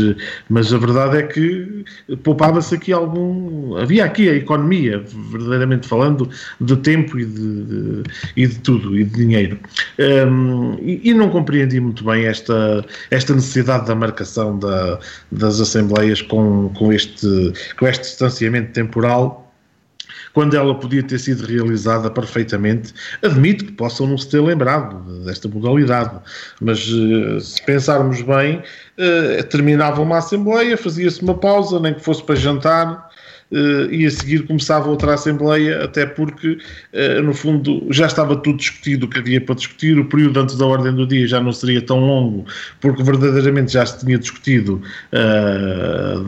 mas 0.49 0.73
a 0.73 0.79
verdade 0.79 1.19
é 1.19 1.23
que 1.23 1.85
poupava-se 2.23 2.75
aqui 2.75 2.93
algum, 2.93 3.77
havia 3.77 4.05
aqui 4.05 4.29
a 4.29 4.35
economia, 4.35 5.05
verdadeiramente 5.31 5.87
falando, 5.87 6.29
de 6.61 6.77
tempo 6.79 7.19
e 7.19 7.25
de, 7.25 7.65
de 7.65 8.03
e 8.37 8.47
de 8.47 8.59
tudo, 8.61 8.99
e 8.99 9.05
de 9.05 9.15
dinheiro. 9.15 9.59
Um, 9.99 10.75
e, 10.81 11.11
e 11.11 11.15
não 11.15 11.29
compreendi 11.29 11.81
muito 11.81 12.05
bem 12.05 12.25
esta, 12.27 12.85
esta 13.11 13.35
necessidade 13.35 13.74
da 13.79 13.95
marcação 13.95 14.59
da, 14.59 14.99
das 15.31 15.61
assembleias 15.61 16.23
com, 16.23 16.71
com, 16.75 16.93
este, 16.93 17.53
com 17.79 17.87
este 17.87 18.03
distanciamento 18.03 18.73
temporal 18.73 19.45
quando 20.35 20.57
ela 20.57 20.75
podia 20.75 21.03
ter 21.03 21.19
sido 21.19 21.47
realizada 21.47 22.11
perfeitamente. 22.11 22.93
Admito 23.23 23.65
que 23.65 23.73
possam 23.73 24.07
não 24.07 24.19
se 24.19 24.29
ter 24.29 24.41
lembrado 24.41 25.01
desta 25.25 25.49
modalidade, 25.49 26.19
mas 26.61 26.81
eh, 26.81 27.41
se 27.41 27.63
pensarmos 27.65 28.21
bem, 28.21 28.61
eh, 28.99 29.43
terminava 29.45 30.03
uma 30.03 30.19
Assembleia, 30.19 30.77
fazia-se 30.77 31.23
uma 31.23 31.35
pausa, 31.39 31.79
nem 31.79 31.95
que 31.95 32.01
fosse 32.01 32.23
para 32.23 32.35
jantar, 32.35 33.09
e 33.91 34.07
a 34.07 34.11
seguir 34.11 34.47
começava 34.47 34.89
outra 34.89 35.15
Assembleia, 35.15 35.85
até 35.85 36.05
porque, 36.07 36.59
uh, 36.93 37.23
no 37.23 37.33
fundo, 37.33 37.87
já 37.91 38.07
estava 38.07 38.37
tudo 38.37 38.59
discutido 38.59 39.07
o 39.07 39.09
que 39.09 39.19
havia 39.19 39.41
para 39.41 39.55
discutir, 39.55 39.99
o 39.99 40.05
período 40.05 40.41
antes 40.41 40.57
da 40.57 40.67
ordem 40.67 40.93
do 40.93 41.07
dia 41.07 41.27
já 41.27 41.41
não 41.41 41.53
seria 41.53 41.81
tão 41.81 42.01
longo, 42.01 42.45
porque 42.81 43.03
verdadeiramente 43.03 43.73
já 43.73 43.87
se 43.87 44.05
tinha 44.05 44.19
discutido, 44.19 44.83
uh, 45.13 46.25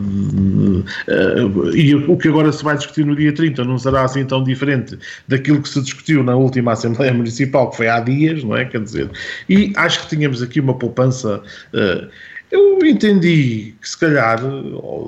e 1.73 1.95
o 1.95 2.17
que 2.17 2.27
agora 2.27 2.51
se 2.51 2.63
vai 2.63 2.77
discutir 2.77 3.05
no 3.05 3.15
dia 3.15 3.33
30 3.33 3.63
não 3.63 3.77
será 3.77 4.03
assim 4.03 4.25
tão 4.25 4.43
diferente 4.43 4.97
daquilo 5.27 5.61
que 5.61 5.69
se 5.69 5.81
discutiu 5.81 6.23
na 6.23 6.35
última 6.35 6.73
Assembleia 6.73 7.13
Municipal, 7.13 7.69
que 7.71 7.77
foi 7.77 7.87
há 7.87 7.99
dias, 7.99 8.43
não 8.43 8.55
é? 8.55 8.65
Quer 8.65 8.81
dizer, 8.81 9.09
e 9.49 9.73
acho 9.75 10.03
que 10.03 10.15
tínhamos 10.15 10.41
aqui 10.41 10.59
uma 10.59 10.73
poupança. 10.73 11.41
Uh, 11.73 12.07
eu 12.51 12.79
entendi 12.85 13.75
que, 13.81 13.89
se 13.89 13.97
calhar, 13.97 14.39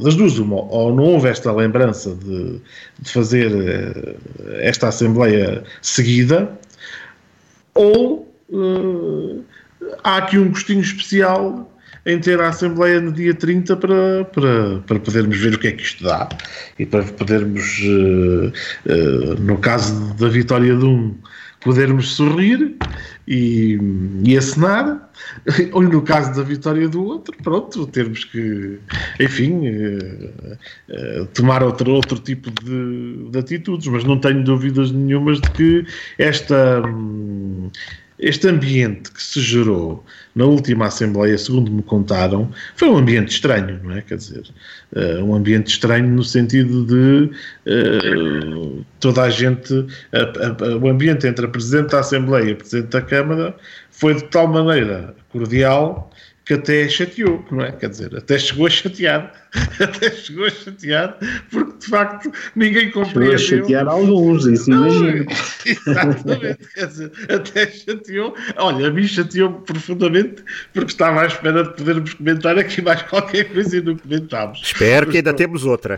das 0.04 0.16
duas, 0.16 0.38
uma, 0.38 0.58
ou 0.58 0.94
não 0.94 1.04
houve 1.04 1.30
esta 1.30 1.52
lembrança 1.52 2.16
de, 2.16 2.60
de 3.00 3.12
fazer 3.12 3.52
eh, 3.52 4.68
esta 4.68 4.90
Assembleia 4.90 5.64
seguida, 5.82 6.52
ou 7.74 8.30
uh, 8.50 9.44
há 10.04 10.18
aqui 10.18 10.38
um 10.38 10.50
gostinho 10.50 10.82
especial 10.82 11.72
em 12.06 12.20
ter 12.20 12.42
a 12.42 12.50
Assembleia 12.50 13.00
no 13.00 13.12
dia 13.12 13.34
30 13.34 13.78
para, 13.78 14.26
para, 14.26 14.80
para 14.80 15.00
podermos 15.00 15.38
ver 15.38 15.56
o 15.56 15.60
que 15.60 15.68
é 15.68 15.72
que 15.72 15.84
isto 15.84 16.04
dá 16.04 16.28
e 16.78 16.86
para 16.86 17.04
podermos, 17.04 17.80
uh, 17.82 18.52
uh, 18.92 19.40
no 19.40 19.58
caso 19.60 20.14
da 20.16 20.28
vitória 20.28 20.76
de 20.76 20.86
um, 20.86 21.16
podermos 21.62 22.16
sorrir 22.16 22.76
e, 23.28 23.78
e 24.24 24.38
acenar 24.38 25.10
ou 25.74 25.82
no 25.82 26.02
caso 26.02 26.36
da 26.36 26.44
vitória 26.44 26.88
do 26.88 27.04
outro, 27.04 27.36
pronto, 27.44 27.86
termos 27.88 28.24
que, 28.26 28.80
enfim, 29.20 29.68
uh, 29.68 30.58
uh, 30.90 31.26
tomar 31.34 31.64
outro, 31.64 31.92
outro 31.92 32.20
tipo 32.20 32.50
de, 32.64 33.30
de, 33.30 33.40
atitudes, 33.40 33.88
mas 33.88 34.04
não 34.04 34.20
tenho 34.20 34.44
dúvidas 34.44 34.92
nenhumas 34.92 35.40
de 35.40 35.52
que 35.52 35.86
esta. 36.18 36.82
Um, 36.86 37.70
este 38.20 38.48
ambiente 38.48 39.12
que 39.12 39.24
se 39.24 39.40
gerou 39.40 40.04
na 40.36 40.46
última 40.46 40.88
Assembleia, 40.88 41.38
segundo 41.38 41.72
me 41.72 41.82
contaram, 41.82 42.52
foi 42.76 42.90
um 42.90 42.98
ambiente 42.98 43.30
estranho, 43.30 43.80
não 43.84 43.96
é? 43.96 44.02
Quer 44.02 44.18
dizer, 44.18 44.44
uh, 44.94 45.24
um 45.24 45.34
ambiente 45.34 45.68
estranho 45.68 46.08
no 46.08 46.24
sentido 46.24 46.86
de 46.86 47.32
uh, 47.66 48.86
toda 49.00 49.24
a 49.24 49.30
gente, 49.30 49.74
a, 50.12 50.66
a, 50.66 50.78
o 50.78 50.90
ambiente 50.90 51.26
entre 51.28 51.46
a 51.46 51.50
Presidente 51.50 51.92
da 51.92 52.00
Assembleia 52.02 52.50
e 52.50 52.52
a 52.52 52.56
Presidente 52.56 52.90
da 52.90 53.02
Câmara 53.02 53.56
foi 53.92 54.16
de 54.16 54.24
tal 54.26 54.48
maneira 54.48 55.16
cordial 55.30 56.12
que 56.50 56.56
até 56.56 56.90
chateou, 56.90 57.46
não 57.52 57.64
é? 57.64 57.72
Quer 57.72 57.90
dizer, 57.90 58.16
até 58.18 58.40
chegou 58.40 58.66
a 58.66 58.72
chatear. 58.72 59.32
até 59.80 60.10
chegou 60.10 60.46
a 60.46 60.50
chatear, 60.50 61.16
porque 61.52 61.78
de 61.78 61.86
facto 61.86 62.32
ninguém 62.56 62.90
compreendeu. 62.90 63.38
Chegou 63.38 63.66
a 63.66 63.68
chatear 63.68 63.88
alguns, 63.88 64.48
isso 64.48 64.72
imagino. 64.72 65.26
Exatamente, 65.64 66.68
quer 66.74 66.88
dizer, 66.88 67.12
até 67.30 67.68
chateou. 67.72 68.36
Olha, 68.58 68.88
a 68.88 68.92
mim 68.92 69.06
chateou 69.06 69.62
profundamente 69.62 70.44
porque 70.74 70.92
estava 70.92 71.22
à 71.22 71.28
espera 71.28 71.64
de 71.64 71.76
podermos 71.76 72.16
comentar 72.16 72.58
aqui 72.58 72.82
mais 72.82 73.04
qualquer 73.04 73.44
coisa 73.46 73.78
e 73.78 73.82
não 73.82 73.96
comentámos. 73.96 74.60
Espero 74.64 75.06
mas, 75.06 75.12
que 75.12 75.18
ainda 75.18 75.34
temos 75.36 75.66
outra. 75.66 75.98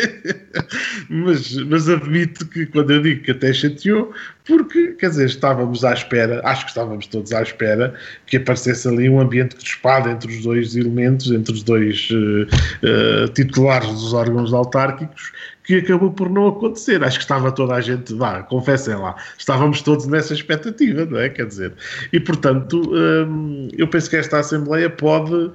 mas, 1.10 1.56
mas 1.56 1.90
admito 1.90 2.46
que 2.46 2.64
quando 2.64 2.90
eu 2.90 3.02
digo 3.02 3.22
que 3.22 3.32
até 3.32 3.52
chateou, 3.52 4.14
porque, 4.44 4.92
quer 4.92 5.10
dizer, 5.10 5.26
estávamos 5.26 5.84
à 5.84 5.92
espera, 5.92 6.40
acho 6.44 6.64
que 6.64 6.70
estávamos 6.70 7.06
todos 7.06 7.32
à 7.32 7.42
espera 7.42 7.94
que 8.26 8.36
aparecesse 8.36 8.88
ali 8.88 9.08
um 9.08 9.20
ambiente 9.20 9.54
crispado 9.54 10.08
entre 10.08 10.32
os 10.32 10.42
dois 10.42 10.74
elementos, 10.74 11.30
entre 11.30 11.52
os 11.52 11.62
dois 11.62 12.08
uh, 12.10 13.28
titulares 13.34 13.88
dos 13.88 14.12
órgãos 14.12 14.52
autárquicos, 14.52 15.32
que 15.64 15.76
acabou 15.76 16.10
por 16.10 16.28
não 16.28 16.48
acontecer. 16.48 17.02
Acho 17.04 17.18
que 17.18 17.24
estava 17.24 17.52
toda 17.52 17.74
a 17.74 17.80
gente, 17.80 18.14
vá, 18.14 18.42
confessem 18.42 18.96
lá, 18.96 19.14
estávamos 19.38 19.80
todos 19.80 20.06
nessa 20.06 20.34
expectativa, 20.34 21.04
não 21.06 21.18
é? 21.18 21.28
Quer 21.28 21.46
dizer, 21.46 21.72
e 22.12 22.18
portanto, 22.18 22.82
hum, 22.92 23.68
eu 23.76 23.86
penso 23.86 24.10
que 24.10 24.16
esta 24.16 24.40
Assembleia 24.40 24.90
pode 24.90 25.52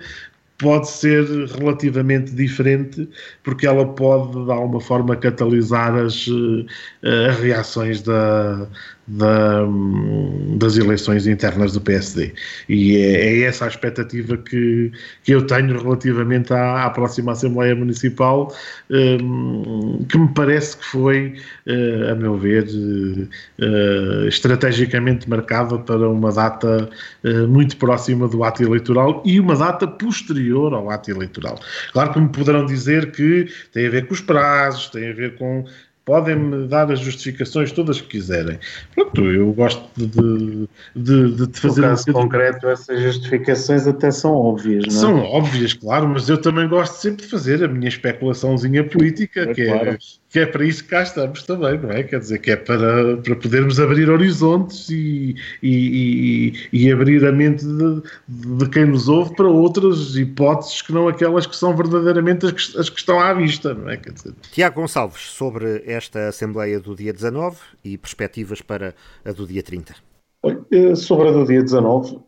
pode 0.57 0.89
ser 0.89 1.23
relativamente 1.47 2.33
diferente, 2.33 3.07
porque 3.43 3.67
ela 3.67 3.87
pode, 3.93 4.31
de 4.45 4.51
alguma 4.51 4.81
forma, 4.81 5.15
catalisar 5.15 5.95
as, 5.95 6.27
eh, 7.03 7.27
as 7.29 7.39
reações 7.39 8.01
da, 8.01 8.67
da, 9.07 9.63
das 10.57 10.77
eleições 10.77 11.27
internas 11.27 11.73
do 11.73 11.81
PSD. 11.81 12.33
E 12.67 12.97
é, 12.97 13.25
é, 13.25 13.41
essa 13.43 13.65
a 13.65 13.67
expectativa 13.67 14.35
que, 14.37 14.91
que 15.23 15.31
eu 15.31 15.45
tenho 15.47 15.81
relativamente 15.81 16.53
à, 16.53 16.85
à 16.85 16.89
próxima 16.89 17.31
Assembleia 17.31 17.75
Municipal, 17.75 18.53
um, 18.89 20.05
que 20.09 20.17
me 20.17 20.27
parece 20.33 20.77
que 20.77 20.85
foi, 20.85 21.35
uh, 21.67 22.11
a 22.11 22.15
meu 22.15 22.37
ver, 22.37 22.65
uh, 22.65 24.27
estrategicamente 24.27 25.29
marcada 25.29 25.77
para 25.77 26.09
uma 26.09 26.31
data 26.31 26.89
muito 27.47 27.77
próxima 27.77 28.27
do 28.27 28.43
ato 28.43 28.63
eleitoral 28.63 29.21
e 29.25 29.39
uma 29.39 29.55
data 29.55 29.87
posterior 29.87 30.73
ao 30.73 30.89
ato 30.89 31.11
eleitoral. 31.11 31.59
Claro 31.91 32.13
que 32.13 32.19
me 32.19 32.29
poderão 32.29 32.65
dizer 32.65 33.11
que 33.11 33.47
tem 33.71 33.87
a 33.87 33.89
ver 33.89 34.07
com 34.07 34.13
os 34.13 34.21
prazos, 34.21 34.89
tem 34.89 35.09
a 35.09 35.13
ver 35.13 35.35
com 35.35 35.65
podem-me 36.07 36.69
dar 36.69 36.89
as 36.89 37.01
justificações 37.01 37.69
todas 37.73 37.99
que 37.99 38.07
quiserem. 38.07 38.57
Pronto, 38.95 39.25
eu 39.25 39.51
gosto 39.51 39.83
de, 39.97 40.69
de, 40.95 41.47
de 41.47 41.59
fazer... 41.59 41.81
No 41.81 41.87
caso 41.87 42.05
um 42.07 42.13
concreto, 42.13 42.67
essas 42.69 43.01
justificações 43.01 43.85
até 43.85 44.09
são 44.09 44.31
óbvias, 44.31 44.85
não 44.87 44.93
é? 44.93 44.99
São 45.01 45.19
óbvias, 45.19 45.73
claro, 45.73 46.07
mas 46.07 46.29
eu 46.29 46.37
também 46.37 46.65
gosto 46.65 46.93
sempre 46.93 47.25
de 47.25 47.29
fazer 47.29 47.61
a 47.61 47.67
minha 47.67 47.89
especulaçãozinha 47.89 48.85
política, 48.85 49.41
é, 49.41 49.53
que, 49.53 49.61
é 49.63 49.65
claro. 49.65 49.89
é, 49.89 49.97
que 50.29 50.39
é 50.39 50.45
para 50.45 50.65
isso 50.65 50.83
que 50.83 50.89
cá 50.89 51.03
estamos 51.03 51.43
também, 51.43 51.77
não 51.79 51.91
é? 51.91 52.03
Quer 52.03 52.19
dizer, 52.19 52.39
que 52.39 52.51
é 52.51 52.55
para, 52.55 53.17
para 53.17 53.35
podermos 53.35 53.79
abrir 53.79 54.09
horizontes 54.09 54.89
e, 54.89 55.35
e, 55.63 56.53
e, 56.73 56.83
e 56.83 56.91
abrir 56.91 57.25
a 57.25 57.31
mente 57.31 57.65
de, 57.65 58.01
de, 58.27 58.69
quem 58.69 58.85
nos 58.85 59.07
ouve 59.07 59.35
para 59.35 59.47
outras 59.47 60.15
hipóteses 60.15 60.81
que 60.81 60.91
não 60.91 61.07
aquelas 61.07 61.45
que 61.45 61.55
são 61.55 61.75
verdadeiramente 61.75 62.45
as 62.45 62.51
que, 62.51 62.79
as 62.79 62.89
que 62.89 62.99
estão 62.99 63.19
à 63.19 63.33
vista, 63.33 63.73
não 63.73 63.89
é? 63.89 63.97
Quer 63.97 64.11
dizer... 64.11 64.33
Tiago 64.51 64.81
Gonçalves, 64.81 65.21
sobre 65.21 65.83
esta 65.85 66.27
Assembleia 66.27 66.79
do 66.79 66.95
dia 66.95 67.13
19 67.13 67.57
e 67.83 67.97
perspectivas 67.97 68.61
para 68.61 68.93
a 69.23 69.31
do 69.31 69.47
dia 69.47 69.63
30. 69.63 69.95
Eh, 70.71 70.95
sobre 70.95 71.29
a 71.29 71.31
do 71.31 71.45
dia 71.45 71.61
19, 71.61 72.19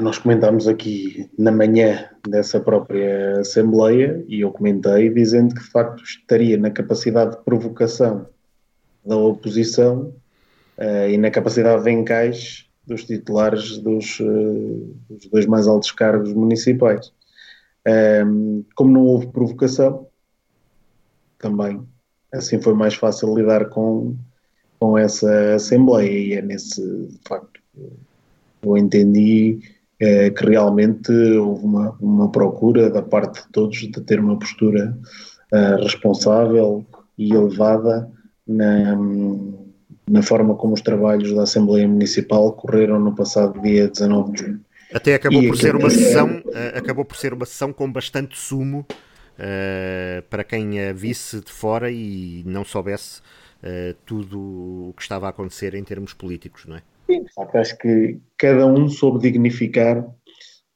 nós 0.00 0.18
comentámos 0.18 0.66
aqui 0.66 1.30
na 1.38 1.52
manhã 1.52 2.08
dessa 2.28 2.60
própria 2.60 3.40
Assembleia 3.40 4.24
e 4.28 4.40
eu 4.40 4.50
comentei 4.50 5.10
dizendo 5.10 5.54
que 5.54 5.60
de 5.60 5.70
facto 5.70 6.02
estaria 6.02 6.56
na 6.56 6.70
capacidade 6.70 7.36
de 7.36 7.44
provocação 7.44 8.26
da 9.04 9.16
oposição 9.16 10.14
uh, 10.78 11.08
e 11.08 11.16
na 11.16 11.30
capacidade 11.30 11.84
de 11.84 11.90
encaixe 11.90 12.66
dos 12.86 13.04
titulares 13.04 13.78
dos, 13.78 14.20
uh, 14.20 14.96
dos 15.08 15.26
dois 15.26 15.46
mais 15.46 15.66
altos 15.66 15.92
cargos 15.92 16.32
municipais. 16.32 17.12
Um, 18.26 18.64
como 18.74 18.90
não 18.90 19.04
houve 19.06 19.28
provocação, 19.28 20.06
também 21.38 21.82
assim 22.32 22.60
foi 22.60 22.74
mais 22.74 22.94
fácil 22.94 23.34
lidar 23.34 23.70
com, 23.70 24.16
com 24.78 24.98
essa 24.98 25.54
Assembleia 25.54 26.10
e 26.10 26.32
é 26.34 26.42
nesse 26.42 27.08
facto 27.26 27.59
eu 28.62 28.76
entendi 28.76 29.60
é, 29.98 30.30
que 30.30 30.46
realmente 30.46 31.12
houve 31.12 31.64
uma, 31.64 31.96
uma 32.00 32.30
procura 32.30 32.90
da 32.90 33.02
parte 33.02 33.42
de 33.42 33.48
todos 33.52 33.78
de 33.78 34.00
ter 34.00 34.18
uma 34.18 34.38
postura 34.38 34.96
uh, 35.52 35.82
responsável 35.82 36.84
e 37.18 37.32
elevada 37.32 38.10
na, 38.46 38.96
na 40.08 40.22
forma 40.22 40.54
como 40.54 40.74
os 40.74 40.80
trabalhos 40.80 41.34
da 41.34 41.42
Assembleia 41.42 41.86
Municipal 41.86 42.52
correram 42.52 42.98
no 42.98 43.14
passado 43.14 43.60
dia 43.60 43.88
19 43.88 44.32
de 44.32 44.40
junho. 44.40 44.60
Até 44.92 45.14
acabou 45.14 45.42
e 45.42 45.48
por 45.48 45.56
ser 45.56 45.76
uma 45.76 45.90
sessão, 45.90 46.42
uh, 46.46 46.78
acabou 46.78 47.04
por 47.04 47.16
ser 47.16 47.32
uma 47.32 47.46
sessão 47.46 47.72
com 47.72 47.90
bastante 47.90 48.36
sumo 48.36 48.84
uh, 49.38 50.22
para 50.28 50.42
quem 50.42 50.88
a 50.88 50.92
visse 50.92 51.40
de 51.40 51.52
fora 51.52 51.90
e 51.90 52.42
não 52.44 52.64
soubesse 52.64 53.20
uh, 53.62 53.94
tudo 54.04 54.38
o 54.88 54.94
que 54.96 55.02
estava 55.02 55.26
a 55.26 55.30
acontecer 55.30 55.74
em 55.74 55.84
termos 55.84 56.12
políticos, 56.12 56.64
não 56.66 56.76
é? 56.76 56.82
Sim, 57.10 57.24
acho 57.54 57.78
que 57.78 58.18
cada 58.38 58.66
um 58.66 58.88
soube 58.88 59.18
dignificar 59.20 60.06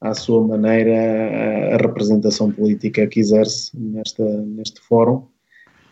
à 0.00 0.14
sua 0.14 0.44
maneira 0.46 1.74
a 1.74 1.76
representação 1.76 2.50
política 2.50 3.06
que 3.06 3.20
exerce 3.20 3.70
nesta, 3.78 4.24
neste 4.42 4.80
fórum, 4.80 5.26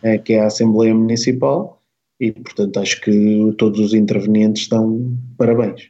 uh, 0.03 0.21
que 0.23 0.33
é 0.33 0.41
a 0.41 0.47
Assembleia 0.47 0.93
Municipal, 0.93 1.81
e 2.19 2.31
portanto 2.31 2.79
acho 2.79 2.99
que 3.01 3.53
todos 3.57 3.79
os 3.79 3.93
intervenientes 3.93 4.63
estão 4.63 5.17
parabéns. 5.37 5.89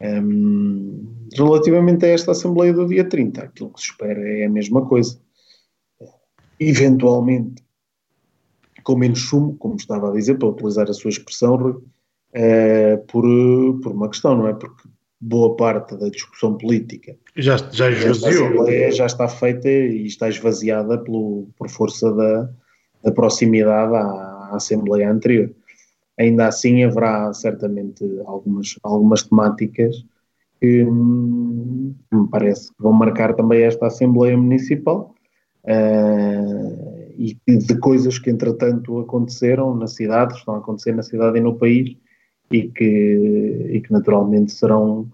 Um, 0.00 1.06
relativamente 1.34 2.04
a 2.04 2.08
esta 2.08 2.32
Assembleia 2.32 2.72
do 2.72 2.86
dia 2.86 3.08
30, 3.08 3.42
aquilo 3.42 3.70
que 3.70 3.80
se 3.80 3.90
espera 3.90 4.20
é 4.20 4.46
a 4.46 4.50
mesma 4.50 4.84
coisa 4.84 5.18
eventualmente 6.58 7.64
com 8.82 8.96
menos 8.96 9.28
sumo, 9.28 9.56
como 9.56 9.76
estava 9.76 10.10
a 10.10 10.12
dizer, 10.12 10.38
para 10.38 10.48
utilizar 10.48 10.88
a 10.88 10.94
sua 10.94 11.10
expressão, 11.10 11.82
é, 12.38 12.98
por, 13.08 13.24
por 13.82 13.92
uma 13.92 14.10
questão, 14.10 14.36
não 14.36 14.46
é? 14.46 14.52
Porque 14.52 14.86
boa 15.18 15.56
parte 15.56 15.96
da 15.96 16.10
discussão 16.10 16.58
política 16.58 17.16
já, 17.34 17.56
já 17.72 17.90
esvaziou. 17.90 18.70
Já 18.92 19.06
está 19.06 19.26
feita 19.26 19.66
e 19.68 20.04
está 20.04 20.28
esvaziada 20.28 20.98
pelo, 20.98 21.48
por 21.56 21.70
força 21.70 22.12
da, 22.12 22.50
da 23.02 23.10
proximidade 23.10 23.94
à, 23.94 24.02
à 24.02 24.56
Assembleia 24.56 25.10
anterior. 25.10 25.50
Ainda 26.18 26.46
assim, 26.48 26.84
haverá 26.84 27.32
certamente 27.32 28.04
algumas, 28.26 28.78
algumas 28.82 29.22
temáticas 29.22 30.04
que 30.60 30.84
hum, 30.84 31.94
me 32.12 32.28
parece 32.28 32.68
que 32.68 32.82
vão 32.82 32.92
marcar 32.92 33.34
também 33.34 33.62
esta 33.62 33.86
Assembleia 33.86 34.36
Municipal 34.36 35.14
uh, 35.64 37.12
e 37.16 37.34
de 37.46 37.78
coisas 37.78 38.18
que 38.18 38.30
entretanto 38.30 38.98
aconteceram 38.98 39.74
na 39.74 39.86
cidade, 39.86 40.34
estão 40.34 40.54
a 40.54 40.58
acontecer 40.58 40.94
na 40.94 41.02
cidade 41.02 41.38
e 41.38 41.40
no 41.40 41.56
país 41.56 41.96
e 42.50 42.68
que, 42.68 43.68
e 43.72 43.80
que 43.80 43.92
naturalmente 43.92 44.52
serão, 44.52 45.08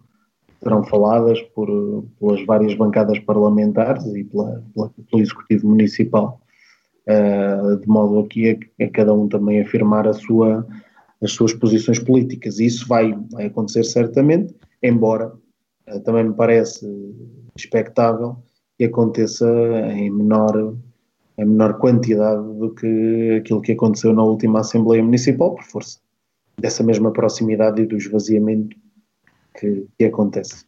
serão 0.62 0.84
faladas 0.84 1.40
por, 1.54 1.68
pelas 2.18 2.44
várias 2.44 2.74
bancadas 2.74 3.18
parlamentares 3.20 4.04
e 4.06 4.24
pela, 4.24 4.62
pela 4.74 4.90
pelo 5.10 5.22
Executivo 5.22 5.68
Municipal, 5.68 6.40
uh, 7.08 7.76
de 7.78 7.88
modo 7.88 8.20
aqui 8.20 8.50
a, 8.50 8.84
a, 8.84 8.90
cada 8.90 9.14
um 9.14 9.28
também 9.28 9.60
afirmar 9.60 10.06
a 10.06 10.12
sua, 10.12 10.66
as 11.22 11.32
suas 11.32 11.54
posições 11.54 11.98
políticas. 11.98 12.58
E 12.58 12.66
isso 12.66 12.86
vai, 12.86 13.14
vai 13.30 13.46
acontecer 13.46 13.84
certamente, 13.84 14.54
embora 14.82 15.32
uh, 15.88 16.00
também 16.00 16.24
me 16.24 16.34
parece 16.34 16.86
expectável 17.56 18.36
que 18.76 18.84
aconteça 18.84 19.46
em 19.94 20.10
menor, 20.10 20.76
em 21.38 21.44
menor 21.44 21.78
quantidade 21.78 22.42
do 22.58 22.74
que 22.74 23.38
aquilo 23.40 23.62
que 23.62 23.72
aconteceu 23.72 24.12
na 24.12 24.22
última 24.22 24.60
Assembleia 24.60 25.02
Municipal, 25.02 25.54
por 25.54 25.64
força 25.64 26.01
dessa 26.62 26.84
mesma 26.84 27.12
proximidade 27.12 27.82
e 27.82 27.86
do 27.86 27.96
esvaziamento 27.96 28.76
que, 29.58 29.84
que 29.98 30.04
acontece 30.04 30.64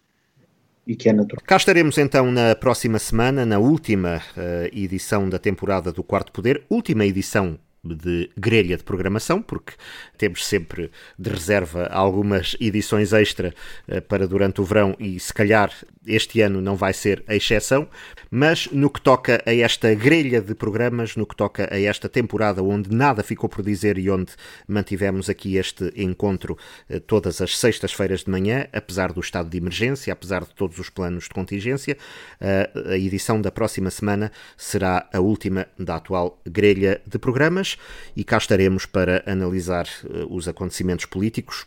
e 0.84 0.96
que 0.96 1.08
é 1.08 1.12
natural. 1.12 1.42
Cá 1.46 1.56
estaremos 1.56 1.96
então 1.96 2.30
na 2.32 2.54
próxima 2.56 2.98
semana, 2.98 3.46
na 3.46 3.58
última 3.60 4.16
uh, 4.16 4.76
edição 4.76 5.28
da 5.28 5.38
temporada 5.38 5.92
do 5.92 6.02
Quarto 6.02 6.32
Poder, 6.32 6.64
última 6.68 7.06
edição 7.06 7.56
de 7.82 8.30
grelha 8.36 8.76
de 8.76 8.82
programação, 8.82 9.40
porque 9.40 9.74
temos 10.18 10.44
sempre 10.44 10.90
de 11.18 11.30
reserva 11.30 11.86
algumas 11.86 12.56
edições 12.60 13.12
extra 13.12 13.54
uh, 13.88 14.02
para 14.02 14.26
durante 14.26 14.60
o 14.60 14.64
verão 14.64 14.96
e 14.98 15.18
se 15.20 15.32
calhar 15.32 15.72
este 16.06 16.40
ano 16.40 16.60
não 16.60 16.76
vai 16.76 16.92
ser 16.92 17.24
a 17.26 17.34
exceção, 17.34 17.88
mas 18.30 18.68
no 18.70 18.90
que 18.90 19.00
toca 19.00 19.42
a 19.46 19.54
esta 19.54 19.94
grelha 19.94 20.40
de 20.40 20.54
programas, 20.54 21.16
no 21.16 21.26
que 21.26 21.36
toca 21.36 21.68
a 21.72 21.80
esta 21.80 22.08
temporada 22.08 22.62
onde 22.62 22.94
nada 22.94 23.22
ficou 23.22 23.48
por 23.48 23.62
dizer 23.62 23.98
e 23.98 24.10
onde 24.10 24.32
mantivemos 24.66 25.28
aqui 25.28 25.56
este 25.56 25.92
encontro 25.96 26.56
uh, 26.90 27.00
todas 27.00 27.40
as 27.40 27.58
sextas-feiras 27.58 28.24
de 28.24 28.30
manhã, 28.30 28.66
apesar 28.72 29.12
do 29.12 29.20
estado 29.20 29.48
de 29.48 29.56
emergência, 29.56 30.12
apesar 30.12 30.44
de 30.44 30.54
todos 30.54 30.78
os 30.78 30.90
planos 30.90 31.24
de 31.24 31.30
contingência, 31.30 31.96
uh, 32.40 32.90
a 32.90 32.98
edição 32.98 33.40
da 33.40 33.50
próxima 33.50 33.90
semana 33.90 34.32
será 34.56 35.08
a 35.12 35.20
última 35.20 35.66
da 35.78 35.96
atual 35.96 36.40
grelha 36.46 37.00
de 37.06 37.18
programas 37.18 37.76
e 38.16 38.24
cá 38.24 38.38
estaremos 38.38 38.86
para 38.86 39.22
analisar 39.26 39.86
uh, 40.04 40.34
os 40.34 40.48
acontecimentos 40.48 41.06
políticos 41.06 41.66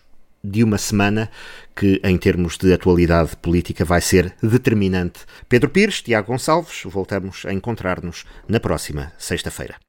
de 0.49 0.63
uma 0.63 0.77
semana 0.77 1.29
que, 1.75 1.99
em 2.03 2.17
termos 2.17 2.57
de 2.57 2.73
atualidade 2.73 3.35
política, 3.37 3.85
vai 3.85 4.01
ser 4.01 4.33
determinante. 4.41 5.19
Pedro 5.47 5.69
Pires, 5.69 6.01
Tiago 6.01 6.27
Gonçalves, 6.27 6.83
voltamos 6.85 7.45
a 7.45 7.53
encontrar-nos 7.53 8.25
na 8.47 8.59
próxima 8.59 9.11
sexta-feira. 9.17 9.86